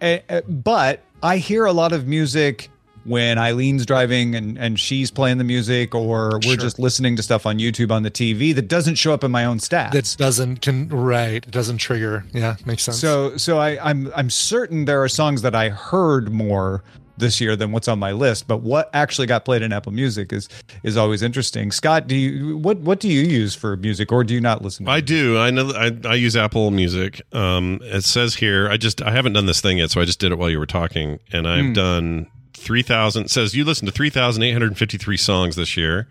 eh, 0.00 0.20
eh, 0.28 0.40
but 0.48 1.00
I 1.22 1.36
hear 1.36 1.64
a 1.64 1.72
lot 1.72 1.92
of 1.92 2.06
music 2.08 2.70
when 3.04 3.36
Eileen's 3.38 3.84
driving 3.86 4.34
and, 4.34 4.56
and 4.58 4.78
she's 4.78 5.10
playing 5.10 5.38
the 5.38 5.44
music, 5.44 5.94
or 5.94 6.38
we're 6.46 6.56
just 6.56 6.78
listening 6.78 7.16
to 7.16 7.22
stuff 7.22 7.46
on 7.46 7.58
YouTube 7.58 7.90
on 7.90 8.02
the 8.02 8.10
TV 8.10 8.54
that 8.54 8.68
doesn't 8.68 8.94
show 8.96 9.12
up 9.12 9.24
in 9.24 9.30
my 9.30 9.44
own 9.44 9.58
stats. 9.58 9.90
That 9.92 10.14
doesn't 10.18 10.62
can 10.62 10.88
right. 10.88 11.44
It 11.44 11.50
doesn't 11.50 11.78
trigger. 11.78 12.24
Yeah, 12.32 12.56
makes 12.64 12.82
sense. 12.84 12.98
So 13.00 13.36
so 13.36 13.58
I, 13.58 13.78
I'm 13.88 14.12
I'm 14.14 14.30
certain 14.30 14.84
there 14.84 15.02
are 15.02 15.08
songs 15.08 15.42
that 15.42 15.54
I 15.54 15.68
heard 15.70 16.32
more 16.32 16.84
this 17.18 17.40
year 17.42 17.54
than 17.56 17.70
what's 17.72 17.88
on 17.88 17.98
my 17.98 18.10
list, 18.10 18.48
but 18.48 18.62
what 18.62 18.88
actually 18.94 19.26
got 19.26 19.44
played 19.44 19.60
in 19.62 19.72
Apple 19.72 19.92
Music 19.92 20.32
is 20.32 20.48
is 20.82 20.96
always 20.96 21.22
interesting. 21.22 21.70
Scott, 21.70 22.06
do 22.06 22.16
you 22.16 22.56
what 22.56 22.78
what 22.78 23.00
do 23.00 23.08
you 23.08 23.20
use 23.20 23.54
for 23.54 23.76
music, 23.76 24.10
or 24.10 24.24
do 24.24 24.32
you 24.32 24.40
not 24.40 24.62
listen? 24.62 24.86
to 24.86 24.90
I 24.92 25.00
do. 25.00 25.38
I 25.38 25.50
know. 25.50 25.70
I, 25.76 25.90
I 26.08 26.14
use 26.14 26.36
Apple 26.36 26.70
Music. 26.70 27.20
Um, 27.34 27.80
it 27.82 28.04
says 28.04 28.36
here. 28.36 28.68
I 28.68 28.76
just 28.76 29.02
I 29.02 29.10
haven't 29.10 29.34
done 29.34 29.46
this 29.46 29.60
thing 29.60 29.78
yet, 29.78 29.90
so 29.90 30.00
I 30.00 30.04
just 30.04 30.20
did 30.20 30.32
it 30.32 30.38
while 30.38 30.50
you 30.50 30.58
were 30.58 30.66
talking, 30.66 31.18
and 31.32 31.46
I've 31.46 31.66
Hmm. 31.66 31.72
done 31.74 32.26
three 32.62 32.82
thousand. 32.82 33.28
Says 33.28 33.54
you 33.54 33.64
listened 33.64 33.88
to 33.88 33.92
three 33.92 34.10
thousand 34.10 34.42
eight 34.42 34.52
hundred 34.52 34.76
fifty 34.78 34.98
three 34.98 35.16
songs 35.16 35.56
this 35.56 35.76
year. 35.76 36.08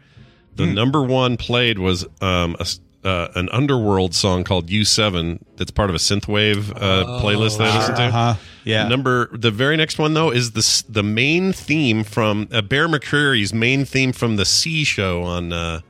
The 0.57 0.65
number 0.65 1.01
one 1.01 1.37
played 1.37 1.79
was 1.79 2.05
um 2.21 2.55
a 2.59 2.65
uh, 3.03 3.29
an 3.35 3.49
Underworld 3.51 4.13
song 4.13 4.43
called 4.43 4.67
U7 4.67 5.39
that's 5.57 5.71
part 5.71 5.89
of 5.89 5.95
a 5.95 5.99
synthwave 5.99 6.71
uh, 6.75 7.19
playlist 7.21 7.57
that 7.57 7.67
I 7.73 7.77
listen 7.77 7.95
to. 7.95 8.01
Uh-huh. 8.03 8.35
Yeah. 8.63 8.87
Number 8.87 9.35
the 9.35 9.49
very 9.49 9.75
next 9.75 9.97
one 9.97 10.13
though 10.13 10.31
is 10.31 10.51
the 10.51 10.83
the 10.87 11.03
main 11.03 11.51
theme 11.51 12.03
from 12.03 12.47
uh, 12.51 12.61
Bear 12.61 12.87
McCreary's 12.87 13.53
main 13.53 13.85
theme 13.85 14.11
from 14.11 14.35
the 14.35 14.45
See 14.45 14.83
Show 14.83 15.23
on 15.23 15.51
uh, 15.51 15.81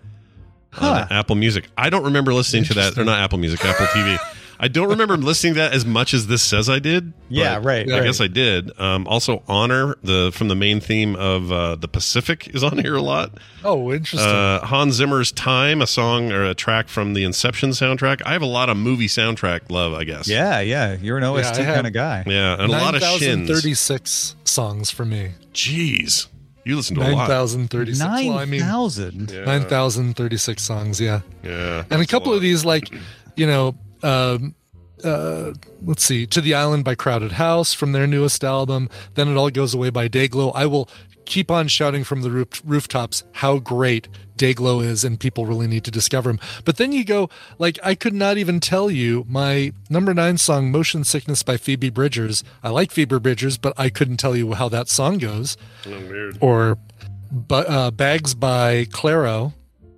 on 0.80 1.08
Apple 1.12 1.36
Music. 1.36 1.68
I 1.78 1.90
don't 1.90 2.06
remember 2.06 2.34
listening 2.34 2.64
to 2.66 2.74
that. 2.76 2.98
Or 2.98 3.04
not 3.04 3.20
Apple 3.20 3.40
Music, 3.40 3.64
Apple 3.66 3.88
TV. 3.88 4.18
I 4.64 4.68
don't 4.68 4.90
remember 4.90 5.18
listening 5.18 5.56
to 5.56 5.60
that 5.62 5.74
as 5.74 5.86
much 5.88 6.14
as 6.14 6.28
this 6.28 6.44
says 6.44 6.70
I 6.70 6.78
did. 6.78 7.14
Yeah, 7.30 7.56
right, 7.64 7.90
I 7.90 7.96
right. 7.96 8.04
guess 8.04 8.22
I 8.22 8.28
did. 8.28 8.72
Um, 8.80 9.08
also, 9.08 9.42
Honor 9.48 9.96
the 10.04 10.32
from 10.36 10.50
the 10.50 10.56
main 10.56 10.80
theme 10.80 11.16
of 11.16 11.52
uh, 11.52 11.76
the 11.78 11.88
Pacific 11.88 12.48
is 12.54 12.64
on 12.64 12.78
here 12.78 12.96
a 12.96 13.02
lot. 13.02 13.32
oh, 13.64 13.92
interesting. 13.92 14.30
Uh, 14.30 14.64
Hans 14.64 14.94
Zimmer's 14.94 15.32
"Time," 15.32 15.82
a 15.82 15.88
song 15.88 16.32
or 16.32 16.46
a 16.46 16.54
track 16.54 16.90
from 16.90 17.14
the 17.16 17.24
Inception 17.24 17.72
soundtrack. 17.72 18.22
I 18.24 18.34
have 18.34 18.44
a 18.44 18.46
lot 18.46 18.70
of 18.70 18.78
movie 18.78 19.08
soundtrack 19.08 19.72
love. 19.72 19.94
I 19.94 20.04
guess. 20.04 20.28
yeah, 20.30 20.60
yeah, 20.60 20.96
you're 21.02 21.18
an 21.18 21.24
OST 21.24 21.56
I 21.60 21.64
have- 21.64 21.76
kind 21.76 21.88
of 21.88 21.94
guy. 21.94 22.24
yeah, 22.28 22.54
and 22.54 22.64
a 22.64 22.68
lot 22.68 22.94
of 22.94 23.02
shins. 23.02 23.50
9,036 23.50 24.36
songs 24.44 24.92
for 24.92 25.06
me. 25.06 25.32
Jeez, 25.56 26.28
you 26.66 26.76
listen 26.76 26.96
to 26.98 27.02
a 27.02 27.10
lot. 27.16 27.28
9,036. 27.30 28.00
Well, 28.00 28.38
I 28.38 28.46
mean, 28.46 28.60
9,000. 28.62 29.34
9,036 29.46 30.62
songs, 30.62 31.02
yeah. 31.02 31.22
Yeah, 31.44 31.84
And 31.90 32.00
a 32.02 32.06
couple 32.06 32.32
of 32.34 32.42
these, 32.42 32.64
like, 32.64 32.94
you 33.36 33.48
know, 33.48 33.76
um, 34.04 34.56
uh, 35.04 35.54
let's 35.84 36.04
see, 36.04 36.26
To 36.28 36.42
the 36.42 36.54
Island 36.54 36.84
by 36.84 36.96
Crowded 36.96 37.34
House 37.34 37.74
from 37.74 37.92
their 37.92 38.08
newest 38.08 38.44
album. 38.44 38.90
Then 39.16 39.28
It 39.28 39.38
All 39.38 39.50
Goes 39.50 39.74
Away 39.74 39.90
by 39.90 40.08
Dayglow. 40.08 40.52
I 40.54 40.66
will 40.66 40.90
keep 41.26 41.50
on 41.50 41.68
shouting 41.68 42.04
from 42.04 42.22
the 42.22 42.32
roof- 42.32 42.62
rooftops 42.66 43.24
how 43.34 43.60
great 43.60 44.08
Dayglow 44.38 44.84
is, 44.84 45.04
and 45.04 45.20
people 45.20 45.46
really 45.46 45.68
need 45.68 45.84
to 45.86 45.92
discover 45.92 46.30
him. 46.32 46.40
But 46.66 46.78
then 46.78 46.92
you 46.92 47.06
go, 47.06 47.30
like, 47.60 47.80
I 47.84 47.96
could 47.96 48.14
not 48.14 48.38
even 48.38 48.60
tell 48.60 48.90
you 48.90 49.26
my 49.30 49.72
number 49.90 50.14
nine 50.14 50.38
song, 50.38 50.72
Motion 50.72 51.04
Sickness 51.04 51.44
by 51.44 51.58
Phoebe 51.58 51.90
Bridgers. 51.90 52.44
I 52.64 52.70
like 52.70 52.92
Phoebe 52.92 53.20
Bridgers, 53.20 53.58
but 53.58 53.74
I 53.78 53.90
couldn't 53.90 54.18
tell 54.18 54.36
you 54.36 54.54
how 54.54 54.68
that 54.70 54.90
song 54.90 55.20
goes. 55.20 55.58
Or 56.42 56.78
but, 57.32 57.70
uh, 57.70 57.92
Bags 57.92 58.34
by 58.34 58.86
Clairo. 58.86 59.54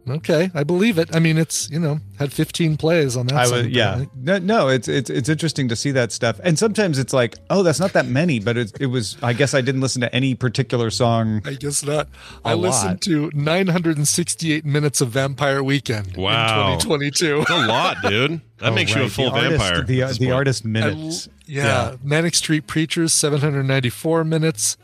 Okay, 0.09 0.51
I 0.53 0.63
believe 0.63 0.97
it. 0.97 1.15
I 1.15 1.19
mean, 1.19 1.37
it's 1.37 1.69
you 1.69 1.79
know 1.79 1.99
had 2.19 2.33
15 2.33 2.75
plays 2.75 3.15
on 3.15 3.27
that. 3.27 3.35
I 3.37 3.45
song, 3.45 3.57
was, 3.59 3.67
yeah, 3.67 3.89
apparently. 4.01 4.21
no, 4.23 4.37
no, 4.39 4.67
it's 4.67 4.87
it's 4.89 5.09
it's 5.09 5.29
interesting 5.29 5.69
to 5.69 5.75
see 5.77 5.91
that 5.91 6.11
stuff, 6.11 6.41
and 6.43 6.59
sometimes 6.59 6.99
it's 6.99 7.13
like, 7.13 7.35
oh, 7.49 7.63
that's 7.63 7.79
not 7.79 7.93
that 7.93 8.05
many, 8.07 8.39
but 8.39 8.57
it, 8.57 8.73
it 8.81 8.87
was. 8.87 9.15
I 9.23 9.31
guess 9.31 9.53
I 9.53 9.61
didn't 9.61 9.79
listen 9.79 10.01
to 10.01 10.13
any 10.13 10.35
particular 10.35 10.89
song. 10.89 11.41
I 11.45 11.53
guess 11.53 11.85
not. 11.85 12.07
A 12.43 12.49
I 12.49 12.53
lot. 12.53 12.61
listened 12.63 13.01
to 13.03 13.31
968 13.33 14.65
minutes 14.65 14.99
of 15.01 15.09
Vampire 15.09 15.63
Weekend 15.63 16.17
Wow. 16.17 16.73
in 16.73 16.79
2022. 16.79 17.37
That's 17.39 17.49
a 17.51 17.67
lot, 17.67 17.97
dude. 18.03 18.41
That 18.57 18.71
Oh, 18.71 18.75
makes 18.75 18.93
you 18.93 19.03
a 19.03 19.09
full 19.09 19.31
the 19.31 19.37
artist- 19.37 19.59
vampire. 19.61 19.83
The 19.83 20.01
the 20.01 20.17
point. 20.25 20.31
artist 20.33 20.65
I 20.65 20.67
minutes. 20.69 21.29
yeah. 21.45 21.95
Manic 22.03 22.35
Street 22.35 22.67
Preachers 22.67 23.13
794 23.13 24.23
minutes. 24.25 24.77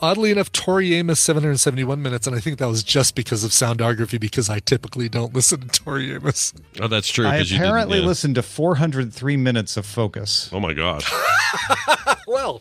Oddly 0.00 0.30
enough, 0.30 0.52
Tori 0.52 0.94
Amos 0.94 1.18
771 1.20 2.02
minutes, 2.02 2.26
and 2.26 2.36
I 2.36 2.40
think 2.40 2.58
that 2.58 2.68
was 2.68 2.82
just 2.82 3.14
because 3.14 3.42
of 3.44 3.50
soundography 3.52 4.20
because 4.20 4.50
I 4.50 4.58
typically 4.58 5.08
don't 5.08 5.34
listen 5.34 5.60
to 5.68 5.68
Tori 5.68 6.12
Amos. 6.12 6.52
Oh, 6.80 6.86
that's 6.88 7.08
true. 7.08 7.26
I 7.26 7.38
'cause 7.38 7.50
you 7.50 7.56
didn't- 7.58 7.70
apparently 7.70 8.00
yeah. 8.00 8.06
listened 8.06 8.34
to 8.34 8.42
403 8.42 9.36
minutes 9.38 9.76
of 9.78 9.86
Focus. 9.86 10.50
Oh 10.52 10.60
my 10.60 10.74
god. 10.74 11.02
well, 12.26 12.60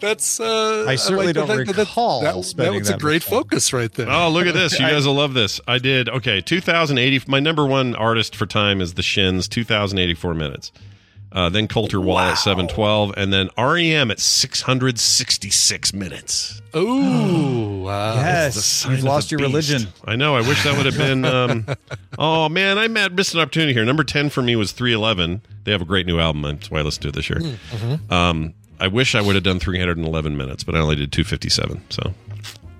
that's 0.00 0.38
uh, 0.40 0.84
I 0.86 0.96
certainly 0.96 1.26
like 1.26 1.34
the 1.34 1.40
don't 1.40 1.48
fact 1.48 1.66
that 1.68 1.76
that- 1.76 1.82
recall 1.88 2.20
That, 2.22 2.34
that, 2.34 2.42
spending 2.44 2.80
was 2.80 2.90
a 2.90 2.98
great 2.98 3.22
much 3.22 3.24
time. 3.30 3.38
focus 3.38 3.72
right 3.72 3.92
there. 3.92 4.10
Oh, 4.10 4.28
look 4.28 4.46
at 4.46 4.54
this. 4.54 4.72
You 4.78 4.86
guys 4.90 5.06
will 5.06 5.14
love 5.14 5.32
this. 5.34 5.60
I 5.66 5.78
did. 5.78 6.08
Okay, 6.08 6.40
2080. 6.42 7.22
My 7.26 7.40
number 7.40 7.66
one 7.66 7.94
artist 7.96 8.36
for 8.36 8.44
time 8.46 8.80
is 8.80 8.94
The 8.94 9.02
Shins, 9.02 9.48
2084 9.48 10.34
minutes. 10.34 10.72
Uh, 11.32 11.48
then 11.48 11.68
Colter 11.68 12.00
Wall 12.00 12.18
at 12.18 12.34
712, 12.34 13.14
and 13.16 13.32
then 13.32 13.50
REM 13.56 14.10
at 14.10 14.18
666 14.18 15.92
minutes. 15.94 16.60
Ooh, 16.74 17.82
wow. 17.84 18.14
Yes, 18.14 18.84
you've 18.88 19.04
lost 19.04 19.30
your 19.30 19.38
beast. 19.38 19.48
religion. 19.48 19.88
I 20.04 20.16
know. 20.16 20.36
I 20.36 20.40
wish 20.40 20.62
that 20.64 20.76
would 20.76 20.86
have 20.86 20.96
been. 20.98 21.24
Um, 21.24 21.66
oh 22.18 22.48
man, 22.48 22.78
I 22.78 22.88
mad 22.88 23.14
missed 23.14 23.34
an 23.34 23.40
opportunity 23.40 23.72
here. 23.72 23.84
Number 23.84 24.02
10 24.04 24.30
for 24.30 24.42
me 24.42 24.56
was 24.56 24.72
311. 24.72 25.42
They 25.64 25.72
have 25.72 25.82
a 25.82 25.84
great 25.84 26.06
new 26.06 26.18
album. 26.18 26.42
That's 26.42 26.70
why 26.70 26.80
I 26.80 26.82
listened 26.82 27.02
to 27.02 27.08
it 27.10 27.14
this 27.14 27.30
year. 27.30 27.38
Mm-hmm. 27.38 28.12
Um, 28.12 28.54
I 28.80 28.88
wish 28.88 29.14
I 29.14 29.20
would 29.20 29.34
have 29.34 29.44
done 29.44 29.60
311 29.60 30.36
minutes, 30.36 30.64
but 30.64 30.74
I 30.74 30.78
only 30.78 30.96
did 30.96 31.12
257. 31.12 31.82
So 31.90 32.14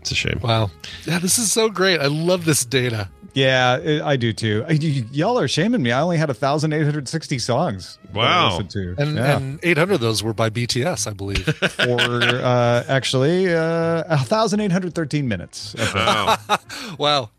it's 0.00 0.10
a 0.10 0.14
shame. 0.14 0.40
Wow. 0.42 0.70
Yeah, 1.04 1.18
this 1.18 1.38
is 1.38 1.52
so 1.52 1.68
great. 1.68 2.00
I 2.00 2.06
love 2.06 2.44
this 2.44 2.64
data. 2.64 3.08
Yeah, 3.32 3.76
it- 3.76 4.02
I 4.02 4.16
do 4.16 4.32
too. 4.32 4.64
I- 4.68 4.72
y- 4.72 5.04
y'all 5.12 5.38
are 5.38 5.46
shaming 5.46 5.82
me. 5.82 5.92
I 5.92 6.00
only 6.00 6.16
had 6.16 6.30
1,860 6.30 7.38
songs. 7.38 7.98
that 8.06 8.14
Wow. 8.16 8.60
to. 8.68 8.94
And, 8.98 9.14
Yeah. 9.16 9.36
and 9.36 9.60
800 9.62 9.94
of 9.94 10.00
those 10.00 10.20
were 10.22 10.32
by 10.34 10.50
BTS, 10.50 11.06
I 11.06 11.12
believe. 11.12 11.46
or 11.88 12.22
uh, 12.24 12.84
actually 12.88 13.54
uh, 13.54 14.02
1,813 14.08 15.28
minutes. 15.28 15.76
Wow. 15.94 16.36
wow. 16.98 17.30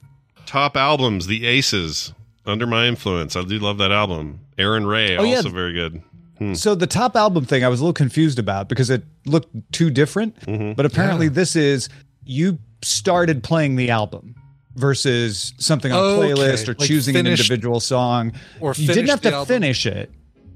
Top 0.45 0.78
albums, 0.78 1.28
The 1.28 1.45
Aces, 1.45 2.14
Under 2.45 2.66
My 2.68 2.88
Influence. 2.88 3.36
I 3.36 3.43
do 3.43 3.59
love 3.59 3.78
that 3.80 3.91
album. 3.91 4.39
Aaron 4.57 4.86
Ray, 4.86 5.18
Oh, 5.18 5.24
yeah. 5.24 5.38
also 5.38 5.49
very 5.49 5.74
good. 5.74 6.01
Hmm. 6.38 6.53
So 6.53 6.74
the 6.74 6.88
top 6.88 7.16
album 7.16 7.45
thing 7.45 7.64
I 7.64 7.68
was 7.68 7.80
a 7.82 7.84
little 7.84 7.93
confused 7.93 8.39
about 8.39 8.70
because 8.70 8.89
it 8.89 9.03
looked 9.26 9.49
too 9.74 9.89
different. 9.89 10.39
Mm-hmm. 10.41 10.74
But 10.74 10.86
apparently 10.86 11.28
this 11.28 11.55
is 11.55 11.89
you 12.32 12.57
started 12.82 13.43
playing 13.43 13.75
the 13.75 13.89
album 13.91 14.36
versus 14.75 15.53
something 15.57 15.91
on 15.91 15.99
Okay, 15.99 16.32
playlist 16.34 16.67
or 16.67 16.75
like 16.77 16.88
choosing 16.88 17.15
an 17.15 17.27
individual 17.27 17.79
song. 17.79 18.32
or 18.59 18.73
you 18.75 18.88
didn't 18.88 19.09
have 19.09 19.21
to 19.21 19.34
album. 19.34 19.47
finish 19.47 19.86
it. 19.86 20.09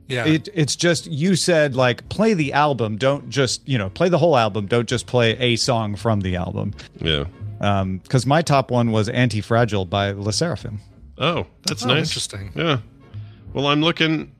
Yeah. 0.07 0.25
It, 0.25 0.49
it's 0.53 0.75
just 0.75 1.07
you 1.07 1.35
said 1.35 1.75
like 1.75 2.07
play 2.09 2.33
the 2.33 2.53
album, 2.53 2.97
don't 2.97 3.29
just 3.29 3.67
you 3.67 3.77
know 3.77 3.89
play 3.89 4.07
the 4.09 4.17
whole 4.17 4.37
album, 4.37 4.67
don't 4.67 4.87
just 4.87 5.07
play 5.07 5.31
a 5.37 5.55
song 5.55 5.95
from 5.95 6.21
the 6.21 6.35
album. 6.35 6.73
Yeah. 7.01 7.25
Um, 7.61 7.97
because 7.99 8.25
my 8.25 8.41
top 8.41 8.69
one 8.71 8.91
was 8.91 9.09
"Anti 9.09 9.41
Fragile" 9.41 9.85
by 9.85 10.11
LE 10.11 10.31
SSERAFIM. 10.31 10.77
Oh, 11.17 11.47
that's 11.65 11.83
Oh, 11.85 11.87
nice. 11.87 12.07
interesting. 12.09 12.51
Yeah. 12.55 12.79
Well, 13.53 13.67
I'm 13.67 13.81
looking. 13.81 14.31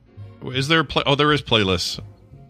Is 0.44 0.68
there 0.68 0.80
a 0.80 0.84
play? 0.84 1.02
Oh, 1.06 1.14
there 1.16 1.32
is 1.32 1.42
playlists. 1.42 1.98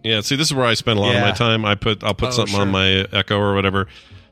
Yeah. 0.03 0.20
See, 0.20 0.37
this 0.37 0.49
is 0.49 0.55
where 0.55 0.66
I 0.66 0.74
spend 0.74 0.99
a 0.99 1.03
lot 1.03 1.14
of 1.14 1.22
my 1.22 1.30
time. 1.32 1.64
I 1.64 1.74
put 1.76 2.03
I'll 2.05 2.14
put 2.14 2.28
Oh, 2.28 2.32
something 2.32 2.57
on 2.61 2.70
my 2.70 3.07
Echo 3.12 3.39
or 3.39 3.55
whatever. 3.55 3.87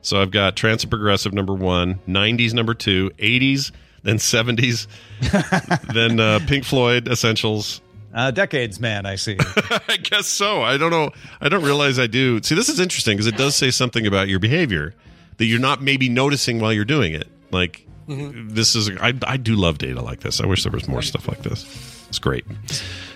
So 0.05 0.21
I've 0.21 0.29
got 0.31 0.55
trance 0.55 0.83
and 0.83 0.89
progressive 0.91 1.33
number 1.33 1.53
one, 1.53 1.95
'90s 2.07 2.53
number 2.53 2.73
two, 2.75 3.09
'80s, 3.17 3.71
then 4.03 4.17
'70s, 4.17 4.85
then 5.93 6.19
uh, 6.19 6.39
Pink 6.47 6.63
Floyd 6.63 7.07
essentials. 7.07 7.81
Uh, 8.13 8.31
decades, 8.31 8.79
man. 8.79 9.05
I 9.05 9.15
see. 9.15 9.35
I 9.89 9.97
guess 9.97 10.27
so. 10.27 10.61
I 10.61 10.77
don't 10.77 10.91
know. 10.91 11.09
I 11.41 11.49
don't 11.49 11.63
realize 11.63 11.97
I 11.99 12.07
do. 12.07 12.41
See, 12.43 12.55
this 12.55 12.69
is 12.69 12.79
interesting 12.79 13.17
because 13.17 13.27
it 13.27 13.35
does 13.35 13.55
say 13.55 13.71
something 13.71 14.05
about 14.07 14.27
your 14.29 14.39
behavior 14.39 14.93
that 15.37 15.45
you're 15.45 15.59
not 15.59 15.81
maybe 15.81 16.07
noticing 16.07 16.59
while 16.59 16.71
you're 16.71 16.85
doing 16.85 17.13
it. 17.13 17.27
Like 17.51 17.81
Mm-hmm. 18.07 18.49
this 18.49 18.75
is. 18.75 18.91
I 19.01 19.13
I 19.25 19.37
do 19.37 19.55
love 19.55 19.79
data 19.79 19.99
like 20.03 20.19
this. 20.19 20.39
I 20.39 20.45
wish 20.45 20.61
there 20.61 20.71
was 20.71 20.87
more 20.87 21.01
stuff 21.01 21.27
like 21.27 21.41
this. 21.41 21.65
It's 22.09 22.19
great. 22.19 22.45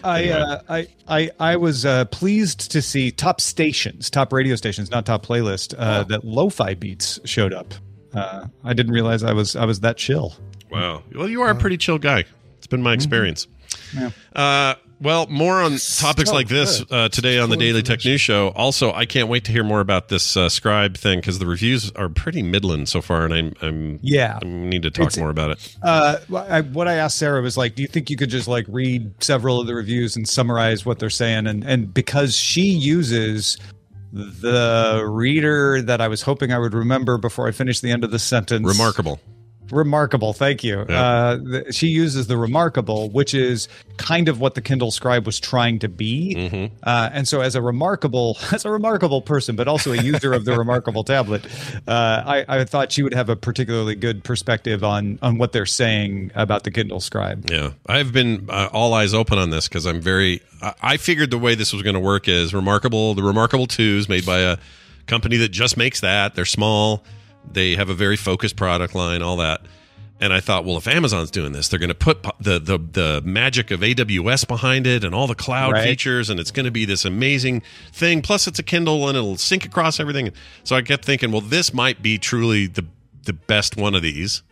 I, 0.04 0.30
uh, 0.30 0.62
I 0.70 0.88
I 1.08 1.32
I 1.40 1.56
was 1.58 1.86
uh, 1.86 2.06
pleased 2.06 2.72
to 2.72 2.82
see 2.82 3.12
top 3.12 3.42
stations, 3.42 4.10
top 4.10 4.32
radio 4.34 4.56
stations, 4.56 4.90
not 4.92 5.06
top 5.06 5.26
playlist. 5.26 5.76
Uh, 5.78 6.04
That 6.04 6.24
lo-fi 6.26 6.74
beats 6.74 7.20
showed 7.26 7.54
up. 7.54 7.74
Uh, 8.14 8.48
I 8.64 8.74
didn't 8.74 8.92
realize 8.94 9.24
I 9.24 9.34
was 9.34 9.56
I 9.56 9.66
was 9.66 9.82
that 9.82 9.98
chill. 9.98 10.36
Wow. 10.72 11.04
Well, 11.14 11.30
you 11.30 11.42
are 11.42 11.50
a 11.50 11.56
pretty 11.56 11.78
chill 11.78 11.98
guy. 12.00 12.26
It's 12.58 12.68
been 12.68 12.82
my 12.82 12.94
experience. 12.94 13.48
Yeah. 13.96 14.12
Well, 15.02 15.28
more 15.28 15.62
on 15.62 15.78
topics 15.78 16.30
So 16.30 16.36
like 16.36 16.50
this 16.50 16.84
uh, 16.92 17.08
today 17.08 17.40
on 17.40 17.50
the 17.50 17.56
Daily 17.56 17.82
Tech 17.82 18.04
News 18.04 18.20
Show. 18.20 18.50
Also, 18.50 18.92
I 18.92 19.06
can't 19.06 19.30
wait 19.30 19.46
to 19.46 19.52
hear 19.54 19.64
more 19.64 19.80
about 19.80 20.10
this 20.10 20.36
uh, 20.36 20.50
Scribe 20.50 20.98
thing 20.98 21.20
because 21.20 21.40
the 21.40 21.46
reviews 21.46 21.90
are 21.94 22.10
pretty 22.10 22.44
midland 22.44 22.90
so 22.90 23.02
far, 23.02 23.24
and 23.24 23.34
I'm, 23.34 23.54
I'm 23.62 24.00
Yeah. 24.02 24.40
I 24.42 24.46
need 24.46 24.82
to 24.84 24.92
talk 24.92 25.08
It's- 25.08 25.18
more 25.18 25.30
about 25.30 25.52
it. 25.52 25.78
Uh, 25.82 26.18
I, 26.36 26.62
what 26.62 26.90
I 26.90 26.96
asked 26.96 27.18
Sarah 27.18 27.42
was 27.42 27.56
like, 27.56 27.76
do 27.76 27.82
you 27.82 27.88
think 27.88 28.10
you 28.10 28.18
could 28.18 28.30
just 28.30 28.50
like 28.50 28.66
read 28.68 29.24
several 29.24 29.62
of 29.62 29.68
the 29.68 29.74
reviews 29.76 30.18
and 30.18 30.28
summarize 30.28 30.86
what 30.86 31.00
they're 31.00 31.10
saying? 31.10 31.48
And 31.48 31.64
and 31.64 31.94
because 31.94 32.36
she 32.36 32.64
uses 32.64 33.58
the 34.12 35.04
reader 35.08 35.82
that 35.84 36.02
I 36.02 36.08
was 36.10 36.24
hoping 36.24 36.52
I 36.52 36.60
would 36.60 36.74
remember 36.74 37.18
before 37.18 37.48
I 37.48 37.52
finish 37.52 37.80
the 37.80 37.92
end 37.92 38.04
of 38.04 38.12
the 38.12 38.20
sentence. 38.20 38.68
Remarkable. 38.68 39.20
Remarkable, 39.72 40.34
thank 40.34 40.64
you. 40.64 40.86
Yeah. 40.88 41.02
Uh, 41.02 41.38
th- 41.38 41.76
she 41.76 41.88
uses 41.88 42.28
the 42.28 42.38
remarkable, 42.38 43.10
which 43.10 43.34
is 43.34 43.68
kind 43.98 44.28
of 44.28 44.40
what 44.40 44.56
the 44.56 44.62
Kindle 44.62 44.92
Scribe 44.92 45.26
was 45.26 45.40
trying 45.40 45.80
to 45.80 45.90
be. 45.90 46.36
Mm-hmm. 46.36 46.76
Uh, 46.84 47.10
and 47.14 47.28
so, 47.28 47.42
as 47.42 47.56
a 47.56 47.62
remarkable, 47.62 48.38
as 48.52 48.66
a 48.66 48.72
remarkable 48.72 49.22
person, 49.22 49.56
but 49.56 49.68
also 49.68 49.92
a 49.92 50.02
user 50.02 50.34
of 50.34 50.46
the 50.46 50.58
remarkable 50.58 51.04
tablet, 51.04 51.46
uh, 51.88 52.24
I, 52.26 52.46
I 52.48 52.66
thought 52.66 52.92
she 52.92 53.04
would 53.04 53.14
have 53.14 53.30
a 53.30 53.36
particularly 53.36 53.96
good 53.96 54.24
perspective 54.24 54.84
on 54.84 55.20
on 55.22 55.38
what 55.38 55.52
they're 55.52 55.66
saying 55.66 56.32
about 56.36 56.64
the 56.64 56.72
Kindle 56.72 57.00
Scribe. 57.00 57.50
Yeah, 57.50 57.72
I've 57.88 58.12
been 58.12 58.48
uh, 58.50 58.70
all 58.72 58.94
eyes 58.94 59.14
open 59.14 59.38
on 59.38 59.50
this 59.50 59.68
because 59.68 59.86
I'm 59.86 60.02
very. 60.02 60.42
I, 60.62 60.74
I 60.82 60.98
figured 60.98 61.32
the 61.32 61.38
way 61.38 61.56
this 61.56 61.74
was 61.74 61.84
going 61.84 61.96
to 61.96 62.00
work 62.00 62.28
is 62.28 62.54
remarkable. 62.54 63.14
The 63.14 63.24
Remarkable 63.24 63.68
Twos 63.68 64.10
made 64.10 64.26
by 64.26 64.40
a 64.40 64.58
company 65.08 65.38
that 65.38 65.50
just 65.50 65.76
makes 65.76 66.00
that. 66.02 66.36
They're 66.36 66.46
small. 66.46 67.04
They 67.54 67.76
have 67.76 67.90
a 67.90 67.94
very 67.94 68.16
focused 68.16 68.56
product 68.56 68.96
line. 68.96 69.22
All 69.22 69.38
that. 69.38 69.62
And 70.22 70.34
I 70.34 70.42
thought, 70.42 70.66
well, 70.66 70.76
if 70.76 70.86
Amazon's 70.86 71.32
doing 71.32 71.54
this, 71.54 71.70
they're 71.70 71.80
going 71.80 71.88
to 71.88 71.96
put 71.96 72.24
the, 72.42 72.60
the 72.60 72.78
the 72.78 73.22
magic 73.24 73.72
of 73.72 73.80
AWS 73.80 74.46
behind 74.48 74.86
it 74.86 75.06
and 75.06 75.16
all 75.16 75.28
the 75.28 75.36
cloud 75.36 75.72
Right. 75.72 75.86
features, 75.86 76.30
and 76.30 76.42
it's 76.42 76.52
going 76.52 76.66
to 76.66 76.72
be 76.72 76.84
this 76.84 77.06
amazing 77.06 77.62
thing. 77.94 78.22
Plus, 78.22 78.46
it's 78.46 78.60
a 78.60 78.64
Kindle 78.64 79.08
and 79.08 79.18
it'll 79.18 79.38
sync 79.38 79.64
across 79.66 79.98
everything. 79.98 80.32
So 80.66 80.76
I 80.76 80.82
kept 80.82 81.06
thinking, 81.06 81.32
well, 81.32 81.40
this 81.40 81.74
might 81.74 82.02
be 82.02 82.18
truly 82.18 82.68
the 82.68 82.86
the 83.24 83.32
best 83.34 83.78
one 83.78 83.96
of 83.96 84.02
these. 84.02 84.44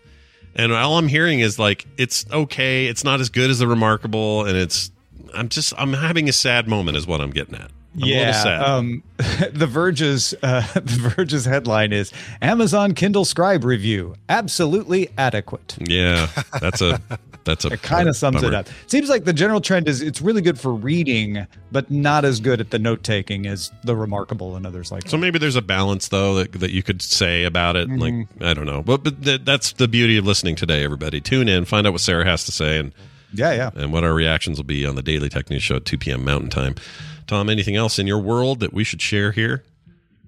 And 0.56 0.72
all 0.72 0.98
I'm 0.98 1.10
hearing 1.10 1.42
is 1.42 1.60
like 1.60 1.86
it's 1.98 2.26
okay, 2.32 2.86
it's 2.88 3.04
not 3.04 3.20
as 3.20 3.30
good 3.30 3.50
as 3.50 3.60
the 3.60 3.68
Remarkable, 3.68 4.46
and 4.46 4.58
it's 4.58 4.90
I'm 5.34 5.50
just 5.50 5.74
I'm 5.78 5.92
having 5.94 6.30
a 6.30 6.34
sad 6.34 6.70
moment, 6.70 6.96
is 6.96 7.06
what 7.06 7.20
I'm 7.20 7.32
getting 7.32 7.56
at. 7.56 7.72
I'm 7.98 8.04
a 8.04 8.16
little 8.16 8.34
sad. 8.34 8.62
Um, 8.62 9.04
the 9.52 9.68
Verge's 9.68 10.34
uh, 10.44 10.62
the 10.74 11.12
Verge's 11.16 11.46
headline 11.46 11.94
is 11.94 12.12
Amazon 12.42 12.94
Kindle 12.94 13.26
Scribe 13.26 13.64
review 13.64 14.16
absolutely 14.30 15.10
adequate. 15.18 15.78
yeah, 15.80 16.28
that's 16.62 16.82
a 16.82 17.02
that's 17.44 17.66
a 17.66 17.70
It 17.70 17.82
kind 17.82 18.08
of 18.10 18.16
sums 18.16 18.44
it 18.44 18.54
up. 18.54 18.68
Seems 18.88 19.10
like 19.10 19.24
the 19.24 19.34
general 19.34 19.62
trend 19.62 19.88
is 19.88 20.02
it's 20.02 20.22
really 20.22 20.42
good 20.42 20.60
for 20.60 20.74
reading, 20.74 21.48
but 21.72 21.90
not 21.90 22.26
as 22.26 22.40
good 22.40 22.60
at 22.60 22.72
the 22.72 22.80
note 22.80 23.04
taking 23.04 23.48
as 23.48 23.72
the 23.84 23.96
Remarkable 23.96 24.56
and 24.56 24.68
others 24.68 24.92
like. 24.92 25.08
So 25.08 25.18
maybe 25.18 25.40
there's 25.40 25.56
a 25.56 25.62
balance 25.62 26.10
though 26.10 26.36
that, 26.36 26.52
that 26.54 26.72
you 26.72 26.84
could 26.84 27.02
say 27.02 27.44
about 27.44 27.76
it. 27.76 27.90
Like 27.90 28.14
Mm-hmm. 28.14 28.44
I 28.44 28.54
don't 28.54 28.66
know, 28.66 28.82
but 28.84 29.04
but 29.04 29.24
th- 29.24 29.42
that's 29.44 29.74
the 29.74 29.88
beauty 29.88 30.18
of 30.18 30.26
listening 30.26 30.56
today. 30.56 30.84
Everybody, 30.84 31.20
tune 31.20 31.48
in, 31.50 31.66
find 31.66 31.86
out 31.88 31.94
what 31.94 32.02
Sarah 32.02 32.26
has 32.26 32.46
to 32.46 32.52
say, 32.52 32.80
and 32.80 32.94
yeah, 33.34 33.54
yeah. 33.54 33.70
and 33.76 33.92
what 33.92 34.04
our 34.04 34.14
reactions 34.14 34.58
will 34.58 34.66
be 34.66 34.86
on 34.86 34.96
the 34.96 35.02
Daily 35.04 35.30
Tech 35.30 35.50
News 35.50 35.64
Show 35.64 35.76
at 35.78 35.86
2 35.86 35.98
p.m. 35.98 36.24
Mountain 36.24 36.50
Time. 36.50 36.76
Tom, 37.28 37.50
anything 37.50 37.76
else 37.76 38.00
in 38.00 38.08
your 38.08 38.20
world 38.20 38.60
that 38.62 38.74
we 38.74 38.84
should 38.84 39.02
share 39.02 39.32
here? 39.32 39.64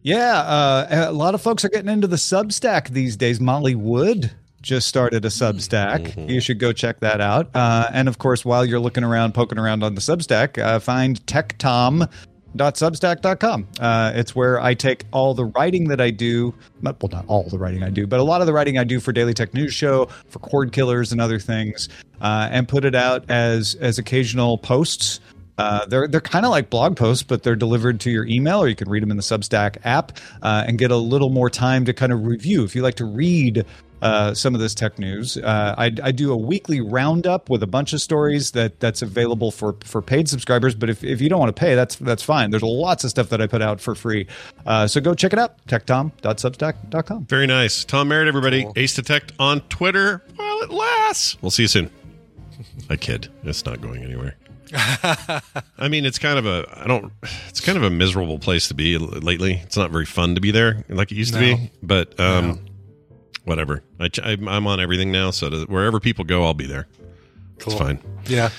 Yeah, 0.01 0.39
uh, 0.39 1.09
a 1.09 1.11
lot 1.11 1.35
of 1.35 1.41
folks 1.41 1.65
are 1.65 1.69
getting 1.69 1.89
into 1.89 2.07
the 2.07 2.15
Substack 2.15 2.89
these 2.89 3.17
days. 3.17 3.41
Molly 3.41 3.75
Wood 3.75 4.31
just 4.61 4.87
started 4.87 5.25
a 5.25 5.29
Substack. 5.29 6.29
You 6.29 6.39
should 6.41 6.59
go 6.59 6.73
check 6.73 6.99
that 6.99 7.21
out. 7.21 7.49
Uh, 7.55 7.87
and 7.93 8.07
of 8.07 8.17
course, 8.17 8.43
while 8.45 8.65
you're 8.65 8.79
looking 8.79 9.03
around, 9.03 9.33
poking 9.33 9.57
around 9.57 9.83
on 9.83 9.95
the 9.95 10.01
Substack, 10.01 10.61
uh, 10.61 10.79
find 10.79 11.25
techtom.substack.com. 11.25 13.67
Uh, 13.79 14.11
it's 14.15 14.35
where 14.35 14.61
I 14.61 14.73
take 14.73 15.05
all 15.11 15.33
the 15.33 15.45
writing 15.45 15.87
that 15.89 16.01
I 16.01 16.11
do. 16.11 16.53
Well, 16.81 16.95
not 17.11 17.25
all 17.27 17.43
the 17.43 17.57
writing 17.57 17.83
I 17.83 17.89
do, 17.89 18.07
but 18.07 18.19
a 18.19 18.23
lot 18.23 18.41
of 18.41 18.47
the 18.47 18.53
writing 18.53 18.77
I 18.77 18.83
do 18.83 18.99
for 18.99 19.11
Daily 19.11 19.33
Tech 19.33 19.53
News 19.53 19.73
Show, 19.73 20.05
for 20.27 20.39
Cord 20.39 20.71
Killers 20.71 21.11
and 21.11 21.21
other 21.21 21.39
things, 21.39 21.89
uh, 22.21 22.49
and 22.51 22.67
put 22.67 22.85
it 22.85 22.95
out 22.95 23.29
as 23.29 23.75
as 23.75 23.99
occasional 23.99 24.57
posts. 24.57 25.19
Uh, 25.59 25.85
they're 25.87 26.07
they're 26.07 26.21
kind 26.21 26.45
of 26.45 26.51
like 26.51 26.69
blog 26.69 26.95
posts, 26.95 27.21
but 27.21 27.43
they're 27.43 27.55
delivered 27.55 27.99
to 27.99 28.09
your 28.09 28.25
email, 28.25 28.63
or 28.63 28.69
you 28.69 28.75
can 28.75 28.89
read 28.89 29.03
them 29.03 29.11
in 29.11 29.17
the 29.17 29.23
Substack 29.23 29.75
app 29.83 30.13
uh, 30.41 30.63
and 30.65 30.77
get 30.79 30.89
a 30.89 30.95
little 30.95 31.29
more 31.29 31.49
time 31.49 31.83
to 31.83 31.93
kind 31.93 32.13
of 32.13 32.25
review. 32.25 32.63
If 32.63 32.75
you 32.77 32.81
like 32.81 32.95
to 32.95 33.05
read 33.05 33.65
uh, 34.01 34.33
some 34.33 34.55
of 34.55 34.61
this 34.61 34.73
tech 34.73 34.97
news, 34.97 35.35
uh, 35.35 35.75
I, 35.77 35.91
I 36.01 36.13
do 36.13 36.31
a 36.31 36.37
weekly 36.37 36.79
roundup 36.79 37.49
with 37.49 37.61
a 37.61 37.67
bunch 37.67 37.91
of 37.91 37.99
stories 37.99 38.51
that 38.51 38.79
that's 38.79 39.01
available 39.01 39.51
for 39.51 39.75
for 39.83 40.01
paid 40.01 40.29
subscribers. 40.29 40.75
But 40.75 40.89
if, 40.89 41.03
if 41.03 41.19
you 41.19 41.27
don't 41.27 41.39
want 41.39 41.53
to 41.53 41.59
pay, 41.59 41.75
that's 41.75 41.97
that's 41.97 42.23
fine. 42.23 42.51
There's 42.51 42.63
lots 42.63 43.03
of 43.03 43.09
stuff 43.09 43.27
that 43.27 43.41
I 43.41 43.47
put 43.47 43.61
out 43.61 43.81
for 43.81 43.95
free, 43.95 44.27
uh, 44.65 44.87
so 44.87 45.01
go 45.01 45.13
check 45.13 45.33
it 45.33 45.39
out. 45.39 45.57
TechTom.substack.com. 45.67 47.25
Very 47.25 47.47
nice. 47.47 47.83
Tom 47.83 48.07
Merritt, 48.07 48.29
everybody. 48.29 48.65
acedtect 48.77 49.33
on 49.39 49.59
Twitter 49.67 50.23
while 50.37 50.61
it 50.61 50.69
lasts. 50.69 51.35
We'll 51.41 51.51
see 51.51 51.63
you 51.63 51.67
soon. 51.67 51.91
I 52.89 52.95
kid. 52.95 53.27
It's 53.43 53.65
not 53.65 53.81
going 53.81 54.05
anywhere. 54.05 54.37
I 55.77 55.87
mean, 55.89 56.05
it's 56.05 56.19
kind 56.19 56.37
of 56.37 56.45
a 56.45 56.65
I 56.83 56.87
don't. 56.87 57.11
It's 57.47 57.61
kind 57.61 57.77
of 57.77 57.83
a 57.83 57.89
miserable 57.89 58.39
place 58.39 58.67
to 58.67 58.73
be 58.73 58.97
lately. 58.97 59.61
It's 59.63 59.77
not 59.77 59.91
very 59.91 60.05
fun 60.05 60.35
to 60.35 60.41
be 60.41 60.51
there 60.51 60.83
like 60.89 61.11
it 61.11 61.15
used 61.15 61.33
to 61.33 61.39
be. 61.39 61.71
But 61.81 62.19
um, 62.19 62.65
whatever. 63.45 63.83
i 63.99 64.09
i'm 64.23 64.47
I'm 64.47 64.67
on 64.67 64.79
everything 64.79 65.11
now, 65.11 65.31
so 65.31 65.49
to, 65.49 65.65
wherever 65.65 65.99
people 65.99 66.23
go, 66.25 66.43
I'll 66.45 66.53
be 66.53 66.67
there. 66.67 66.87
Cool. 67.59 67.73
It's 67.73 67.81
fine. 67.81 67.99
Yeah. 68.25 68.49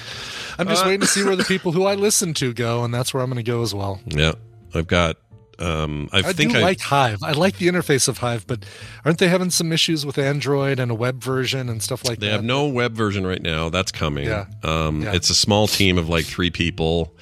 I'm 0.59 0.69
just 0.69 0.85
Uh, 0.85 0.89
waiting 0.89 1.01
to 1.01 1.07
see 1.07 1.25
where 1.25 1.37
the 1.37 1.45
people 1.55 1.73
who 1.73 1.85
I 1.85 1.95
listen 1.95 2.35
to 2.35 2.53
go, 2.53 2.85
and 2.85 2.93
that's 2.93 3.15
where 3.15 3.23
I'm 3.23 3.31
going 3.31 3.43
to 3.43 3.51
go 3.51 3.63
as 3.63 3.75
well. 3.75 4.01
Yeah, 4.07 4.33
I've 4.75 4.87
got. 4.87 5.17
Um, 5.61 6.09
I, 6.13 6.19
I, 6.19 6.33
think 6.33 6.53
do 6.53 6.59
I 6.59 6.63
like 6.63 6.81
Hive. 6.81 7.23
I 7.23 7.33
like 7.33 7.59
the 7.59 7.69
interface 7.69 8.09
of 8.09 8.19
Hive, 8.19 8.47
but 8.47 8.65
aren't 9.05 9.19
they 9.19 9.29
having 9.29 9.51
some 9.51 9.73
issues 9.73 10.07
with 10.07 10.19
Android 10.19 10.79
and 10.79 10.91
a 10.91 10.95
web 10.95 11.23
version 11.23 11.69
and 11.69 11.83
stuff 11.83 12.05
like 12.05 12.19
They 12.19 12.27
that? 12.27 12.31
They 12.31 12.33
have 12.33 12.45
no 12.45 12.67
web 12.67 12.95
version 12.95 13.27
right 13.27 13.43
now. 13.43 13.69
That's 13.69 13.93
coming. 13.93 14.27
Yeah. 14.27 14.47
Um, 14.63 15.03
Yeah. 15.03 15.13
It's 15.15 15.31
a 15.31 15.35
small 15.35 15.67
team 15.67 15.99
of 15.99 16.09
like 16.09 16.25
three 16.25 16.51
people. 16.51 17.15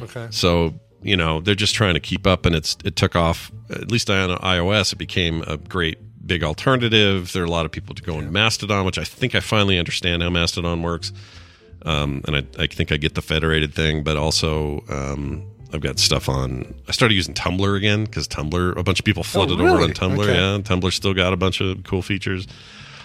Okay. 0.00 0.28
So 0.30 0.78
you 1.02 1.16
know 1.16 1.40
they're 1.40 1.54
just 1.54 1.74
trying 1.74 1.94
to 1.94 2.00
keep 2.00 2.26
up, 2.26 2.46
and 2.46 2.54
it's 2.54 2.76
it 2.84 2.96
took 2.96 3.16
off. 3.16 3.50
At 3.70 3.90
least 3.90 4.10
on 4.10 4.36
iOS, 4.38 4.92
it 4.92 4.96
became 4.96 5.42
a 5.42 5.56
great 5.56 5.98
big 6.26 6.44
alternative. 6.44 7.32
There 7.32 7.42
are 7.42 7.46
a 7.46 7.50
lot 7.50 7.64
of 7.66 7.72
people 7.72 7.94
to 7.94 8.02
go 8.02 8.18
in 8.18 8.32
Mastodon, 8.32 8.84
which 8.84 8.98
I 8.98 9.04
think 9.04 9.34
I 9.34 9.40
finally 9.40 9.78
understand 9.78 10.22
how 10.22 10.30
Mastodon 10.30 10.82
works. 10.82 11.12
Um, 11.82 12.22
and 12.26 12.36
I, 12.36 12.62
I 12.62 12.66
think 12.66 12.92
I 12.92 12.98
get 12.98 13.14
the 13.14 13.22
federated 13.22 13.74
thing, 13.74 14.04
but 14.04 14.16
also 14.16 14.84
um, 14.90 15.44
I've 15.72 15.80
got 15.80 15.98
stuff 15.98 16.28
on. 16.28 16.74
I 16.88 16.92
started 16.92 17.14
using 17.14 17.34
Tumblr 17.34 17.76
again 17.76 18.04
because 18.04 18.26
Tumblr. 18.26 18.76
A 18.76 18.82
bunch 18.82 18.98
of 18.98 19.04
people 19.04 19.22
flooded 19.22 19.60
over 19.60 19.68
Oh, 19.68 19.74
really? 19.76 19.84
on 19.84 19.90
Tumblr. 19.92 20.22
Okay. 20.22 20.34
Yeah, 20.34 20.58
Tumblr 20.58 20.92
still 20.92 21.14
got 21.14 21.32
a 21.32 21.36
bunch 21.36 21.60
of 21.60 21.84
cool 21.84 22.02
features. 22.02 22.46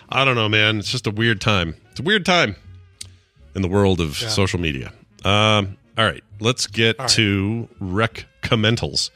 I 0.09 0.25
don't 0.25 0.35
know, 0.35 0.49
man. 0.49 0.79
It's 0.79 0.91
just 0.91 1.05
a 1.07 1.11
weird 1.11 1.41
time. 1.41 1.75
It's 1.91 1.99
a 1.99 2.03
weird 2.03 2.25
time 2.25 2.55
in 3.55 3.61
the 3.61 3.67
world 3.67 4.01
of 4.01 4.19
Yeah. 4.21 4.29
social 4.29 4.59
media. 4.59 4.91
Um, 5.23 5.77
all 5.97 6.05
right, 6.05 6.23
let's 6.39 6.67
get 6.67 6.97
right. 6.99 7.09
to 7.09 7.69
recommendals. 7.81 9.09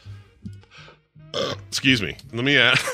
Excuse 1.67 2.01
me. 2.01 2.15
Let 2.33 2.43
me 2.43 2.57
add. 2.57 2.77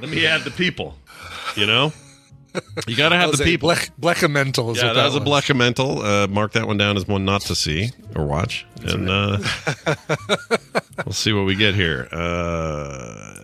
let 0.00 0.08
me 0.08 0.26
add 0.26 0.42
the 0.42 0.50
people. 0.50 0.96
You 1.56 1.66
know, 1.66 1.92
You 2.86 2.96
got 2.96 3.08
to 3.08 3.16
have 3.16 3.26
That 3.26 3.30
was 3.30 3.38
the 3.38 3.44
a 3.44 3.46
people. 3.46 3.68
Blech, 3.70 3.90
Blechamental 4.00 4.72
is 4.72 4.78
yeah, 4.78 4.88
what 4.88 4.94
that 4.94 5.04
was 5.06 5.16
a 5.16 5.20
was. 5.20 5.28
Blechamental. 5.28 6.24
Uh, 6.24 6.28
mark 6.28 6.52
that 6.52 6.66
one 6.66 6.76
down 6.76 6.96
as 6.96 7.06
one 7.08 7.24
not 7.24 7.40
to 7.42 7.54
see 7.54 7.90
or 8.14 8.24
watch, 8.26 8.66
and 8.82 9.08
uh, 9.10 9.38
we'll 11.04 11.12
see 11.12 11.32
what 11.32 11.46
we 11.46 11.56
get 11.56 11.74
here. 11.74 12.08
Uh, 12.12 13.34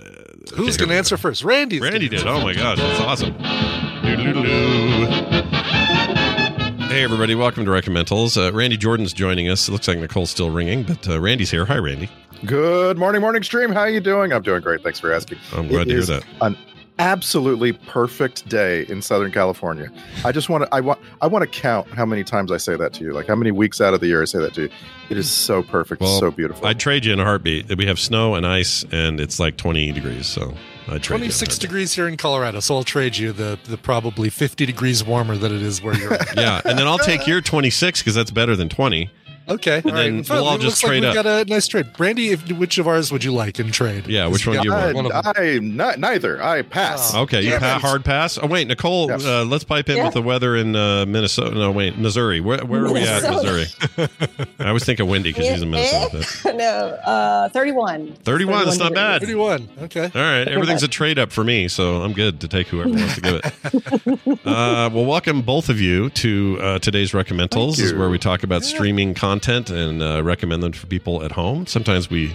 Who's 0.54 0.76
going 0.76 0.90
to 0.90 0.94
answer 0.96 1.16
first? 1.16 1.42
Randy. 1.44 1.80
Randy 1.80 2.08
did. 2.08 2.26
Oh 2.26 2.40
my 2.42 2.54
gosh, 2.54 2.78
that's 2.78 3.00
awesome. 3.00 3.34
Hey 6.88 7.04
everybody, 7.04 7.34
welcome 7.36 7.64
to 7.64 7.70
Recommendals. 7.70 8.36
Uh, 8.36 8.52
Randy 8.52 8.76
Jordan's 8.76 9.12
joining 9.12 9.48
us. 9.48 9.68
It 9.68 9.72
looks 9.72 9.86
like 9.86 9.98
Nicole's 9.98 10.30
still 10.30 10.50
ringing, 10.50 10.82
but 10.82 11.08
uh, 11.08 11.20
Randy's 11.20 11.50
here. 11.50 11.64
Hi, 11.64 11.76
Randy. 11.76 12.10
Good 12.44 12.98
morning, 12.98 13.20
morning 13.20 13.42
stream. 13.42 13.70
How 13.70 13.80
are 13.80 13.88
you 13.90 14.00
doing? 14.00 14.32
I'm 14.32 14.42
doing 14.42 14.60
great. 14.60 14.82
Thanks 14.82 14.98
for 14.98 15.12
asking. 15.12 15.38
I'm 15.52 15.68
glad 15.68 15.82
It 15.82 15.90
to 15.90 15.94
hear 15.96 16.04
that. 16.06 16.24
An 16.40 16.56
absolutely 17.00 17.72
perfect 17.72 18.48
day 18.48 18.84
in 18.88 19.00
Southern 19.02 19.32
California. 19.32 19.90
I 20.24 20.32
just 20.32 20.48
want 20.48 20.64
to. 20.64 20.74
I 20.74 20.80
want. 20.80 21.00
I 21.20 21.26
want 21.26 21.42
to 21.42 21.48
count 21.48 21.88
how 21.88 22.04
many 22.06 22.22
times 22.22 22.52
I 22.52 22.58
say 22.58 22.76
that 22.76 22.92
to 22.94 23.04
you. 23.04 23.12
Like 23.12 23.26
how 23.26 23.34
many 23.34 23.50
weeks 23.50 23.80
out 23.80 23.94
of 23.94 24.00
the 24.00 24.06
year 24.06 24.22
I 24.22 24.26
say 24.26 24.38
that 24.38 24.54
to 24.54 24.62
you. 24.62 24.70
It 25.08 25.16
is 25.16 25.30
so 25.30 25.62
perfect. 25.62 26.02
Well, 26.02 26.20
so 26.20 26.30
beautiful. 26.30 26.66
I'd 26.66 26.78
trade 26.78 27.04
you 27.04 27.12
in 27.12 27.18
a 27.18 27.24
heartbeat. 27.24 27.76
We 27.76 27.86
have 27.86 27.98
snow 27.98 28.34
and 28.34 28.46
ice, 28.46 28.84
and 28.92 29.18
it's 29.18 29.40
like 29.40 29.56
20 29.56 29.90
degrees. 29.92 30.26
So 30.26 30.54
I'd 30.88 31.02
trade 31.02 31.18
you. 31.20 31.24
in 31.24 31.30
a 31.30 31.32
26 31.32 31.40
heartbeat. 31.40 31.60
degrees 31.60 31.94
here 31.94 32.06
in 32.06 32.16
Colorado, 32.16 32.60
so 32.60 32.76
I'll 32.76 32.84
trade 32.84 33.16
you 33.16 33.32
the, 33.32 33.58
the 33.64 33.76
probably 33.76 34.28
50 34.30 34.66
degrees 34.66 35.02
warmer 35.02 35.36
that 35.36 35.50
it 35.50 35.62
is 35.62 35.82
where 35.82 35.96
you're 35.98 36.12
at. 36.14 36.36
Yeah, 36.36 36.60
and 36.64 36.78
then 36.78 36.86
I'll 36.86 36.98
take 36.98 37.26
your 37.26 37.40
26 37.40 38.00
because 38.00 38.14
that's 38.14 38.30
better 38.30 38.54
than 38.54 38.68
20. 38.68 39.10
Okay. 39.50 39.78
And 39.78 39.86
all 39.86 39.92
right. 39.92 40.02
then 40.04 40.22
Fine. 40.24 40.36
we'll 40.36 40.46
all 40.46 40.58
just 40.58 40.66
looks 40.66 40.82
like 40.84 40.90
trade 40.90 41.00
we've 41.02 41.16
up. 41.16 41.24
got 41.24 41.26
a 41.26 41.44
nice 41.50 41.66
trade. 41.66 41.92
Brandy, 41.96 42.28
if, 42.30 42.50
which 42.52 42.78
of 42.78 42.86
ours 42.86 43.10
would 43.10 43.24
you 43.24 43.32
like 43.32 43.58
in 43.58 43.72
trade? 43.72 44.06
Yeah, 44.06 44.28
which 44.28 44.46
one 44.46 44.58
do 44.58 44.64
you 44.68 44.72
I, 44.72 44.92
want? 44.92 45.12
One. 45.12 45.22
I 45.36 45.58
not, 45.60 45.98
neither. 45.98 46.42
I 46.42 46.62
pass. 46.62 47.14
Okay, 47.14 47.42
you 47.42 47.50
Damn 47.50 47.60
pa- 47.60 47.78
hard 47.80 48.04
pass. 48.04 48.38
Oh 48.40 48.46
wait, 48.46 48.68
Nicole, 48.68 49.08
Yes. 49.08 49.24
uh, 49.24 49.44
let's 49.44 49.64
pipe 49.64 49.88
in 49.88 49.96
Yeah. 49.96 50.04
with 50.04 50.14
the 50.14 50.22
weather 50.22 50.54
in 50.56 50.76
uh, 50.76 51.04
Minnesota. 51.06 51.54
No, 51.56 51.70
wait, 51.72 51.98
Missouri. 51.98 52.40
Where, 52.40 52.64
where 52.64 52.84
are 52.86 52.92
we 52.92 53.00
at, 53.00 53.22
Missouri? 53.22 53.66
I 54.60 54.68
always 54.68 54.84
think 54.84 55.00
of 55.00 55.08
Windy 55.08 55.30
because 55.30 55.48
he's 55.48 55.62
in 55.62 55.70
Minnesota. 55.70 56.54
no, 56.56 56.64
uh, 57.04 57.48
31. 57.48 58.14
31, 58.22 58.64
that's 58.66 58.78
not 58.78 58.94
bad. 58.94 59.20
31. 59.20 59.68
Okay. 59.82 60.04
All 60.14 60.20
right, 60.20 60.46
everything's 60.46 60.82
a 60.84 60.88
trade 60.88 61.18
up 61.18 61.32
for 61.32 61.42
me, 61.42 61.66
so 61.68 62.02
I'm 62.02 62.12
good 62.12 62.40
to 62.42 62.48
take 62.48 62.68
whoever 62.68 62.90
wants 62.90 63.14
to 63.16 63.20
give 63.20 63.34
it. 63.42 64.20
Uh, 64.50 64.88
well, 64.92 65.04
welcome 65.04 65.42
both 65.42 65.68
of 65.68 65.80
you 65.80 66.08
to 66.10 66.58
uh, 66.60 66.78
today's 66.78 67.12
Recommendals. 67.12 67.76
This 67.76 67.86
is 67.86 67.94
where 67.94 68.08
we 68.08 68.18
talk 68.18 68.42
about 68.42 68.64
streaming 68.64 69.14
content 69.14 69.39
and 69.48 70.02
uh, 70.02 70.22
recommend 70.22 70.62
them 70.62 70.72
for 70.72 70.86
people 70.86 71.22
at 71.22 71.32
home. 71.32 71.66
Sometimes 71.66 72.10
we, 72.10 72.34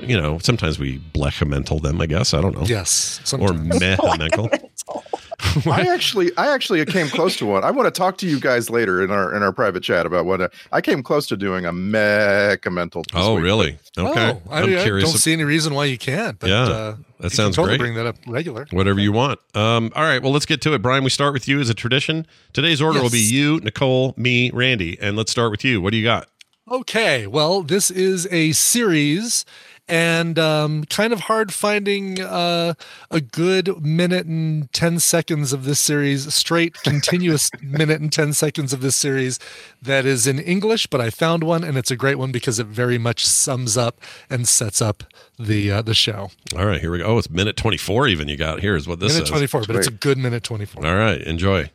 you 0.00 0.20
know, 0.20 0.38
sometimes 0.38 0.78
we 0.78 0.98
blechamental 1.14 1.80
them. 1.82 2.00
I 2.00 2.06
guess 2.06 2.34
I 2.34 2.40
don't 2.40 2.54
know. 2.54 2.64
Yes. 2.66 3.20
Or 3.22 3.26
sometimes. 3.48 3.60
mehamental. 3.80 4.66
I 5.66 5.88
actually, 5.88 6.30
I 6.36 6.52
actually 6.52 6.84
came 6.84 7.08
close 7.08 7.36
to 7.38 7.46
one. 7.46 7.64
I 7.64 7.70
want 7.70 7.86
to 7.92 7.98
talk 7.98 8.18
to 8.18 8.26
you 8.26 8.38
guys 8.38 8.68
later 8.70 9.02
in 9.02 9.10
our 9.10 9.34
in 9.34 9.42
our 9.42 9.52
private 9.52 9.82
chat 9.82 10.04
about 10.06 10.26
what 10.26 10.40
uh, 10.40 10.48
I 10.70 10.80
came 10.80 11.02
close 11.02 11.26
to 11.28 11.36
doing 11.36 11.64
a 11.64 11.72
mecha 11.72 12.70
mental. 12.70 13.02
this 13.02 13.12
Oh, 13.14 13.34
week. 13.34 13.44
really? 13.44 13.78
Okay. 13.98 14.30
Oh, 14.32 14.42
I, 14.50 14.62
I'm 14.62 14.76
I 14.76 14.82
curious. 14.82 15.10
don't 15.10 15.18
see 15.18 15.32
any 15.32 15.44
reason 15.44 15.74
why 15.74 15.86
you 15.86 15.96
can't. 15.98 16.38
But, 16.38 16.50
Yeah, 16.50 16.62
uh, 16.62 16.66
that 16.68 16.98
you 16.98 17.22
can 17.22 17.30
sounds 17.30 17.56
totally 17.56 17.78
great. 17.78 17.86
Bring 17.86 17.94
that 17.96 18.06
up 18.06 18.16
regular. 18.26 18.66
Whatever 18.70 19.00
you 19.00 19.12
want. 19.12 19.40
Um, 19.54 19.90
all 19.96 20.02
right. 20.04 20.22
Well, 20.22 20.32
let's 20.32 20.46
get 20.46 20.60
to 20.62 20.74
it. 20.74 20.82
Brian, 20.82 21.04
we 21.04 21.10
start 21.10 21.32
with 21.32 21.48
you 21.48 21.58
as 21.58 21.68
a 21.70 21.74
tradition. 21.74 22.26
Today's 22.52 22.80
order 22.82 23.02
will 23.02 23.10
be 23.10 23.18
you, 23.18 23.60
Nicole, 23.60 24.14
me, 24.16 24.50
Randy. 24.52 24.98
And 25.00 25.16
let's 25.16 25.32
start 25.32 25.50
with 25.50 25.64
you. 25.64 25.80
What 25.80 25.90
do 25.92 25.96
you 25.96 26.04
got? 26.04 26.28
Okay, 26.70 27.26
well, 27.26 27.62
this 27.62 27.90
is 27.90 28.28
a 28.30 28.52
series, 28.52 29.44
and 29.88 30.38
um, 30.38 30.84
kind 30.84 31.12
of 31.12 31.22
hard 31.22 31.52
finding 31.52 32.20
uh, 32.20 32.74
a 33.10 33.20
good 33.20 33.84
minute 33.84 34.24
and 34.26 34.72
10 34.72 35.00
seconds 35.00 35.52
of 35.52 35.64
this 35.64 35.80
series, 35.80 36.32
straight, 36.32 36.74
continuous 36.84 37.50
minute 37.60 38.00
and 38.00 38.12
10 38.12 38.34
seconds 38.34 38.72
of 38.72 38.82
this 38.82 38.94
series 38.94 39.40
that 39.82 40.06
is 40.06 40.28
in 40.28 40.38
English, 40.38 40.86
but 40.86 41.00
I 41.00 41.10
found 41.10 41.42
one, 41.42 41.64
and 41.64 41.76
it's 41.76 41.90
a 41.90 41.96
great 41.96 42.18
one 42.18 42.30
because 42.30 42.60
it 42.60 42.68
very 42.68 42.98
much 42.98 43.26
sums 43.26 43.76
up 43.76 44.00
and 44.30 44.46
sets 44.46 44.80
up 44.80 45.02
the 45.40 45.72
uh, 45.72 45.82
the 45.82 45.94
show. 45.94 46.30
All 46.56 46.66
right. 46.66 46.80
Here 46.80 46.92
we 46.92 46.98
go. 46.98 47.06
Oh, 47.06 47.18
it's 47.18 47.28
minute 47.28 47.56
24 47.56 48.06
even 48.06 48.28
you 48.28 48.36
got. 48.36 48.60
Here 48.60 48.76
is 48.76 48.86
what 48.86 49.00
this 49.00 49.14
minute 49.14 49.26
says. 49.26 49.50
24, 49.50 49.62
but 49.66 49.74
it's 49.74 49.88
a 49.88 49.90
good 49.90 50.18
minute 50.18 50.44
24. 50.44 50.86
All 50.86 50.94
right. 50.94 51.20
Enjoy. 51.20 51.68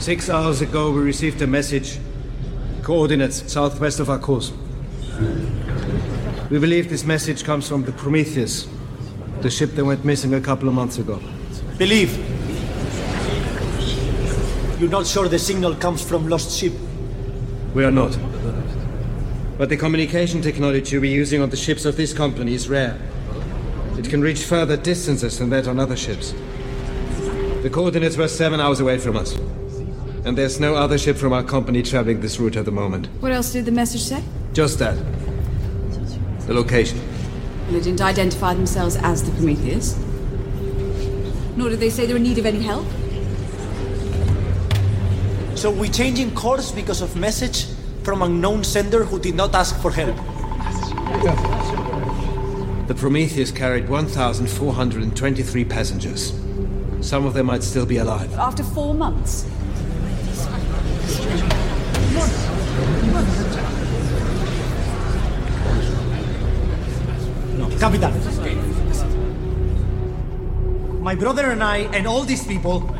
Six 0.00 0.28
hours 0.28 0.62
ago, 0.62 0.90
we 0.90 1.00
received 1.00 1.40
a 1.42 1.46
message. 1.46 2.00
Coordinates 2.84 3.50
southwest 3.50 3.98
of 3.98 4.10
our 4.10 4.18
course. 4.18 4.52
We 6.50 6.58
believe 6.58 6.90
this 6.90 7.04
message 7.04 7.42
comes 7.42 7.66
from 7.66 7.82
the 7.82 7.92
Prometheus, 7.92 8.68
the 9.40 9.48
ship 9.48 9.70
that 9.76 9.86
went 9.86 10.04
missing 10.04 10.34
a 10.34 10.40
couple 10.40 10.68
of 10.68 10.74
months 10.74 10.98
ago. 10.98 11.18
Believe. 11.78 12.14
You're 14.78 14.90
not 14.90 15.06
sure 15.06 15.28
the 15.28 15.38
signal 15.38 15.74
comes 15.76 16.06
from 16.06 16.28
lost 16.28 16.58
ship. 16.58 16.74
We 17.72 17.84
are 17.84 17.90
not. 17.90 18.18
But 19.56 19.70
the 19.70 19.78
communication 19.78 20.42
technology 20.42 20.98
we're 20.98 21.10
using 21.10 21.40
on 21.40 21.48
the 21.48 21.56
ships 21.56 21.86
of 21.86 21.96
this 21.96 22.12
company 22.12 22.52
is 22.52 22.68
rare. 22.68 23.00
It 23.96 24.10
can 24.10 24.20
reach 24.20 24.44
further 24.44 24.76
distances 24.76 25.38
than 25.38 25.48
that 25.50 25.66
on 25.66 25.80
other 25.80 25.96
ships. 25.96 26.34
The 27.62 27.70
coordinates 27.72 28.18
were 28.18 28.28
seven 28.28 28.60
hours 28.60 28.80
away 28.80 28.98
from 28.98 29.16
us. 29.16 29.34
And 30.24 30.38
there's 30.38 30.58
no 30.58 30.74
other 30.74 30.96
ship 30.96 31.18
from 31.18 31.34
our 31.34 31.42
company 31.42 31.82
traveling 31.82 32.22
this 32.22 32.40
route 32.40 32.56
at 32.56 32.64
the 32.64 32.72
moment. 32.72 33.08
What 33.20 33.30
else 33.30 33.52
did 33.52 33.66
the 33.66 33.72
message 33.72 34.00
say? 34.00 34.22
Just 34.54 34.78
that. 34.78 34.96
The 36.46 36.54
location. 36.54 36.98
They 37.70 37.80
didn't 37.80 38.00
identify 38.00 38.54
themselves 38.54 38.96
as 38.96 39.22
the 39.22 39.32
Prometheus. 39.32 39.98
Nor 41.56 41.68
did 41.68 41.80
they 41.80 41.90
say 41.90 42.06
they 42.06 42.14
were 42.14 42.16
in 42.16 42.22
need 42.22 42.38
of 42.38 42.46
any 42.46 42.62
help. 42.62 42.86
So 45.58 45.70
we're 45.70 45.92
changing 45.92 46.34
course 46.34 46.72
because 46.72 47.02
of 47.02 47.14
message 47.16 47.66
from 48.02 48.22
unknown 48.22 48.64
sender 48.64 49.04
who 49.04 49.18
did 49.18 49.34
not 49.34 49.54
ask 49.54 49.78
for 49.82 49.90
help. 49.90 50.16
The 52.88 52.94
Prometheus 52.94 53.50
carried 53.50 53.90
1,423 53.90 55.64
passengers. 55.66 56.32
Some 57.02 57.26
of 57.26 57.34
them 57.34 57.46
might 57.46 57.62
still 57.62 57.86
be 57.86 57.98
alive. 57.98 58.32
After 58.34 58.62
four 58.62 58.94
months. 58.94 59.46
No, 67.58 67.68
Capitan. 67.78 68.12
My 71.02 71.14
brother 71.14 71.50
and 71.50 71.62
I 71.62 71.78
and 71.92 72.06
all 72.06 72.22
these 72.22 72.46
people, 72.46 72.94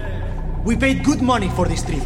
we 0.65 0.77
paid 0.77 1.05
good 1.05 1.23
money 1.23 1.49
for 1.51 1.67
this 1.67 1.83
trip. 1.83 2.03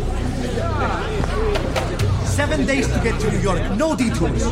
Seven 2.25 2.67
days 2.67 2.87
to 2.87 3.01
get 3.03 3.21
to 3.21 3.31
New 3.33 3.41
York, 3.41 3.61
no 3.77 3.97
detours. 3.97 4.45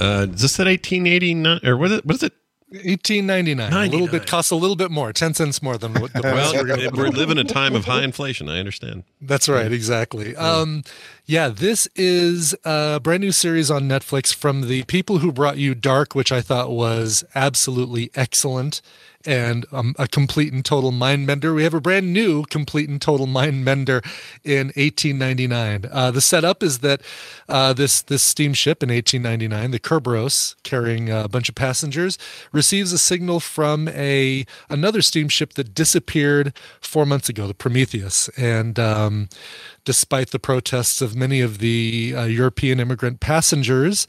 Uh, 0.00 0.26
is 0.32 0.40
this 0.40 0.58
at 0.58 0.66
1889 0.66 1.60
or 1.62 1.76
was 1.76 1.92
it? 1.92 2.06
what 2.06 2.16
is 2.16 2.22
it? 2.22 2.32
What 2.70 2.80
is 2.80 2.86
it? 2.86 2.88
1899. 2.88 3.72
A 3.72 3.90
little 3.90 4.08
bit 4.08 4.26
costs 4.26 4.50
a 4.50 4.56
little 4.56 4.76
bit 4.76 4.90
more, 4.90 5.12
10 5.12 5.34
cents 5.34 5.62
more 5.62 5.76
than 5.76 5.94
what 5.94 6.12
the 6.12 6.20
price 6.20 6.52
Well, 6.52 6.64
we're 6.64 6.90
we're 6.90 7.08
living 7.08 7.38
a 7.38 7.44
time 7.44 7.74
of 7.74 7.84
high 7.84 8.02
inflation. 8.04 8.48
I 8.48 8.58
understand. 8.58 9.04
That's 9.20 9.48
right, 9.48 9.72
exactly. 9.72 10.36
Um, 10.36 10.84
yeah, 11.30 11.48
this 11.48 11.86
is 11.94 12.56
a 12.64 12.98
brand 12.98 13.20
new 13.20 13.30
series 13.30 13.70
on 13.70 13.88
Netflix 13.88 14.34
from 14.34 14.62
the 14.62 14.82
people 14.82 15.18
who 15.18 15.30
brought 15.30 15.58
you 15.58 15.76
Dark, 15.76 16.12
which 16.12 16.32
I 16.32 16.40
thought 16.40 16.72
was 16.72 17.22
absolutely 17.36 18.10
excellent 18.16 18.82
and 19.26 19.66
um, 19.70 19.94
a 19.98 20.08
complete 20.08 20.52
and 20.52 20.64
total 20.64 20.90
mind 20.90 21.26
bender. 21.26 21.52
We 21.52 21.62
have 21.62 21.74
a 21.74 21.80
brand 21.80 22.12
new 22.12 22.44
complete 22.46 22.88
and 22.88 23.00
total 23.00 23.26
mind 23.26 23.64
mender 23.64 24.02
in 24.42 24.68
1899. 24.68 25.86
Uh, 25.90 26.10
the 26.10 26.20
setup 26.20 26.62
is 26.62 26.78
that 26.78 27.02
uh, 27.48 27.74
this 27.74 28.02
this 28.02 28.22
steamship 28.22 28.82
in 28.82 28.88
1899, 28.88 29.70
the 29.70 29.78
Kerberos, 29.78 30.56
carrying 30.62 31.10
a 31.10 31.28
bunch 31.28 31.48
of 31.48 31.54
passengers, 31.54 32.18
receives 32.50 32.92
a 32.92 32.98
signal 32.98 33.40
from 33.40 33.88
a 33.88 34.46
another 34.68 35.02
steamship 35.02 35.52
that 35.54 35.74
disappeared 35.74 36.52
four 36.80 37.06
months 37.06 37.28
ago, 37.28 37.46
the 37.46 37.54
Prometheus, 37.54 38.28
and 38.30 38.78
um, 38.78 39.28
despite 39.90 40.30
the 40.30 40.38
protests 40.38 41.02
of 41.02 41.16
many 41.16 41.40
of 41.40 41.58
the 41.58 42.14
uh, 42.16 42.22
European 42.22 42.78
immigrant 42.78 43.18
passengers 43.18 44.06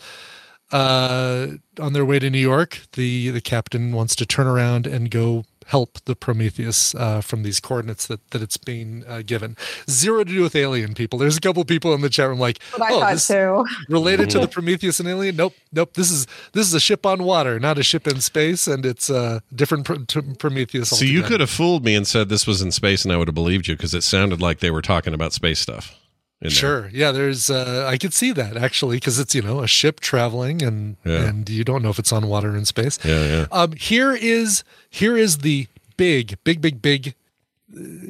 uh, 0.72 1.48
on 1.80 1.94
their 1.94 2.06
way 2.06 2.20
to 2.20 2.30
New 2.30 2.38
York, 2.38 2.82
the 2.94 3.32
the 3.32 3.41
captain 3.41 3.91
wants 3.91 4.16
to 4.16 4.24
turn 4.24 4.45
around 4.45 4.86
and 4.86 5.10
go 5.10 5.44
help 5.72 6.02
the 6.03 6.15
Prometheus 6.18 6.93
uh, 6.95 7.22
from 7.22 7.43
these 7.43 7.61
coordinates 7.61 8.06
that, 8.07 8.19
that 8.31 8.41
it's 8.41 8.57
being 8.57 9.06
uh, 9.07 9.22
given. 9.26 9.56
Zero 9.89 10.26
to 10.26 10.31
do 10.31 10.41
with 10.41 10.53
alien 10.53 10.93
people. 10.93 11.18
There's 11.18 11.38
a 11.38 11.39
couple 11.39 11.64
people 11.64 11.93
in 11.93 12.02
the 12.02 12.10
chat 12.10 12.27
room 12.27 12.39
like, 12.39 12.61
What 12.76 12.91
oh, 12.91 12.99
thought 12.99 13.14
this 13.14 13.27
too. 13.27 13.65
related 13.88 14.30
to 14.31 14.39
the 14.39 14.48
Prometheus 14.57 14.99
and 14.99 15.07
alien. 15.07 15.38
Nope, 15.38 15.53
nope. 15.72 15.93
This 15.93 16.11
is 16.11 16.27
this 16.52 16.68
is 16.68 16.73
a 16.73 16.80
ship 16.80 17.06
on 17.06 17.23
water, 17.23 17.57
not 17.57 17.77
a 17.77 17.84
ship 17.84 18.06
in 18.06 18.19
space, 18.19 18.68
and 18.68 18.85
it's 18.85 19.10
a 19.10 19.41
different 19.56 19.85
Pro- 19.85 20.03
t- 20.03 20.35
Prometheus. 20.38 20.89
So 20.89 21.06
you 21.06 21.23
could 21.23 21.39
have 21.39 21.49
fooled 21.49 21.85
me 21.85 21.95
and 21.95 22.06
said 22.06 22.27
this 22.27 22.45
was 22.45 22.61
in 22.61 22.72
space, 22.72 23.06
and 23.06 23.14
I 23.14 23.18
would 23.18 23.30
have 23.30 23.35
believed 23.35 23.68
you 23.68 23.77
because 23.77 23.93
it 23.93 24.03
sounded 24.03 24.41
like 24.41 24.60
they 24.60 24.72
were 24.72 24.81
talking 24.81 25.14
about 25.14 25.31
space 25.31 25.60
stuff. 25.60 25.98
In 26.41 26.47
there. 26.47 26.51
Sure. 26.51 26.89
Yeah, 26.93 27.11
there's 27.11 27.49
uh 27.49 27.85
I 27.88 27.97
could 27.97 28.13
see 28.13 28.31
that 28.34 28.57
actually 28.57 28.97
because 28.97 29.19
it's, 29.19 29.34
you 29.35 29.41
know, 29.41 29.61
a 29.61 29.68
ship 29.68 29.99
traveling 29.99 30.61
and 30.61 30.97
Yeah. 31.05 31.23
and 31.27 31.49
you 31.49 31.63
don't 31.63 31.81
know 31.84 31.89
if 31.89 31.99
it's 31.99 32.11
on 32.11 32.27
water 32.27 32.55
in 32.55 32.65
space. 32.65 32.97
Yeah, 33.03 33.26
yeah. 33.26 33.45
Um 33.51 33.73
here 33.73 34.13
is 34.13 34.63
here 34.89 35.15
is 35.18 35.39
the 35.39 35.68
big 35.97 36.38
big 36.43 36.61
big 36.61 36.81
big 36.81 37.15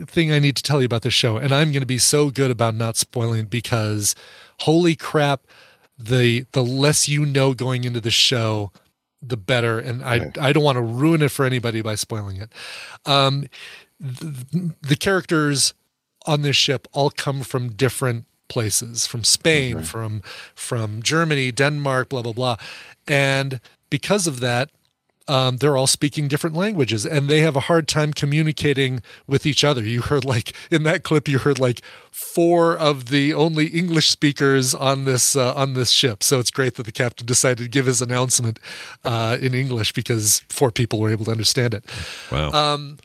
thing 0.07 0.31
I 0.31 0.39
need 0.39 0.55
to 0.55 0.63
tell 0.63 0.79
you 0.81 0.85
about 0.85 1.03
this 1.03 1.13
show, 1.13 1.37
and 1.37 1.53
I'm 1.53 1.71
going 1.71 1.81
to 1.81 1.85
be 1.87 1.99
so 1.99 2.31
good 2.31 2.49
about 2.49 2.73
not 2.73 2.97
spoiling 2.97 3.45
because, 3.45 4.15
holy 4.61 4.95
crap, 4.95 5.41
the 5.99 6.45
the 6.53 6.63
less 6.63 7.07
you 7.07 7.25
know 7.27 7.53
going 7.53 7.83
into 7.83 8.01
the 8.01 8.09
show, 8.09 8.71
the 9.21 9.37
better. 9.37 9.77
And 9.77 10.03
I 10.03 10.31
I 10.39 10.51
don't 10.51 10.63
want 10.63 10.77
to 10.77 10.81
ruin 10.81 11.21
it 11.21 11.29
for 11.29 11.45
anybody 11.45 11.81
by 11.83 11.93
spoiling 11.93 12.37
it. 12.37 12.51
Um, 13.05 13.45
the, 13.99 14.73
the 14.81 14.95
characters 14.95 15.75
on 16.25 16.41
this 16.41 16.55
ship 16.55 16.87
all 16.91 17.09
come 17.09 17.41
from 17.41 17.69
different 17.69 18.25
places, 18.47 19.07
from 19.07 19.23
Spain, 19.23 19.83
from 19.83 20.21
from 20.55 21.01
Germany, 21.01 21.51
Denmark, 21.51 22.09
blah 22.09 22.21
blah 22.21 22.33
blah, 22.33 22.57
and 23.07 23.59
because 23.89 24.27
of 24.27 24.39
that, 24.39 24.69
um, 25.27 25.57
they're 25.57 25.77
all 25.77 25.87
speaking 25.87 26.27
different 26.27 26.55
languages 26.55 27.05
and 27.05 27.29
they 27.29 27.39
have 27.39 27.55
a 27.55 27.61
hard 27.61 27.87
time 27.87 28.11
communicating 28.11 29.01
with 29.27 29.45
each 29.45 29.63
other. 29.63 29.81
You 29.81 30.01
heard 30.01 30.25
like 30.25 30.53
in 30.71 30.83
that 30.83 31.03
clip, 31.03 31.27
you 31.27 31.39
heard 31.39 31.59
like 31.59 31.81
four 32.11 32.75
of 32.75 33.05
the 33.05 33.33
only 33.33 33.67
English 33.67 34.09
speakers 34.09 34.73
on 34.73 35.05
this 35.05 35.35
uh, 35.35 35.53
on 35.53 35.73
this 35.73 35.91
ship. 35.91 36.23
So 36.23 36.39
it's 36.39 36.51
great 36.51 36.75
that 36.75 36.83
the 36.83 36.91
captain 36.91 37.25
decided 37.25 37.63
to 37.63 37.69
give 37.69 37.85
his 37.85 38.01
announcement 38.01 38.59
uh, 39.05 39.37
in 39.39 39.53
English 39.53 39.93
because 39.93 40.43
four 40.49 40.71
people 40.71 40.99
were 40.99 41.11
able 41.11 41.25
to 41.25 41.31
understand 41.31 41.75
it. 41.75 41.85
Wow. 42.31 42.51
Um, 42.51 42.97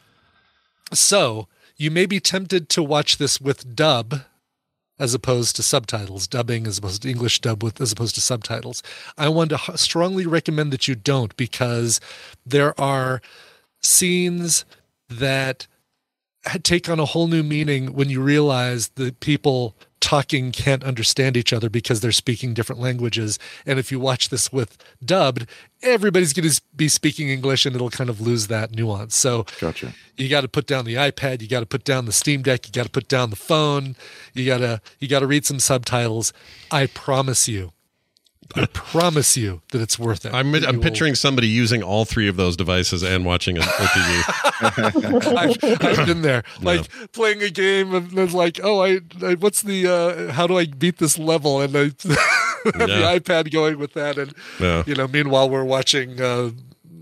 so 0.92 1.48
you 1.76 1.90
may 1.90 2.06
be 2.06 2.20
tempted 2.20 2.68
to 2.70 2.82
watch 2.82 3.18
this 3.18 3.40
with 3.40 3.74
dub 3.74 4.22
as 4.98 5.12
opposed 5.12 5.56
to 5.56 5.62
subtitles, 5.62 6.26
dubbing 6.26 6.66
as 6.66 6.78
opposed 6.78 7.02
to 7.02 7.10
English 7.10 7.40
dub 7.40 7.62
with 7.62 7.80
as 7.80 7.92
opposed 7.92 8.14
to 8.14 8.20
subtitles. 8.20 8.82
I 9.18 9.28
want 9.28 9.50
to 9.50 9.76
strongly 9.76 10.26
recommend 10.26 10.72
that 10.72 10.88
you 10.88 10.94
don't 10.94 11.36
because 11.36 12.00
there 12.46 12.78
are 12.80 13.20
scenes 13.82 14.64
that 15.08 15.66
take 16.62 16.88
on 16.88 16.98
a 16.98 17.04
whole 17.04 17.26
new 17.26 17.42
meaning 17.42 17.92
when 17.92 18.08
you 18.08 18.22
realize 18.22 18.88
that 18.90 19.20
people 19.20 19.76
talking 20.06 20.52
can't 20.52 20.84
understand 20.84 21.36
each 21.36 21.52
other 21.52 21.68
because 21.68 21.98
they're 21.98 22.12
speaking 22.12 22.54
different 22.54 22.80
languages. 22.80 23.40
And 23.66 23.76
if 23.76 23.90
you 23.90 23.98
watch 23.98 24.28
this 24.28 24.52
with 24.52 24.78
dubbed, 25.04 25.48
everybody's 25.82 26.32
going 26.32 26.48
to 26.48 26.60
be 26.76 26.86
speaking 26.86 27.28
English 27.28 27.66
and 27.66 27.74
it'll 27.74 27.90
kind 27.90 28.08
of 28.08 28.20
lose 28.20 28.46
that 28.46 28.70
nuance. 28.70 29.16
So 29.16 29.46
Gotcha. 29.58 29.92
you 30.16 30.28
got 30.28 30.42
to 30.42 30.48
put 30.48 30.68
down 30.68 30.84
the 30.84 30.94
iPad, 30.94 31.42
you 31.42 31.48
got 31.48 31.58
to 31.58 31.66
put 31.66 31.82
down 31.82 32.04
the 32.04 32.12
Steam 32.12 32.42
Deck, 32.42 32.68
you 32.68 32.72
got 32.72 32.84
to 32.84 32.90
put 32.90 33.08
down 33.08 33.30
the 33.30 33.36
phone, 33.36 33.96
you 34.32 34.46
got 34.46 34.58
to 34.58 34.80
you 35.00 35.08
got 35.08 35.20
to 35.20 35.26
read 35.26 35.44
some 35.44 35.58
subtitles. 35.58 36.32
I 36.70 36.86
promise 36.86 37.48
you. 37.48 37.72
I 38.54 38.66
promise 38.66 39.36
you 39.36 39.60
that 39.72 39.80
it's 39.82 39.98
worth 39.98 40.24
it. 40.24 40.32
I'm, 40.32 40.54
I'm 40.54 40.76
will- 40.76 40.82
picturing 40.82 41.14
somebody 41.14 41.48
using 41.48 41.82
all 41.82 42.04
three 42.04 42.28
of 42.28 42.36
those 42.36 42.56
devices 42.56 43.02
and 43.02 43.24
watching 43.24 43.58
a, 43.58 43.60
a 43.60 43.64
TV. 43.64 45.36
I've, 45.36 45.84
I've 45.98 46.06
been 46.06 46.22
there, 46.22 46.42
No. 46.60 46.72
like 46.74 47.12
playing 47.12 47.42
a 47.42 47.50
game, 47.50 47.94
and 47.94 48.16
it's 48.18 48.34
like, 48.34 48.60
oh, 48.62 48.82
I, 48.82 49.00
I 49.22 49.34
what's 49.34 49.62
the, 49.62 49.86
uh, 49.88 50.32
how 50.32 50.46
do 50.46 50.56
I 50.58 50.66
beat 50.66 50.98
this 50.98 51.18
level? 51.18 51.60
And 51.60 51.76
I 51.76 51.84
the 52.64 53.18
iPad 53.20 53.52
going 53.52 53.78
with 53.78 53.92
that, 53.94 54.18
and 54.18 54.34
Yeah. 54.60 54.84
you 54.86 54.94
know, 54.94 55.08
meanwhile 55.08 55.48
we're 55.50 55.64
watching 55.64 56.20
uh, 56.20 56.50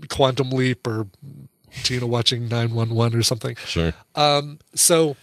Quantum 0.09 0.49
Leap 0.51 0.85
or 0.87 1.07
Tina 1.83 2.07
watching 2.07 2.47
Nine 2.47 2.73
One 2.73 2.89
One 2.95 3.13
or 3.15 3.23
something. 3.23 3.55
Sure. 3.65 3.93
Um, 4.15 4.59
so, 4.73 5.15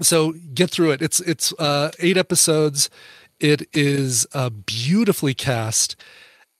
so 0.00 0.32
get 0.54 0.70
through 0.70 0.90
it. 0.92 1.02
It's 1.02 1.20
it's 1.20 1.52
uh, 1.58 1.90
eight 2.00 2.16
episodes. 2.16 2.90
It 3.40 3.68
is 3.72 4.26
uh, 4.32 4.50
beautifully 4.50 5.34
cast, 5.34 5.96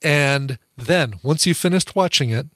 and 0.03 0.59
then 0.77 1.15
once 1.23 1.45
you've 1.45 1.57
finished 1.57 1.95
watching 1.95 2.29
it, 2.29 2.47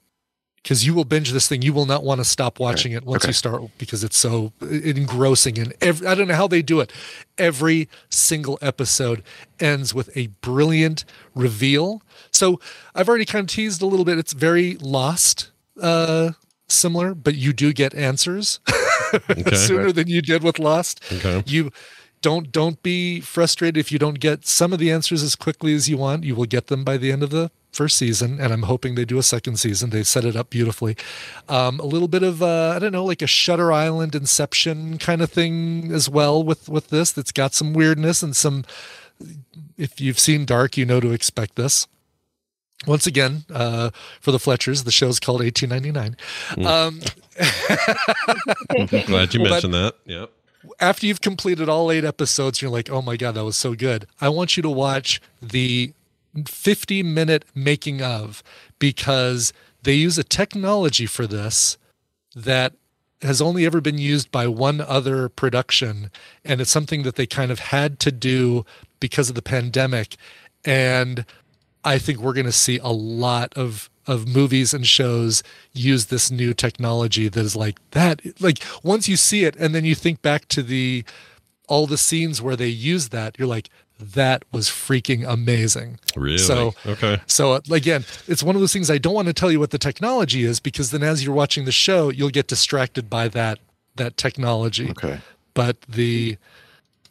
because 0.61 0.85
you 0.85 0.93
will 0.93 1.05
binge 1.05 1.31
this 1.31 1.47
thing, 1.47 1.63
you 1.63 1.73
will 1.73 1.87
not 1.87 2.03
want 2.03 2.19
to 2.21 2.25
stop 2.25 2.59
watching 2.59 2.91
it 2.91 3.03
once 3.03 3.23
Okay. 3.23 3.29
you 3.29 3.33
start 3.33 3.63
because 3.79 4.03
it's 4.03 4.17
so 4.17 4.53
engrossing. 4.61 5.57
And 5.57 5.73
every, 5.81 6.05
I 6.05 6.13
don't 6.13 6.27
know 6.27 6.35
how 6.35 6.47
they 6.47 6.61
do 6.61 6.79
it. 6.81 6.93
Every 7.39 7.89
single 8.09 8.59
episode 8.61 9.23
ends 9.59 9.91
with 9.95 10.15
a 10.15 10.27
brilliant 10.41 11.03
reveal. 11.33 12.03
So 12.29 12.59
I've 12.93 13.09
already 13.09 13.25
kind 13.25 13.41
of 13.45 13.47
teased 13.49 13.81
a 13.81 13.87
little 13.87 14.05
bit. 14.05 14.19
It's 14.19 14.33
very 14.33 14.75
Lost 14.75 15.49
uh, 15.81 16.33
similar, 16.69 17.15
but 17.15 17.33
you 17.33 17.53
do 17.53 17.73
get 17.73 17.95
answers 17.95 18.59
sooner 19.53 19.91
than 19.91 20.07
you 20.07 20.21
did 20.21 20.43
with 20.43 20.59
Lost. 20.59 21.01
Okay. 21.11 21.43
You 21.47 21.71
don't 22.21 22.51
don't 22.51 22.81
be 22.83 23.19
frustrated 23.21 23.77
if 23.77 23.91
you 23.91 23.99
don't 23.99 24.19
get 24.19 24.45
some 24.45 24.73
of 24.73 24.79
the 24.79 24.91
answers 24.91 25.23
as 25.23 25.35
quickly 25.35 25.73
as 25.73 25.89
you 25.89 25.97
want. 25.97 26.23
You 26.23 26.35
will 26.35 26.45
get 26.45 26.67
them 26.67 26.83
by 26.83 26.97
the 26.97 27.11
end 27.11 27.23
of 27.23 27.29
the 27.29 27.51
first 27.71 27.97
season, 27.97 28.39
and 28.39 28.51
I'm 28.53 28.63
hoping 28.63 28.95
they 28.95 29.05
do 29.05 29.17
a 29.17 29.23
second 29.23 29.57
season. 29.57 29.89
They 29.91 30.03
set 30.03 30.25
it 30.25 30.35
up 30.35 30.49
beautifully. 30.49 30.97
Um, 31.47 31.79
a 31.79 31.85
little 31.85 32.07
bit 32.07 32.21
of 32.23 32.41
uh, 32.43 32.73
I 32.75 32.79
don't 32.79 32.91
know, 32.91 33.05
like 33.05 33.21
a 33.21 33.27
Shutter 33.27 33.71
Island 33.71 34.13
Inception 34.15 34.97
kind 34.97 35.21
of 35.21 35.31
thing 35.31 35.91
as 35.91 36.09
well 36.09 36.43
with 36.43 36.67
with 36.69 36.89
this. 36.89 37.11
That's 37.11 37.31
got 37.31 37.53
some 37.53 37.73
weirdness 37.73 38.21
and 38.23 38.35
some. 38.35 38.65
If 39.77 39.99
you've 40.01 40.19
seen 40.19 40.45
Dark, 40.45 40.77
you 40.77 40.85
know 40.85 40.99
to 40.99 41.11
expect 41.11 41.55
this. 41.55 41.87
Once 42.87 43.05
again, 43.05 43.43
uh, 43.53 43.91
for 44.19 44.31
the 44.31 44.39
Fletchers, 44.39 44.83
the 44.85 44.91
show's 44.91 45.19
called 45.19 45.41
1899. 45.41 46.17
Um, 46.65 46.99
Glad 49.05 49.33
you 49.35 49.39
But- 49.41 49.49
mentioned 49.51 49.73
that. 49.75 49.95
Yep. 50.05 50.31
After 50.79 51.05
you've 51.05 51.21
completed 51.21 51.69
all 51.69 51.91
eight 51.91 52.03
episodes, 52.03 52.61
you're 52.61 52.71
like, 52.71 52.89
oh 52.89 53.01
my 53.01 53.17
God, 53.17 53.35
that 53.35 53.45
was 53.45 53.57
so 53.57 53.75
good. 53.75 54.05
I 54.19 54.29
want 54.29 54.57
you 54.57 54.63
to 54.63 54.69
watch 54.69 55.21
the 55.41 55.93
50 56.47 57.03
minute 57.03 57.45
making 57.53 58.01
of 58.01 58.43
because 58.79 59.53
they 59.83 59.93
use 59.93 60.17
a 60.17 60.23
technology 60.23 61.05
for 61.05 61.27
this 61.27 61.77
that 62.35 62.73
has 63.21 63.41
only 63.41 63.65
ever 63.65 63.81
been 63.81 63.97
used 63.97 64.31
by 64.31 64.47
one 64.47 64.81
other 64.81 65.29
production. 65.29 66.09
And 66.43 66.61
it's 66.61 66.71
something 66.71 67.03
that 67.03 67.15
they 67.15 67.27
kind 67.27 67.51
of 67.51 67.59
had 67.59 67.99
to 67.99 68.11
do 68.11 68.65
because 68.99 69.29
of 69.29 69.35
the 69.35 69.41
pandemic. 69.41 70.15
And 70.65 71.25
I 71.83 71.97
think 71.97 72.19
we're 72.19 72.33
going 72.33 72.45
to 72.45 72.51
see 72.51 72.79
a 72.79 72.89
lot 72.89 73.53
of 73.55 73.89
of 74.11 74.27
movies 74.27 74.73
and 74.75 74.85
shows 74.85 75.33
use 75.91 76.03
this 76.07 76.25
new 76.41 76.53
technology 76.65 77.27
that 77.33 77.43
is 77.49 77.55
like 77.65 77.77
that 77.91 78.15
like 78.47 78.59
once 78.83 79.03
you 79.11 79.17
see 79.27 79.41
it 79.49 79.55
and 79.61 79.69
then 79.75 79.85
you 79.89 79.95
think 79.95 80.21
back 80.21 80.41
to 80.55 80.61
the 80.73 81.03
all 81.67 81.85
the 81.87 81.97
scenes 82.07 82.41
where 82.41 82.57
they 82.57 82.67
use 82.93 83.05
that 83.09 83.29
you're 83.37 83.47
like 83.57 83.69
that 84.19 84.39
was 84.51 84.65
freaking 84.67 85.21
amazing 85.37 85.99
Really? 86.15 86.37
so 86.49 86.73
Okay. 86.93 87.15
so 87.27 87.43
uh, 87.53 87.59
again 87.81 88.03
it's 88.27 88.43
one 88.43 88.55
of 88.55 88.61
those 88.61 88.73
things 88.73 88.89
i 88.89 88.97
don't 88.97 89.13
want 89.19 89.27
to 89.27 89.33
tell 89.41 89.51
you 89.51 89.59
what 89.63 89.69
the 89.71 89.77
technology 89.89 90.41
is 90.51 90.59
because 90.59 90.87
then 90.91 91.03
as 91.03 91.23
you're 91.23 91.35
watching 91.43 91.65
the 91.65 91.71
show 91.71 92.09
you'll 92.09 92.29
get 92.39 92.47
distracted 92.47 93.05
by 93.09 93.27
that 93.29 93.59
that 93.95 94.17
technology 94.17 94.89
okay 94.89 95.19
but 95.53 95.75
the 95.87 96.37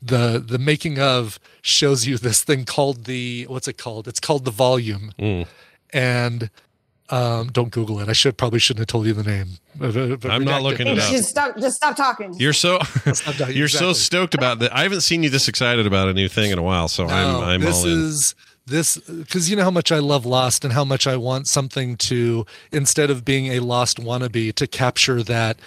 the 0.02 0.42
the 0.44 0.58
making 0.58 0.98
of 0.98 1.38
shows 1.62 2.06
you 2.08 2.16
this 2.18 2.42
thing 2.42 2.64
called 2.64 3.04
the 3.04 3.44
what's 3.52 3.68
it 3.68 3.78
called 3.84 4.08
it's 4.08 4.20
called 4.28 4.44
the 4.44 4.50
volume 4.50 5.12
Mm. 5.18 5.46
and 5.92 6.50
um, 7.10 7.48
don't 7.48 7.70
google 7.70 8.00
it 8.00 8.08
i 8.08 8.12
should 8.12 8.36
probably 8.36 8.58
shouldn't 8.58 8.80
have 8.80 8.86
told 8.86 9.06
you 9.06 9.12
the 9.12 9.22
name 9.22 9.48
I'm 9.80 10.44
not 10.44 10.62
looking 10.62 10.86
it 10.86 10.98
up. 10.98 11.10
Just 11.10 11.30
stop. 11.30 11.56
Just 11.56 11.76
stop 11.76 11.96
talking. 11.96 12.34
You're 12.34 12.52
so 12.52 12.78
talking. 12.78 13.56
you're 13.56 13.68
so 13.68 13.92
stoked 13.92 14.34
about 14.34 14.58
that. 14.58 14.74
I 14.74 14.82
haven't 14.82 15.00
seen 15.02 15.22
you 15.22 15.30
this 15.30 15.48
excited 15.48 15.86
about 15.86 16.08
a 16.08 16.12
new 16.12 16.28
thing 16.28 16.50
in 16.50 16.58
a 16.58 16.62
while, 16.62 16.88
so 16.88 17.06
I'm 17.06 17.36
I'm 17.36 17.60
this 17.60 17.76
all 17.78 17.86
in. 17.86 17.98
is 18.04 18.34
this 18.66 18.96
because 18.98 19.48
you 19.48 19.56
know 19.56 19.64
how 19.64 19.70
much 19.70 19.90
I 19.92 19.98
love 19.98 20.26
Lost 20.26 20.64
and 20.64 20.72
how 20.72 20.84
much 20.84 21.06
I 21.06 21.16
want 21.16 21.46
something 21.46 21.96
to 21.96 22.46
instead 22.72 23.10
of 23.10 23.24
being 23.24 23.46
a 23.52 23.60
Lost 23.60 23.98
wannabe 23.98 24.54
to 24.54 24.66
capture 24.66 25.22
that 25.22 25.58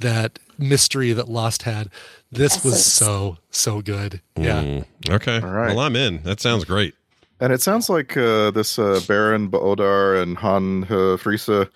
that 0.00 0.38
mystery 0.56 1.12
that 1.12 1.28
Lost 1.28 1.62
had. 1.62 1.90
This 2.30 2.62
was 2.64 2.84
so 2.84 3.38
so 3.50 3.80
good. 3.80 4.20
Yeah. 4.36 4.62
Mm, 4.62 4.84
okay. 5.10 5.40
All 5.40 5.48
right. 5.48 5.74
Well, 5.74 5.80
I'm 5.80 5.96
in. 5.96 6.22
That 6.22 6.40
sounds 6.40 6.64
great. 6.64 6.94
And 7.40 7.52
it 7.52 7.62
sounds 7.62 7.88
like 7.88 8.16
uh, 8.16 8.50
this 8.50 8.78
uh, 8.78 9.00
Baran 9.06 9.48
bo 9.48 9.60
Odar 9.76 10.20
and 10.22 10.36
Han 10.38 10.84
uh, 10.84 11.16
Friese 11.16 11.48
are 11.48 11.68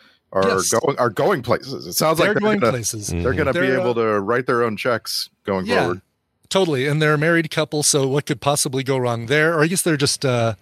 Yes. 0.49 0.71
going 0.71 0.99
are 0.99 1.11
going 1.11 1.43
places. 1.43 1.87
It 1.87 1.93
sounds 1.93 2.19
They're 2.19 2.29
like 2.29 2.35
they're 2.35 2.41
going 2.41 2.59
gonna, 2.61 2.73
places. 2.73 3.09
They're 3.09 3.33
going 3.35 3.47
to 3.47 3.53
be 3.53 3.61
They're, 3.61 3.79
uh, 3.79 3.83
able 3.83 3.95
to 3.95 4.21
write 4.21 4.47
their 4.47 4.63
own 4.63 4.77
checks 4.77 5.29
going 5.45 5.67
Yeah. 5.67 5.81
forward. 5.83 6.01
Totally. 6.49 6.87
And 6.87 7.01
they're 7.01 7.15
a 7.15 7.19
married 7.19 7.51
couple, 7.51 7.83
so 7.83 8.07
what 8.09 8.27
could 8.27 8.41
possibly 8.41 8.83
go 8.83 8.99
wrong 8.99 9.27
there? 9.27 9.55
Or 9.57 9.63
I 9.63 9.67
guess 9.69 9.83
they're 9.83 9.97
just 9.97 10.25
uh 10.25 10.55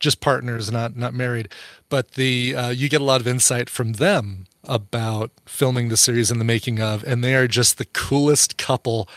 just 0.00 0.20
partners, 0.20 0.70
not 0.70 0.96
not 0.96 1.14
married. 1.14 1.48
But 1.88 2.12
the 2.12 2.54
uh 2.54 2.68
you 2.70 2.88
get 2.88 3.00
a 3.00 3.04
lot 3.04 3.20
of 3.20 3.26
insight 3.28 3.70
from 3.70 3.94
them 3.94 4.46
about 4.64 5.30
filming 5.46 5.88
the 5.88 5.96
series 5.96 6.30
and 6.30 6.40
the 6.40 6.44
making 6.44 6.80
of, 6.80 7.02
and 7.04 7.22
they 7.24 7.34
are 7.34 7.48
just 7.48 7.78
the 7.78 7.86
coolest 7.86 8.58
couple. 8.58 9.08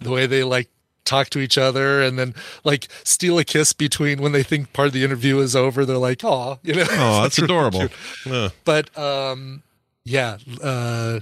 The 0.00 0.10
way 0.10 0.26
they 0.26 0.44
like 0.44 0.68
talk 1.08 1.30
to 1.30 1.38
each 1.40 1.56
other 1.58 2.02
and 2.02 2.18
then 2.18 2.34
like 2.64 2.88
steal 3.04 3.38
a 3.38 3.44
kiss 3.44 3.72
between 3.72 4.20
when 4.20 4.32
they 4.32 4.42
think 4.42 4.72
part 4.72 4.88
of 4.88 4.92
the 4.94 5.02
interview 5.04 5.38
is 5.38 5.56
over. 5.56 5.84
They're 5.84 5.96
like, 5.96 6.22
oh, 6.24 6.58
you 6.62 6.74
know. 6.74 6.86
Oh, 6.90 7.22
that's 7.22 7.38
It's 7.38 7.40
really 7.40 7.54
adorable. 7.54 7.78
cute 7.80 7.92
Yeah. 8.26 8.48
but 8.64 8.96
um 8.98 9.62
yeah 10.04 10.38
uh 10.62 11.20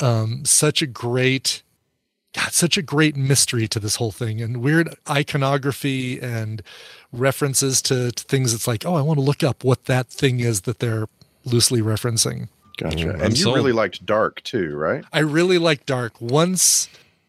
um 0.00 0.44
such 0.44 0.82
a 0.82 0.86
great 0.86 1.62
God, 2.34 2.52
such 2.52 2.76
a 2.76 2.82
great 2.82 3.16
mystery 3.16 3.66
to 3.68 3.80
this 3.80 3.96
whole 3.96 4.12
thing 4.12 4.40
and 4.42 4.58
weird 4.58 4.94
iconography 5.08 6.20
and 6.20 6.62
references 7.10 7.80
to, 7.82 8.12
to 8.12 8.24
things 8.24 8.52
it's 8.52 8.66
like 8.68 8.84
oh 8.84 8.94
i 8.94 9.00
want 9.00 9.16
to 9.18 9.22
look 9.24 9.42
up 9.42 9.64
what 9.64 9.86
that 9.86 10.06
thing 10.08 10.40
is 10.40 10.60
that 10.62 10.78
they're 10.78 11.06
loosely 11.44 11.80
referencing 11.80 12.48
Gotcha. 12.76 13.14
I'm 13.14 13.20
and 13.22 13.36
you 13.36 13.42
sold. 13.44 13.56
really 13.56 13.72
liked 13.72 14.06
Dark 14.06 14.40
too, 14.44 14.76
right? 14.76 15.04
I 15.12 15.18
really 15.18 15.58
liked 15.58 15.86
Dark. 15.86 16.20
Once, 16.20 16.88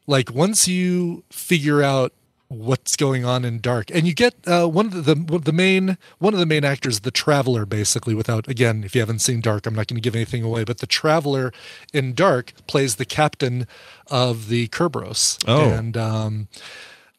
like 0.09 0.33
once 0.33 0.67
you 0.67 1.23
figure 1.29 1.83
out 1.83 2.13
what's 2.47 2.95
going 2.95 3.23
on 3.23 3.45
in 3.45 3.59
Dark, 3.59 3.91
and 3.91 4.07
you 4.07 4.15
get 4.15 4.33
uh, 4.47 4.65
one 4.65 4.87
of 4.87 5.05
the, 5.05 5.13
the 5.13 5.53
main 5.53 5.99
one 6.17 6.33
of 6.33 6.39
the 6.39 6.47
main 6.47 6.65
actors, 6.65 7.01
the 7.01 7.11
Traveler, 7.11 7.63
basically. 7.65 8.15
Without 8.15 8.47
again, 8.47 8.83
if 8.83 8.95
you 8.95 9.01
haven't 9.01 9.19
seen 9.19 9.39
Dark, 9.39 9.67
I'm 9.67 9.75
not 9.75 9.87
going 9.87 9.97
to 9.97 10.01
give 10.01 10.15
anything 10.15 10.43
away. 10.43 10.63
But 10.63 10.79
the 10.79 10.87
Traveler 10.87 11.53
in 11.93 12.15
Dark 12.15 12.53
plays 12.65 12.95
the 12.95 13.05
captain 13.05 13.67
of 14.07 14.49
the 14.49 14.67
Kerberos. 14.69 15.37
Oh. 15.47 15.69
and 15.69 15.95
um, 15.95 16.47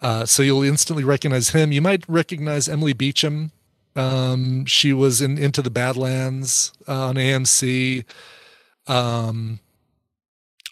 uh, 0.02 0.26
so 0.26 0.42
you'll 0.42 0.64
instantly 0.64 1.04
recognize 1.04 1.50
him. 1.50 1.70
You 1.70 1.80
might 1.80 2.04
recognize 2.08 2.68
Emily 2.68 2.92
Beecham. 2.92 3.52
Um, 3.94 4.64
she 4.66 4.92
was 4.92 5.20
in 5.20 5.38
Into 5.38 5.62
the 5.62 5.70
Badlands 5.70 6.72
uh, 6.88 7.08
on 7.08 7.14
AMC. 7.14 8.04
Um, 8.88 9.60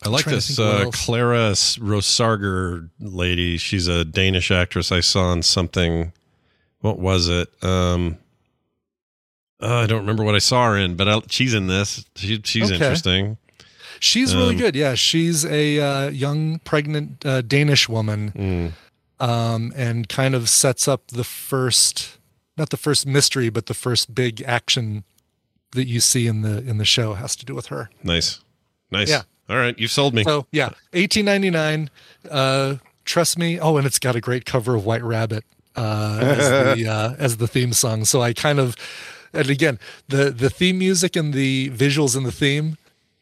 I 0.05 0.09
like 0.11 0.25
this 0.27 0.59
uh. 0.59 0.91
Clara 0.93 1.55
Rosager 1.81 2.89
lady. 3.01 3.57
She's 3.57 3.89
a 3.89 4.05
Danish 4.05 4.51
actress 4.51 4.93
I 4.93 5.01
saw 5.01 5.33
in 5.33 5.43
something. 5.43 6.13
What 6.81 6.99
was 7.01 7.29
it? 7.29 7.49
Um, 7.65 8.19
uh, 9.61 9.75
I 9.79 9.87
don't 9.87 10.01
remember 10.01 10.23
what 10.23 10.37
I 10.37 10.39
saw 10.39 10.71
her 10.71 10.77
in, 10.79 10.95
but 10.95 11.09
I, 11.09 11.21
she's 11.29 11.53
in 11.53 11.67
this. 11.67 12.05
She, 12.15 12.41
she's 12.45 12.67
Okay. 12.67 12.75
interesting. 12.75 13.39
She's 13.99 14.33
really 14.37 14.55
Um, 14.55 14.61
good. 14.61 14.77
Yeah, 14.77 14.95
she's 14.95 15.45
a 15.45 15.81
uh, 15.81 16.09
young 16.11 16.61
pregnant 16.61 17.27
uh, 17.27 17.41
Danish 17.43 17.89
woman, 17.89 18.73
um, 19.19 19.73
and 19.75 20.09
kind 20.09 20.37
of 20.37 20.49
sets 20.49 20.87
up 20.87 21.09
the 21.09 21.25
first, 21.25 22.19
not 22.57 22.71
the 22.71 22.77
first 22.77 23.05
mystery, 23.09 23.49
but 23.49 23.67
the 23.67 23.75
first 23.75 24.15
big 24.15 24.41
action 24.43 25.03
that 25.73 25.89
you 25.89 25.99
see 25.99 26.29
in 26.29 26.43
the 26.43 26.59
in 26.59 26.79
the 26.79 26.85
show 26.85 27.15
has 27.15 27.35
to 27.35 27.45
do 27.45 27.57
with 27.57 27.67
her. 27.67 27.91
Nice, 28.05 28.41
nice. 28.93 29.09
Yeah. 29.11 29.23
All 29.49 29.57
right, 29.57 29.79
you've 29.79 29.91
sold 29.91 30.15
me. 30.15 30.25
So 30.25 30.47
yeah, 30.53 30.71
eighteen 30.93 31.25
ninety 31.25 31.51
nine. 31.51 31.91
Uh, 32.31 32.77
trust 33.05 33.39
me. 33.39 33.59
Oh, 33.59 33.77
and 33.77 33.87
it's 33.87 33.99
got 33.99 34.15
a 34.17 34.21
great 34.21 34.45
cover 34.45 34.75
of 34.75 34.85
White 34.85 35.03
Rabbit 35.03 35.45
uh, 35.77 36.19
as 36.23 36.77
the 36.79 36.89
uh, 36.91 37.15
as 37.19 37.37
the 37.39 37.49
theme 37.49 37.73
song. 37.73 38.05
So 38.05 38.21
I 38.21 38.33
kind 38.33 38.59
of, 38.59 38.77
and 39.33 39.49
again, 39.49 39.79
the 40.09 40.31
the 40.31 40.51
theme 40.51 40.79
music 40.79 41.17
and 41.17 41.33
the 41.33 41.71
visuals 41.71 42.17
and 42.17 42.27
the 42.27 42.33
theme 42.33 42.77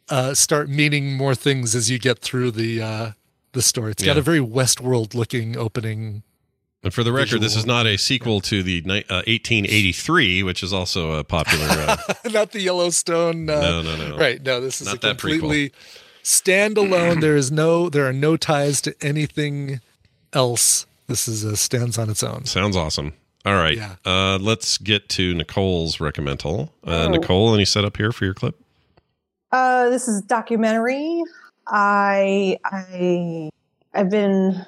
uh, 0.09 0.35
start 0.35 0.69
meaning 0.69 1.15
more 1.17 1.35
things 1.35 1.75
as 1.75 1.91
you 1.91 1.99
get 1.99 2.19
through 2.19 2.51
the 2.53 2.83
uh, 2.83 3.11
the 3.53 3.63
story. 3.63 3.93
It's 3.93 4.05
got 4.05 4.19
a 4.19 4.23
very 4.23 4.41
Westworld 4.41 5.15
looking 5.15 5.57
opening. 5.57 6.23
And 6.83 6.95
for 6.95 7.03
the 7.03 7.13
record, 7.13 7.41
this 7.41 7.57
is 7.57 7.67
not 7.67 7.87
a 7.87 7.97
sequel 7.97 8.41
to 8.43 8.63
the 8.63 8.81
uh, 8.87 9.25
1883, 9.27 10.45
which 10.45 10.63
is 10.63 10.73
also 10.73 11.13
a 11.13 11.25
popular. 11.25 11.67
Uh, 11.69 11.97
Not 12.31 12.53
the 12.53 12.61
Yellowstone. 12.61 13.51
Uh, 13.51 13.61
No, 13.61 13.83
no, 13.83 13.97
no. 13.97 14.17
Right. 14.17 14.41
No, 14.41 14.61
this 14.61 14.81
is 14.81 14.87
Not 14.87 14.97
a 14.99 15.01
that 15.01 15.19
prequel. 15.19 15.73
Completely 16.27 16.91
standalone. 16.91 17.21
there 17.21 17.37
is 17.37 17.51
no. 17.53 17.89
There 17.89 18.07
are 18.07 18.13
no 18.13 18.37
ties 18.37 18.81
to 18.83 18.95
anything 19.01 19.81
else. 20.33 20.87
This 21.07 21.29
is 21.29 21.45
a 21.45 21.57
stands 21.57 21.99
on 21.99 22.11
its 22.11 22.23
own. 22.23 22.45
sounds 22.47 22.77
awesome. 22.77 23.13
All 23.45 23.55
right, 23.55 23.77
Yeah. 23.77 23.95
uh, 24.05 24.39
let's 24.41 24.77
get 24.77 25.09
to 25.11 25.33
Nicole's 25.35 25.99
recommendal. 25.99 26.71
Uh, 26.85 27.07
Oh. 27.07 27.09
Nicole, 27.11 27.55
any 27.55 27.65
setup 27.65 27.97
here 27.97 28.11
for 28.11 28.25
your 28.25 28.35
clip? 28.35 28.57
Uh, 29.53 29.89
this 29.89 30.09
is 30.09 30.19
a 30.19 30.23
documentary. 30.27 31.23
I 31.69 32.59
I 32.65 33.51
I've 33.95 34.11
been 34.11 34.67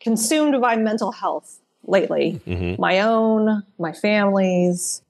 consumed 0.00 0.60
by 0.60 0.74
mental 0.76 1.12
health 1.12 1.60
lately. 1.86 2.40
Mhm. 2.48 2.78
My 2.80 3.00
own, 3.00 3.62
my 3.78 3.92
family's. 3.92 5.02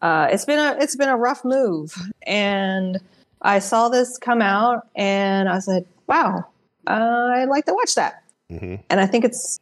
Uh, 0.00 0.28
it's 0.30 0.46
been 0.46 0.58
a 0.58 0.76
it's 0.80 0.96
been 0.96 1.08
a 1.10 1.16
rough 1.18 1.44
move, 1.44 1.94
and 2.26 2.98
I 3.42 3.58
saw 3.58 3.88
this 3.88 4.18
come 4.18 4.42
out, 4.42 4.86
and 4.96 5.48
I 5.48 5.58
said, 5.60 5.86
"Wow, 6.06 6.46
uh, 6.86 7.30
I'd 7.34 7.48
like 7.48 7.66
to 7.66 7.74
watch 7.74 7.94
that." 7.94 8.22
Mm-hmm. 8.50 8.76
and 8.88 8.98
I 8.98 9.04
think 9.04 9.26
it's 9.26 9.60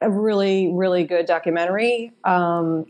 a 0.00 0.08
really, 0.08 0.68
really 0.72 1.02
good 1.02 1.26
documentary. 1.26 2.12
Um, 2.22 2.86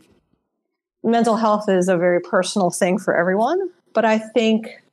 mental 1.03 1.35
health 1.35 1.67
is 1.69 1.89
a 1.89 1.97
very 1.97 2.21
personal 2.21 2.69
thing 2.69 2.99
for 2.99 3.17
everyone, 3.17 3.71
but 3.93 4.05
I 4.05 4.19
think 4.19 4.83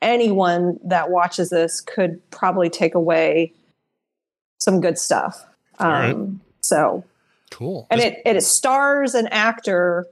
anyone 0.00 0.78
that 0.84 1.10
watches 1.10 1.50
this 1.50 1.80
could 1.80 2.20
probably 2.30 2.70
take 2.70 2.94
away 2.94 3.52
some 4.60 4.80
good 4.80 4.98
stuff. 4.98 5.44
Um, 5.78 5.90
right. 5.90 6.16
So 6.60 7.04
Cool. 7.50 7.86
and 7.90 8.00
it, 8.00 8.20
it 8.24 8.40
stars 8.42 9.14
an 9.14 9.28
actor. 9.28 10.06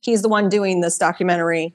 He's 0.00 0.22
the 0.22 0.28
one 0.28 0.48
doing 0.48 0.80
this 0.80 0.98
documentary. 0.98 1.74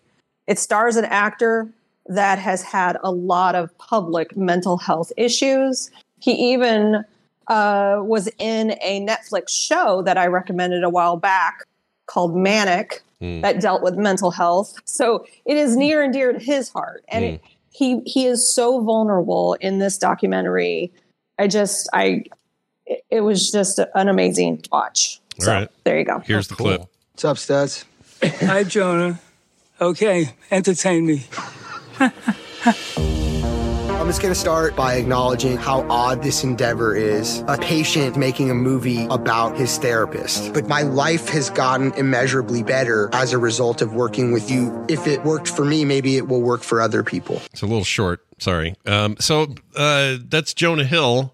It 0.50 0.60
stars 0.60 0.96
an 0.98 1.06
actor 1.06 1.70
that 2.08 2.40
has 2.40 2.64
had 2.64 2.98
a 3.04 3.12
lot 3.12 3.56
of 3.56 3.76
public 3.78 4.36
mental 4.36 4.78
health 4.78 5.12
issues. 5.16 5.92
He 6.20 6.34
even 6.52 7.06
uh, 7.48 7.98
was 8.02 8.28
in 8.40 8.72
a 8.82 9.06
Netflix 9.06 9.50
show 9.50 10.02
that 10.02 10.18
I 10.18 10.26
recommended 10.26 10.84
a 10.84 10.90
while 10.90 11.16
back 11.18 11.66
called 12.08 12.36
Manic 12.36 13.02
Hmm. 13.22 13.42
that 13.42 13.60
dealt 13.60 13.82
with 13.84 13.96
mental 13.98 14.32
health. 14.32 14.76
So 14.86 15.26
it 15.44 15.58
is 15.58 15.76
near 15.76 16.02
and 16.02 16.14
dear 16.14 16.32
to 16.32 16.40
his 16.40 16.70
heart. 16.70 17.04
And 17.10 17.26
it, 17.26 17.42
he 17.70 18.00
he 18.06 18.26
is 18.26 18.56
so 18.56 18.82
vulnerable 18.82 19.56
in 19.60 19.80
this 19.80 19.98
documentary. 19.98 20.90
I 21.38 21.48
just 21.48 21.90
I 21.94 22.24
it, 22.86 23.04
it 23.10 23.22
was 23.22 23.52
just 23.52 23.78
an 23.94 24.08
amazing 24.08 24.64
watch. 24.72 25.20
All 25.40 25.46
so 25.46 25.52
right. 25.52 25.70
there 25.84 26.00
you 26.00 26.06
go. 26.06 26.20
Here's 26.20 26.48
the 26.48 26.56
clip. 26.56 26.86
What's 27.12 27.26
up, 27.26 27.38
Studs? 27.38 27.84
Hi, 28.24 28.64
Jonah. 28.64 29.20
Okay, 29.82 30.30
entertain 30.52 31.06
me. 31.06 31.26
I'm 32.00 32.12
just 34.08 34.22
going 34.22 34.34
to 34.34 34.40
start 34.40 34.76
by 34.76 34.96
acknowledging 34.96 35.56
how 35.58 35.86
odd 35.90 36.24
this 36.24 36.44
endeavor 36.44 36.96
is. 36.96 37.44
A 37.48 37.58
patient 37.58 38.18
making 38.18 38.50
a 38.50 38.54
movie 38.56 39.06
about 39.06 39.56
his 39.58 39.78
therapist. 39.78 40.54
But 40.54 40.68
my 40.68 40.82
life 40.82 41.30
has 41.30 41.50
gotten 41.52 41.94
immeasurably 41.94 42.64
better 42.64 43.10
as 43.14 43.34
a 43.34 43.38
result 43.38 43.82
of 43.82 43.94
working 43.94 44.32
with 44.32 44.50
you. 44.50 44.86
If 44.90 45.06
it 45.08 45.24
worked 45.24 45.48
for 45.48 45.64
me, 45.64 45.86
maybe 45.86 46.18
it 46.18 46.28
will 46.28 46.42
work 46.42 46.64
for 46.64 46.82
other 46.82 47.04
people. 47.04 47.42
It's 47.54 47.62
a 47.62 47.68
little 47.68 47.84
short. 47.84 48.26
Sorry. 48.40 48.76
Um, 48.86 49.16
so 49.20 49.54
uh, 49.76 50.18
that's 50.28 50.54
Jonah 50.54 50.86
Hill. 50.86 51.34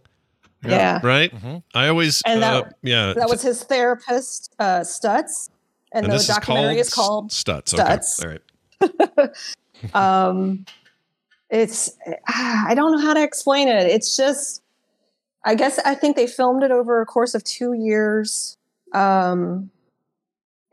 Yeah. 0.64 1.00
Right? 1.04 1.32
I 1.76 1.88
always, 1.88 2.22
And 2.26 2.42
that- 2.42 2.54
uh, 2.54 2.64
yeah. 2.82 3.14
That 3.14 3.30
was 3.30 3.42
his 3.42 3.64
therapist, 3.64 4.54
uh, 4.60 4.80
Stutz. 4.82 5.50
And, 5.96 6.04
And 6.06 6.12
the 6.12 6.18
this 6.18 6.30
is 6.30 6.36
documentary 6.36 6.78
is 6.80 6.94
called 6.94 7.32
Stuts. 7.32 7.74
Stutz. 7.74 8.22
Okay. 8.24 8.40
All 8.82 9.20
right. 9.24 9.32
um 9.94 10.66
it's 11.50 11.92
ah, 12.28 12.66
i 12.68 12.76
don't 12.76 12.92
know 12.92 13.02
how 13.02 13.14
to 13.14 13.24
explain 13.24 13.68
it 13.68 13.88
it's 13.88 14.16
just 14.18 14.62
i 15.46 15.56
guess 15.56 15.80
i 15.80 15.96
think 15.96 16.16
they 16.16 16.28
filmed 16.28 16.64
it 16.64 16.72
over 16.72 17.02
a 17.02 17.06
course 17.06 17.34
of 17.36 17.44
two 17.44 17.74
years 17.74 18.58
um 18.94 19.70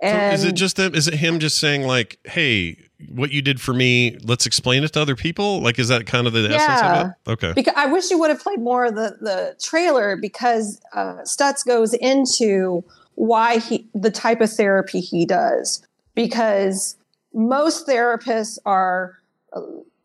So 0.00 0.08
and 0.08 0.34
is 0.34 0.44
it 0.44 0.52
just 0.54 0.76
them? 0.76 0.94
Is 0.96 1.06
it 1.06 1.14
him 1.14 1.38
just 1.38 1.58
saying 1.58 1.82
like, 1.82 2.18
"Hey, 2.24 2.76
what 3.08 3.30
you 3.30 3.40
did 3.40 3.60
for 3.60 3.72
me, 3.72 4.18
let's 4.24 4.46
explain 4.46 4.82
it 4.82 4.92
to 4.94 5.00
other 5.00 5.14
people"? 5.14 5.60
Like, 5.60 5.78
is 5.78 5.86
that 5.88 6.06
kind 6.06 6.26
of 6.26 6.32
the 6.32 6.48
essence 6.52 6.82
of 6.82 7.06
it? 7.06 7.30
Okay. 7.30 7.52
because 7.54 7.74
i 7.76 7.86
wish 7.86 8.10
you 8.10 8.18
would 8.18 8.30
have 8.30 8.40
played 8.40 8.60
more 8.60 8.86
of 8.86 8.96
the 8.96 9.16
the 9.20 9.56
trailer 9.62 10.16
because 10.16 10.80
uh 10.92 11.18
stutz 11.22 11.64
goes 11.64 11.94
into 11.94 12.82
why 13.14 13.58
he 13.58 13.88
the 13.94 14.10
type 14.10 14.40
of 14.40 14.50
therapy 14.50 15.00
he 15.00 15.26
does. 15.26 15.86
Because 16.14 16.96
most 17.34 17.86
therapists 17.86 18.58
are 18.66 19.18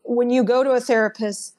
when 0.02 0.30
you 0.30 0.42
go 0.42 0.64
to 0.64 0.70
a 0.72 0.80
therapist 0.80 1.54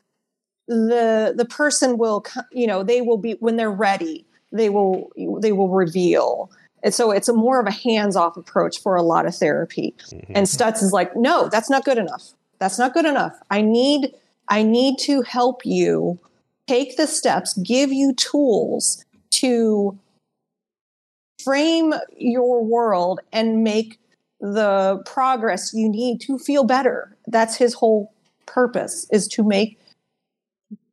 the 0.68 1.34
the 1.36 1.46
person 1.46 1.98
will 1.98 2.24
you 2.52 2.68
know 2.68 2.84
they 2.84 3.02
will 3.02 3.18
be 3.18 3.34
when 3.40 3.56
they're 3.56 3.72
ready 3.72 4.26
they 4.52 4.70
will 4.70 5.12
they 5.42 5.52
will 5.52 5.70
reveal. 5.70 6.52
And 6.82 6.94
so 6.94 7.12
it's 7.12 7.28
a 7.28 7.34
more 7.34 7.60
of 7.60 7.68
a 7.68 7.72
hands-off 7.72 8.38
approach 8.38 8.82
for 8.82 8.96
a 8.96 9.02
lot 9.02 9.26
of 9.26 9.36
therapy. 9.36 9.94
Mm-hmm. 10.08 10.34
And 10.34 10.48
stutz 10.48 10.82
is 10.82 10.94
like 10.94 11.16
no 11.16 11.50
that's 11.50 11.70
not 11.70 11.86
good 11.86 11.98
enough. 11.98 12.32
That's 12.60 12.80
not 12.80 12.94
good 12.94 13.06
enough. 13.06 13.38
I 13.50 13.62
need 13.62 14.14
i 14.48 14.64
need 14.64 14.98
to 15.00 15.22
help 15.22 15.66
you 15.66 16.18
take 16.68 16.98
the 16.98 17.08
steps 17.08 17.58
give 17.58 17.92
you 17.92 18.14
tools 18.14 19.04
to 19.30 19.98
frame 21.50 21.94
your 22.18 22.64
world 22.64 23.20
and 23.32 23.64
make 23.64 24.00
the 24.40 25.02
progress 25.06 25.74
you 25.74 25.90
need 25.90 26.22
to 26.22 26.38
feel 26.38 26.64
better 26.64 27.16
that's 27.28 27.56
his 27.56 27.74
whole 27.74 28.14
purpose 28.46 29.08
is 29.12 29.28
to 29.28 29.44
make 29.44 29.80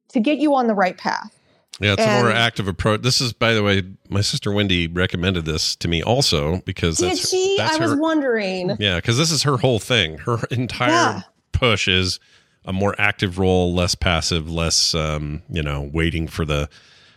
to 0.09 0.19
get 0.21 0.39
you 0.39 0.55
on 0.55 0.67
the 0.67 0.75
right 0.75 0.97
path 0.99 1.39
Yeah, 1.81 1.93
it's 1.93 2.03
a 2.07 2.23
more 2.23 2.31
active 2.33 2.69
approach. 2.69 3.03
This 3.03 3.21
is, 3.21 3.35
by 3.35 3.53
the 3.53 3.63
way, 3.63 3.83
my 4.09 4.23
sister 4.23 4.51
Wendy 4.51 4.87
recommended 4.89 5.45
this 5.45 5.77
to 5.77 5.89
me 5.89 6.03
also 6.03 6.61
because 6.65 6.97
did 6.97 7.11
that's 7.11 7.29
she 7.29 7.55
that's 7.59 7.77
i 7.77 7.81
was 7.81 7.93
her. 7.93 8.01
wondering 8.01 8.77
Yeah, 8.79 8.97
because 8.97 9.19
this 9.19 9.31
is 9.31 9.43
her 9.43 9.59
whole 9.59 9.79
thing. 9.79 10.19
Her 10.19 10.39
entire 10.51 10.91
Yeah. 10.91 11.23
push 11.53 11.87
is 11.87 12.19
a 12.65 12.73
more 12.73 12.95
active 12.99 13.39
role, 13.39 13.75
less 13.75 13.95
passive, 13.95 14.51
less 14.51 14.95
um, 14.95 15.43
you 15.51 15.63
know, 15.63 15.89
waiting 15.93 16.27
for 16.29 16.45
the 16.47 16.69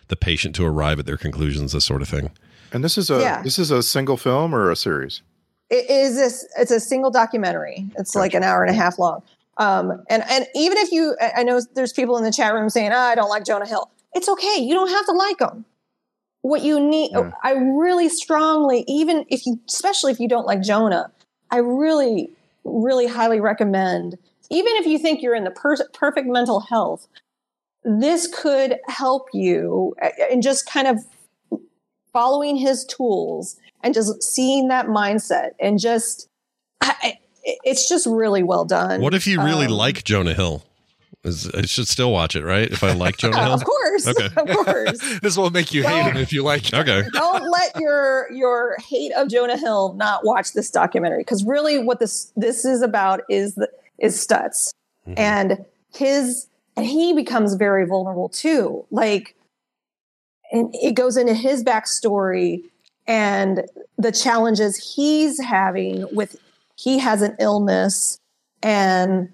the 0.09 0.15
patient 0.17 0.55
to 0.55 0.65
arrive 0.65 0.99
at 0.99 1.05
their 1.05 1.17
conclusions, 1.17 1.71
this 1.71 1.85
sort 1.85 2.01
of 2.01 2.09
thing. 2.09 2.29
And 2.71 2.83
this 2.83 2.97
is 2.97 3.09
a 3.09 3.19
Yeah. 3.19 3.41
this 3.41 3.59
is 3.59 3.71
a 3.71 3.81
single 3.83 4.17
film 4.17 4.53
or 4.53 4.71
a 4.71 4.75
series? 4.75 5.21
it 5.69 5.87
is 5.87 6.15
this 6.15 6.47
it's 6.57 6.71
a 6.71 6.79
single 6.79 7.11
documentary 7.11 7.85
it's 7.95 8.15
like 8.15 8.33
an 8.33 8.41
hour 8.43 8.63
and 8.63 8.71
a 8.71 8.73
half 8.73 8.97
long 8.97 9.21
Um, 9.57 10.03
and 10.09 10.23
and 10.27 10.47
even 10.55 10.77
if 10.79 10.91
you, 10.91 11.15
I 11.35 11.43
know 11.43 11.61
there's 11.75 11.91
people 11.93 12.17
in 12.17 12.23
the 12.23 12.31
chat 12.31 12.53
room 12.53 12.69
saying, 12.69 12.91
"Ah, 12.93 13.09
I 13.09 13.15
don't 13.15 13.29
like 13.29 13.43
Jonah 13.45 13.67
Hill." 13.67 13.91
It's 14.13 14.29
okay. 14.29 14.55
You 14.57 14.73
don't 14.73 14.89
have 14.89 15.05
to 15.07 15.11
like 15.11 15.39
him. 15.41 15.65
What 16.41 16.63
you 16.63 16.79
need, 16.79 17.11
I 17.43 17.51
really 17.51 18.07
strongly, 18.07 18.85
even 18.87 19.25
if 19.29 19.45
you, 19.45 19.59
especially 19.67 20.13
if 20.13 20.19
you 20.21 20.29
don't 20.29 20.45
like 20.47 20.61
Jonah, 20.61 21.11
I 21.51 21.57
really, 21.57 22.29
really 22.63 23.05
highly 23.07 23.41
recommend. 23.41 24.17
Even 24.49 24.71
if 24.77 24.85
you 24.87 24.97
think 24.97 25.21
you're 25.21 25.35
in 25.35 25.43
the 25.43 25.51
per- 25.51 25.89
perfect 25.93 26.27
mental 26.27 26.61
health, 26.61 27.07
this 27.83 28.25
could 28.33 28.77
help 28.87 29.27
you 29.33 29.93
and 30.31 30.41
just 30.41 30.65
kind 30.65 30.87
of 30.87 31.03
following 32.13 32.55
his 32.55 32.85
tools 32.85 33.57
and 33.83 33.93
just 33.93 34.21
seeing 34.23 34.67
that 34.69 34.87
mindset 34.87 35.51
and 35.59 35.79
just 35.79 36.27
I, 36.81 36.95
I- 37.03 37.17
it's 37.63 37.89
just 37.89 38.05
really 38.05 38.43
well 38.43 38.65
done. 38.65 39.01
What 39.01 39.13
if 39.13 39.25
you 39.25 39.41
really 39.41 39.65
Um, 39.65 39.71
like 39.71 40.03
Jonah 40.03 40.33
Hill? 40.33 40.63
Is, 41.23 41.49
I 41.51 41.63
should 41.63 41.87
still 41.87 42.11
watch 42.13 42.35
it, 42.35 42.45
right? 42.45 42.69
If 42.71 42.83
I 42.83 42.93
like 42.93 43.17
Jonah 43.21 43.41
Hill, 43.43 43.53
of 43.53 43.63
course, 43.65 44.07
Okay. 44.07 44.25
of 44.37 44.47
course. 44.65 45.19
this 45.21 45.35
will 45.35 45.49
make 45.49 45.73
you 45.73 45.83
hate 45.83 46.03
him 46.05 46.17
if 46.17 46.31
you 46.31 46.43
like 46.43 46.71
him. 46.71 46.79
Okay. 46.79 47.03
Don't 47.11 47.49
let 47.49 47.75
your 47.79 48.31
your 48.31 48.77
hate 48.87 49.11
of 49.13 49.27
Jonah 49.29 49.57
Hill 49.57 49.93
not 49.93 50.25
watch 50.25 50.53
this 50.53 50.69
documentary 50.71 51.21
because 51.21 51.43
really 51.43 51.79
what 51.83 51.99
this 51.99 52.31
this 52.35 52.63
is 52.65 52.81
about 52.81 53.21
is 53.29 53.55
the 53.55 53.69
is 53.97 54.15
Stutz 54.15 54.71
and 55.17 55.65
his 55.93 56.47
and 56.77 56.85
he 56.85 57.13
becomes 57.13 57.55
very 57.55 57.85
vulnerable 57.85 58.29
too. 58.29 58.85
Like 58.91 59.35
and 60.51 60.73
it 60.73 60.93
goes 60.93 61.17
into 61.17 61.33
his 61.33 61.63
backstory 61.63 62.63
and 63.07 63.63
the 63.97 64.11
challenges 64.11 64.95
he's 64.95 65.39
having 65.39 66.05
with 66.13 66.35
he 66.75 66.99
has 66.99 67.21
an 67.21 67.35
illness 67.39 68.17
and 68.63 69.29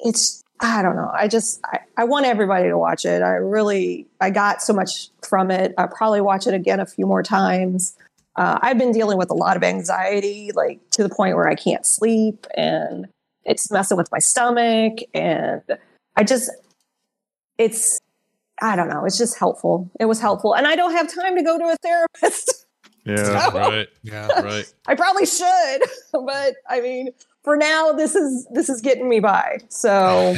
it's 0.00 0.42
i 0.60 0.82
don't 0.82 0.96
know. 0.96 1.10
I 1.12 1.28
just 1.28 1.60
I, 1.64 1.80
I 1.96 2.04
want 2.04 2.26
everybody 2.26 2.68
to 2.68 2.78
watch 2.78 3.04
it. 3.04 3.22
I 3.22 3.34
really 3.34 4.06
i 4.20 4.30
got 4.30 4.62
so 4.62 4.72
much 4.72 5.08
from 5.22 5.50
it. 5.50 5.74
I'll 5.78 5.88
probably 5.88 6.20
watch 6.20 6.46
it 6.46 6.54
again 6.54 6.80
a 6.80 6.86
few 6.86 7.06
more 7.06 7.22
times. 7.22 7.96
Uh, 8.36 8.58
i've 8.62 8.78
been 8.78 8.92
dealing 8.92 9.18
with 9.18 9.28
a 9.28 9.34
lot 9.34 9.56
of 9.56 9.64
anxiety 9.64 10.52
like 10.54 10.78
to 10.90 11.02
the 11.02 11.08
point 11.08 11.34
where 11.34 11.48
i 11.48 11.54
can't 11.56 11.84
sleep 11.84 12.46
and 12.56 13.08
it's 13.44 13.72
messing 13.72 13.96
with 13.96 14.08
my 14.12 14.20
stomach 14.20 14.98
and 15.12 15.62
i 16.16 16.22
just 16.22 16.48
it's 17.58 17.98
i 18.60 18.76
don't 18.76 18.88
know 18.88 19.04
it's 19.04 19.18
just 19.18 19.38
helpful 19.38 19.90
it 19.98 20.04
was 20.06 20.20
helpful 20.20 20.54
and 20.54 20.66
i 20.66 20.74
don't 20.76 20.92
have 20.92 21.12
time 21.12 21.36
to 21.36 21.42
go 21.42 21.58
to 21.58 21.64
a 21.64 21.76
therapist 21.82 22.66
Yeah. 23.06 23.48
right. 23.56 23.88
Yeah. 24.02 24.28
Right. 24.42 24.72
I 24.86 24.94
probably 24.94 25.24
should, 25.24 25.78
but 26.12 26.54
I 26.68 26.82
mean, 26.82 27.08
for 27.42 27.56
now, 27.56 27.92
this 27.92 28.14
is 28.14 28.46
this 28.52 28.68
is 28.68 28.82
getting 28.82 29.08
me 29.08 29.20
by. 29.20 29.58
So 29.70 30.36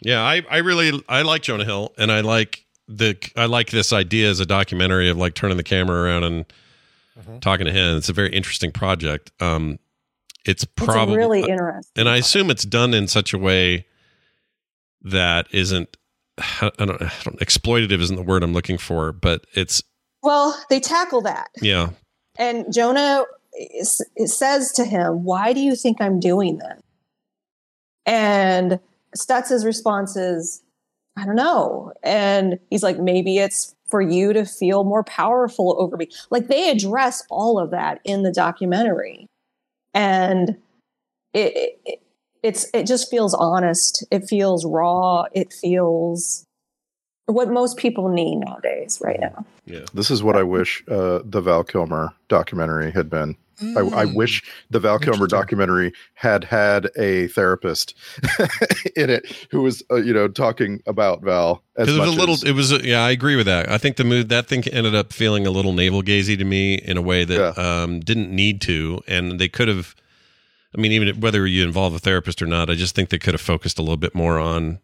Yeah, 0.00 0.20
I, 0.22 0.42
I 0.50 0.58
really 0.58 1.02
I 1.08 1.22
like 1.22 1.42
Jonah 1.42 1.64
Hill, 1.64 1.92
and 1.96 2.10
I 2.10 2.20
like 2.22 2.64
the 2.88 3.16
I 3.36 3.46
like 3.46 3.70
this 3.70 3.92
idea 3.92 4.28
as 4.28 4.40
a 4.40 4.46
documentary 4.46 5.08
of 5.08 5.16
like 5.16 5.34
turning 5.34 5.56
the 5.56 5.62
camera 5.62 6.02
around 6.02 6.24
and 6.24 6.44
talking 7.40 7.66
to 7.66 7.72
him. 7.72 7.96
It's 7.98 8.08
a 8.08 8.12
very 8.12 8.32
interesting 8.34 8.72
project. 8.72 9.30
Um, 9.40 9.78
it's 10.44 10.64
probably 10.64 11.16
really 11.16 11.42
interesting. 11.42 11.92
and 11.96 12.08
I 12.08 12.16
assume 12.16 12.50
it's 12.50 12.64
done 12.64 12.94
in 12.94 13.06
such 13.06 13.32
a 13.32 13.38
way 13.38 13.86
that 15.02 15.46
isn't 15.52 15.96
I 16.38 16.70
don't, 16.78 17.02
I 17.02 17.12
don't 17.24 17.40
exploitative 17.40 18.00
isn't 18.00 18.16
the 18.16 18.22
word 18.22 18.42
I'm 18.42 18.52
looking 18.52 18.78
for, 18.78 19.12
but 19.12 19.44
it's 19.54 19.82
well, 20.22 20.58
they 20.70 20.80
tackle 20.80 21.20
that, 21.22 21.48
yeah 21.60 21.90
and 22.38 22.72
Jonah 22.72 23.24
is, 23.58 24.00
it 24.16 24.28
says 24.28 24.72
to 24.72 24.84
him, 24.84 25.24
"Why 25.24 25.52
do 25.52 25.60
you 25.60 25.74
think 25.74 26.00
I'm 26.00 26.20
doing 26.20 26.58
this?" 26.58 26.80
And 28.06 28.80
Stutz's 29.14 29.64
response 29.64 30.16
is, 30.16 30.62
"I 31.16 31.24
don't 31.24 31.36
know." 31.36 31.92
And 32.02 32.58
he's 32.70 32.82
like, 32.82 32.98
"Maybe 32.98 33.38
it's." 33.38 33.74
For 33.90 34.02
you 34.02 34.34
to 34.34 34.44
feel 34.44 34.84
more 34.84 35.02
powerful 35.02 35.74
over 35.78 35.96
me. 35.96 36.10
Like 36.28 36.48
they 36.48 36.68
address 36.68 37.24
all 37.30 37.58
of 37.58 37.70
that 37.70 38.00
in 38.04 38.22
the 38.22 38.30
documentary. 38.30 39.30
And 39.94 40.58
it, 41.32 41.80
it 41.86 42.02
it's 42.48 42.66
it 42.74 42.86
just 42.86 43.10
feels 43.10 43.34
honest. 43.34 44.04
It 44.10 44.22
feels 44.28 44.64
raw. 44.64 45.24
It 45.32 45.52
feels 45.52 46.44
what 47.26 47.48
most 47.50 47.76
people 47.76 48.08
need 48.08 48.36
nowadays 48.36 49.00
right 49.04 49.20
now. 49.20 49.44
Yeah. 49.66 49.84
This 49.92 50.10
is 50.10 50.22
what 50.22 50.36
I 50.36 50.42
wish 50.42 50.82
uh, 50.88 51.20
the 51.24 51.40
Val 51.42 51.62
Kilmer 51.62 52.12
documentary 52.28 52.90
had 52.90 53.10
been. 53.10 53.36
I, 53.60 53.80
I 53.80 54.04
Mm. 54.06 54.14
wish 54.14 54.44
the 54.70 54.78
Val 54.78 55.00
Kilmer 55.00 55.26
documentary 55.26 55.92
had 56.14 56.44
had 56.44 56.90
a 56.96 57.26
therapist 57.26 57.92
in 58.96 59.10
it 59.10 59.26
who 59.50 59.62
was, 59.62 59.82
uh, 59.90 59.96
you 59.96 60.14
know, 60.14 60.28
talking 60.28 60.80
about 60.86 61.22
Val 61.22 61.62
as 61.76 61.86
Because 61.86 61.96
it 61.96 62.00
was 62.00 62.08
much 62.10 62.16
a 62.16 62.20
little. 62.20 62.34
as- 62.36 62.44
it 62.44 62.52
was. 62.52 62.70
A, 62.72 62.86
yeah, 62.86 63.00
I 63.04 63.10
agree 63.10 63.34
with 63.34 63.46
that. 63.46 63.68
I 63.68 63.76
think 63.76 63.96
the 63.96 64.04
mood 64.04 64.28
that 64.28 64.46
thing 64.46 64.62
ended 64.68 64.94
up 64.94 65.12
feeling 65.12 65.44
a 65.46 65.50
little 65.50 65.72
navel 65.72 66.02
gazy 66.02 66.38
to 66.38 66.44
me 66.44 66.74
in 66.76 66.96
a 66.96 67.02
way 67.02 67.24
that 67.24 67.58
um, 67.58 67.98
didn't 68.00 68.30
need 68.30 68.60
to, 68.62 69.02
and 69.08 69.38
they 69.40 69.48
could 69.48 69.66
have. 69.68 69.94
I 70.76 70.80
mean, 70.80 70.92
even 70.92 71.20
whether 71.20 71.46
you 71.46 71.64
involve 71.64 71.94
a 71.94 71.98
therapist 71.98 72.42
or 72.42 72.46
not, 72.46 72.68
I 72.70 72.74
just 72.74 72.94
think 72.94 73.08
they 73.08 73.18
could 73.18 73.34
have 73.34 73.40
focused 73.40 73.78
a 73.78 73.82
little 73.82 73.96
bit 73.96 74.14
more 74.14 74.38
on 74.38 74.78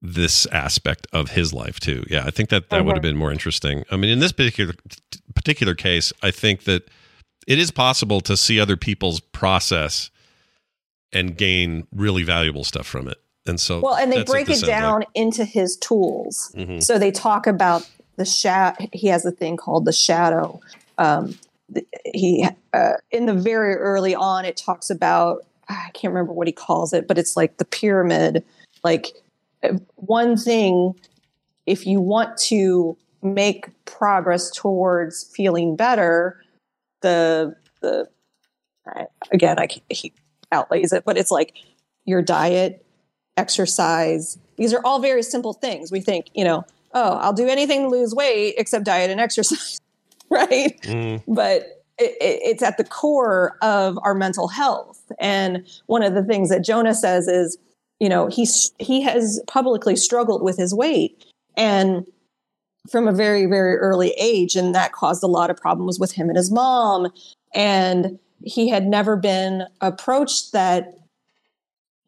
this 0.00 0.46
aspect 0.46 1.06
of 1.12 1.30
his 1.30 1.52
life 1.52 1.80
too. 1.80 2.04
Yeah, 2.08 2.24
I 2.24 2.30
think 2.30 2.50
that 2.50 2.70
that 2.70 2.84
would 2.84 2.94
have 2.94 3.02
been 3.02 3.16
more 3.16 3.32
interesting. 3.32 3.84
I 3.90 3.96
mean, 3.96 4.10
in 4.10 4.20
this 4.20 4.30
particular 4.32 4.74
particular 5.34 5.74
case, 5.74 6.12
I 6.22 6.30
think 6.30 6.64
that 6.64 6.88
it 7.48 7.58
is 7.58 7.70
possible 7.70 8.20
to 8.22 8.36
see 8.36 8.60
other 8.60 8.76
people's 8.76 9.18
process 9.20 10.10
and 11.12 11.36
gain 11.36 11.86
really 11.92 12.22
valuable 12.22 12.62
stuff 12.64 12.86
from 12.86 13.08
it. 13.08 13.16
And 13.46 13.58
so, 13.58 13.80
Well, 13.80 13.94
and 13.94 14.12
they 14.12 14.22
break 14.24 14.48
it 14.48 14.56
sounds 14.56 14.62
like. 14.62 14.68
down 14.70 15.04
into 15.14 15.44
his 15.44 15.76
tools. 15.78 16.52
Mhm. 16.56 16.82
So 16.82 16.98
they 16.98 17.10
talk 17.10 17.46
about 17.46 17.88
the 18.16 18.24
shadow. 18.26 18.86
He 18.92 19.08
has 19.08 19.24
a 19.24 19.30
thing 19.32 19.56
called 19.56 19.84
the 19.86 19.92
shadow. 19.92 20.60
Um, 20.98 21.38
he 22.04 22.46
uh, 22.72 22.92
in 23.10 23.26
the 23.26 23.34
very 23.34 23.74
early 23.74 24.14
on, 24.14 24.44
it 24.44 24.56
talks 24.56 24.90
about 24.90 25.44
I 25.68 25.90
can't 25.92 26.12
remember 26.12 26.32
what 26.32 26.46
he 26.46 26.52
calls 26.52 26.92
it, 26.92 27.06
but 27.06 27.18
it's 27.18 27.36
like 27.36 27.58
the 27.58 27.64
pyramid. 27.64 28.44
Like 28.82 29.08
uh, 29.62 29.74
one 29.96 30.36
thing, 30.36 30.94
if 31.66 31.86
you 31.86 32.00
want 32.00 32.38
to 32.38 32.96
make 33.22 33.68
progress 33.84 34.50
towards 34.50 35.24
feeling 35.24 35.76
better, 35.76 36.42
the 37.02 37.54
the 37.80 38.08
I, 38.86 39.06
again, 39.30 39.58
I 39.58 39.68
he 39.90 40.12
outlays 40.52 40.92
it, 40.92 41.04
but 41.04 41.18
it's 41.18 41.30
like 41.30 41.54
your 42.04 42.22
diet, 42.22 42.84
exercise. 43.36 44.38
These 44.56 44.72
are 44.72 44.80
all 44.84 45.00
very 45.00 45.22
simple 45.22 45.52
things. 45.52 45.92
We 45.92 46.00
think, 46.00 46.26
you 46.34 46.44
know, 46.44 46.64
oh, 46.94 47.12
I'll 47.18 47.32
do 47.32 47.46
anything 47.46 47.82
to 47.82 47.88
lose 47.88 48.14
weight 48.14 48.54
except 48.56 48.84
diet 48.84 49.10
and 49.10 49.20
exercise, 49.20 49.78
right? 50.30 50.78
But 51.26 51.84
it, 51.98 52.12
it, 52.20 52.40
it's 52.42 52.62
at 52.62 52.76
the 52.76 52.84
core 52.84 53.56
of 53.62 53.98
our 54.02 54.14
mental 54.14 54.48
health. 54.48 55.00
And 55.18 55.66
one 55.86 56.02
of 56.02 56.14
the 56.14 56.24
things 56.24 56.48
that 56.50 56.64
Jonah 56.64 56.94
says 56.94 57.28
is, 57.28 57.58
you 57.98 58.08
know, 58.08 58.28
he's 58.28 58.72
he 58.78 59.02
has 59.02 59.42
publicly 59.48 59.96
struggled 59.96 60.42
with 60.42 60.56
his 60.56 60.72
weight, 60.72 61.24
and 61.56 62.06
from 62.90 63.08
a 63.08 63.12
very 63.12 63.46
very 63.46 63.76
early 63.76 64.10
age, 64.18 64.54
and 64.54 64.74
that 64.74 64.92
caused 64.92 65.22
a 65.24 65.26
lot 65.26 65.50
of 65.50 65.56
problems 65.56 65.98
with 65.98 66.12
him 66.12 66.28
and 66.28 66.36
his 66.36 66.50
mom. 66.50 67.08
And 67.54 68.18
he 68.44 68.68
had 68.68 68.86
never 68.86 69.16
been 69.16 69.64
approached 69.80 70.52
that 70.52 70.94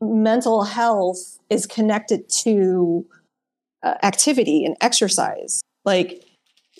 mental 0.01 0.63
health 0.63 1.39
is 1.51 1.67
connected 1.67 2.29
to 2.29 3.05
uh, 3.83 3.95
activity 4.03 4.65
and 4.65 4.77
exercise. 4.81 5.61
Like 5.85 6.25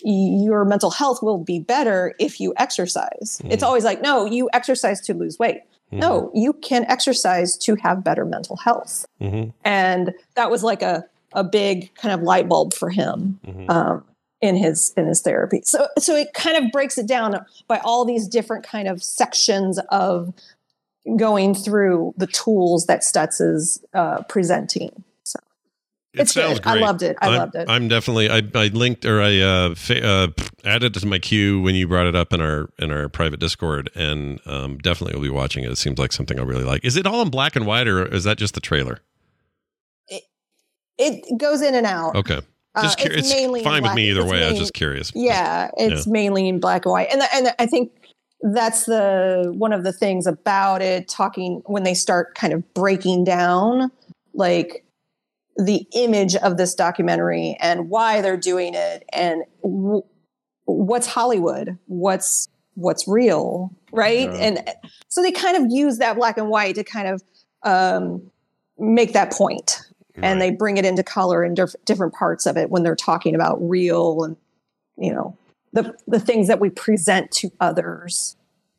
your 0.03 0.65
mental 0.65 0.91
health 0.91 1.21
will 1.21 1.37
be 1.37 1.59
better 1.59 2.13
if 2.19 2.39
you 2.39 2.53
exercise. 2.57 3.41
It's 3.45 3.63
Mhm. 3.63 3.67
always 3.67 3.83
like, 3.83 4.01
no, 4.01 4.25
you 4.25 4.49
exercise 4.53 5.01
to 5.01 5.13
lose 5.13 5.37
weight. 5.39 5.61
No, 5.93 6.31
you 6.33 6.53
can 6.53 6.85
exercise 6.85 7.57
to 7.57 7.75
have 7.75 8.01
better 8.01 8.23
mental 8.23 8.55
health. 8.55 9.05
Mm-hmm. 9.19 9.49
And 9.65 10.13
that 10.35 10.49
was 10.49 10.63
like 10.63 10.81
a, 10.81 11.03
a 11.33 11.43
big 11.43 11.93
kind 11.95 12.13
of 12.13 12.21
light 12.21 12.47
bulb 12.47 12.73
for 12.73 12.89
him 12.89 13.39
um, 13.67 14.05
in 14.39 14.55
his 14.55 14.93
in 14.95 15.05
his 15.07 15.19
therapy. 15.21 15.61
So 15.65 15.87
so 15.99 16.15
it 16.15 16.33
kind 16.33 16.55
of 16.63 16.71
breaks 16.71 16.97
it 16.97 17.07
down 17.07 17.45
by 17.67 17.79
all 17.83 18.05
these 18.05 18.27
different 18.29 18.63
kind 18.65 18.87
of 18.87 19.03
sections 19.03 19.79
of 19.89 20.33
going 21.17 21.53
through 21.55 22.13
the 22.15 22.27
tools 22.27 22.85
that 22.85 23.01
Stutz 23.01 23.41
is 23.41 23.83
uh, 23.93 24.21
presenting. 24.29 25.03
It 26.13 26.21
it's 26.21 26.33
sounds 26.33 26.59
good. 26.59 26.67
I 26.67 26.75
loved 26.75 27.03
it. 27.03 27.15
I 27.21 27.27
I'm- 27.27 27.37
loved 27.37 27.55
it. 27.55 27.69
I'm 27.69 27.87
definitely. 27.87 28.29
I, 28.29 28.41
I 28.53 28.67
linked 28.67 29.05
or 29.05 29.21
I 29.21 29.39
uh, 29.39 29.75
fa- 29.75 30.05
uh, 30.05 30.27
added 30.65 30.97
it 30.97 30.99
to 30.99 31.05
my 31.07 31.19
queue 31.19 31.61
when 31.61 31.73
you 31.75 31.87
brought 31.87 32.05
it 32.05 32.15
up 32.15 32.33
in 32.33 32.41
our 32.41 32.69
in 32.79 32.91
our 32.91 33.07
private 33.07 33.39
Discord, 33.39 33.89
and 33.95 34.39
um, 34.45 34.77
definitely 34.79 35.15
will 35.15 35.23
be 35.23 35.29
watching 35.29 35.63
it. 35.63 35.71
It 35.71 35.77
seems 35.77 35.97
like 35.99 36.11
something 36.11 36.37
I 36.37 36.43
really 36.43 36.65
like. 36.65 36.83
Is 36.83 36.97
it 36.97 37.05
all 37.07 37.21
in 37.21 37.29
black 37.29 37.55
and 37.55 37.65
white, 37.65 37.87
or 37.87 38.05
is 38.05 38.25
that 38.25 38.37
just 38.37 38.55
the 38.55 38.59
trailer? 38.61 38.99
it 40.09 40.23
it 40.97 41.37
goes 41.37 41.61
in 41.61 41.75
and 41.75 41.85
out. 41.85 42.15
Okay, 42.15 42.39
Uh, 42.75 42.81
just 42.83 42.97
curious. 42.97 43.21
it's 43.25 43.33
mainly 43.33 43.63
fine 43.63 43.83
with 43.83 43.93
me 43.93 44.09
either 44.09 44.25
way. 44.25 44.43
I 44.45 44.49
was 44.49 44.59
just 44.59 44.73
curious. 44.73 45.11
Yeah, 45.15 45.69
it's 45.77 46.05
Yeah. 46.05 46.11
mainly 46.11 46.47
in 46.47 46.59
black 46.59 46.85
and 46.85 46.91
white, 46.91 47.07
and 47.11 47.21
and 47.33 47.55
I 47.57 47.65
think 47.65 47.91
that's 48.53 48.85
the 48.85 49.51
one 49.55 49.71
of 49.73 49.83
the 49.83 49.93
things 49.93 50.27
about 50.27 50.81
it 50.81 51.07
talking 51.07 51.61
when 51.67 51.83
they 51.83 51.93
start 51.93 52.35
kind 52.35 52.53
of 52.53 52.73
breaking 52.73 53.23
down 53.23 53.91
like 54.33 54.83
the 55.65 55.85
image 55.93 56.35
of 56.35 56.57
this 56.57 56.73
documentary 56.75 57.57
and 57.59 57.89
why 57.89 58.21
they're 58.21 58.37
doing 58.37 58.73
it 58.73 59.03
and 59.13 59.43
w- 59.63 60.03
what's 60.65 61.07
hollywood 61.07 61.77
what's 61.87 62.47
what's 62.75 63.07
real 63.07 63.69
right 63.91 64.29
Yeah. 64.31 64.37
and 64.39 64.69
so 65.07 65.21
they 65.21 65.31
kind 65.31 65.57
of 65.57 65.71
use 65.71 65.97
that 65.97 66.15
black 66.15 66.37
and 66.37 66.49
white 66.49 66.75
to 66.75 66.83
kind 66.83 67.07
of 67.07 67.21
um, 67.63 68.21
make 68.79 69.13
that 69.13 69.31
point 69.31 69.81
and 70.15 70.41
they 70.41 70.51
bring 70.51 70.77
it 70.77 70.85
into 70.85 71.03
color 71.03 71.43
in 71.43 71.53
diff- 71.53 71.75
different 71.85 72.13
parts 72.13 72.45
of 72.45 72.57
it 72.57 72.69
when 72.69 72.83
they're 72.83 72.95
talking 72.95 73.35
about 73.35 73.57
real 73.61 74.23
and 74.23 74.35
you 74.97 75.13
know 75.13 75.37
the 75.73 75.93
the 76.07 76.19
things 76.19 76.47
that 76.47 76.59
we 76.59 76.69
present 76.69 77.29
to 77.31 77.49
others 77.59 78.35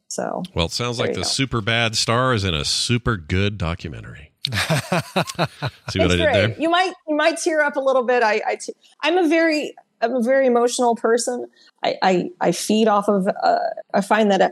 so 0.09 0.42
Well, 0.54 0.66
it 0.66 0.72
sounds 0.72 0.98
like 0.98 1.12
the 1.14 1.20
go. 1.20 1.22
super 1.22 1.60
bad 1.62 1.96
star 1.96 2.34
is 2.34 2.44
in 2.44 2.52
a 2.54 2.66
super 2.66 3.16
good 3.16 3.56
documentary. 3.56 4.31
See 4.52 4.55
what 4.59 5.47
it's 5.89 5.97
I 5.97 6.09
did 6.09 6.19
great. 6.19 6.32
there? 6.32 6.56
You 6.59 6.69
might 6.70 6.93
you 7.09 7.16
might 7.16 7.39
tear 7.39 7.62
up 7.62 7.77
a 7.77 7.81
little 7.81 8.02
bit. 8.05 8.23
I, 8.23 8.40
I 8.47 8.56
te- 8.56 8.74
I'm 9.02 9.19
a 9.19 9.28
very 9.28 9.74
I'm 10.01 10.14
a 10.14 10.23
very 10.23 10.47
emotional 10.47 10.97
person. 10.97 11.47
I 11.82 11.97
I, 12.02 12.31
I 12.40 12.52
feed 12.52 12.89
off 12.89 13.09
of. 13.09 13.28
Uh, 13.28 13.59
I 13.94 14.01
find 14.01 14.31
that 14.31 14.40
uh, 14.40 14.51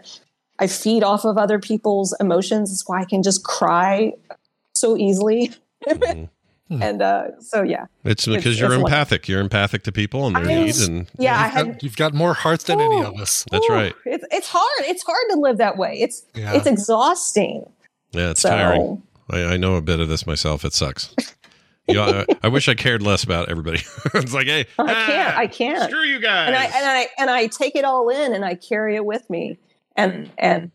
I 0.59 0.67
feed 0.69 1.03
off 1.03 1.25
of 1.25 1.37
other 1.39 1.59
people's 1.59 2.15
emotions. 2.21 2.71
That's 2.71 2.89
why 2.89 3.01
I 3.01 3.05
can 3.05 3.23
just 3.23 3.43
cry 3.45 4.12
so 4.75 4.97
easily. 4.97 5.51
and 6.71 7.03
uh, 7.03 7.25
so 7.41 7.62
yeah, 7.62 7.87
It's 8.05 8.27
because 8.27 8.61
you're 8.61 8.67
it's 8.67 8.77
wonderful. 8.77 8.87
empathic. 8.87 9.29
You're 9.29 9.41
empathic 9.41 9.83
to 9.85 9.93
people 9.93 10.27
and 10.27 10.37
their 10.37 10.45
I- 10.45 10.47
needs, 10.65 10.83
and 10.83 11.11
yeah, 11.19 11.37
I 11.41 11.45
you've, 11.47 11.55
got, 11.55 11.67
had- 11.67 11.83
you've 11.83 11.97
got 11.97 12.15
more 12.15 12.35
heart 12.35 12.61
than 12.61 12.81
any 12.81 13.03
of 13.03 13.19
us. 13.19 13.45
that's 13.51 13.69
Ooh, 13.69 13.73
right. 13.73 13.95
It's 14.05 14.25
it's 14.31 14.49
hard. 14.49 14.71
It's 14.83 15.03
hard 15.03 15.25
to 15.31 15.37
live 15.41 15.57
that 15.59 15.77
way. 15.77 15.99
It's 16.01 16.25
Yeah. 16.35 16.53
it's 16.55 16.67
exhausting. 16.67 17.69
Yeah, 18.12 18.31
it's 18.31 18.43
So- 18.43 18.51
tiring. 18.51 19.03
I, 19.31 19.55
I 19.55 19.57
know 19.57 19.77
a 19.77 19.82
bit 19.82 20.01
of 20.01 20.09
this 20.09 20.27
myself. 20.27 20.65
It 20.65 20.73
sucks. 20.73 21.15
you 21.89 21.94
know, 21.94 22.05
I, 22.05 22.27
I 22.44 22.48
wish 22.48 22.69
I 22.69 22.74
cared 22.74 23.02
less 23.02 23.24
about 23.24 23.48
everybody. 23.48 23.78
it's 24.15 24.35
like, 24.35 24.47
hey, 24.47 24.66
I 24.78 24.94
can't. 24.94 25.35
Ah, 25.35 25.39
I 25.39 25.47
can't. 25.47 25.90
Screw 25.90 26.02
you 26.05 26.20
guys. 26.20 26.48
And 26.48 26.57
I 26.57 26.65
and 26.65 26.86
I 26.86 27.09
and 27.19 27.31
I 27.31 27.47
take 27.47 27.77
it 27.77 27.85
all 27.85 28.09
in 28.09 28.32
and 28.35 28.44
I 28.44 28.55
carry 28.55 28.97
it 28.97 29.05
with 29.05 29.28
me, 29.31 29.59
and 29.97 30.31
and 30.39 30.70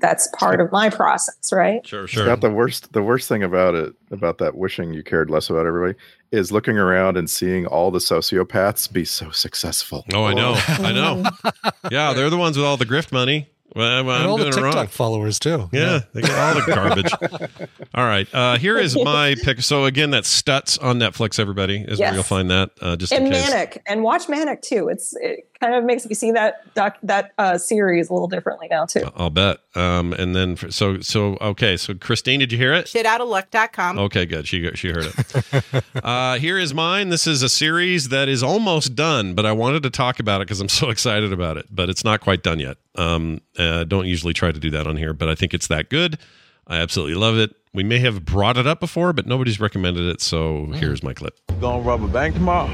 that's 0.00 0.28
part 0.38 0.60
of 0.60 0.72
my 0.72 0.88
process, 0.88 1.52
right? 1.52 1.86
Sure, 1.86 2.08
Scott, 2.08 2.40
the 2.40 2.50
worst 2.50 2.92
the 2.92 3.02
worst 3.02 3.28
thing 3.28 3.42
about 3.42 3.74
it 3.74 3.94
about 4.10 4.38
that 4.38 4.56
wishing 4.56 4.94
you 4.94 5.02
cared 5.02 5.28
less 5.30 5.50
about 5.50 5.66
everybody 5.66 5.98
is 6.32 6.50
looking 6.50 6.78
around 6.78 7.16
and 7.16 7.28
seeing 7.28 7.66
all 7.66 7.90
the 7.90 7.98
sociopaths 7.98 8.90
be 8.90 9.04
so 9.04 9.30
successful. 9.30 10.04
Oh, 10.14 10.24
I 10.24 10.34
know. 10.34 10.54
I 10.56 10.92
know. 10.92 11.24
Yeah, 11.90 12.12
they're 12.12 12.30
the 12.30 12.36
ones 12.38 12.56
with 12.56 12.64
all 12.64 12.76
the 12.76 12.86
grift 12.86 13.10
money. 13.10 13.48
Well, 13.74 13.86
I'm, 13.86 14.08
and 14.08 14.22
I'm 14.24 14.28
all 14.28 14.36
the 14.36 14.44
doing 14.44 14.52
it 14.52 14.56
TikTok 14.56 14.74
wrong. 14.74 14.86
followers 14.88 15.38
too. 15.38 15.68
Yeah, 15.72 16.00
they 16.12 16.22
get 16.22 16.30
all 16.30 16.54
the 16.54 16.74
garbage. 16.74 17.68
all 17.94 18.04
right, 18.04 18.26
uh, 18.34 18.56
here 18.58 18.78
is 18.78 18.96
my 18.96 19.36
pick. 19.42 19.62
So 19.62 19.84
again, 19.84 20.10
that's 20.10 20.42
Stutz 20.42 20.82
on 20.82 20.98
Netflix. 20.98 21.38
Everybody 21.38 21.84
is 21.86 21.98
where 21.98 22.14
you'll 22.14 22.22
find 22.22 22.50
that. 22.50 22.70
Uh, 22.80 22.96
just 22.96 23.12
and 23.12 23.26
in 23.26 23.32
case. 23.32 23.48
manic 23.50 23.82
and 23.86 24.02
watch 24.02 24.28
manic 24.28 24.62
too. 24.62 24.88
It's 24.88 25.14
it 25.16 25.49
kind 25.60 25.74
of 25.74 25.84
makes 25.84 26.06
me 26.06 26.14
see 26.14 26.32
that 26.32 26.74
doc 26.74 26.96
that 27.02 27.32
uh, 27.38 27.58
series 27.58 28.08
a 28.08 28.12
little 28.12 28.28
differently 28.28 28.66
now 28.70 28.86
too. 28.86 29.08
I'll 29.14 29.30
bet. 29.30 29.58
Um, 29.74 30.12
and 30.14 30.34
then 30.34 30.56
for, 30.56 30.70
so 30.72 31.00
so 31.00 31.36
okay. 31.40 31.76
So 31.76 31.94
Christine, 31.94 32.40
did 32.40 32.50
you 32.50 32.58
hear 32.58 32.72
it? 32.72 32.86
Shitoutaluck.com. 32.86 33.98
Okay, 33.98 34.26
good. 34.26 34.48
She 34.48 34.68
she 34.74 34.88
heard 34.88 35.06
it. 35.06 35.84
uh, 36.04 36.38
here 36.38 36.58
is 36.58 36.74
mine. 36.74 37.10
This 37.10 37.26
is 37.26 37.42
a 37.42 37.48
series 37.48 38.08
that 38.08 38.28
is 38.28 38.42
almost 38.42 38.94
done, 38.94 39.34
but 39.34 39.46
I 39.46 39.52
wanted 39.52 39.82
to 39.84 39.90
talk 39.90 40.18
about 40.18 40.40
it 40.40 40.48
because 40.48 40.60
I'm 40.60 40.68
so 40.68 40.90
excited 40.90 41.32
about 41.32 41.56
it. 41.56 41.66
But 41.70 41.90
it's 41.90 42.04
not 42.04 42.20
quite 42.20 42.42
done 42.42 42.58
yet. 42.58 42.78
Um, 42.96 43.40
uh, 43.58 43.84
don't 43.84 44.06
usually 44.06 44.32
try 44.32 44.50
to 44.50 44.58
do 44.58 44.70
that 44.70 44.86
on 44.86 44.96
here, 44.96 45.12
but 45.12 45.28
I 45.28 45.34
think 45.34 45.54
it's 45.54 45.68
that 45.68 45.90
good. 45.90 46.18
I 46.66 46.76
absolutely 46.78 47.14
love 47.16 47.36
it. 47.36 47.54
We 47.72 47.82
may 47.82 47.98
have 47.98 48.24
brought 48.24 48.56
it 48.56 48.66
up 48.66 48.80
before, 48.80 49.12
but 49.12 49.26
nobody's 49.26 49.60
recommended 49.60 50.06
it. 50.06 50.20
So 50.20 50.66
here's 50.74 51.02
my 51.02 51.14
clip. 51.14 51.38
Gonna 51.60 51.82
rob 51.82 52.02
a 52.02 52.08
bank 52.08 52.34
tomorrow? 52.34 52.68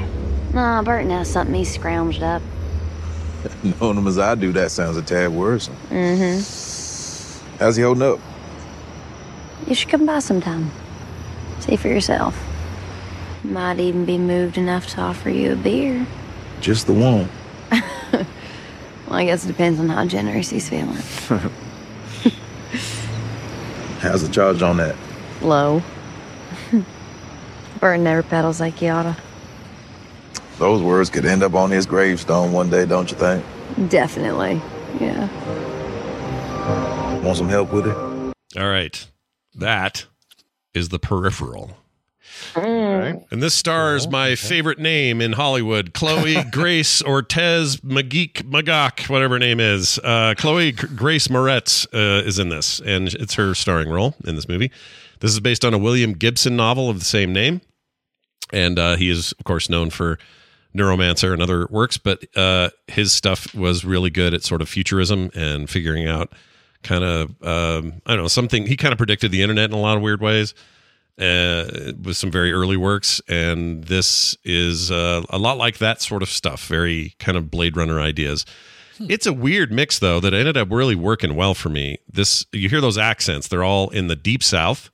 Nah, 0.53 0.83
Burton 0.83 1.11
has 1.11 1.31
something 1.31 1.55
he 1.55 1.63
scrounged 1.63 2.23
up. 2.23 2.43
Knowing 3.63 3.99
him 3.99 4.07
as 4.07 4.19
I 4.19 4.35
do, 4.35 4.53
that 4.53 4.71
sounds 4.71 4.97
a 4.97 5.03
tad 5.03 5.33
worse. 5.33 5.69
Mm-hmm. 5.91 7.59
How's 7.59 7.77
he 7.77 7.83
holding 7.83 8.03
up? 8.03 8.21
You 9.67 9.75
should 9.75 9.89
come 9.89 10.07
by 10.07 10.19
sometime. 10.21 10.71
See 11.61 11.77
for 11.77 11.89
yourself. 11.89 12.39
Might 13.43 13.81
even 13.81 14.05
be 14.05 14.19
moved 14.19 14.59
enough 14.59 14.87
to 14.89 15.01
offer 15.01 15.31
you 15.31 15.53
a 15.53 15.57
beer. 15.57 16.07
Just 16.61 16.87
the 16.87 16.93
one. 16.93 17.29
Well, 19.07 19.19
I 19.21 19.25
guess 19.25 19.45
it 19.45 19.49
depends 19.49 19.79
on 19.79 19.89
how 19.89 20.05
generous 20.05 20.51
he's 20.51 20.69
feeling. 20.69 20.97
How's 24.01 24.27
the 24.27 24.33
charge 24.33 24.63
on 24.63 24.79
that? 24.79 24.97
Low. 25.41 25.81
Burton 27.81 28.03
never 28.03 28.25
pedals 28.25 28.59
like 28.61 28.75
he 28.79 28.89
oughta. 28.89 29.17
Those 30.59 30.83
words 30.83 31.11
could 31.11 31.27
end 31.27 31.43
up 31.43 31.55
on 31.55 31.71
his 31.71 31.85
gravestone 31.85 32.51
one 32.53 32.71
day, 32.71 32.87
don't 32.87 33.11
you 33.11 33.17
think? 33.17 33.45
Definitely. 33.89 34.61
Yeah. 34.99 35.29
Want 37.23 37.37
some 37.37 37.49
help 37.49 37.73
with 37.73 37.87
it? 37.87 37.97
All 38.59 38.69
right, 38.69 39.07
that 39.57 40.07
is 40.73 40.89
the 40.89 40.99
peripheral. 40.99 41.77
Mm. 42.55 43.25
And 43.31 43.43
this 43.43 43.55
stars 43.55 44.09
my 44.09 44.35
favorite 44.35 44.79
name 44.79 45.21
in 45.21 45.33
Hollywood, 45.33 45.93
Chloe 45.93 46.43
Grace 46.53 47.03
Ortez 47.03 47.81
Magik 47.81 48.43
Magak, 48.43 49.09
whatever 49.09 49.35
her 49.35 49.39
name 49.39 49.61
is. 49.61 49.99
Uh, 50.03 50.35
Chloe 50.37 50.73
G- 50.73 50.87
Grace 50.95 51.29
Moretz 51.29 51.87
uh, 51.93 52.27
is 52.27 52.39
in 52.39 52.49
this, 52.49 52.81
and 52.81 53.09
it's 53.15 53.35
her 53.35 53.55
starring 53.55 53.89
role 53.91 54.15
in 54.25 54.37
this 54.37 54.49
movie. 54.49 54.71
This 55.21 55.33
is 55.33 55.41
based 55.41 55.65
on 55.65 55.75
a 55.75 55.79
William 55.79 56.13
Gibson 56.13 56.57
novel 56.57 56.89
of 56.89 56.99
the 56.99 57.05
same 57.05 57.33
name, 57.33 57.61
and 58.53 58.79
uh, 58.79 58.97
he 58.97 59.11
is, 59.11 59.33
of 59.33 59.45
course, 59.45 59.69
known 59.69 59.91
for 59.91 60.19
Neuromancer 60.77 61.33
and 61.33 61.43
other 61.43 61.67
works. 61.71 61.99
But 61.99 62.25
uh, 62.37 62.71
his 62.89 63.13
stuff 63.13 63.55
was 63.55 63.85
really 63.85 64.11
good 64.11 64.35
at 64.35 64.43
sort 64.43 64.63
of 64.63 64.69
futurism 64.69 65.31
and 65.35 65.69
figuring 65.69 66.07
out 66.07 66.33
kind 66.83 67.05
of 67.05 67.31
um, 67.43 68.01
I 68.07 68.15
don't 68.15 68.25
know 68.25 68.29
something. 68.29 68.67
He 68.67 68.77
kind 68.77 68.93
of 68.93 68.99
predicted 68.99 69.31
the 69.31 69.43
internet 69.43 69.71
in 69.71 69.77
a 69.77 69.81
lot 69.81 69.97
of 69.97 70.03
weird 70.03 70.21
ways 70.21 70.55
uh, 71.19 71.93
with 72.03 72.17
some 72.17 72.31
very 72.31 72.53
early 72.53 72.77
works, 72.77 73.21
and 73.29 73.85
this 73.85 74.37
is 74.45 74.91
uh, 74.91 75.23
a 75.31 75.39
lot 75.39 75.59
like 75.59 75.79
that 75.79 76.01
sort 76.01 76.23
of 76.23 76.29
stuff. 76.29 76.67
Very 76.67 77.15
kind 77.19 77.37
of 77.37 77.51
Blade 77.51 77.77
Runner 77.77 78.01
ideas. 78.01 78.45
It's 78.99 79.27
a 79.27 79.33
weird 79.33 79.73
mix 79.73 79.99
though 79.99 80.21
that 80.21 80.33
ended 80.33 80.57
up 80.57 80.71
really 80.71 80.95
working 80.95 81.35
well 81.35 81.55
for 81.55 81.69
me. 81.69 81.99
This 82.11 82.47
you 82.53 82.69
hear 82.69 82.81
those 82.81 82.97
accents; 82.99 83.49
they're 83.49 83.65
all 83.65 83.91
in 83.91 84.09
the 84.09 84.17
deep 84.17 84.43
south, 84.43 84.91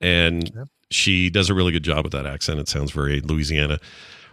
and 0.00 0.68
she 0.90 1.30
does 1.30 1.48
a 1.48 1.54
really 1.54 1.72
good 1.72 1.84
job 1.84 2.04
with 2.04 2.12
that 2.12 2.26
accent. 2.26 2.60
It 2.60 2.68
sounds 2.68 2.90
very 2.90 3.20
Louisiana. 3.20 3.78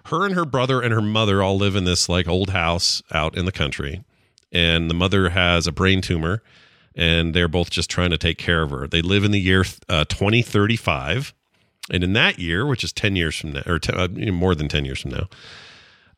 Her 0.08 0.26
and 0.26 0.36
her 0.36 0.46
brother 0.46 0.82
and 0.82 0.94
her 0.94 1.02
mother 1.02 1.44
all 1.44 1.58
live 1.58 1.76
in 1.76 1.84
this 1.84 2.08
like 2.08 2.28
old 2.28 2.52
house 2.52 3.02
out 3.12 3.38
in 3.38 3.46
the 3.46 3.52
country, 3.52 4.04
and 4.52 4.90
the 4.90 4.94
mother 4.94 5.30
has 5.30 5.68
a 5.68 5.72
brain 5.72 6.02
tumor, 6.02 6.42
and 6.96 7.34
they're 7.34 7.50
both 7.50 7.70
just 7.70 7.90
trying 7.90 8.12
to 8.12 8.18
take 8.18 8.38
care 8.38 8.64
of 8.64 8.72
her. 8.72 8.88
They 8.88 9.02
live 9.02 9.24
in 9.24 9.32
the 9.32 9.40
year 9.40 9.66
uh, 9.90 10.06
2035, 10.06 11.34
and 11.92 12.04
in 12.04 12.14
that 12.14 12.40
year, 12.40 12.66
which 12.66 12.84
is 12.84 12.94
10 12.94 13.16
years 13.16 13.36
from 13.36 13.54
now, 13.54 13.64
or 13.66 13.80
uh, 13.94 14.08
more 14.08 14.56
than 14.56 14.70
10 14.70 14.86
years 14.86 15.02
from 15.02 15.12
now, 15.12 15.28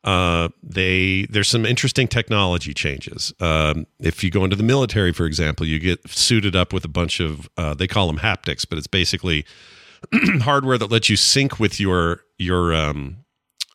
uh, 0.02 0.48
they 0.62 1.26
there's 1.28 1.48
some 1.48 1.66
interesting 1.66 2.08
technology 2.08 2.72
changes. 2.72 3.34
Um, 3.40 3.86
if 3.98 4.24
you 4.24 4.30
go 4.30 4.44
into 4.44 4.56
the 4.56 4.62
military, 4.62 5.12
for 5.12 5.26
example, 5.26 5.66
you 5.66 5.78
get 5.78 6.08
suited 6.08 6.56
up 6.56 6.72
with 6.72 6.84
a 6.84 6.88
bunch 6.88 7.20
of 7.20 7.48
uh, 7.56 7.74
they 7.74 7.86
call 7.86 8.06
them 8.06 8.18
haptics, 8.18 8.64
but 8.68 8.78
it's 8.78 8.86
basically 8.86 9.44
hardware 10.42 10.78
that 10.78 10.90
lets 10.90 11.10
you 11.10 11.16
sync 11.16 11.60
with 11.60 11.78
your 11.78 12.22
your 12.38 12.72
um, 12.74 13.19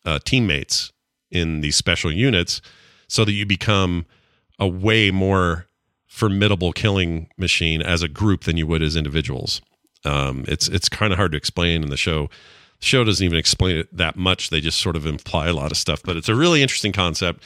uh, 0.06 0.19
teammates 0.23 0.91
in 1.32 1.61
these 1.61 1.76
special 1.76 2.11
units, 2.11 2.61
so 3.07 3.26
that 3.26 3.34
you 3.34 3.45
become 3.45 4.06
a 4.60 4.68
way 4.68 5.11
more 5.11 5.68
formidable 6.06 6.72
killing 6.72 7.30
machine 7.38 7.82
as 7.82 8.02
a 8.02 8.07
group 8.07 8.45
than 8.45 8.56
you 8.56 8.65
would 8.65 8.82
as 8.82 8.95
individuals. 8.95 9.61
Um, 10.06 10.45
it's 10.48 10.68
it's 10.68 10.88
kind 10.88 11.11
of 11.11 11.18
hard 11.18 11.32
to 11.32 11.38
explain 11.38 11.84
in 11.84 11.90
the 11.90 11.98
show. 11.98 12.30
The 12.80 12.86
show 12.86 13.03
doesn't 13.03 13.26
even 13.26 13.38
explain 13.38 13.77
it 13.77 13.98
that 13.98 14.15
much. 14.15 14.49
They 14.49 14.61
just 14.61 14.80
sort 14.80 14.95
of 14.95 15.06
imply 15.06 15.48
a 15.48 15.53
lot 15.53 15.72
of 15.72 15.77
stuff, 15.77 16.02
but 16.03 16.15
it's 16.15 16.30
a 16.30 16.36
really 16.36 16.61
interesting 16.61 16.91
concept. 16.91 17.44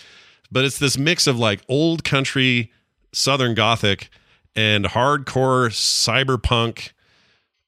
But 0.52 0.66
it's 0.66 0.80
this 0.80 0.98
mix 0.98 1.28
of 1.28 1.38
like 1.38 1.62
old 1.68 2.04
country 2.04 2.72
Southern 3.14 3.56
Gothic 3.56 4.10
and 4.56 4.86
hardcore 4.86 5.70
cyberpunk, 5.70 6.92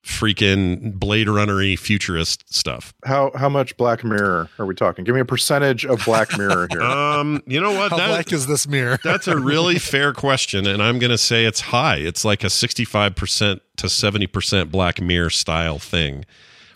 freaking 0.03 0.93
Blade 0.99 1.29
Runner-y 1.29 1.75
futurist 1.75 2.53
stuff. 2.53 2.93
How 3.05 3.31
how 3.35 3.49
much 3.49 3.77
Black 3.77 4.03
Mirror 4.03 4.49
are 4.57 4.65
we 4.65 4.73
talking? 4.73 5.05
Give 5.05 5.13
me 5.15 5.21
a 5.21 5.25
percentage 5.25 5.85
of 5.85 6.03
Black 6.05 6.37
Mirror 6.37 6.67
here. 6.71 6.81
Um, 6.91 7.41
you 7.45 7.59
know 7.59 7.71
what? 7.71 7.91
How 7.91 7.97
black 7.97 8.31
is 8.31 8.47
this 8.47 8.67
mirror? 8.67 8.99
that's 9.03 9.27
a 9.27 9.37
really 9.37 9.79
fair 9.79 10.13
question, 10.13 10.65
and 10.65 10.81
I'm 10.81 10.99
going 10.99 11.11
to 11.11 11.17
say 11.17 11.45
it's 11.45 11.61
high. 11.61 11.97
It's 11.97 12.25
like 12.25 12.43
a 12.43 12.47
65% 12.47 13.59
to 13.77 13.87
70% 13.87 14.71
Black 14.71 15.01
Mirror 15.01 15.29
style 15.29 15.79
thing, 15.79 16.25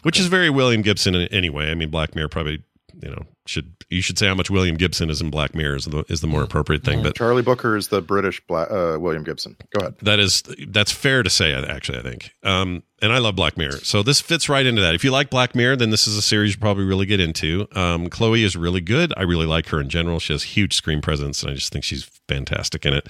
which 0.04 0.20
is 0.20 0.28
very 0.28 0.50
William 0.50 0.82
Gibson 0.82 1.16
anyway. 1.16 1.70
I 1.70 1.76
mean, 1.76 1.90
Black 1.90 2.16
Mirror 2.16 2.30
probably 2.30 2.64
you 3.02 3.10
know 3.10 3.24
should 3.46 3.75
you 3.90 4.02
should 4.02 4.18
say 4.18 4.28
how 4.28 4.34
much 4.36 4.50
William 4.50 4.76
Gibson 4.78 5.10
is 5.10 5.22
in 5.22 5.30
Black 5.30 5.54
Mirror 5.54 5.76
is 5.76 5.86
the, 5.86 6.04
is 6.10 6.22
the 6.22 6.28
more 6.28 6.42
appropriate 6.42 6.84
thing. 6.84 7.04
But 7.04 7.16
Charlie 7.16 7.44
Brooker 7.44 7.78
is 7.78 7.90
the 7.90 8.02
British 8.02 8.42
Bla- 8.48 8.96
uh, 8.96 8.98
William 9.00 9.24
Gibson. 9.24 9.56
Go 9.72 9.82
ahead. 9.82 9.96
that 10.02 10.20
is 10.20 10.42
that's 10.68 10.92
fair 10.92 11.22
to 11.24 11.30
say. 11.30 11.54
Actually, 11.54 12.00
I 12.00 12.02
think. 12.02 12.32
Um, 12.44 12.84
and 13.02 13.14
I 13.14 13.20
love 13.20 13.36
Black 13.36 13.58
Mirror, 13.58 13.80
so 13.84 14.02
this 14.02 14.22
fits 14.22 14.50
right 14.50 14.66
into 14.66 14.82
that. 14.82 14.96
If 14.96 15.04
you 15.04 15.12
like 15.12 15.30
Black 15.30 15.54
Mirror, 15.54 15.76
then 15.76 15.92
this 15.92 16.08
is 16.08 16.18
a 16.18 16.22
series 16.22 16.54
you 16.54 16.60
probably 16.60 16.86
really 16.86 17.06
get 17.06 17.20
into. 17.20 17.68
Um, 17.74 18.10
Chloe 18.10 18.44
is 18.44 18.56
really 18.56 18.82
good. 18.82 19.14
I 19.16 19.24
really 19.24 19.46
like 19.46 19.68
her 19.68 19.80
in 19.80 19.90
general. 19.90 20.20
She 20.20 20.34
has 20.34 20.44
huge 20.44 20.74
screen 20.76 21.02
presence, 21.02 21.44
and 21.44 21.52
I 21.52 21.56
just 21.56 21.72
think 21.72 21.84
she's 21.84 22.06
fantastic 22.28 22.86
in 22.86 22.94
it. 22.94 23.08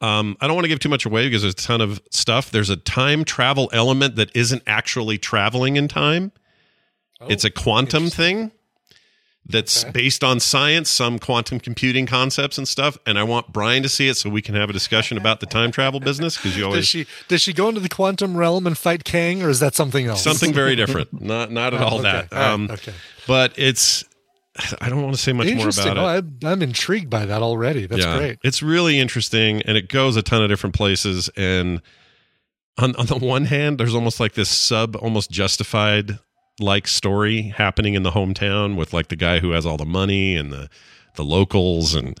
Um, 0.00 0.36
I 0.40 0.46
don't 0.46 0.56
want 0.56 0.64
to 0.64 0.68
give 0.68 0.80
too 0.80 0.88
much 0.90 1.06
away 1.06 1.26
because 1.26 1.42
there's 1.42 1.54
a 1.54 1.56
ton 1.56 1.80
of 1.80 2.02
stuff. 2.10 2.50
There's 2.50 2.68
a 2.68 2.76
time 2.76 3.24
travel 3.24 3.70
element 3.72 4.16
that 4.16 4.30
isn't 4.36 4.62
actually 4.66 5.16
traveling 5.16 5.76
in 5.76 5.88
time. 5.88 6.32
it's 7.26 7.44
a 7.44 7.50
quantum 7.50 8.10
thing 8.10 8.50
that's 9.46 9.84
based 9.84 10.24
on 10.24 10.40
science, 10.40 10.88
some 10.88 11.18
quantum 11.18 11.60
computing 11.60 12.06
concepts 12.06 12.56
and 12.56 12.66
stuff. 12.66 12.96
And 13.04 13.18
I 13.18 13.24
want 13.24 13.52
Brian 13.52 13.82
to 13.82 13.88
see 13.88 14.08
it 14.08 14.16
so 14.16 14.30
we 14.30 14.40
can 14.40 14.54
have 14.54 14.70
a 14.70 14.72
discussion 14.72 15.18
about 15.18 15.40
the 15.40 15.46
time 15.46 15.70
travel 15.70 16.00
business 16.00 16.36
because 16.36 16.56
you 16.56 16.64
always 16.64 16.80
Does 16.80 16.88
she 16.88 17.06
does 17.28 17.42
she 17.42 17.52
go 17.52 17.68
into 17.68 17.80
the 17.80 17.88
quantum 17.90 18.36
realm 18.36 18.66
and 18.66 18.76
fight 18.76 19.04
Kang, 19.04 19.42
or 19.42 19.50
is 19.50 19.60
that 19.60 19.74
something 19.74 20.06
else? 20.06 20.22
something 20.22 20.52
very 20.52 20.76
different. 20.76 21.20
Not 21.20 21.50
not 21.50 21.74
at 21.74 21.80
Oh, 21.82 21.84
all 21.84 21.94
okay. 22.00 22.02
that. 22.02 22.32
Right, 22.32 22.50
Um, 22.52 22.70
okay. 22.70 22.94
But 23.26 23.52
it's 23.56 24.04
I 24.80 24.88
don't 24.88 25.02
want 25.02 25.14
to 25.16 25.20
say 25.20 25.32
much 25.32 25.52
more 25.52 25.68
about 25.68 25.86
it. 25.88 25.98
Oh, 25.98 26.04
I'm, 26.06 26.38
I'm 26.44 26.62
intrigued 26.62 27.10
by 27.10 27.26
that 27.26 27.42
already. 27.42 27.86
That's 27.86 28.06
great. 28.06 28.38
It's 28.44 28.62
really 28.62 28.98
interesting 29.00 29.60
and 29.62 29.76
it 29.76 29.88
goes 29.88 30.16
a 30.16 30.22
ton 30.22 30.42
of 30.42 30.48
different 30.48 30.76
places. 30.76 31.28
And 31.36 31.82
on, 32.78 32.94
on 32.96 33.06
the 33.06 33.16
one 33.18 33.46
hand, 33.46 33.78
there's 33.78 33.94
almost 33.96 34.20
like 34.20 34.34
this 34.34 34.48
sub, 34.48 34.96
almost 34.96 35.30
justified 35.30 36.18
like 36.60 36.86
story 36.86 37.42
happening 37.42 37.94
in 37.94 38.02
the 38.02 38.12
hometown 38.12 38.76
with 38.76 38.92
like 38.92 39.08
the 39.08 39.16
guy 39.16 39.40
who 39.40 39.50
has 39.50 39.66
all 39.66 39.76
the 39.76 39.84
money 39.84 40.36
and 40.36 40.52
the, 40.52 40.68
the 41.16 41.24
locals 41.24 41.94
and 41.94 42.18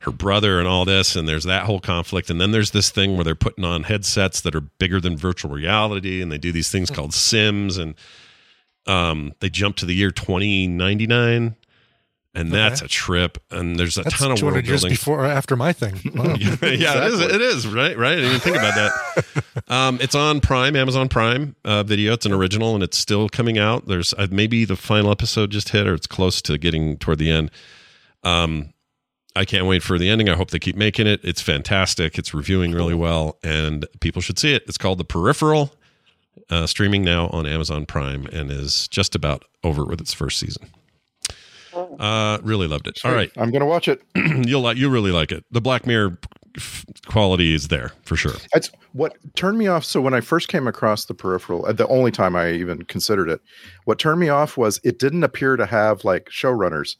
her 0.00 0.12
brother 0.12 0.58
and 0.58 0.68
all 0.68 0.84
this. 0.84 1.16
And 1.16 1.26
there's 1.26 1.44
that 1.44 1.64
whole 1.64 1.80
conflict. 1.80 2.30
And 2.30 2.40
then 2.40 2.52
there's 2.52 2.70
this 2.70 2.90
thing 2.90 3.16
where 3.16 3.24
they're 3.24 3.34
putting 3.34 3.64
on 3.64 3.84
headsets 3.84 4.40
that 4.42 4.54
are 4.54 4.60
bigger 4.60 5.00
than 5.00 5.16
virtual 5.16 5.50
reality 5.50 6.22
and 6.22 6.30
they 6.30 6.38
do 6.38 6.52
these 6.52 6.70
things 6.70 6.90
called 6.90 7.14
Sims. 7.14 7.78
And 7.78 7.94
um, 8.86 9.32
they 9.40 9.48
jump 9.48 9.76
to 9.76 9.86
the 9.86 9.94
year 9.94 10.10
2099. 10.10 11.56
And 12.36 12.50
that's 12.50 12.82
a 12.82 12.88
trip. 12.88 13.38
And 13.50 13.78
there's 13.78 13.96
a 13.96 14.02
That's 14.02 14.18
ton 14.18 14.32
of 14.32 14.38
200 14.38 14.54
world 14.56 14.66
years 14.66 14.80
building. 14.82 14.94
before 14.94 15.20
or 15.20 15.26
after 15.26 15.54
my 15.54 15.72
thing. 15.72 15.94
Wow. 16.14 16.34
yeah, 16.36 16.56
it 17.06 17.12
is. 17.12 17.20
It 17.20 17.40
is 17.40 17.66
right. 17.66 17.96
Right. 17.96 18.12
I 18.12 18.14
didn't 18.16 18.28
even 18.30 18.40
think 18.40 18.56
about 18.56 18.74
that. 18.74 19.44
um, 19.68 19.98
it's 20.00 20.14
on 20.16 20.40
Prime, 20.40 20.74
Amazon 20.74 21.08
Prime 21.08 21.54
uh, 21.64 21.82
Video. 21.84 22.12
It's 22.12 22.26
an 22.26 22.32
original, 22.32 22.74
and 22.74 22.82
it's 22.82 22.98
still 22.98 23.28
coming 23.28 23.56
out. 23.58 23.86
There's 23.86 24.12
uh, 24.14 24.26
maybe 24.30 24.64
the 24.64 24.74
final 24.76 25.10
episode 25.12 25.50
just 25.50 25.68
hit, 25.68 25.86
or 25.86 25.94
it's 25.94 26.06
close 26.08 26.42
to 26.42 26.58
getting 26.58 26.96
toward 26.98 27.18
the 27.18 27.30
end. 27.30 27.50
Um, 28.24 28.72
I 29.36 29.44
can't 29.44 29.66
wait 29.66 29.82
for 29.82 29.98
the 29.98 30.08
ending. 30.08 30.28
I 30.28 30.34
hope 30.36 30.50
they 30.50 30.58
keep 30.58 30.76
making 30.76 31.06
it. 31.06 31.20
It's 31.24 31.40
fantastic. 31.42 32.18
It's 32.18 32.32
reviewing 32.34 32.72
really 32.72 32.94
well, 32.94 33.38
and 33.42 33.86
people 34.00 34.22
should 34.22 34.38
see 34.38 34.54
it. 34.54 34.62
It's 34.66 34.78
called 34.78 34.98
The 34.98 35.04
Peripheral, 35.04 35.72
uh, 36.50 36.66
streaming 36.66 37.02
now 37.04 37.28
on 37.28 37.46
Amazon 37.46 37.86
Prime, 37.86 38.26
and 38.26 38.50
is 38.50 38.88
just 38.88 39.14
about 39.14 39.44
over 39.62 39.84
with 39.84 40.00
its 40.00 40.14
first 40.14 40.38
season. 40.38 40.68
Uh, 41.98 42.38
really 42.42 42.66
loved 42.66 42.86
it. 42.86 42.98
All 43.04 43.12
right, 43.12 43.30
I'm 43.36 43.50
gonna 43.50 43.66
watch 43.66 43.88
it. 43.88 44.02
You'll 44.14 44.62
like. 44.62 44.76
You 44.76 44.90
really 44.90 45.12
like 45.12 45.32
it. 45.32 45.44
The 45.50 45.60
Black 45.60 45.86
Mirror 45.86 46.18
quality 47.06 47.54
is 47.54 47.68
there 47.68 47.92
for 48.02 48.16
sure. 48.16 48.34
That's 48.52 48.70
what 48.92 49.16
turned 49.34 49.58
me 49.58 49.66
off. 49.66 49.84
So 49.84 50.00
when 50.00 50.14
I 50.14 50.20
first 50.20 50.48
came 50.48 50.66
across 50.66 51.06
the 51.06 51.14
peripheral, 51.14 51.66
uh, 51.66 51.72
the 51.72 51.86
only 51.88 52.10
time 52.10 52.36
I 52.36 52.52
even 52.52 52.84
considered 52.84 53.28
it, 53.28 53.40
what 53.84 53.98
turned 53.98 54.20
me 54.20 54.28
off 54.28 54.56
was 54.56 54.80
it 54.84 54.98
didn't 54.98 55.24
appear 55.24 55.56
to 55.56 55.66
have 55.66 56.04
like 56.04 56.26
showrunners. 56.26 56.96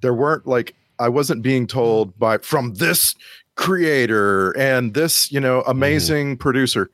There 0.00 0.14
weren't 0.14 0.46
like 0.46 0.74
I 0.98 1.08
wasn't 1.08 1.42
being 1.42 1.66
told 1.66 2.18
by 2.18 2.38
from 2.38 2.74
this 2.74 3.14
creator 3.56 4.50
and 4.58 4.94
this 4.94 5.30
you 5.30 5.40
know 5.40 5.62
amazing 5.62 6.36
producer. 6.36 6.90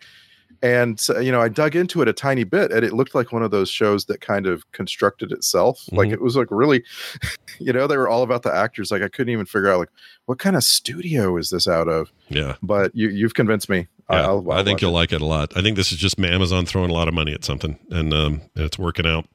And 0.63 1.01
so, 1.01 1.19
you 1.19 1.33
know, 1.33 1.41
I 1.41 1.49
dug 1.49 1.75
into 1.75 2.03
it 2.03 2.09
a 2.09 2.13
tiny 2.13 2.45
bit, 2.45 2.71
and 2.71 2.85
it 2.85 2.93
looked 2.93 3.15
like 3.15 3.33
one 3.33 3.43
of 3.43 3.51
those 3.51 3.71
shows 3.71 4.05
that 4.07 4.21
kind 4.21 4.47
of 4.47 4.71
constructed 4.73 5.33
itself. 5.33 5.83
Like 5.91 6.11
Mhm. 6.11 6.13
it 6.15 6.21
was 6.21 6.37
like 6.37 6.49
really, 6.51 6.85
you 7.59 7.73
know, 7.73 7.87
they 7.87 7.97
were 7.97 8.09
all 8.09 8.23
about 8.23 8.43
the 8.43 8.55
actors. 8.55 8.91
Like 8.91 9.03
I 9.03 9.09
couldn't 9.09 9.33
even 9.33 9.47
figure 9.47 9.71
out 9.71 9.79
like 9.79 9.89
what 10.27 10.39
kind 10.39 10.57
of 10.57 10.63
studio 10.65 11.37
is 11.39 11.49
this 11.51 11.67
out 11.67 11.89
of. 11.89 12.13
Yeah. 12.29 12.57
But 12.63 12.95
you 12.95 13.09
you've 13.09 13.35
convinced 13.35 13.69
me. 13.71 13.89
Yeah, 14.11 14.27
I'll, 14.27 14.51
I'll 14.51 14.59
I 14.59 14.65
think 14.65 14.83
you'll 14.83 14.91
it. 14.91 14.95
like 14.95 15.13
it 15.13 15.21
a 15.23 15.27
lot. 15.27 15.57
I 15.57 15.63
think 15.63 15.77
this 15.77 15.93
is 15.93 15.99
just 15.99 16.19
Amazon 16.21 16.67
throwing 16.67 16.91
a 16.91 16.95
lot 16.95 17.09
of 17.09 17.15
money 17.15 17.33
at 17.33 17.45
something, 17.45 17.79
and 17.91 18.13
um, 18.13 18.41
it's 18.57 18.79
working 18.79 19.07
out. 19.07 19.27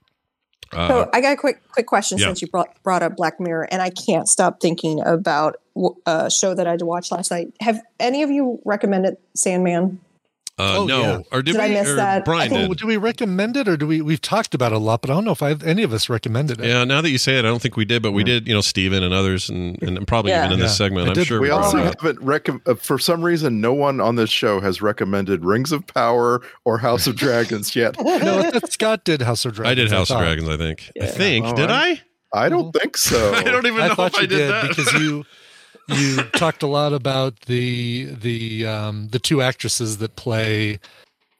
Uh, 0.74 0.88
So 0.88 1.10
I 1.14 1.22
got 1.22 1.34
a 1.34 1.38
quick 1.38 1.62
quick 1.72 1.88
question 1.88 2.18
yeah. 2.18 2.26
since 2.28 2.42
you 2.42 2.50
brought 2.50 2.82
brought 2.84 3.02
up 3.02 3.16
Black 3.16 3.40
Mirror, 3.40 3.68
and 3.72 3.82
I 3.82 3.90
can't 3.90 4.28
stop 4.28 4.60
thinking 4.60 5.02
about 5.06 5.56
a 6.06 6.30
show 6.30 6.54
that 6.54 6.68
I 6.68 6.76
watched 6.82 7.12
last 7.12 7.32
night. 7.32 7.54
Have 7.62 7.82
any 8.00 8.22
of 8.24 8.30
you 8.32 8.60
recommended 8.66 9.18
Sandman? 9.34 10.00
Uh, 10.58 10.78
Oh, 10.78 10.86
no, 10.86 11.02
yeah. 11.02 11.20
or 11.32 11.42
did, 11.42 11.54
Did 11.54 11.62
I 11.62 11.68
miss 11.70 11.90
or 11.90 11.96
that? 11.96 12.24
Brian 12.26 12.54
Oh, 12.54 12.68
did. 12.70 12.78
do 12.78 12.88
we 12.88 12.96
recommend 12.98 13.58
it 13.58 13.68
or 13.68 13.76
do 13.76 13.86
we? 13.88 14.02
We've 14.02 14.22
talked 14.22 14.54
about 14.54 14.72
it 14.72 14.76
a 14.76 14.80
lot, 14.80 15.02
but 15.02 15.10
I 15.10 15.14
don't 15.14 15.26
know 15.26 15.32
if 15.34 15.44
I've, 15.44 15.64
any 15.64 15.84
of 15.84 15.92
us 15.92 16.08
recommended 16.10 16.62
it. 16.62 16.68
Yeah, 16.68 16.84
now 16.86 17.02
that 17.02 17.10
you 17.10 17.18
say 17.18 17.36
it, 17.38 17.40
I 17.40 17.50
don't 17.50 17.62
think 17.62 17.76
we 17.76 17.84
did, 17.86 18.02
but 18.02 18.14
we 18.14 18.24
did. 18.24 18.48
You 18.48 18.54
know, 18.54 18.62
Steven 18.62 19.04
and 19.04 19.14
others, 19.14 19.50
and, 19.50 19.82
and 19.84 20.08
probably 20.08 20.32
Yeah. 20.32 20.46
even 20.46 20.54
in 20.54 20.60
this 20.60 20.78
segment, 20.78 21.08
I 21.08 21.10
I'm 21.10 21.14
did- 21.16 21.28
sure 21.28 21.42
We 21.42 21.50
brought 21.50 21.64
also 21.66 21.78
haven't 21.80 22.22
rec- 22.22 22.48
uh, 22.66 22.76
for 22.76 22.98
some 22.98 23.22
reason. 23.22 23.60
No 23.60 23.74
one 23.74 24.00
on 24.00 24.16
this 24.16 24.30
show 24.30 24.62
has 24.62 24.82
recommended 24.82 25.44
Rings 25.44 25.72
of 25.74 25.86
Power 25.88 26.42
or 26.64 26.78
House 26.78 27.06
of 27.08 27.16
Dragons 27.18 27.76
yet. 27.76 27.96
no, 28.02 28.40
I 28.54 28.60
Scott 28.70 29.04
did 29.04 29.22
House 29.24 29.44
of 29.46 29.54
Dragons. 29.56 29.72
I 29.72 29.76
did 29.76 29.92
House 29.92 30.10
of. 30.10 30.20
Dragons. 30.20 30.48
I 30.48 30.56
think. 30.58 30.92
I 31.02 31.06
think. 31.08 31.46
Oh, 31.48 31.54
did 31.56 31.70
I- 31.70 31.90
I? 31.92 32.02
I 32.34 32.50
don't 32.50 32.72
think 32.74 32.98
so. 32.98 33.34
I 33.36 33.44
don't 33.44 33.66
even 33.66 33.80
I 33.82 33.88
know 33.88 33.94
if 34.06 34.14
you 34.18 34.20
I 34.24 34.26
did, 34.26 34.50
that 34.52 34.68
because 34.70 34.92
you 34.94 35.24
you 35.88 36.18
talked 36.34 36.64
a 36.64 36.68
lot 36.68 36.94
about 36.94 37.42
the 37.42 38.06
the 38.06 38.66
um 38.66 39.08
the 39.10 39.20
two 39.20 39.42
actresses 39.42 39.98
that 40.00 40.16
play 40.16 40.80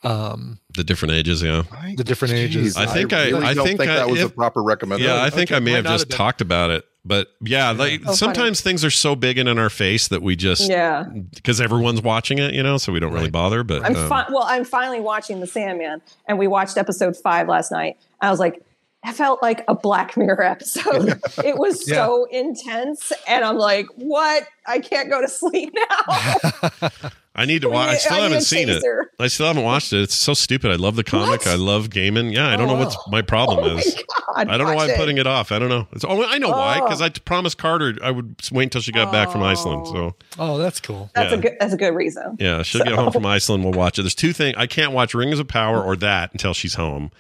um 0.04 0.60
the 0.76 0.84
different 0.84 1.14
ages. 1.14 1.42
Yeah. 1.42 1.64
the 1.98 2.04
different 2.04 2.34
ages. 2.36 2.78
I 2.78 2.86
think 2.86 3.12
I- 3.14 3.30
really 3.30 3.46
I 3.46 3.54
don't 3.54 3.66
think 3.66 3.80
think, 3.80 3.90
I- 3.92 3.96
that 3.96 4.10
was 4.10 4.22
a 4.22 4.30
proper 4.30 4.62
recommendation. 4.62 5.12
Yeah, 5.16 5.24
I 5.24 5.30
think 5.30 5.50
okay, 5.52 5.56
I 5.58 5.60
may 5.60 5.72
have 5.72 5.86
just 5.86 6.12
have 6.12 6.18
talked 6.18 6.42
about 6.42 6.70
it, 6.70 6.86
but 7.04 7.30
yeah, 7.42 7.72
like 7.72 8.02
Oh, 8.02 8.06
funny. 8.06 8.18
sometimes 8.18 8.62
things 8.62 8.86
are 8.86 8.92
so 8.92 9.16
big 9.16 9.38
and 9.40 9.50
in 9.50 9.58
our 9.58 9.70
face 9.72 10.08
that 10.10 10.22
we 10.22 10.36
just 10.36 10.70
Yeah, 10.70 11.06
because 11.34 11.60
everyone's 11.60 12.02
watching 12.04 12.38
it, 12.38 12.54
you 12.54 12.62
know, 12.62 12.78
so 12.78 12.92
we 12.92 13.00
don't 13.00 13.14
really 13.14 13.26
Right. 13.26 13.32
bother. 13.32 13.64
But 13.64 13.84
I'm 13.84 13.96
um, 13.96 14.08
fi- 14.10 14.26
well. 14.30 14.44
I'm 14.44 14.64
finally 14.66 15.00
watching 15.00 15.40
The 15.40 15.48
Sandman, 15.48 16.02
and 16.28 16.38
we 16.38 16.46
watched 16.48 16.78
episode 16.78 17.18
five 17.18 17.48
last 17.48 17.72
night. 17.72 17.98
I 18.22 18.30
was 18.30 18.40
like, 18.40 18.62
I 19.06 19.14
felt 19.14 19.42
like 19.42 19.64
a 19.68 19.76
Black 19.76 20.18
Mirror 20.18 20.42
episode. 20.44 21.22
it 21.46 21.58
was 21.58 21.86
so 21.88 22.26
intense, 22.32 23.14
and 23.28 23.46
I'm 23.46 23.58
like, 23.58 23.86
what? 23.96 24.48
I 24.66 24.80
can't 24.80 25.10
go 25.12 25.22
to 25.22 25.28
sleep 25.28 25.74
now. 25.76 27.10
I 27.38 27.46
need 27.46 27.62
to 27.64 27.70
watch. 27.70 27.90
I 27.90 27.96
still 27.98 28.14
I 28.14 28.20
haven't 28.22 28.38
a 28.38 28.42
seen 28.42 28.70
it. 28.70 28.82
I 29.20 29.28
still 29.28 29.48
haven't 29.48 29.64
watched 29.64 29.92
it. 29.92 30.02
It's 30.04 30.16
so 30.16 30.34
stupid. 30.34 30.72
I 30.72 30.76
love 30.76 30.96
the 30.96 31.04
comic. 31.04 31.42
What? 31.42 31.48
I 31.48 31.56
love 31.56 31.90
gaming. 31.90 32.30
Yeah, 32.32 32.48
I 32.48 32.56
don't 32.56 32.70
Oh, 32.70 32.74
know 32.74 32.80
what's 32.80 32.96
wow. 32.96 33.04
my 33.10 33.22
problem 33.22 33.60
oh 33.60 33.74
my 33.74 33.80
is. 33.80 33.94
god! 33.94 34.48
I 34.50 34.58
don't 34.58 34.60
know 34.60 34.74
why 34.74 34.88
watch 34.88 34.90
I'm 34.92 34.96
putting 34.96 35.18
it 35.18 35.28
off. 35.28 35.52
I 35.52 35.60
don't 35.60 35.68
know. 35.70 35.86
It's, 35.92 36.06
oh, 36.06 36.24
I 36.26 36.38
know 36.38 36.50
why. 36.50 36.80
Oh. 36.80 36.86
Because 36.86 37.02
I 37.02 37.10
promised 37.10 37.58
Carter 37.58 37.96
I 38.02 38.10
would 38.10 38.38
wait 38.54 38.64
until 38.64 38.80
she 38.82 38.92
got 38.94 39.12
back 39.12 39.30
from 39.32 39.44
Iceland. 39.44 39.84
Oh. 39.88 39.92
So 39.94 40.16
oh, 40.40 40.58
that's 40.58 40.80
cool. 40.80 41.10
That's 41.14 41.32
Yeah. 41.34 41.38
a 41.38 41.42
good. 41.42 41.58
That's 41.60 41.74
a 41.74 41.78
good 41.78 41.94
reason. 41.94 42.38
yeah, 42.40 42.64
she'll 42.64 42.84
get 42.86 42.94
home 42.94 43.12
from 43.12 43.26
Iceland. 43.26 43.66
We'll 43.66 43.74
watch 43.74 44.00
it. 44.00 44.04
There's 44.04 44.16
two 44.16 44.32
things. 44.34 44.56
I 44.58 44.66
can't 44.66 44.94
watch 44.94 45.14
Rings 45.14 45.38
of 45.40 45.48
Power 45.50 45.84
or 45.84 45.96
that 45.98 46.32
until 46.32 46.54
she's 46.54 46.76
home. 46.76 47.12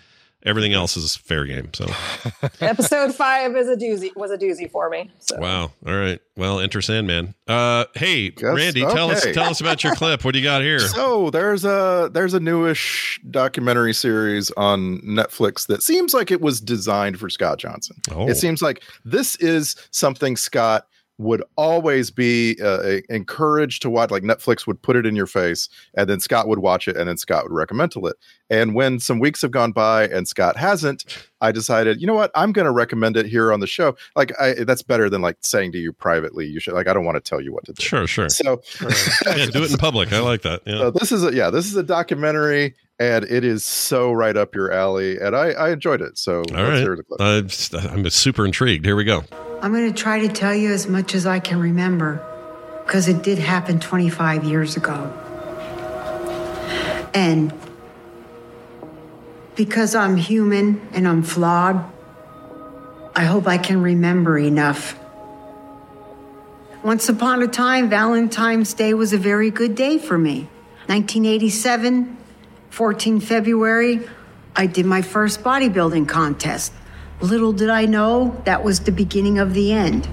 Everything 0.45 0.73
else 0.73 0.95
is 0.95 1.15
fair 1.15 1.45
game. 1.45 1.73
So 1.73 1.87
episode 2.61 3.15
five 3.15 3.55
is 3.55 3.67
a 3.67 3.75
doozy. 3.75 4.15
Was 4.15 4.29
a 4.31 4.37
doozy 4.37 4.69
for 4.69 4.89
me. 4.89 5.09
So. 5.19 5.37
wow. 5.39 5.71
All 5.85 5.95
right. 5.95 6.19
Well, 6.37 6.59
enter 6.59 6.81
Sandman. 6.81 7.33
Uh, 7.47 7.85
hey, 7.95 8.29
Guess- 8.29 8.55
Randy, 8.55 8.81
tell 8.81 9.09
us 9.09 9.25
tell 9.33 9.49
us 9.49 9.59
about 9.59 9.83
your 9.83 9.95
clip. 9.95 10.23
What 10.23 10.33
do 10.33 10.39
you 10.39 10.45
got 10.45 10.61
here? 10.61 10.79
So 10.79 11.29
there's 11.31 11.65
a 11.65 12.09
there's 12.13 12.33
a 12.35 12.39
newish 12.39 13.19
documentary 13.31 13.93
series 13.93 14.51
on 14.51 14.99
Netflix 15.01 15.65
that 15.67 15.81
seems 15.81 16.13
like 16.13 16.29
it 16.29 16.41
was 16.41 16.61
designed 16.61 17.19
for 17.19 17.29
Scott 17.29 17.57
Johnson. 17.57 17.97
Oh. 18.11 18.27
It 18.29 18.35
seems 18.35 18.61
like 18.61 18.83
this 19.03 19.35
is 19.37 19.75
something 19.91 20.37
Scott 20.37 20.87
would 21.17 21.43
always 21.55 22.11
be 22.11 22.57
uh, 22.61 22.99
encouraged 23.09 23.81
to 23.83 23.89
watch. 23.89 24.11
Like 24.11 24.23
Netflix 24.23 24.67
would 24.67 24.81
put 24.81 24.95
it 24.95 25.05
in 25.05 25.15
your 25.15 25.27
face, 25.27 25.69
and 25.95 26.09
then 26.09 26.19
Scott 26.19 26.47
would 26.47 26.59
watch 26.59 26.87
it, 26.87 26.97
and 26.97 27.07
then 27.07 27.17
Scott 27.17 27.43
would 27.43 27.53
recommend 27.53 27.91
to 27.93 28.05
it. 28.07 28.17
And 28.49 28.75
when 28.75 28.99
some 28.99 29.19
weeks 29.19 29.41
have 29.41 29.51
gone 29.51 29.71
by 29.71 30.07
and 30.07 30.27
Scott 30.27 30.55
hasn't, 30.57 31.27
I 31.41 31.51
decided, 31.51 31.99
you 31.99 32.05
know 32.05 32.13
what, 32.13 32.31
I'm 32.35 32.51
going 32.51 32.65
to 32.65 32.71
recommend 32.71 33.17
it 33.17 33.25
here 33.25 33.51
on 33.51 33.59
the 33.59 33.67
show. 33.67 33.95
Like 34.15 34.33
I, 34.39 34.63
that's 34.65 34.83
better 34.83 35.09
than 35.09 35.21
like 35.21 35.37
saying 35.41 35.71
to 35.73 35.77
you 35.77 35.93
privately, 35.93 36.45
you 36.45 36.59
should. 36.59 36.73
Like 36.73 36.87
I 36.87 36.93
don't 36.93 37.05
want 37.05 37.15
to 37.15 37.21
tell 37.21 37.41
you 37.41 37.53
what 37.53 37.65
to 37.65 37.73
do. 37.73 37.81
Sure, 37.81 38.07
sure. 38.07 38.29
So 38.29 38.61
Yeah, 39.25 39.45
do 39.47 39.63
it 39.63 39.71
in 39.71 39.77
public. 39.77 40.11
I 40.13 40.19
like 40.19 40.41
that. 40.43 40.61
Yeah. 40.65 40.83
uh, 40.83 40.91
this 40.91 41.11
is 41.11 41.23
a 41.23 41.33
yeah, 41.33 41.49
this 41.49 41.65
is 41.65 41.75
a 41.75 41.83
documentary, 41.83 42.75
and 42.99 43.25
it 43.25 43.43
is 43.43 43.65
so 43.65 44.11
right 44.11 44.35
up 44.35 44.53
your 44.53 44.71
alley, 44.71 45.17
and 45.19 45.35
I 45.35 45.51
I 45.51 45.71
enjoyed 45.71 46.01
it. 46.01 46.17
So 46.17 46.43
All 46.53 46.63
right. 46.63 46.79
hear 46.79 46.95
the 46.95 47.03
clip. 47.03 47.21
Uh, 47.21 47.87
I'm 47.89 48.09
super 48.09 48.45
intrigued. 48.45 48.85
Here 48.85 48.95
we 48.95 49.05
go. 49.05 49.23
I'm 49.65 49.73
going 49.73 49.91
to 49.91 49.99
try 49.99 50.19
to 50.19 50.27
tell 50.27 50.53
you 50.53 50.71
as 50.71 50.87
much 50.87 51.15
as 51.15 51.25
I 51.25 51.39
can 51.39 51.59
remember 51.59 52.23
because 52.85 53.07
it 53.07 53.23
did 53.23 53.39
happen 53.39 53.79
25 53.79 54.43
years 54.43 54.77
ago. 54.77 55.11
And 57.15 57.51
because 59.55 59.95
I'm 59.95 60.17
human 60.17 60.87
and 60.93 61.07
I'm 61.07 61.23
flawed, 61.23 61.83
I 63.15 63.23
hope 63.23 63.47
I 63.47 63.57
can 63.57 63.81
remember 63.81 64.37
enough. 64.37 64.95
Once 66.83 67.09
upon 67.09 67.41
a 67.41 67.47
time, 67.47 67.89
Valentine's 67.89 68.71
Day 68.71 68.93
was 68.93 69.13
a 69.13 69.17
very 69.17 69.49
good 69.49 69.73
day 69.73 69.97
for 69.97 70.19
me. 70.19 70.41
1987, 70.85 72.15
14 72.69 73.19
February, 73.19 74.07
I 74.55 74.67
did 74.67 74.85
my 74.85 75.01
first 75.01 75.41
bodybuilding 75.41 76.07
contest. 76.07 76.71
Little 77.21 77.53
did 77.53 77.69
I 77.69 77.85
know 77.85 78.39
that 78.45 78.63
was 78.63 78.81
the 78.81 78.91
beginning 78.91 79.39
of 79.39 79.53
the 79.53 79.71
end. 79.71 80.07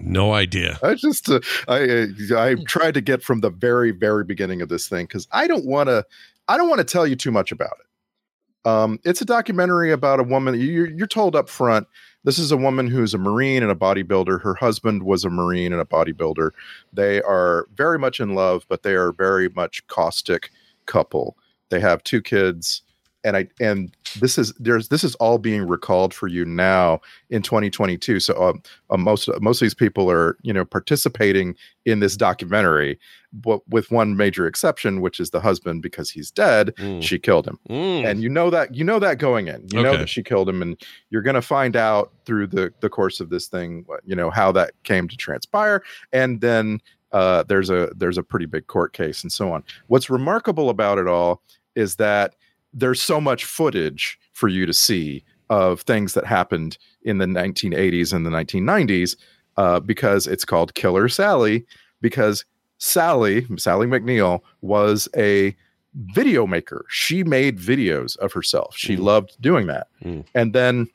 No 0.00 0.32
idea. 0.32 0.78
I 0.82 0.94
just 0.94 1.28
uh, 1.28 1.40
I 1.66 1.82
uh, 1.88 2.06
I 2.36 2.54
tried 2.66 2.94
to 2.94 3.00
get 3.00 3.22
from 3.22 3.40
the 3.40 3.50
very 3.50 3.90
very 3.90 4.24
beginning 4.24 4.62
of 4.62 4.68
this 4.68 4.88
thing 4.88 5.06
because 5.06 5.28
I 5.32 5.46
don't 5.46 5.66
want 5.66 5.88
to 5.88 6.04
I 6.46 6.56
don't 6.56 6.68
want 6.68 6.78
to 6.78 6.84
tell 6.84 7.06
you 7.06 7.16
too 7.16 7.30
much 7.30 7.52
about 7.52 7.76
it. 7.80 8.68
Um, 8.68 8.98
it's 9.04 9.20
a 9.20 9.24
documentary 9.24 9.92
about 9.92 10.20
a 10.20 10.22
woman. 10.22 10.58
You're, 10.60 10.90
you're 10.90 11.06
told 11.06 11.36
up 11.36 11.48
front 11.48 11.86
this 12.24 12.38
is 12.38 12.52
a 12.52 12.56
woman 12.56 12.88
who's 12.88 13.14
a 13.14 13.18
marine 13.18 13.62
and 13.62 13.70
a 13.70 13.74
bodybuilder. 13.74 14.42
Her 14.42 14.54
husband 14.54 15.04
was 15.04 15.24
a 15.24 15.30
marine 15.30 15.72
and 15.72 15.80
a 15.80 15.84
bodybuilder. 15.84 16.50
They 16.92 17.22
are 17.22 17.66
very 17.74 17.98
much 17.98 18.20
in 18.20 18.34
love, 18.34 18.66
but 18.68 18.82
they 18.82 18.94
are 18.94 19.12
very 19.12 19.48
much 19.48 19.86
caustic 19.86 20.50
couple. 20.86 21.36
They 21.70 21.80
have 21.80 22.02
two 22.02 22.20
kids 22.20 22.82
and 23.28 23.36
I 23.36 23.48
and 23.60 23.94
this 24.20 24.38
is 24.38 24.52
there's 24.54 24.88
this 24.88 25.04
is 25.04 25.14
all 25.16 25.38
being 25.38 25.66
recalled 25.66 26.14
for 26.14 26.26
you 26.26 26.44
now 26.44 27.00
in 27.28 27.42
2022. 27.42 28.20
So 28.20 28.42
um, 28.42 28.62
uh, 28.90 28.96
most 28.96 29.28
most 29.40 29.60
of 29.60 29.66
these 29.66 29.74
people 29.74 30.10
are 30.10 30.36
you 30.42 30.52
know 30.52 30.64
participating 30.64 31.54
in 31.84 32.00
this 32.00 32.16
documentary, 32.16 32.98
but 33.32 33.60
with 33.68 33.90
one 33.90 34.16
major 34.16 34.46
exception, 34.46 35.02
which 35.02 35.20
is 35.20 35.30
the 35.30 35.40
husband 35.40 35.82
because 35.82 36.10
he's 36.10 36.30
dead. 36.30 36.74
Mm. 36.78 37.02
She 37.02 37.18
killed 37.18 37.46
him, 37.46 37.58
and 38.06 38.22
you 38.22 38.30
know 38.30 38.48
that 38.50 38.74
you 38.74 38.82
know 38.82 38.98
that 38.98 39.18
going 39.18 39.48
in. 39.48 39.68
You 39.70 39.82
know 39.82 39.96
that 39.96 40.08
she 40.08 40.22
killed 40.22 40.48
him, 40.48 40.62
and 40.62 40.80
you're 41.10 41.22
going 41.22 41.34
to 41.34 41.42
find 41.42 41.76
out 41.76 42.12
through 42.24 42.46
the 42.48 42.72
the 42.80 42.88
course 42.88 43.20
of 43.20 43.28
this 43.28 43.46
thing, 43.46 43.84
you 44.04 44.16
know 44.16 44.30
how 44.30 44.50
that 44.52 44.72
came 44.84 45.06
to 45.06 45.16
transpire, 45.16 45.82
and 46.12 46.40
then 46.40 46.80
uh, 47.12 47.42
there's 47.44 47.68
a 47.70 47.90
there's 47.96 48.18
a 48.18 48.22
pretty 48.22 48.46
big 48.46 48.66
court 48.66 48.92
case 48.92 49.22
and 49.22 49.32
so 49.32 49.52
on. 49.52 49.62
What's 49.86 50.08
remarkable 50.10 50.70
about 50.70 50.98
it 50.98 51.06
all 51.06 51.42
is 51.74 51.96
that 51.96 52.34
there's 52.78 53.00
so 53.00 53.20
much 53.20 53.44
footage 53.44 54.18
for 54.32 54.48
you 54.48 54.66
to 54.66 54.72
see 54.72 55.24
of 55.50 55.80
things 55.82 56.14
that 56.14 56.26
happened 56.26 56.78
in 57.02 57.18
the 57.18 57.26
1980s 57.26 58.12
and 58.12 58.26
the 58.26 58.30
1990s 58.30 59.16
uh, 59.56 59.80
because 59.80 60.26
it's 60.26 60.44
called 60.44 60.74
Killer 60.74 61.08
Sally 61.08 61.66
because 62.00 62.44
Sally 62.78 63.46
Sally 63.56 63.86
McNeil 63.86 64.40
was 64.60 65.08
a 65.16 65.56
video 65.94 66.46
maker. 66.46 66.84
She 66.88 67.24
made 67.24 67.58
videos 67.58 68.16
of 68.18 68.32
herself. 68.32 68.76
She 68.76 68.96
loved 68.96 69.36
doing 69.40 69.66
that. 69.66 69.88
And 70.34 70.52
then 70.52 70.88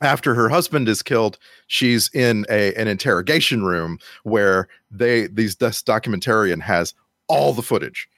after 0.00 0.34
her 0.34 0.48
husband 0.48 0.88
is 0.88 1.02
killed, 1.02 1.38
she's 1.68 2.10
in 2.12 2.44
a 2.50 2.74
an 2.74 2.88
interrogation 2.88 3.64
room 3.64 3.98
where 4.24 4.68
they 4.90 5.28
these 5.28 5.56
this 5.56 5.82
documentarian 5.82 6.60
has 6.60 6.94
all 7.28 7.52
the 7.52 7.62
footage, 7.62 8.08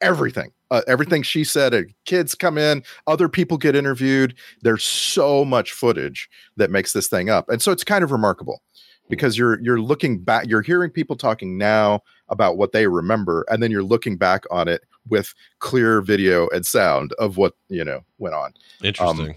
everything, 0.00 0.50
uh, 0.70 0.82
everything 0.86 1.22
she 1.22 1.44
said. 1.44 1.74
Uh, 1.74 1.82
kids 2.04 2.34
come 2.34 2.58
in, 2.58 2.82
other 3.06 3.28
people 3.28 3.56
get 3.56 3.74
interviewed. 3.74 4.34
There's 4.62 4.84
so 4.84 5.44
much 5.44 5.72
footage 5.72 6.28
that 6.56 6.70
makes 6.70 6.92
this 6.92 7.08
thing 7.08 7.30
up, 7.30 7.48
and 7.48 7.60
so 7.60 7.72
it's 7.72 7.84
kind 7.84 8.04
of 8.04 8.12
remarkable 8.12 8.62
because 9.08 9.38
you're 9.38 9.60
you're 9.60 9.80
looking 9.80 10.18
back, 10.18 10.46
you're 10.46 10.62
hearing 10.62 10.90
people 10.90 11.16
talking 11.16 11.58
now 11.58 12.02
about 12.28 12.56
what 12.56 12.72
they 12.72 12.86
remember, 12.86 13.44
and 13.48 13.62
then 13.62 13.70
you're 13.70 13.82
looking 13.82 14.16
back 14.16 14.44
on 14.50 14.68
it 14.68 14.82
with 15.08 15.34
clear 15.60 16.00
video 16.00 16.48
and 16.48 16.66
sound 16.66 17.12
of 17.18 17.36
what 17.36 17.54
you 17.68 17.84
know 17.84 18.00
went 18.18 18.34
on. 18.34 18.52
Interesting. 18.82 19.30
Um, 19.30 19.34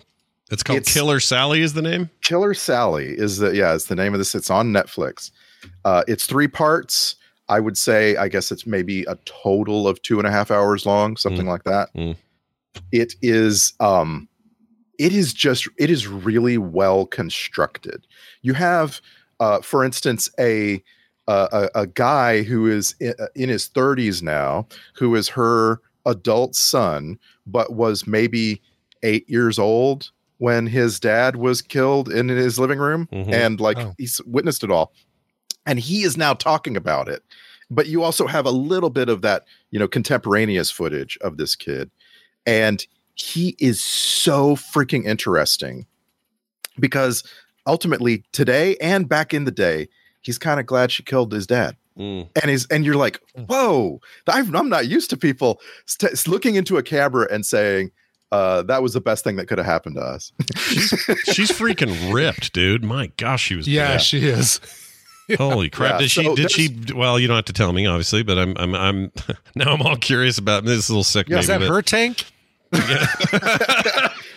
it's 0.51 0.63
called 0.63 0.77
it's- 0.79 0.93
Killer 0.93 1.19
Sally. 1.19 1.61
Is 1.61 1.73
the 1.73 1.81
name? 1.81 2.09
Killer 2.21 2.53
Sally 2.53 3.17
is 3.17 3.37
the 3.37 3.55
yeah, 3.55 3.73
it's 3.73 3.85
the 3.85 3.95
name 3.95 4.13
of 4.13 4.19
this. 4.19 4.35
It's 4.35 4.49
on 4.49 4.71
Netflix. 4.71 5.31
Uh, 5.85 6.03
it's 6.07 6.25
three 6.25 6.47
parts. 6.47 7.15
I 7.51 7.59
would 7.59 7.77
say, 7.77 8.15
I 8.15 8.27
guess 8.29 8.51
it's 8.51 8.65
maybe 8.65 9.03
a 9.03 9.15
total 9.25 9.87
of 9.87 10.01
two 10.01 10.17
and 10.19 10.27
a 10.27 10.31
half 10.31 10.49
hours 10.51 10.85
long, 10.85 11.17
something 11.17 11.45
like 11.47 11.63
that. 11.65 11.89
It 12.91 13.15
is 13.21 13.73
um 13.79 14.27
it 14.97 15.13
is 15.13 15.33
just 15.33 15.67
it 15.77 15.89
is 15.89 16.07
really 16.07 16.57
well 16.57 17.05
constructed. 17.05 18.07
You 18.41 18.53
have 18.53 19.01
uh 19.41 19.59
for 19.61 19.83
instance 19.83 20.29
a 20.39 20.81
a, 21.27 21.69
a, 21.75 21.81
a 21.81 21.87
guy 21.87 22.41
who 22.43 22.67
is 22.67 22.95
in, 22.99 23.13
in 23.35 23.49
his 23.49 23.67
30s 23.69 24.21
now 24.23 24.67
who 24.95 25.13
is 25.15 25.27
her 25.29 25.79
adult 26.05 26.55
son 26.55 27.19
but 27.45 27.73
was 27.73 28.07
maybe 28.07 28.61
8 29.03 29.29
years 29.29 29.59
old 29.59 30.09
when 30.39 30.65
his 30.67 30.99
dad 30.99 31.35
was 31.35 31.61
killed 31.61 32.09
in 32.11 32.27
his 32.29 32.57
living 32.57 32.79
room 32.79 33.07
Mhm. 33.11 33.31
and 33.33 33.59
like 33.59 33.77
Oh. 33.77 33.93
he's 33.97 34.19
witnessed 34.25 34.63
it 34.63 34.71
all 34.71 34.93
and 35.67 35.79
he 35.79 36.01
is 36.03 36.17
now 36.17 36.33
talking 36.33 36.75
about 36.75 37.07
it 37.07 37.21
but 37.71 37.87
you 37.87 38.03
also 38.03 38.27
have 38.27 38.45
a 38.45 38.51
little 38.51 38.89
bit 38.91 39.09
of 39.09 39.21
that 39.23 39.45
you 39.71 39.79
know 39.79 39.87
contemporaneous 39.87 40.69
footage 40.69 41.17
of 41.21 41.37
this 41.37 41.55
kid 41.55 41.89
and 42.45 42.85
he 43.15 43.55
is 43.59 43.83
so 43.83 44.55
freaking 44.55 45.05
interesting 45.05 45.85
because 46.79 47.23
ultimately 47.67 48.23
today 48.31 48.75
and 48.77 49.07
back 49.09 49.33
in 49.33 49.45
the 49.45 49.51
day 49.51 49.87
he's 50.21 50.37
kind 50.37 50.59
of 50.59 50.65
glad 50.65 50.91
she 50.91 51.01
killed 51.03 51.31
his 51.31 51.47
dad 51.47 51.75
Mm. 51.97 52.29
and 52.41 52.49
he's 52.49 52.65
and 52.67 52.85
you're 52.85 52.95
like 52.95 53.19
whoa 53.49 53.99
I've, 54.25 54.55
i'm 54.55 54.69
not 54.69 54.87
used 54.87 55.09
to 55.09 55.17
people 55.17 55.59
st- 55.85 56.25
looking 56.25 56.55
into 56.55 56.77
a 56.77 56.83
camera 56.83 57.27
and 57.29 57.45
saying 57.45 57.91
uh, 58.31 58.61
that 58.63 58.81
was 58.81 58.93
the 58.93 59.01
best 59.01 59.25
thing 59.25 59.35
that 59.35 59.47
could 59.49 59.57
have 59.57 59.67
happened 59.67 59.97
to 59.97 60.01
us 60.01 60.31
She's 60.55 61.51
freaking 61.51 62.13
ripped, 62.13 62.53
dude. 62.53 62.81
My 62.85 63.07
gosh, 63.17 63.43
she 63.43 63.55
was. 63.57 63.67
Yeah, 63.67 63.89
bad. 63.95 64.01
she 64.01 64.25
is. 64.25 64.61
Holy 65.37 65.69
crap! 65.69 65.93
Yeah, 65.93 65.97
did 65.99 66.11
she? 66.11 66.23
so 66.23 66.35
did 66.35 66.51
she? 66.51 66.75
Well, 66.95 67.19
you 67.19 67.27
don't 67.27 67.35
have 67.35 67.45
to 67.45 67.53
tell 67.53 67.73
me, 67.73 67.85
obviously, 67.85 68.23
but 68.23 68.37
I'm, 68.37 68.55
I'm, 68.57 68.75
I'm. 68.75 69.11
Now 69.55 69.73
I'm 69.73 69.81
all 69.81 69.97
curious 69.97 70.37
about 70.37 70.63
this. 70.63 70.77
Is 70.79 70.89
a 70.89 70.93
little 70.93 71.03
sick. 71.03 71.27
Yeah, 71.27 71.39
is 71.39 71.47
that 71.47 71.59
but- 71.59 71.67
her 71.69 71.81
tank? 71.81 72.25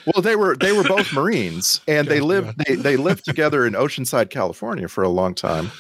well 0.07 0.21
they 0.21 0.35
were 0.35 0.57
they 0.57 0.73
were 0.73 0.83
both 0.83 1.13
marines 1.13 1.81
and 1.87 2.09
they 2.09 2.19
lived 2.19 2.59
they, 2.67 2.75
they 2.75 2.97
lived 2.97 3.25
together 3.25 3.65
in 3.65 3.75
oceanside 3.75 4.29
california 4.29 4.89
for 4.89 5.05
a 5.05 5.09
long 5.09 5.37
time 5.37 5.71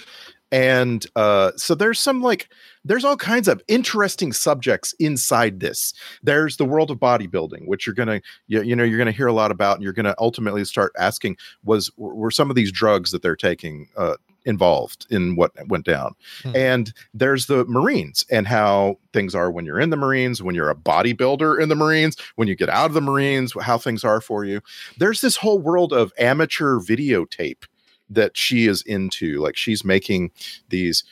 and 0.53 1.07
uh 1.16 1.51
so 1.57 1.74
there's 1.74 1.99
some 1.99 2.23
like 2.23 2.49
there's 2.85 3.05
all 3.05 3.16
kinds 3.16 3.49
of 3.49 3.61
interesting 3.66 4.32
subjects 4.32 4.95
inside 5.01 5.59
this 5.59 5.93
there's 6.23 6.57
the 6.57 6.65
world 6.65 6.93
of 6.93 6.99
bodybuilding 6.99 7.66
which 7.66 7.86
you're 7.89 7.95
gonna 7.95 8.20
you, 8.47 8.62
you 8.62 8.77
know 8.77 8.85
you're 8.85 8.99
gonna 8.99 9.11
hear 9.11 9.27
a 9.27 9.32
lot 9.32 9.51
about 9.51 9.74
and 9.74 9.82
you're 9.82 9.93
gonna 9.93 10.15
ultimately 10.19 10.65
start 10.65 10.93
asking 10.97 11.36
was 11.65 11.91
were 11.97 12.31
some 12.31 12.51
of 12.51 12.57
these 12.57 12.70
drugs 12.70 13.11
that 13.11 13.20
they're 13.20 13.35
taking 13.35 13.89
uh 13.97 14.15
involved 14.45 15.07
in 15.11 15.37
what 15.37 15.53
went 15.69 15.85
down. 15.85 16.15
And 16.55 16.93
there's 17.12 17.47
the 17.47 17.65
marines 17.65 18.25
and 18.31 18.47
how 18.47 18.99
things 19.12 19.35
are 19.35 19.51
when 19.51 19.65
you're 19.65 19.81
in 19.81 19.91
the 19.91 19.97
marines 19.97 20.43
when 20.43 20.55
you're 20.55 20.71
a 20.71 20.75
bodybuilder 20.75 21.61
in 21.61 21.69
the 21.69 21.75
marines 21.75 22.16
when 22.37 22.49
you 22.49 22.55
get 22.55 22.69
out 22.69 22.87
of 22.87 22.95
the 22.95 23.01
marines 23.01 23.55
how 23.61 23.79
things 23.79 24.05
are 24.05 24.21
for 24.21 24.45
you. 24.45 24.61
There's 24.99 25.21
this 25.21 25.37
whole 25.37 25.59
world 25.59 25.93
of 25.93 26.12
amateur 26.19 26.79
videotape 26.79 27.65
that 28.11 28.37
she 28.37 28.66
is 28.66 28.83
into 28.83 29.41
like 29.41 29.57
she's 29.57 29.85
making 29.85 30.31
these 30.69 31.05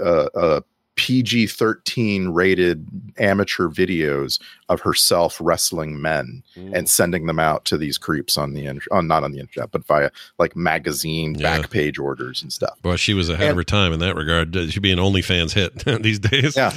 uh, 0.00 0.28
uh 0.34 0.60
PG 0.96 1.46
13 1.48 2.30
rated 2.30 2.86
amateur 3.18 3.68
videos 3.68 4.40
of 4.70 4.80
herself 4.80 5.38
wrestling 5.40 6.00
men 6.00 6.42
and 6.56 6.88
sending 6.88 7.26
them 7.26 7.38
out 7.38 7.64
to 7.66 7.76
these 7.76 7.98
creeps 7.98 8.36
on 8.38 8.54
the 8.54 8.64
in- 8.66 8.80
on 8.90 9.06
not 9.06 9.22
on 9.22 9.32
the 9.32 9.38
internet 9.38 9.70
but 9.70 9.84
via 9.84 10.10
like 10.38 10.56
magazine 10.56 11.34
back 11.34 11.68
page 11.70 11.98
orders 11.98 12.42
and 12.42 12.50
stuff 12.52 12.78
Well, 12.82 12.96
she 12.96 13.12
was 13.14 13.28
ahead 13.28 13.50
of 13.50 13.56
her 13.56 13.62
time 13.62 13.92
in 13.92 14.00
that 14.00 14.16
regard. 14.16 14.54
She'd 14.70 14.80
be 14.82 14.90
an 14.90 14.98
OnlyFans 14.98 15.52
hit 15.52 15.84
these 16.02 16.18
days. 16.18 16.56
Yeah. 16.56 16.72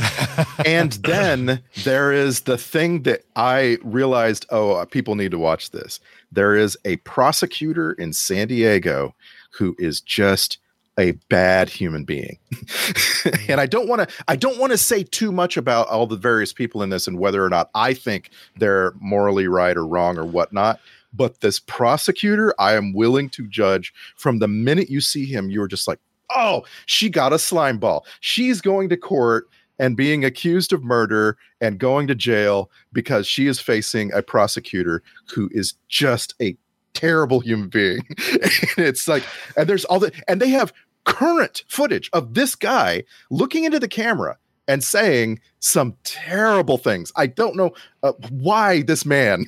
and 0.66 0.92
then 1.04 1.62
there 1.84 2.12
is 2.12 2.42
the 2.42 2.58
thing 2.58 3.04
that 3.04 3.24
I 3.38 3.78
realized 3.84 4.46
oh, 4.50 4.74
uh, 4.74 4.86
people 4.86 5.16
need 5.16 5.32
to 5.32 5.40
watch 5.40 5.72
this. 5.72 6.00
There 6.32 6.56
is 6.56 6.78
a 6.86 6.98
prosecutor 6.98 7.94
in 7.94 8.12
San 8.14 8.50
Diego 8.50 9.16
who 9.52 9.76
is 9.80 10.02
just 10.02 10.58
a 11.00 11.12
bad 11.30 11.70
human 11.70 12.04
being. 12.04 12.38
Mm-hmm. 12.54 13.52
and 13.52 13.62
I 13.62 13.66
don't 13.66 13.88
want 13.88 14.08
to 14.08 14.16
I 14.28 14.36
don't 14.36 14.60
want 14.60 14.72
to 14.72 14.78
say 14.78 15.04
too 15.04 15.32
much 15.32 15.58
about 15.58 15.88
all 15.88 16.06
the 16.06 16.18
various 16.18 16.54
people 16.54 16.84
in 16.84 16.90
this 16.90 17.08
and 17.08 17.18
whether 17.18 17.44
or 17.44 17.50
not 17.50 17.70
I 17.74 17.94
think 17.94 18.30
they're 18.58 18.94
morally 19.00 19.48
right 19.48 19.76
or 19.76 19.88
wrong 19.88 20.18
or 20.18 20.26
whatnot. 20.26 20.80
But 21.14 21.42
this 21.42 21.60
prosecutor, 21.60 22.54
I 22.60 22.76
am 22.76 22.94
willing 22.94 23.30
to 23.32 23.48
judge 23.48 23.94
from 24.16 24.38
the 24.38 24.48
minute 24.48 24.90
you 24.90 25.02
see 25.02 25.26
him, 25.26 25.50
you're 25.50 25.68
just 25.68 25.88
like, 25.88 26.00
oh, 26.36 26.64
she 26.86 27.10
got 27.10 27.34
a 27.34 27.40
slime 27.40 27.80
ball. 27.80 28.06
She's 28.20 28.62
going 28.62 28.90
to 28.90 28.98
court 28.98 29.48
and 29.80 29.98
being 29.98 30.24
accused 30.24 30.72
of 30.72 30.84
murder 30.84 31.38
and 31.62 31.80
going 31.80 32.06
to 32.08 32.16
jail 32.16 32.70
because 32.94 33.26
she 33.26 33.48
is 33.48 33.60
facing 33.60 34.14
a 34.14 34.22
prosecutor 34.22 35.02
who 35.34 35.50
is 35.52 35.74
just 35.88 36.36
a 36.42 36.56
terrible 36.94 37.40
human 37.40 37.70
being. 37.70 38.02
and 38.32 38.86
it's 38.86 39.08
like, 39.08 39.24
and 39.56 39.68
there's 39.68 39.86
all 39.86 40.00
the, 40.00 40.12
and 40.28 40.42
they 40.42 40.50
have 40.50 40.74
current 41.06 41.64
footage 41.68 42.10
of 42.14 42.34
this 42.34 42.56
guy 42.56 43.04
looking 43.30 43.64
into 43.64 43.80
the 43.80 43.88
camera 43.88 44.38
and 44.68 44.84
saying 44.84 45.40
some 45.60 45.96
terrible 46.04 46.78
things. 46.78 47.12
I 47.16 47.26
don't 47.26 47.56
know 47.56 47.74
uh, 48.04 48.14
why 48.30 48.84
this 48.84 49.04
man 49.06 49.46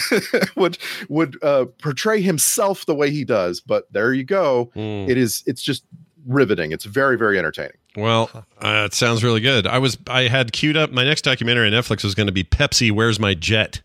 would 0.56 0.78
would 1.08 1.42
uh, 1.42 1.64
portray 1.82 2.20
himself 2.20 2.84
the 2.86 2.94
way 2.94 3.10
he 3.10 3.24
does, 3.24 3.60
but 3.60 3.90
there 3.92 4.12
you 4.12 4.24
go. 4.24 4.70
Hmm. 4.74 5.10
It 5.10 5.16
is. 5.16 5.42
It's 5.46 5.62
just 5.62 5.84
riveting. 6.26 6.72
It's 6.72 6.84
very 6.84 7.16
very 7.16 7.38
entertaining. 7.38 7.78
Well, 7.96 8.30
uh, 8.62 8.84
it 8.84 8.94
sounds 8.94 9.24
really 9.24 9.40
good. 9.40 9.66
I 9.66 9.78
was 9.78 9.96
I 10.06 10.28
had 10.28 10.52
queued 10.52 10.76
up 10.76 10.92
my 10.92 11.02
next 11.02 11.22
documentary 11.22 11.66
on 11.66 11.72
Netflix 11.72 12.04
was 12.04 12.14
going 12.14 12.26
to 12.28 12.32
be 12.32 12.44
Pepsi. 12.44 12.92
Where's 12.92 13.18
my 13.18 13.34
jet? 13.34 13.80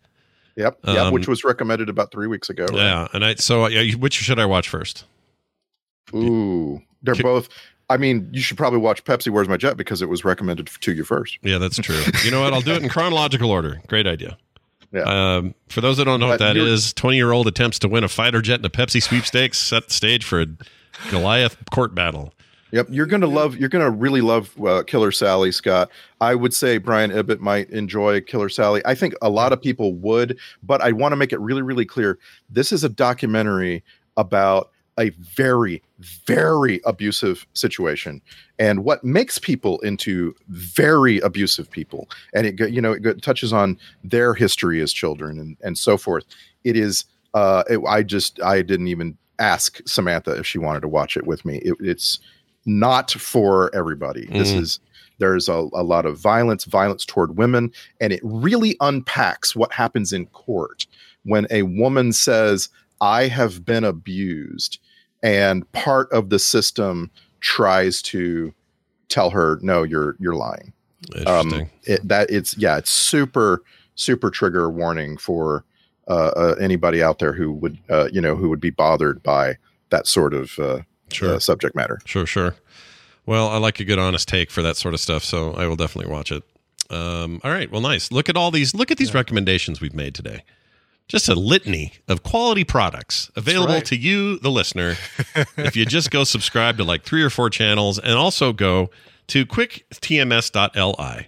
Yep. 0.55 0.79
Yeah. 0.83 0.93
Um, 1.05 1.13
which 1.13 1.27
was 1.27 1.43
recommended 1.43 1.89
about 1.89 2.11
three 2.11 2.27
weeks 2.27 2.49
ago. 2.49 2.65
right? 2.65 2.75
Yeah, 2.75 3.07
and 3.13 3.25
I 3.25 3.35
so 3.35 3.67
yeah, 3.67 3.95
which 3.95 4.13
should 4.15 4.37
I 4.37 4.45
watch 4.45 4.67
first? 4.67 5.05
Ooh, 6.13 6.81
they're 7.01 7.15
both. 7.15 7.49
I 7.89 7.97
mean, 7.97 8.29
you 8.31 8.41
should 8.41 8.57
probably 8.57 8.79
watch 8.79 9.03
Pepsi. 9.03 9.29
Where's 9.31 9.47
my 9.49 9.57
jet? 9.57 9.77
Because 9.77 10.01
it 10.01 10.09
was 10.09 10.23
recommended 10.25 10.67
to 10.67 10.93
you 10.93 11.03
first. 11.03 11.37
Yeah, 11.43 11.57
that's 11.57 11.77
true. 11.77 12.01
you 12.23 12.31
know 12.31 12.41
what? 12.41 12.53
I'll 12.53 12.61
do 12.61 12.73
it 12.73 12.81
in 12.83 12.89
chronological 12.97 13.51
order. 13.51 13.81
Great 13.87 14.07
idea. 14.07 14.37
Yeah. 14.91 15.01
Um, 15.35 15.53
for 15.69 15.81
those 15.81 15.97
that 15.97 16.05
don't 16.05 16.19
know 16.19 16.27
what 16.27 16.39
But 16.39 16.53
that 16.53 16.55
you're- 16.55 16.77
20 16.95 17.17
year 17.17 17.31
old 17.31 17.47
attempts 17.47 17.79
to 17.79 17.87
win 17.87 18.03
a 18.03 18.07
fighter 18.07 18.41
jet 18.41 18.59
in 18.59 18.65
a 18.65 18.69
Pepsi 18.69 19.01
sweepstakes, 19.01 19.57
set 19.57 19.87
the 19.87 19.93
stage 19.93 20.23
for 20.23 20.41
a 20.41 20.47
Goliath 21.09 21.57
court 21.71 21.93
battle. 21.95 22.33
Yep, 22.71 22.87
you're 22.89 23.05
gonna 23.05 23.27
love. 23.27 23.55
You're 23.57 23.69
gonna 23.69 23.91
really 23.91 24.21
love 24.21 24.51
uh, 24.65 24.81
Killer 24.83 25.11
Sally, 25.11 25.51
Scott. 25.51 25.91
I 26.21 26.33
would 26.33 26.55
say 26.55 26.79
Brian 26.79 27.11
Ibbott 27.11 27.39
might 27.39 27.69
enjoy 27.69 28.21
Killer 28.21 28.49
Sally. 28.49 28.81
I 28.83 28.95
think 28.95 29.13
a 29.21 29.29
lot 29.29 29.53
of 29.53 29.61
people 29.61 29.93
would, 29.95 30.39
but 30.63 30.81
I 30.81 30.91
want 30.91 31.11
to 31.11 31.15
make 31.15 31.31
it 31.33 31.39
really, 31.39 31.61
really 31.61 31.85
clear. 31.85 32.17
This 32.49 32.71
is 32.71 32.83
a 32.83 32.89
documentary 32.89 33.83
about 34.17 34.71
a 34.99 35.09
very, 35.09 35.81
very 36.27 36.79
abusive 36.85 37.45
situation 37.53 38.21
and 38.59 38.83
what 38.83 39.03
makes 39.03 39.39
people 39.39 39.79
into 39.79 40.35
very 40.49 41.19
abusive 41.19 41.69
people. 41.69 42.07
And 42.33 42.47
it, 42.47 42.71
you 42.71 42.81
know, 42.81 42.93
it 42.93 43.21
touches 43.21 43.51
on 43.53 43.77
their 44.03 44.33
history 44.33 44.81
as 44.81 44.93
children 44.93 45.39
and 45.39 45.57
and 45.63 45.77
so 45.77 45.97
forth. 45.97 46.25
It 46.63 46.77
is. 46.77 47.05
Uh, 47.33 47.63
it, 47.67 47.79
I 47.87 48.03
just 48.03 48.39
I 48.43 48.61
didn't 48.61 48.89
even 48.89 49.17
ask 49.39 49.81
Samantha 49.87 50.31
if 50.37 50.45
she 50.45 50.59
wanted 50.59 50.81
to 50.81 50.87
watch 50.87 51.17
it 51.17 51.25
with 51.25 51.43
me. 51.45 51.57
It, 51.57 51.75
it's 51.79 52.19
not 52.65 53.09
for 53.11 53.73
everybody. 53.75 54.27
This 54.27 54.51
Mm. 54.53 54.59
is 54.61 54.79
there's 55.19 55.47
a, 55.49 55.67
a 55.73 55.83
lot 55.83 56.05
of 56.05 56.17
violence, 56.17 56.65
violence 56.65 57.05
toward 57.05 57.37
women, 57.37 57.71
and 58.01 58.13
it 58.13 58.19
really 58.23 58.75
unpacks 58.81 59.55
what 59.55 59.71
happens 59.73 60.11
in 60.13 60.25
court 60.27 60.85
when 61.23 61.47
a 61.49 61.63
woman 61.63 62.11
says, 62.11 62.69
I 63.01 63.27
have 63.27 63.63
been 63.65 63.83
abused, 63.83 64.79
and 65.23 65.69
part 65.71 66.11
of 66.11 66.29
the 66.29 66.37
system 66.37 67.09
tries 67.39 68.01
to 68.03 68.53
tell 69.09 69.31
her, 69.31 69.57
No, 69.61 69.81
you're 69.81 70.15
you're 70.19 70.35
lying. 70.35 70.73
Interesting. 71.15 71.61
Um, 71.61 71.69
it, 71.83 72.07
that 72.07 72.29
it's 72.29 72.55
yeah, 72.57 72.77
it's 72.77 72.91
super 72.91 73.63
super 73.95 74.29
trigger 74.29 74.69
warning 74.69 75.17
for 75.17 75.63
uh, 76.07 76.31
uh, 76.35 76.55
anybody 76.59 77.01
out 77.01 77.19
there 77.19 77.33
who 77.33 77.51
would 77.53 77.77
uh, 77.89 78.09
you 78.11 78.21
know 78.21 78.35
who 78.35 78.49
would 78.49 78.61
be 78.61 78.69
bothered 78.69 79.23
by 79.23 79.57
that 79.89 80.07
sort 80.07 80.33
of 80.33 80.57
uh, 80.59 80.79
uh, 81.21 81.39
subject 81.39 81.75
matter. 81.75 81.99
Sure, 82.05 82.25
sure. 82.25 82.55
Well, 83.25 83.47
I 83.47 83.57
like 83.57 83.79
a 83.79 83.85
good 83.85 83.99
honest 83.99 84.27
take 84.27 84.51
for 84.51 84.61
that 84.61 84.75
sort 84.75 84.93
of 84.93 84.99
stuff, 84.99 85.23
so 85.23 85.53
I 85.53 85.65
will 85.67 85.77
definitely 85.77 86.11
watch 86.11 86.31
it. 86.31 86.43
Um, 86.89 87.39
all 87.43 87.51
right, 87.51 87.71
well, 87.71 87.81
nice. 87.81 88.11
Look 88.11 88.27
at 88.27 88.35
all 88.35 88.51
these. 88.51 88.75
Look 88.75 88.91
at 88.91 88.97
these 88.97 89.13
recommendations 89.13 89.79
we've 89.79 89.93
made 89.93 90.13
today. 90.13 90.43
Just 91.07 91.27
a 91.29 91.35
litany 91.35 91.93
of 92.07 92.23
quality 92.23 92.63
products 92.63 93.29
available 93.35 93.75
right. 93.75 93.85
to 93.85 93.95
you, 93.95 94.39
the 94.39 94.49
listener. 94.49 94.95
if 95.57 95.75
you 95.75 95.85
just 95.85 96.09
go 96.11 96.23
subscribe 96.23 96.77
to 96.77 96.83
like 96.83 97.03
three 97.03 97.21
or 97.21 97.29
four 97.29 97.49
channels, 97.49 97.99
and 97.99 98.13
also 98.13 98.53
go 98.53 98.89
to 99.27 99.45
quicktms.li. 99.45 101.27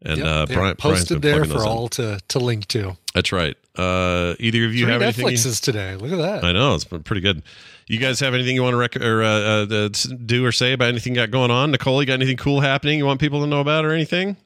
And 0.00 0.18
Yep, 0.18 0.26
uh, 0.26 0.44
they're 0.46 0.56
Brian, 0.56 0.76
Brian's 0.78 1.00
posted 1.00 1.20
been 1.20 1.32
there 1.32 1.44
for 1.44 1.50
those 1.54 1.62
in. 1.62 1.68
all 1.68 1.88
to 1.88 2.20
to 2.28 2.38
link 2.38 2.66
to. 2.68 2.96
That's 3.14 3.32
right. 3.32 3.56
Uh, 3.76 4.34
either 4.38 4.64
of 4.64 4.74
you 4.74 4.84
Three 4.84 4.92
have 4.92 5.02
anything? 5.02 5.54
today. 5.60 5.96
Look 5.96 6.12
at 6.12 6.18
that. 6.18 6.44
I 6.44 6.52
know 6.52 6.74
it's 6.74 6.84
been 6.84 7.02
pretty 7.02 7.20
good. 7.20 7.42
You 7.86 7.98
guys 7.98 8.20
have 8.20 8.34
anything 8.34 8.54
you 8.54 8.62
want 8.62 8.74
to 8.74 8.78
rec- 8.78 8.96
or 8.96 9.22
uh, 9.22 9.28
uh, 9.28 9.66
uh, 9.70 9.88
do 10.24 10.44
or 10.44 10.52
say 10.52 10.72
about 10.72 10.88
anything 10.88 11.14
you 11.14 11.20
got 11.20 11.30
going 11.30 11.50
on? 11.50 11.70
Nicole, 11.70 12.02
you 12.02 12.06
got 12.06 12.14
anything 12.14 12.36
cool 12.36 12.60
happening 12.60 12.98
you 12.98 13.06
want 13.06 13.18
people 13.18 13.40
to 13.40 13.46
know 13.46 13.60
about 13.60 13.84
or 13.84 13.92
anything? 13.92 14.36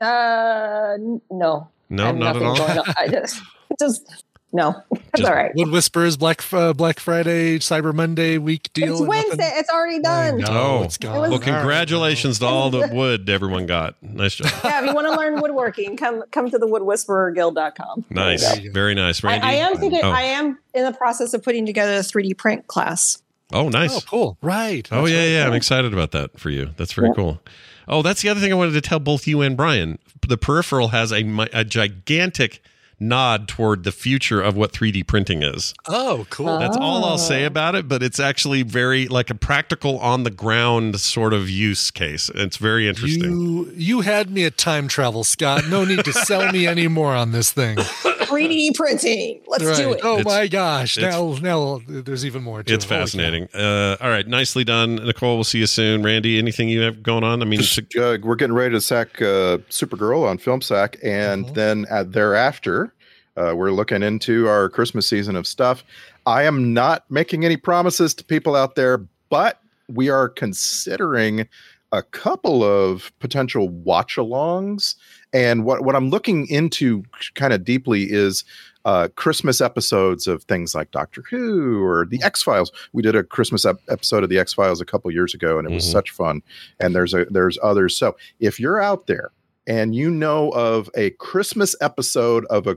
Uh, 0.00 0.96
no. 1.30 1.68
No, 1.90 2.12
not 2.12 2.36
at 2.36 2.42
all? 2.42 2.56
I 2.96 3.08
just, 3.10 3.42
just 3.78 4.24
no. 4.54 4.82
That's 5.14 5.24
all 5.26 5.34
right. 5.34 5.50
Wood 5.54 5.70
Whispers, 5.70 6.16
Black 6.18 6.42
uh, 6.52 6.72
Black 6.74 7.00
Friday, 7.00 7.58
Cyber 7.58 7.94
Monday 7.94 8.36
week 8.38 8.70
deal. 8.74 8.92
It's 8.92 9.00
and 9.00 9.08
nothing? 9.08 9.28
Wednesday. 9.28 9.50
It's 9.58 9.70
already 9.70 10.00
done. 10.00 10.42
Oh, 10.46 10.82
it's 10.82 10.98
gone. 10.98 11.30
well, 11.30 11.38
congratulations 11.38 12.38
to 12.40 12.46
all 12.46 12.68
the 12.70 12.88
wood 12.92 13.30
everyone 13.30 13.64
got. 13.66 13.94
Nice 14.02 14.34
job. 14.34 14.50
Yeah, 14.64 14.80
if 14.82 14.86
you 14.88 14.94
want 14.94 15.06
to 15.06 15.16
learn 15.16 15.40
woodworking, 15.40 15.96
come 15.96 16.22
come 16.32 16.50
to 16.50 16.58
the 16.58 16.66
woodwhispererguild.com. 16.66 18.04
Nice. 18.10 18.58
Very 18.58 18.94
nice. 18.94 19.24
I, 19.24 19.28
Randy? 19.28 19.46
I 19.46 19.52
am 19.52 19.76
thinking. 19.78 20.00
Oh, 20.02 20.10
I 20.10 20.22
am 20.22 20.58
in 20.74 20.84
the 20.84 20.92
process 20.92 21.32
of 21.34 21.42
putting 21.42 21.64
together 21.66 21.94
a 21.94 22.00
3D 22.00 22.36
print 22.36 22.66
class. 22.66 23.22
oh 23.52 23.68
nice. 23.68 23.96
Oh, 23.96 24.00
cool. 24.08 24.38
Right. 24.42 24.86
Oh, 24.92 25.02
That's 25.02 25.12
yeah, 25.12 25.18
right. 25.18 25.28
yeah. 25.30 25.46
I'm 25.46 25.54
excited 25.54 25.92
about 25.92 26.10
that 26.12 26.38
for 26.38 26.50
you. 26.50 26.70
That's 26.76 26.92
very 26.92 27.08
Yeah. 27.08 27.14
cool. 27.14 27.40
Oh, 27.88 28.02
that's 28.02 28.22
the 28.22 28.28
other 28.28 28.40
thing 28.40 28.52
I 28.52 28.56
wanted 28.56 28.72
to 28.72 28.80
tell 28.80 29.00
both 29.00 29.26
you 29.26 29.40
and 29.40 29.56
Brian. 29.56 29.98
The 30.26 30.36
peripheral 30.38 30.88
has 30.88 31.10
a, 31.12 31.24
mi- 31.24 31.48
a 31.52 31.64
gigantic 31.64 32.62
nod 33.02 33.48
toward 33.48 33.84
the 33.84 33.92
future 33.92 34.40
of 34.40 34.56
what 34.56 34.72
3D 34.72 35.06
printing 35.06 35.42
is. 35.42 35.74
Oh, 35.88 36.26
cool. 36.30 36.58
That's 36.58 36.76
all 36.76 37.04
I'll 37.04 37.14
Oh. 37.14 37.16
say 37.18 37.44
about 37.44 37.74
it, 37.74 37.88
but 37.88 38.02
it's 38.02 38.18
actually 38.20 38.62
very 38.62 39.08
like 39.08 39.28
a 39.30 39.34
practical 39.34 39.98
on 39.98 40.22
the 40.24 40.30
ground 40.30 41.00
sort 41.00 41.32
of 41.34 41.50
use 41.50 41.90
case. 41.90 42.30
It's 42.34 42.56
very 42.56 42.88
interesting. 42.88 43.22
You 43.30 43.72
you 43.76 44.00
had 44.02 44.30
me 44.30 44.44
at 44.44 44.56
time 44.56 44.88
travel, 44.88 45.24
Scott. 45.24 45.64
No 45.68 45.84
need 45.84 46.04
to 46.04 46.12
sell 46.12 46.50
me 46.52 46.66
any 46.66 46.88
more 46.88 47.14
on 47.14 47.32
this 47.32 47.52
thing. 47.52 47.78
3D 48.32 48.74
printing. 48.74 49.40
Let's 49.46 49.64
do 49.78 49.92
it. 49.92 50.00
Oh 50.02 50.18
It's- 50.18 50.24
my 50.24 50.46
gosh! 50.48 50.98
Now 50.98 51.34
now 51.40 51.80
there's 51.86 52.24
even 52.24 52.42
more. 52.42 52.62
To 52.62 52.74
It's 52.74 52.84
it. 52.84 52.88
Fascinating. 52.88 53.48
Uh, 53.54 53.96
all 54.00 54.08
right, 54.10 54.26
nicely 54.26 54.64
done, 54.64 54.96
Nicole. 54.96 55.36
We'll 55.36 55.44
see 55.44 55.58
you 55.58 55.66
soon. 55.66 56.02
Randy, 56.02 56.38
anything 56.38 56.68
you 56.68 56.80
have 56.80 57.02
going 57.02 57.24
on? 57.24 57.42
I 57.42 57.44
mean, 57.44 57.60
Just, 57.60 57.78
uh, 57.96 58.18
we're 58.22 58.36
getting 58.36 58.54
ready 58.54 58.74
to 58.74 58.80
sack 58.80 59.20
uh, 59.20 59.58
Supergirl 59.70 60.28
on 60.28 60.38
Film 60.38 60.60
Sack, 60.60 60.96
and 61.02 61.44
Uh-huh. 61.44 61.54
then 61.54 61.86
at 61.90 62.12
thereafter, 62.12 62.92
uh, 63.36 63.52
we're 63.56 63.70
looking 63.72 64.02
into 64.02 64.48
our 64.48 64.68
Christmas 64.68 65.06
season 65.06 65.36
of 65.36 65.46
stuff. 65.46 65.84
I 66.26 66.44
am 66.44 66.72
not 66.72 67.04
making 67.10 67.44
any 67.44 67.56
promises 67.56 68.14
to 68.14 68.24
people 68.24 68.54
out 68.54 68.74
there, 68.76 68.98
but 69.30 69.58
we 69.88 70.08
are 70.08 70.28
considering 70.28 71.48
a 71.90 72.02
couple 72.02 72.62
of 72.64 73.12
potential 73.18 73.68
watch-alongs. 73.68 74.94
And 75.32 75.64
what 75.64 75.82
what 75.84 75.96
I'm 75.96 76.10
looking 76.10 76.46
into 76.48 77.04
kind 77.34 77.52
of 77.52 77.64
deeply 77.64 78.04
is 78.10 78.44
uh, 78.84 79.08
Christmas 79.14 79.60
episodes 79.60 80.26
of 80.26 80.42
things 80.44 80.74
like 80.74 80.90
Doctor 80.90 81.22
Who 81.30 81.82
or 81.84 82.04
The 82.04 82.20
X 82.22 82.42
Files. 82.42 82.72
We 82.92 83.02
did 83.02 83.14
a 83.14 83.22
Christmas 83.22 83.64
ep- 83.64 83.80
episode 83.88 84.24
of 84.24 84.28
The 84.30 84.38
X 84.38 84.52
Files 84.52 84.80
a 84.80 84.84
couple 84.84 85.10
years 85.12 85.34
ago, 85.34 85.58
and 85.58 85.68
it 85.68 85.72
was 85.72 85.86
Mhm. 85.86 85.92
such 85.92 86.10
fun. 86.10 86.42
And 86.80 86.94
there's 86.94 87.14
a 87.14 87.24
there's 87.26 87.58
others. 87.62 87.96
So 87.96 88.16
if 88.40 88.58
you're 88.58 88.80
out 88.82 89.06
there 89.06 89.30
and 89.66 89.94
you 89.94 90.10
know 90.10 90.50
of 90.50 90.90
a 90.96 91.10
Christmas 91.10 91.76
episode 91.80 92.44
of 92.46 92.66
a 92.66 92.76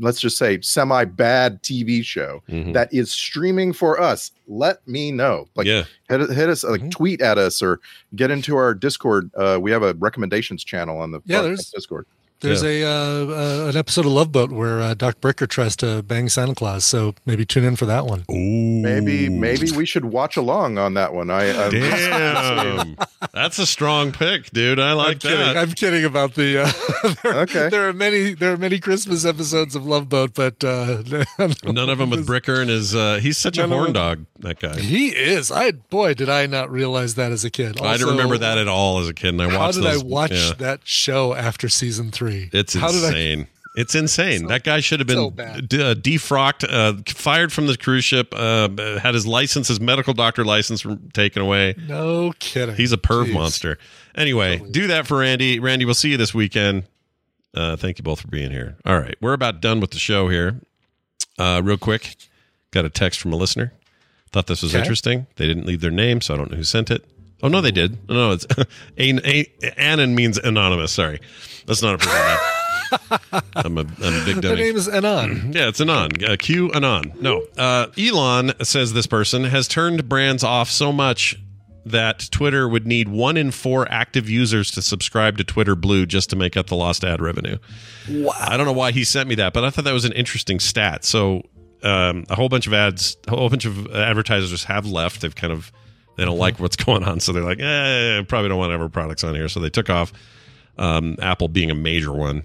let's 0.00 0.20
just 0.20 0.36
say 0.38 0.60
semi 0.60 1.04
bad 1.04 1.62
TV 1.62 2.02
show 2.04 2.42
Mhm. 2.48 2.72
that 2.74 2.92
is 2.92 3.10
streaming 3.10 3.72
for 3.72 4.00
us, 4.00 4.30
let 4.48 4.86
me 4.88 5.10
know. 5.12 5.48
Like 5.54 5.66
yeah, 5.66 5.84
hit, 6.08 6.30
hit 6.30 6.48
us 6.48 6.64
like 6.64 6.80
Mm-hmm. 6.80 6.90
tweet 6.90 7.20
at 7.20 7.38
us 7.38 7.62
or 7.62 7.80
get 8.14 8.30
into 8.30 8.56
our 8.56 8.74
Discord. 8.74 9.30
Uh, 9.36 9.58
we 9.60 9.70
have 9.70 9.82
a 9.82 9.94
recommendations 9.94 10.64
channel 10.64 10.98
on 10.98 11.10
the 11.12 11.20
Yeah, 11.26 11.42
there's- 11.42 11.70
Discord. 11.70 12.06
There's 12.40 12.62
a 12.62 12.82
uh, 12.84 12.88
uh, 12.88 13.68
an 13.70 13.76
episode 13.76 14.04
of 14.04 14.12
Love 14.12 14.30
Boat 14.30 14.52
where 14.52 14.80
uh, 14.80 14.92
Doc 14.92 15.20
Bricker 15.22 15.48
tries 15.48 15.74
to 15.76 16.02
bang 16.02 16.28
Santa 16.28 16.54
Claus. 16.54 16.84
So 16.84 17.14
maybe 17.24 17.46
tune 17.46 17.64
in 17.64 17.76
for 17.76 17.86
that 17.86 18.04
one. 18.04 18.24
Maybe 18.28 19.30
maybe 19.30 19.70
we 19.70 19.86
should 19.86 20.04
watch 20.04 20.36
along 20.36 20.76
on 20.76 20.94
that 20.94 21.14
one. 21.14 21.30
I 21.30 21.48
uh, 21.48 21.70
Damn, 21.70 22.96
that's 23.32 23.58
a 23.58 23.66
strong 23.66 24.12
pick, 24.12 24.50
dude. 24.50 24.78
I 24.78 24.92
like 24.92 25.14
I'm 25.14 25.18
kidding. 25.18 25.56
I'm 25.56 25.72
kidding 25.72 26.04
about 26.04 26.34
the. 26.34 26.64
Uh, 26.64 27.14
there, 27.22 27.36
Okay. 27.46 27.68
There 27.70 27.88
are 27.88 27.92
many. 27.94 28.34
There 28.34 28.52
are 28.52 28.58
many 28.58 28.80
Christmas 28.80 29.24
episodes 29.24 29.74
of 29.74 29.86
Love 29.86 30.10
Boat, 30.10 30.34
but 30.34 30.62
uh, 30.62 31.02
None 31.64 31.88
of 31.88 31.98
them 31.98 32.10
with 32.10 32.26
Bricker 32.26 32.60
and 32.60 32.68
his. 32.68 32.94
Uh, 32.94 33.18
he's 33.22 33.38
such 33.38 33.56
a 33.56 33.62
None 33.62 33.72
of 33.72 33.78
horn 33.78 33.92
dog. 33.94 34.26
That 34.40 34.60
guy. 34.60 34.78
He 34.78 35.08
is. 35.08 35.50
I 35.50 35.72
boy, 35.72 36.12
did 36.12 36.28
I 36.28 36.44
not 36.46 36.70
realize 36.70 37.14
that 37.14 37.32
as 37.32 37.44
a 37.46 37.50
kid. 37.50 37.80
I 37.80 37.96
didn't 37.96 38.10
remember 38.10 38.36
that 38.36 38.58
at 38.58 38.68
all 38.68 38.98
as 38.98 39.08
a 39.08 39.14
kid, 39.14 39.30
and 39.30 39.42
I 39.42 39.46
watched. 39.46 39.58
How 39.58 39.72
did 39.72 39.84
those, 39.84 40.02
I 40.02 40.06
watch 40.06 40.32
yeah. 40.32 40.52
that 40.58 40.80
show 40.84 41.34
after 41.34 41.70
season 41.70 42.10
three? 42.10 42.25
It's 42.52 42.74
How 42.74 42.88
insane. 42.88 43.46
It's 43.76 43.94
insane. 43.94 44.46
that 44.46 44.64
guy 44.64 44.80
should 44.80 45.00
have 45.00 45.06
been 45.06 45.28
bad. 45.30 45.68
d- 45.68 45.82
uh, 45.82 45.94
defrocked, 45.94 46.64
uh, 46.66 47.02
fired 47.12 47.52
from 47.52 47.66
the 47.66 47.76
cruise 47.76 48.06
ship, 48.06 48.32
uh, 48.34 48.70
had 49.00 49.12
his 49.12 49.26
license, 49.26 49.68
his 49.68 49.80
medical 49.80 50.14
doctor 50.14 50.46
license 50.46 50.86
taken 51.12 51.42
away. 51.42 51.74
No 51.86 52.32
kidding. 52.38 52.74
He's 52.74 52.92
a 52.92 52.96
perv 52.96 53.26
Jeez. 53.26 53.34
monster. 53.34 53.78
Anyway, 54.14 54.62
do 54.70 54.86
that 54.86 55.06
for 55.06 55.18
Randy. 55.18 55.58
Randy, 55.60 55.84
we'll 55.84 55.92
see 55.94 56.08
you 56.10 56.16
this 56.16 56.32
weekend. 56.32 56.84
Uh, 57.54 57.76
thank 57.76 57.98
you 57.98 58.02
both 58.02 58.20
for 58.22 58.28
being 58.28 58.50
here. 58.50 58.76
All 58.86 58.98
right, 58.98 59.14
we're 59.20 59.34
about 59.34 59.60
done 59.60 59.80
with 59.80 59.90
the 59.90 59.98
show 59.98 60.28
here. 60.30 60.58
Uh, 61.38 61.60
real 61.62 61.76
quick, 61.76 62.16
got 62.70 62.86
a 62.86 62.90
text 62.90 63.20
from 63.20 63.34
a 63.34 63.36
listener. 63.36 63.74
Thought 64.32 64.46
this 64.46 64.62
was 64.62 64.72
Okay. 64.74 64.80
interesting. 64.80 65.26
They 65.36 65.46
didn't 65.46 65.66
leave 65.66 65.82
their 65.82 65.90
name, 65.90 66.22
so 66.22 66.32
I 66.32 66.38
don't 66.38 66.50
know 66.50 66.56
who 66.56 66.64
sent 66.64 66.90
it. 66.90 67.04
Oh 67.42 67.48
no, 67.48 67.60
they 67.60 67.70
did. 67.72 67.98
No, 68.08 68.32
it's 68.32 68.46
a, 68.56 68.66
a, 68.98 69.78
Anon 69.78 70.14
means 70.14 70.38
anonymous. 70.38 70.92
Sorry, 70.92 71.20
that's 71.66 71.82
not 71.82 71.94
a 71.94 71.98
person. 71.98 72.26
name. 72.26 73.40
I'm 73.56 73.78
a, 73.78 73.80
I'm 73.80 74.22
a 74.22 74.24
big 74.24 74.36
Her 74.36 74.40
dummy. 74.42 74.56
name 74.56 74.76
is 74.76 74.88
Anon. 74.88 75.50
Yeah, 75.54 75.68
it's 75.68 75.80
Anon. 75.80 76.10
Uh, 76.24 76.36
Q 76.38 76.70
Anon. 76.72 77.12
No. 77.20 77.42
Uh, 77.58 77.86
Elon 77.98 78.52
says 78.62 78.92
this 78.92 79.06
person 79.08 79.44
has 79.44 79.66
turned 79.68 80.08
brands 80.08 80.44
off 80.44 80.70
so 80.70 80.92
much 80.92 81.36
that 81.84 82.28
Twitter 82.32 82.68
would 82.68 82.86
need 82.86 83.08
one 83.08 83.36
in 83.36 83.50
four 83.52 83.86
active 83.90 84.28
users 84.28 84.70
to 84.72 84.82
subscribe 84.82 85.38
to 85.38 85.44
Twitter 85.44 85.74
Blue 85.76 86.04
just 86.06 86.30
to 86.30 86.36
make 86.36 86.56
up 86.56 86.66
the 86.66 86.74
lost 86.76 87.04
ad 87.04 87.20
revenue. 87.20 87.58
Wow. 88.10 88.32
I 88.38 88.56
don't 88.56 88.66
know 88.66 88.72
why 88.72 88.90
he 88.92 89.04
sent 89.04 89.28
me 89.28 89.34
that, 89.36 89.52
but 89.52 89.64
I 89.64 89.70
thought 89.70 89.84
that 89.84 89.92
was 89.92 90.04
an 90.04 90.12
interesting 90.12 90.58
stat. 90.60 91.04
So 91.04 91.42
um, 91.84 92.24
a 92.28 92.34
whole 92.34 92.48
bunch 92.48 92.66
of 92.66 92.72
ads, 92.74 93.16
a 93.28 93.30
whole 93.36 93.48
bunch 93.48 93.64
of 93.66 93.92
advertisers 93.94 94.64
have 94.64 94.86
left. 94.86 95.20
They've 95.20 95.34
kind 95.34 95.52
of 95.52 95.70
they 96.16 96.24
don't 96.24 96.38
like 96.38 96.58
what's 96.58 96.76
going 96.84 97.04
on, 97.04 97.20
so 97.20 97.32
they're 97.32 97.44
like, 97.44 97.60
eh, 97.60 98.22
probably 98.28 98.48
don't 98.48 98.58
want 98.58 98.70
to 98.70 98.72
have 98.72 98.80
our 98.80 98.88
products 98.88 99.22
on 99.24 99.34
here. 99.34 99.48
So 99.48 99.60
they 99.60 99.70
took 99.70 99.90
off. 99.90 100.12
Um, 100.78 101.16
Apple 101.20 101.48
being 101.48 101.70
a 101.70 101.74
major 101.74 102.12
one 102.12 102.44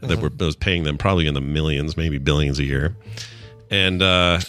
that 0.00 0.20
were, 0.20 0.28
that 0.30 0.44
was 0.44 0.56
paying 0.56 0.84
them 0.84 0.96
probably 0.96 1.26
in 1.26 1.34
the 1.34 1.40
millions, 1.40 1.96
maybe 1.96 2.18
billions 2.18 2.58
a 2.58 2.64
year, 2.64 2.96
and 3.70 4.00
uh, 4.00 4.40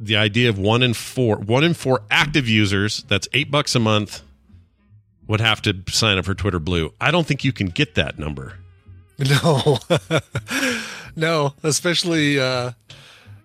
the 0.00 0.16
idea 0.16 0.48
of 0.48 0.58
one 0.58 0.82
in 0.82 0.94
four, 0.94 1.36
one 1.36 1.62
in 1.64 1.74
four 1.74 2.02
active 2.10 2.48
users, 2.48 3.04
that's 3.08 3.28
eight 3.32 3.50
bucks 3.50 3.74
a 3.74 3.80
month, 3.80 4.22
would 5.26 5.40
have 5.40 5.62
to 5.62 5.74
sign 5.88 6.18
up 6.18 6.24
for 6.24 6.34
Twitter 6.34 6.58
Blue. 6.58 6.92
I 7.00 7.10
don't 7.10 7.26
think 7.26 7.44
you 7.44 7.52
can 7.52 7.68
get 7.68 7.94
that 7.94 8.18
number. 8.18 8.54
No, 9.16 9.78
no, 11.14 11.54
especially 11.62 12.40
uh, 12.40 12.72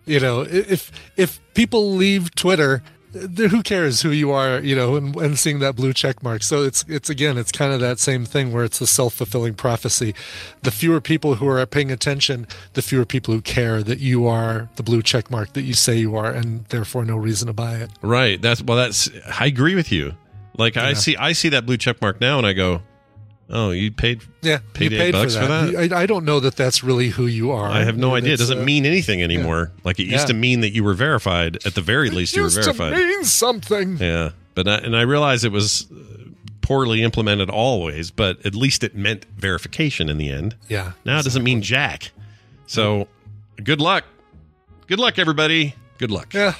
you 0.04 0.18
know 0.18 0.40
if 0.40 0.90
if 1.16 1.40
people 1.54 1.92
leave 1.92 2.34
Twitter, 2.34 2.82
who 3.12 3.62
cares 3.62 4.02
who 4.02 4.10
you 4.10 4.30
are, 4.30 4.60
you 4.60 4.76
know, 4.76 4.96
and, 4.96 5.14
and 5.16 5.38
seeing 5.38 5.58
that 5.60 5.76
blue 5.76 5.92
check 5.92 6.22
mark. 6.22 6.42
So 6.42 6.62
it's 6.62 6.84
it's 6.88 7.10
again, 7.10 7.38
it's 7.38 7.52
kind 7.52 7.72
of 7.72 7.80
that 7.80 7.98
same 7.98 8.24
thing 8.24 8.52
where 8.52 8.64
it's 8.64 8.80
a 8.80 8.86
self 8.86 9.14
fulfilling 9.14 9.54
prophecy. 9.54 10.14
The 10.62 10.70
fewer 10.70 11.00
people 11.00 11.36
who 11.36 11.48
are 11.48 11.64
paying 11.66 11.90
attention, 11.90 12.46
the 12.74 12.82
fewer 12.82 13.04
people 13.04 13.34
who 13.34 13.40
care 13.40 13.82
that 13.82 13.98
you 13.98 14.26
are 14.26 14.68
the 14.76 14.82
blue 14.82 15.02
check 15.02 15.30
mark 15.30 15.52
that 15.54 15.62
you 15.62 15.74
say 15.74 15.96
you 15.98 16.16
are, 16.16 16.30
and 16.30 16.64
therefore 16.66 17.04
no 17.04 17.16
reason 17.16 17.46
to 17.48 17.52
buy 17.52 17.76
it. 17.76 17.90
Right. 18.02 18.40
That's 18.40 18.62
well. 18.62 18.76
That's 18.76 19.10
I 19.38 19.46
agree 19.46 19.74
with 19.74 19.90
you. 19.90 20.14
Like 20.56 20.76
I 20.76 20.92
see, 20.92 21.16
I 21.16 21.32
see 21.32 21.48
that 21.50 21.64
blue 21.64 21.78
check 21.78 22.02
mark 22.02 22.20
now, 22.20 22.36
and 22.36 22.46
I 22.46 22.52
go, 22.52 22.82
"Oh, 23.50 23.70
you 23.70 23.90
paid, 23.92 24.22
Yeah, 24.42 24.58
paid 24.74 24.92
you 24.92 24.98
paid 24.98 25.12
bucks 25.12 25.34
for 25.36 25.46
that. 25.46 25.92
I, 25.92 26.02
I 26.02 26.06
don't 26.06 26.24
know 26.24 26.40
that 26.40 26.56
that's 26.56 26.82
really 26.84 27.08
who 27.08 27.26
you 27.26 27.50
are. 27.50 27.66
I 27.68 27.84
have 27.84 27.96
no 27.98 28.14
idea. 28.14 28.34
It 28.34 28.38
doesn't 28.38 28.60
uh, 28.60 28.64
mean 28.64 28.86
anything 28.86 29.22
anymore. 29.22 29.72
Like 29.84 29.98
it 29.98 30.04
used 30.04 30.22
Yeah. 30.24 30.26
to 30.26 30.34
mean 30.34 30.60
that 30.60 30.70
you 30.70 30.84
were 30.84 30.94
verified. 30.94 31.58
At 31.66 31.74
the 31.74 31.80
very 31.82 32.10
least, 32.10 32.34
you 32.36 32.42
were 32.42 32.46
used 32.48 32.62
to 32.62 32.72
verified. 32.72 32.98
mean 32.98 33.24
something. 33.24 33.96
Yeah, 33.98 34.30
but 34.54 34.66
I, 34.68 34.76
and 34.78 34.96
I 34.96 35.02
realize 35.02 35.44
it 35.44 35.52
was 35.52 35.90
uh, 35.90 35.94
poorly 36.60 37.02
implemented 37.02 37.50
always, 37.50 38.10
but 38.10 38.44
at 38.46 38.54
least 38.54 38.84
it 38.84 38.94
meant 38.94 39.26
verification 39.36 40.08
in 40.08 40.18
the 40.18 40.30
end. 40.30 40.54
Yeah, 40.68 40.92
Now 41.04 41.18
it 41.18 41.24
doesn't 41.24 41.42
mean 41.44 41.62
jack. 41.62 42.12
So, 42.66 43.08
good 43.62 43.80
luck. 43.80 44.04
Good 44.86 45.00
luck, 45.00 45.18
everybody. 45.18 45.74
Good 45.98 46.10
luck. 46.12 46.32
Yeah. 46.32 46.54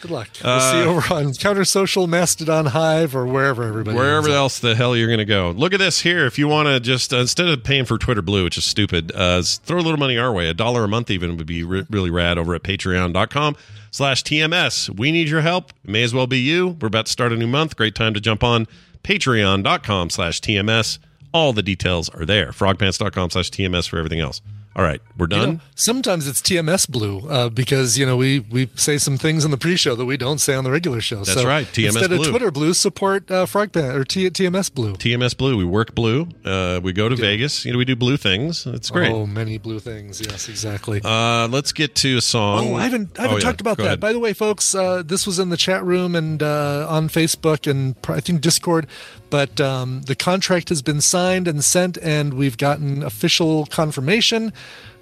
Good 0.00 0.10
luck. 0.12 0.28
We'll 0.42 0.52
Uh, 0.52 0.72
see 0.72 0.78
you 0.78 0.84
over 0.84 1.14
on 1.14 1.34
Counter 1.34 1.64
Social, 1.64 2.06
Mastodon, 2.06 2.66
Hive, 2.66 3.16
or 3.16 3.26
wherever 3.26 3.64
everybody. 3.64 3.96
Wherever 3.96 4.28
ends 4.28 4.36
else 4.36 4.58
the 4.60 4.74
hell 4.76 4.96
you're 4.96 5.08
going 5.08 5.18
to 5.18 5.24
go. 5.24 5.50
Look 5.56 5.72
at 5.72 5.78
this 5.80 6.00
here. 6.02 6.24
If 6.26 6.38
you 6.38 6.46
want 6.46 6.68
to 6.68 6.78
just, 6.78 7.12
uh, 7.12 7.16
instead 7.18 7.48
of 7.48 7.64
paying 7.64 7.84
for 7.84 7.98
Twitter 7.98 8.22
Blue, 8.22 8.44
which 8.44 8.56
is 8.56 8.64
stupid, 8.64 9.10
uh, 9.14 9.42
throw 9.42 9.78
a 9.78 9.82
little 9.82 9.98
money 9.98 10.16
our 10.16 10.32
way. 10.32 10.48
A 10.48 10.54
dollar 10.54 10.84
a 10.84 10.88
month 10.88 11.10
even 11.10 11.36
would 11.36 11.46
be 11.46 11.64
re- 11.64 11.84
really 11.90 12.10
rad 12.10 12.38
over 12.38 12.54
at 12.54 12.62
patreon.com 12.62 13.56
slash 13.90 14.22
TMS. 14.22 14.88
We 14.96 15.10
need 15.10 15.28
your 15.28 15.40
help. 15.40 15.72
It 15.84 15.90
may 15.90 16.02
as 16.04 16.14
well 16.14 16.26
be 16.26 16.38
you. 16.38 16.76
We're 16.80 16.88
about 16.88 17.06
to 17.06 17.12
start 17.12 17.32
a 17.32 17.36
new 17.36 17.46
month. 17.48 17.76
Great 17.76 17.94
time 17.94 18.14
to 18.14 18.20
jump 18.20 18.44
on 18.44 18.66
patreon.com 19.02 20.10
slash 20.10 20.40
TMS. 20.40 20.98
All 21.32 21.52
the 21.52 21.62
details 21.62 22.08
are 22.10 22.24
there. 22.24 22.48
Frogpants.com 22.52 23.30
slash 23.30 23.50
TMS 23.50 23.88
for 23.88 23.98
everything 23.98 24.20
else. 24.20 24.40
All 24.76 24.84
right, 24.84 25.00
we're 25.16 25.24
You 25.24 25.28
done. 25.28 25.52
know, 25.54 25.60
sometimes 25.74 26.28
it's 26.28 26.40
TMS 26.40 26.88
Blue 26.88 27.28
uh, 27.28 27.48
because 27.48 27.98
you 27.98 28.06
know 28.06 28.16
we 28.16 28.38
we 28.40 28.70
say 28.76 28.96
some 28.96 29.18
things 29.18 29.44
in 29.44 29.50
the 29.50 29.56
pre-show 29.56 29.96
that 29.96 30.04
we 30.04 30.16
don't 30.16 30.38
say 30.38 30.54
on 30.54 30.62
the 30.62 30.70
regular 30.70 31.00
show. 31.00 31.16
That's 31.24 31.32
so 31.32 31.44
right, 31.48 31.66
TMS 31.66 31.86
instead 31.86 32.10
Blue. 32.10 32.20
of 32.20 32.26
Twitter 32.28 32.50
Blue, 32.52 32.72
support 32.74 33.28
uh, 33.28 33.46
Frogpan 33.46 33.92
or 33.92 34.04
T- 34.04 34.30
TMS 34.30 34.72
Blue. 34.72 34.92
TMS 34.94 35.36
Blue. 35.36 35.56
We 35.56 35.64
work 35.64 35.96
blue. 35.96 36.28
Uh, 36.44 36.78
we 36.80 36.92
go 36.92 37.08
to 37.08 37.16
Vegas. 37.16 37.64
You 37.64 37.72
know, 37.72 37.78
we 37.78 37.84
do 37.86 37.96
blue 37.96 38.16
things. 38.16 38.66
It's 38.66 38.90
great. 38.90 39.10
Oh, 39.10 39.26
many 39.26 39.58
blue 39.58 39.80
things. 39.80 40.20
Yes, 40.20 40.48
exactly. 40.48 41.00
Uh, 41.02 41.48
let's 41.48 41.72
get 41.72 41.96
to 41.96 42.18
a 42.18 42.20
song. 42.20 42.68
Oh, 42.68 42.74
I 42.76 42.84
haven't 42.84 43.18
I 43.18 43.22
haven't 43.22 43.34
Oh, 43.34 43.38
yeah. 43.38 43.42
talked 43.44 43.60
about 43.60 43.78
Go 43.78 43.82
that. 43.82 43.88
ahead. 43.88 44.00
By 44.00 44.12
the 44.12 44.20
way, 44.20 44.32
folks, 44.32 44.76
uh, 44.76 45.02
this 45.04 45.26
was 45.26 45.40
in 45.40 45.48
the 45.48 45.56
chat 45.56 45.82
room 45.82 46.14
and 46.14 46.40
uh, 46.40 46.86
on 46.88 47.08
Facebook 47.08 47.68
and 47.68 47.96
I 48.06 48.20
think 48.20 48.42
Discord. 48.42 48.86
But 49.30 49.60
um, 49.60 50.02
the 50.02 50.14
contract 50.14 50.68
has 50.70 50.82
been 50.82 51.00
signed 51.00 51.46
and 51.48 51.62
sent, 51.62 51.98
and 51.98 52.34
we've 52.34 52.56
gotten 52.56 53.02
official 53.02 53.66
confirmation 53.66 54.52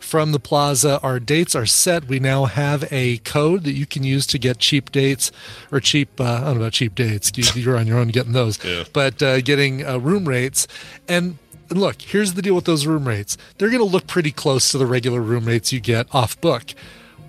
from 0.01 0.32
the 0.32 0.40
plaza. 0.40 1.01
Our 1.03 1.19
dates 1.20 1.55
are 1.55 1.66
set. 1.66 2.07
We 2.09 2.19
now 2.19 2.44
have 2.47 2.85
a 2.93 3.19
code 3.19 3.65
that 3.65 3.73
you 3.73 3.86
can 3.86 4.03
use 4.05 4.27
to 4.28 4.39
get 4.39 4.59
cheap 4.59 4.90
dates 4.93 5.31
or 5.70 5.81
cheap. 5.81 6.20
Uh, 6.20 6.24
I 6.24 6.40
don't 6.40 6.55
know 6.55 6.61
about 6.62 6.73
cheap 6.73 6.94
dates. 6.94 7.32
You- 7.36 7.44
You're 7.62 7.77
on 7.77 7.86
your 7.86 7.98
own 7.98 8.09
getting 8.09 8.32
those. 8.32 8.59
But 8.93 9.23
uh, 9.23 9.40
getting 9.40 9.85
uh, 9.86 9.98
room 9.98 10.27
rates 10.28 10.66
and. 11.09 11.39
And 11.69 11.81
look, 11.81 12.01
here's 12.01 12.35
the 12.35 12.43
deal 12.43 12.55
with 12.55 12.65
those 12.65 12.86
room 12.86 13.09
rates. 13.09 13.36
They're 13.59 13.70
going 13.70 13.81
to 13.81 13.85
look 13.85 14.07
pretty 14.07 14.31
close 14.31 14.70
to 14.70 14.78
the 14.78 14.86
regular 14.86 15.20
room 15.20 15.47
rates 15.47 15.73
you 15.73 15.81
get 15.81 16.07
off 16.15 16.40
book 16.40 16.62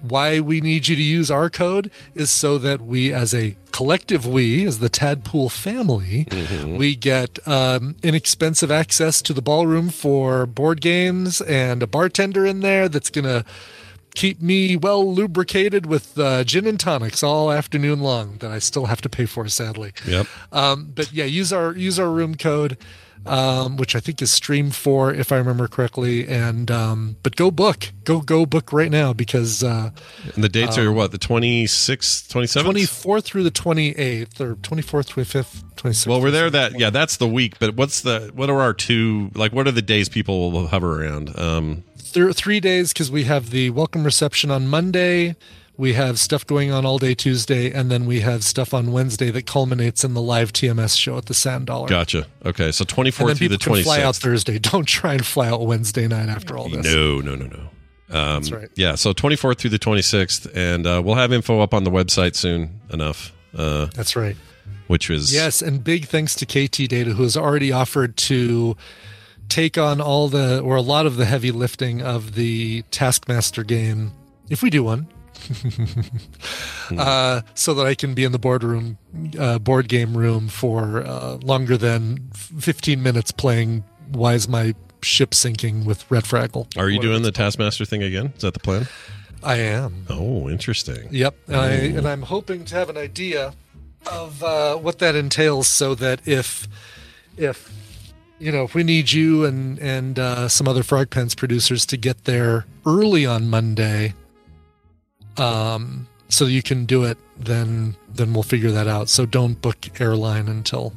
why 0.01 0.39
we 0.39 0.61
need 0.61 0.87
you 0.87 0.95
to 0.95 1.01
use 1.03 1.29
our 1.31 1.49
code 1.49 1.89
is 2.15 2.29
so 2.29 2.57
that 2.57 2.81
we 2.81 3.13
as 3.13 3.33
a 3.33 3.55
collective 3.71 4.25
we 4.25 4.65
as 4.65 4.79
the 4.79 4.89
tadpole 4.89 5.49
family 5.49 6.25
we 6.77 6.95
get 6.95 7.45
um, 7.47 7.95
inexpensive 8.01 8.71
access 8.71 9.21
to 9.21 9.33
the 9.33 9.41
ballroom 9.41 9.89
for 9.89 10.45
board 10.45 10.81
games 10.81 11.41
and 11.41 11.83
a 11.83 11.87
bartender 11.87 12.45
in 12.45 12.61
there 12.61 12.89
that's 12.89 13.09
going 13.09 13.25
to 13.25 13.45
keep 14.15 14.41
me 14.41 14.75
well 14.75 15.13
lubricated 15.13 15.85
with 15.85 16.17
uh, 16.17 16.43
gin 16.43 16.65
and 16.65 16.79
tonics 16.79 17.21
all 17.21 17.51
afternoon 17.51 17.99
long 17.99 18.37
that 18.37 18.49
i 18.49 18.57
still 18.57 18.85
have 18.85 18.99
to 19.01 19.09
pay 19.09 19.25
for 19.25 19.47
sadly. 19.47 19.93
Yep. 20.07 20.27
um, 20.51 20.91
but 20.93 21.11
yeah, 21.13 21.25
use 21.25 21.53
our 21.53 21.73
use 21.73 21.99
our 21.99 22.09
room 22.09 22.35
code, 22.35 22.77
um, 23.27 23.77
which 23.77 23.95
I 23.95 23.99
think 23.99 24.21
is 24.21 24.31
Stream 24.31 24.71
Four, 24.71 25.13
if 25.13 25.31
I 25.31 25.37
remember 25.37 25.67
correctly. 25.67 26.27
And 26.27 26.69
um, 26.71 27.17
but 27.23 27.35
go 27.35 27.51
book, 27.51 27.91
go 28.03 28.21
go 28.21 28.45
book 28.45 28.71
right 28.73 28.91
now 28.91 29.13
because 29.13 29.63
uh, 29.63 29.91
And 30.35 30.43
the 30.43 30.49
dates 30.49 30.77
are 30.77 30.89
um, 30.89 30.95
what? 30.95 31.11
The 31.11 31.17
26th, 31.19 32.27
27th? 32.27 32.63
twenty 32.63 32.85
fourth 32.85 33.25
through 33.25 33.43
the 33.43 33.51
twenty 33.51 33.91
eighth, 33.91 34.39
or 34.41 34.55
twenty 34.55 34.81
fourth, 34.81 35.09
twenty 35.09 35.25
fifth, 35.25 35.63
twenty 35.75 35.93
sixth. 35.93 36.07
Well, 36.07 36.21
we're 36.21 36.31
there 36.31 36.49
that 36.49 36.79
yeah, 36.79 36.89
that's 36.89 37.17
the 37.17 37.27
week, 37.27 37.59
but 37.59 37.75
what's 37.75 38.01
the 38.01 38.31
what 38.33 38.49
are 38.49 38.61
our 38.61 38.73
two 38.73 39.31
like 39.35 39.53
what 39.53 39.67
are 39.67 39.71
the 39.71 39.81
days 39.81 40.09
people 40.09 40.51
will 40.51 40.67
hover 40.67 41.03
around? 41.03 41.37
Um 41.37 41.83
three 42.33 42.59
days 42.59 42.93
because 42.93 43.11
we 43.11 43.25
have 43.25 43.51
the 43.51 43.69
welcome 43.69 44.03
reception 44.03 44.49
on 44.49 44.67
Monday. 44.67 45.35
We 45.77 45.93
have 45.93 46.19
stuff 46.19 46.45
going 46.45 46.71
on 46.71 46.85
all 46.85 46.97
day 46.97 47.13
Tuesday, 47.13 47.71
and 47.71 47.91
then 47.91 48.07
we 48.07 48.21
have 48.21 48.43
stuff 48.43 48.73
on 48.73 48.91
Wednesday 48.91 49.29
that 49.29 49.45
culminates 49.45 50.03
in 50.03 50.15
the 50.15 50.21
live 50.21 50.51
TMS 50.51 50.97
show 50.97 51.17
at 51.17 51.27
the 51.27 51.35
Sand 51.35 51.67
Dollar. 51.67 51.87
gotcha. 51.87 52.25
Okay, 52.43 52.71
so 52.71 52.83
24th 52.83 53.27
then 53.27 53.35
through 53.35 53.47
the 53.49 53.57
people 53.59 53.75
can 53.75 53.83
fly 53.83 54.01
out 54.01 54.15
Thursday. 54.15 54.57
Don't 54.59 54.87
try 54.87 55.13
and 55.13 55.25
fly 55.25 55.49
out 55.49 55.61
Wednesday 55.61 56.07
night 56.07 56.29
after 56.29 56.57
all 56.57 56.67
this. 56.67 56.83
No, 56.83 57.19
no, 57.19 57.35
no, 57.35 57.45
no. 57.45 57.69
Um, 58.09 58.41
That's 58.41 58.51
right. 58.51 58.69
Yeah, 58.75 58.95
so 58.95 59.13
24th 59.13 59.59
through 59.59 59.69
the 59.69 59.79
26th, 59.79 60.51
and 60.55 60.87
uh, 60.87 61.01
we'll 61.03 61.15
have 61.15 61.31
info 61.31 61.59
up 61.59 61.73
on 61.73 61.83
the 61.83 61.91
website 61.91 62.35
soon 62.35 62.79
enough. 62.89 63.33
Uh, 63.55 63.87
That's 63.93 64.15
right. 64.15 64.35
Which 64.87 65.09
is 65.09 65.33
Yes, 65.33 65.61
and 65.61 65.83
big 65.83 66.05
thanks 66.05 66.33
to 66.35 66.45
KT 66.45 66.89
Data, 66.89 67.13
who 67.13 67.23
has 67.23 67.35
already 67.37 67.71
offered 67.71 68.15
to 68.17 68.77
take 69.49 69.77
on 69.77 70.01
all 70.01 70.27
the 70.27 70.59
or 70.61 70.75
a 70.75 70.81
lot 70.81 71.05
of 71.05 71.17
the 71.17 71.25
heavy 71.25 71.51
lifting 71.51 72.01
of 72.01 72.35
the 72.35 72.83
Taskmaster 72.91 73.63
game, 73.63 74.13
if 74.49 74.63
we 74.63 74.69
do 74.69 74.83
one. 74.83 75.07
uh, 76.97 77.41
so 77.53 77.73
that 77.73 77.85
I 77.85 77.95
can 77.95 78.13
be 78.13 78.23
in 78.23 78.31
the 78.31 78.39
boardroom, 78.39 78.97
uh, 79.39 79.59
board 79.59 79.87
game 79.87 80.17
room 80.17 80.47
for 80.47 81.03
uh, 81.05 81.37
longer 81.43 81.77
than 81.77 82.29
15 82.33 83.01
minutes 83.01 83.31
playing 83.31 83.83
Why 84.11 84.33
is 84.33 84.47
My 84.47 84.73
Ship 85.01 85.33
Sinking 85.33 85.85
with 85.85 86.09
Red 86.11 86.23
Fraggle. 86.23 86.67
Are 86.77 86.89
you 86.89 86.97
Whatever 86.97 87.13
doing 87.13 87.23
the 87.23 87.31
Taskmaster 87.31 87.85
thing 87.85 88.03
again? 88.03 88.33
Is 88.35 88.41
that 88.41 88.53
the 88.53 88.59
plan? 88.59 88.87
I 89.43 89.57
am. 89.57 90.05
Oh, 90.09 90.49
interesting. 90.49 91.07
Yep, 91.11 91.35
and, 91.47 91.55
I, 91.55 91.69
and 91.69 92.07
I'm 92.07 92.23
hoping 92.23 92.65
to 92.65 92.75
have 92.75 92.89
an 92.89 92.97
idea 92.97 93.53
of 94.11 94.43
uh, 94.43 94.75
what 94.75 94.99
that 94.99 95.15
entails, 95.15 95.67
so 95.67 95.95
that 95.95 96.27
if 96.27 96.67
if 97.37 97.71
you 98.39 98.51
know 98.51 98.63
if 98.63 98.73
we 98.73 98.83
need 98.83 99.11
you 99.11 99.45
and 99.45 99.77
and 99.79 100.17
uh, 100.17 100.47
some 100.47 100.67
other 100.67 100.83
Frog 100.83 101.09
Pants 101.09 101.35
producers 101.35 101.85
to 101.87 101.97
get 101.97 102.23
there 102.23 102.65
early 102.85 103.25
on 103.25 103.49
Monday, 103.49 104.15
um, 105.39 106.07
so 106.29 106.45
you 106.45 106.61
can 106.61 106.85
do 106.85 107.03
it, 107.03 107.17
then 107.37 107.95
then 108.09 108.33
we'll 108.33 108.43
figure 108.43 108.71
that 108.71 108.87
out. 108.87 109.09
So 109.09 109.25
don't 109.25 109.61
book 109.61 109.99
airline 110.01 110.47
until 110.47 110.93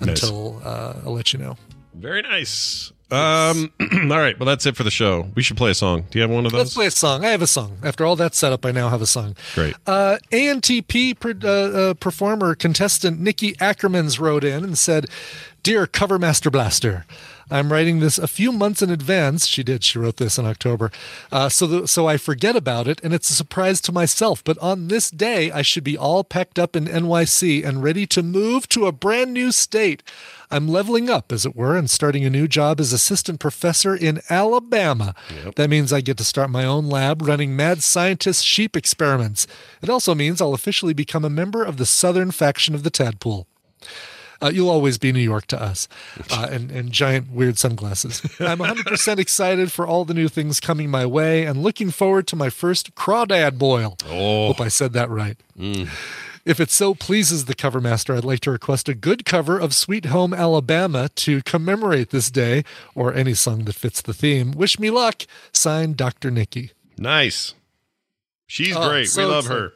Nice. 0.00 0.22
until 0.22 0.60
uh, 0.64 0.94
I'll 1.04 1.12
let 1.12 1.32
you 1.32 1.38
know. 1.38 1.56
Very 1.94 2.22
nice. 2.22 2.92
Um. 3.10 3.72
all 3.80 4.18
right. 4.18 4.38
Well, 4.38 4.46
that's 4.46 4.64
it 4.66 4.76
for 4.76 4.84
the 4.84 4.90
show. 4.90 5.26
We 5.34 5.42
should 5.42 5.56
play 5.56 5.72
a 5.72 5.74
song. 5.74 6.04
Do 6.10 6.18
you 6.18 6.22
have 6.22 6.30
one 6.30 6.46
of 6.46 6.52
those? 6.52 6.58
Let's 6.60 6.74
play 6.74 6.86
a 6.86 6.90
song. 6.92 7.24
I 7.24 7.30
have 7.30 7.42
a 7.42 7.46
song. 7.48 7.78
After 7.82 8.04
all 8.06 8.14
that 8.16 8.34
setup, 8.36 8.64
I 8.64 8.70
now 8.70 8.88
have 8.88 9.02
a 9.02 9.06
song. 9.06 9.34
Great. 9.56 9.74
Uh, 9.84 10.18
ANTP 10.30 11.18
per, 11.18 11.34
uh, 11.42 11.48
uh, 11.90 11.94
performer 11.94 12.54
contestant 12.54 13.18
Nikki 13.20 13.54
Ackermans 13.54 14.20
wrote 14.20 14.44
in 14.44 14.62
and 14.62 14.78
said, 14.78 15.06
"Dear 15.62 15.86
Cover 15.86 16.18
Master 16.18 16.50
Blaster." 16.50 17.04
I'm 17.50 17.72
writing 17.72 17.98
this 17.98 18.16
a 18.16 18.28
few 18.28 18.52
months 18.52 18.80
in 18.80 18.90
advance. 18.90 19.46
She 19.46 19.64
did. 19.64 19.82
She 19.82 19.98
wrote 19.98 20.18
this 20.18 20.38
in 20.38 20.46
October, 20.46 20.92
uh, 21.32 21.48
so 21.48 21.66
the, 21.66 21.88
so 21.88 22.06
I 22.06 22.16
forget 22.16 22.54
about 22.54 22.86
it, 22.86 23.00
and 23.02 23.12
it's 23.12 23.28
a 23.28 23.34
surprise 23.34 23.80
to 23.82 23.92
myself. 23.92 24.44
But 24.44 24.56
on 24.58 24.86
this 24.86 25.10
day, 25.10 25.50
I 25.50 25.62
should 25.62 25.82
be 25.82 25.98
all 25.98 26.22
packed 26.22 26.58
up 26.60 26.76
in 26.76 26.86
NYC 26.86 27.64
and 27.64 27.82
ready 27.82 28.06
to 28.06 28.22
move 28.22 28.68
to 28.68 28.86
a 28.86 28.92
brand 28.92 29.32
new 29.32 29.50
state. 29.50 30.04
I'm 30.48 30.68
leveling 30.68 31.10
up, 31.10 31.32
as 31.32 31.44
it 31.44 31.56
were, 31.56 31.76
and 31.76 31.90
starting 31.90 32.24
a 32.24 32.30
new 32.30 32.46
job 32.46 32.78
as 32.80 32.92
assistant 32.92 33.40
professor 33.40 33.96
in 33.96 34.20
Alabama. 34.30 35.14
That 35.56 35.70
means 35.70 35.92
I 35.92 36.00
get 36.00 36.18
to 36.18 36.24
start 36.24 36.50
my 36.50 36.64
own 36.64 36.86
lab 36.88 37.22
running 37.22 37.56
mad 37.56 37.82
scientist 37.82 38.44
sheep 38.44 38.76
experiments. 38.76 39.46
It 39.82 39.90
also 39.90 40.14
means 40.14 40.40
I'll 40.40 40.54
officially 40.54 40.94
become 40.94 41.24
a 41.24 41.30
member 41.30 41.64
of 41.64 41.78
the 41.78 41.86
southern 41.86 42.30
faction 42.30 42.74
of 42.76 42.84
the 42.84 42.90
tadpole. 42.90 43.46
Uh, 44.42 44.50
you'll 44.52 44.70
always 44.70 44.96
be 44.98 45.12
New 45.12 45.20
York 45.20 45.46
to 45.48 45.60
us, 45.62 45.86
uh, 46.30 46.48
and, 46.50 46.70
and 46.70 46.92
giant 46.92 47.30
weird 47.30 47.58
sunglasses. 47.58 48.22
I'm 48.40 48.58
100% 48.58 49.18
excited 49.18 49.70
for 49.70 49.86
all 49.86 50.04
the 50.04 50.14
new 50.14 50.28
things 50.28 50.60
coming 50.60 50.90
my 50.90 51.04
way 51.06 51.44
and 51.44 51.62
looking 51.62 51.90
forward 51.90 52.26
to 52.28 52.36
my 52.36 52.48
first 52.50 52.94
crawdad 52.94 53.58
boil. 53.58 53.96
Oh. 54.08 54.48
Hope 54.48 54.60
I 54.60 54.68
said 54.68 54.92
that 54.94 55.10
right. 55.10 55.36
If 56.46 56.58
it 56.58 56.70
so 56.70 56.94
pleases 56.94 57.44
the 57.44 57.54
cover 57.54 57.82
master, 57.82 58.14
I'd 58.14 58.24
like 58.24 58.40
to 58.40 58.50
request 58.50 58.88
a 58.88 58.94
good 58.94 59.26
cover 59.26 59.58
of 59.58 59.74
Sweet 59.74 60.06
Home 60.06 60.32
Alabama 60.32 61.10
to 61.16 61.42
commemorate 61.42 62.08
this 62.08 62.30
day, 62.30 62.64
or 62.94 63.12
any 63.12 63.34
song 63.34 63.64
that 63.66 63.74
fits 63.74 64.00
the 64.00 64.14
theme. 64.14 64.52
Wish 64.52 64.78
me 64.78 64.88
luck. 64.90 65.24
Signed, 65.52 65.98
Dr. 65.98 66.30
Nikki. 66.30 66.72
Nice. 66.96 67.52
She's 68.46 68.74
Oh, 68.74 68.88
great. 68.88 69.06
so 69.10 69.22
we 69.26 69.32
love 69.32 69.46
her. 69.48 69.74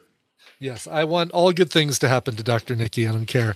Yes, 0.59 0.87
I 0.87 1.03
want 1.03 1.31
all 1.31 1.51
good 1.51 1.69
things 1.69 1.99
to 1.99 2.07
happen 2.07 2.35
to 2.35 2.43
Dr. 2.43 2.75
Nikki. 2.75 3.07
I 3.07 3.11
don't 3.11 3.25
care. 3.25 3.55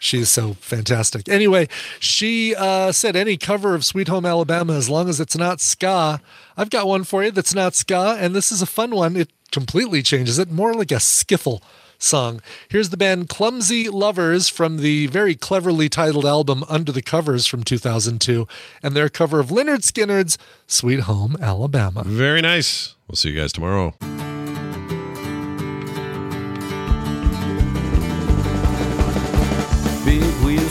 She's 0.00 0.30
so 0.30 0.54
fantastic. 0.54 1.28
Anyway, 1.28 1.68
she 2.00 2.54
uh, 2.54 2.92
said 2.92 3.16
any 3.16 3.36
cover 3.36 3.74
of 3.74 3.84
Sweet 3.84 4.08
Home 4.08 4.24
Alabama, 4.24 4.74
as 4.74 4.88
long 4.88 5.08
as 5.08 5.20
it's 5.20 5.36
not 5.36 5.60
ska. 5.60 6.20
I've 6.56 6.70
got 6.70 6.86
one 6.86 7.04
for 7.04 7.22
you 7.22 7.30
that's 7.30 7.54
not 7.54 7.74
ska, 7.74 8.16
and 8.18 8.34
this 8.34 8.50
is 8.50 8.62
a 8.62 8.66
fun 8.66 8.92
one. 8.92 9.16
It 9.16 9.30
completely 9.50 10.02
changes 10.02 10.38
it, 10.38 10.50
more 10.50 10.74
like 10.74 10.90
a 10.90 10.96
skiffle 10.96 11.62
song. 11.98 12.40
Here's 12.68 12.90
the 12.90 12.96
band 12.96 13.28
Clumsy 13.28 13.88
Lovers 13.88 14.48
from 14.48 14.78
the 14.78 15.06
very 15.08 15.34
cleverly 15.34 15.88
titled 15.88 16.24
album 16.24 16.64
Under 16.68 16.92
the 16.92 17.02
Covers 17.02 17.46
from 17.46 17.64
2002, 17.64 18.46
and 18.82 18.94
their 18.94 19.08
cover 19.08 19.40
of 19.40 19.48
Lynyrd 19.48 19.82
Skynyrd's 19.82 20.38
Sweet 20.66 21.00
Home 21.00 21.36
Alabama. 21.40 22.04
Very 22.04 22.40
nice. 22.40 22.94
We'll 23.08 23.16
see 23.16 23.30
you 23.30 23.40
guys 23.40 23.52
tomorrow. 23.52 23.94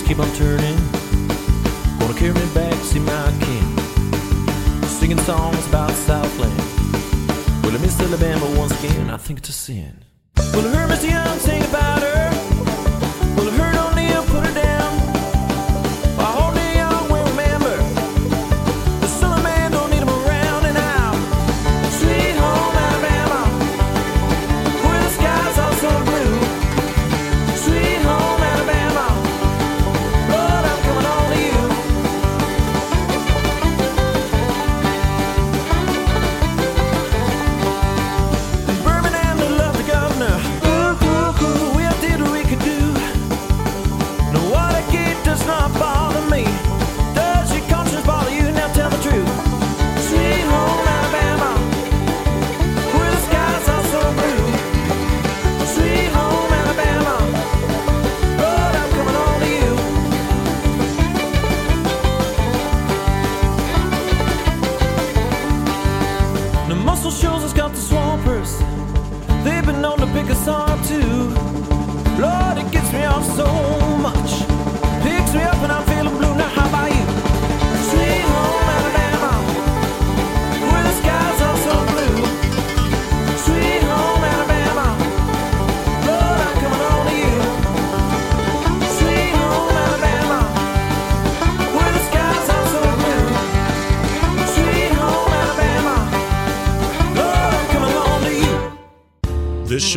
Keep 0.08 0.20
on 0.20 0.34
turning. 0.36 0.78
Gonna 2.00 2.14
carry 2.18 2.34
me 2.34 2.54
back, 2.54 2.74
see 2.76 3.00
my 3.00 3.34
king. 3.42 3.68
Singing 4.88 5.20
songs 5.20 5.68
about 5.68 5.92
Southland. 5.92 6.58
Well, 7.62 7.76
I 7.76 7.80
miss 7.82 8.00
Alabama 8.00 8.46
once 8.58 8.72
again. 8.82 9.10
I 9.10 9.18
think 9.18 9.40
it's 9.40 9.50
a 9.50 9.52
sin. 9.52 10.06
Well, 10.54 10.66
I 10.66 10.78
heard 10.78 10.90
Mr. 10.90 11.10
Young 11.10 11.40
sing 11.40 11.62
about 11.64 12.02
her. 12.04 12.37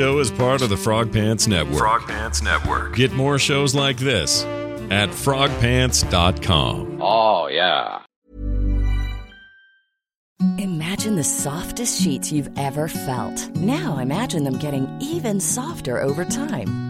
Show 0.00 0.18
is 0.18 0.30
part 0.30 0.62
of 0.62 0.70
the 0.70 0.76
Frog 0.78 1.12
Pants 1.12 1.46
Network. 1.46 1.76
Frog 1.76 2.06
Pants 2.06 2.40
Network. 2.40 2.96
Get 2.96 3.12
more 3.12 3.38
shows 3.38 3.74
like 3.74 3.98
this 3.98 4.44
at 4.90 5.10
frogpants.com. 5.10 7.02
Oh, 7.02 7.48
yeah. 7.48 8.00
Imagine 10.56 11.16
the 11.16 11.22
softest 11.22 12.00
sheets 12.00 12.32
you've 12.32 12.48
ever 12.56 12.88
felt. 12.88 13.54
Now 13.56 13.98
imagine 13.98 14.44
them 14.44 14.56
getting 14.56 14.88
even 15.02 15.38
softer 15.38 16.00
over 16.00 16.24
time. 16.24 16.89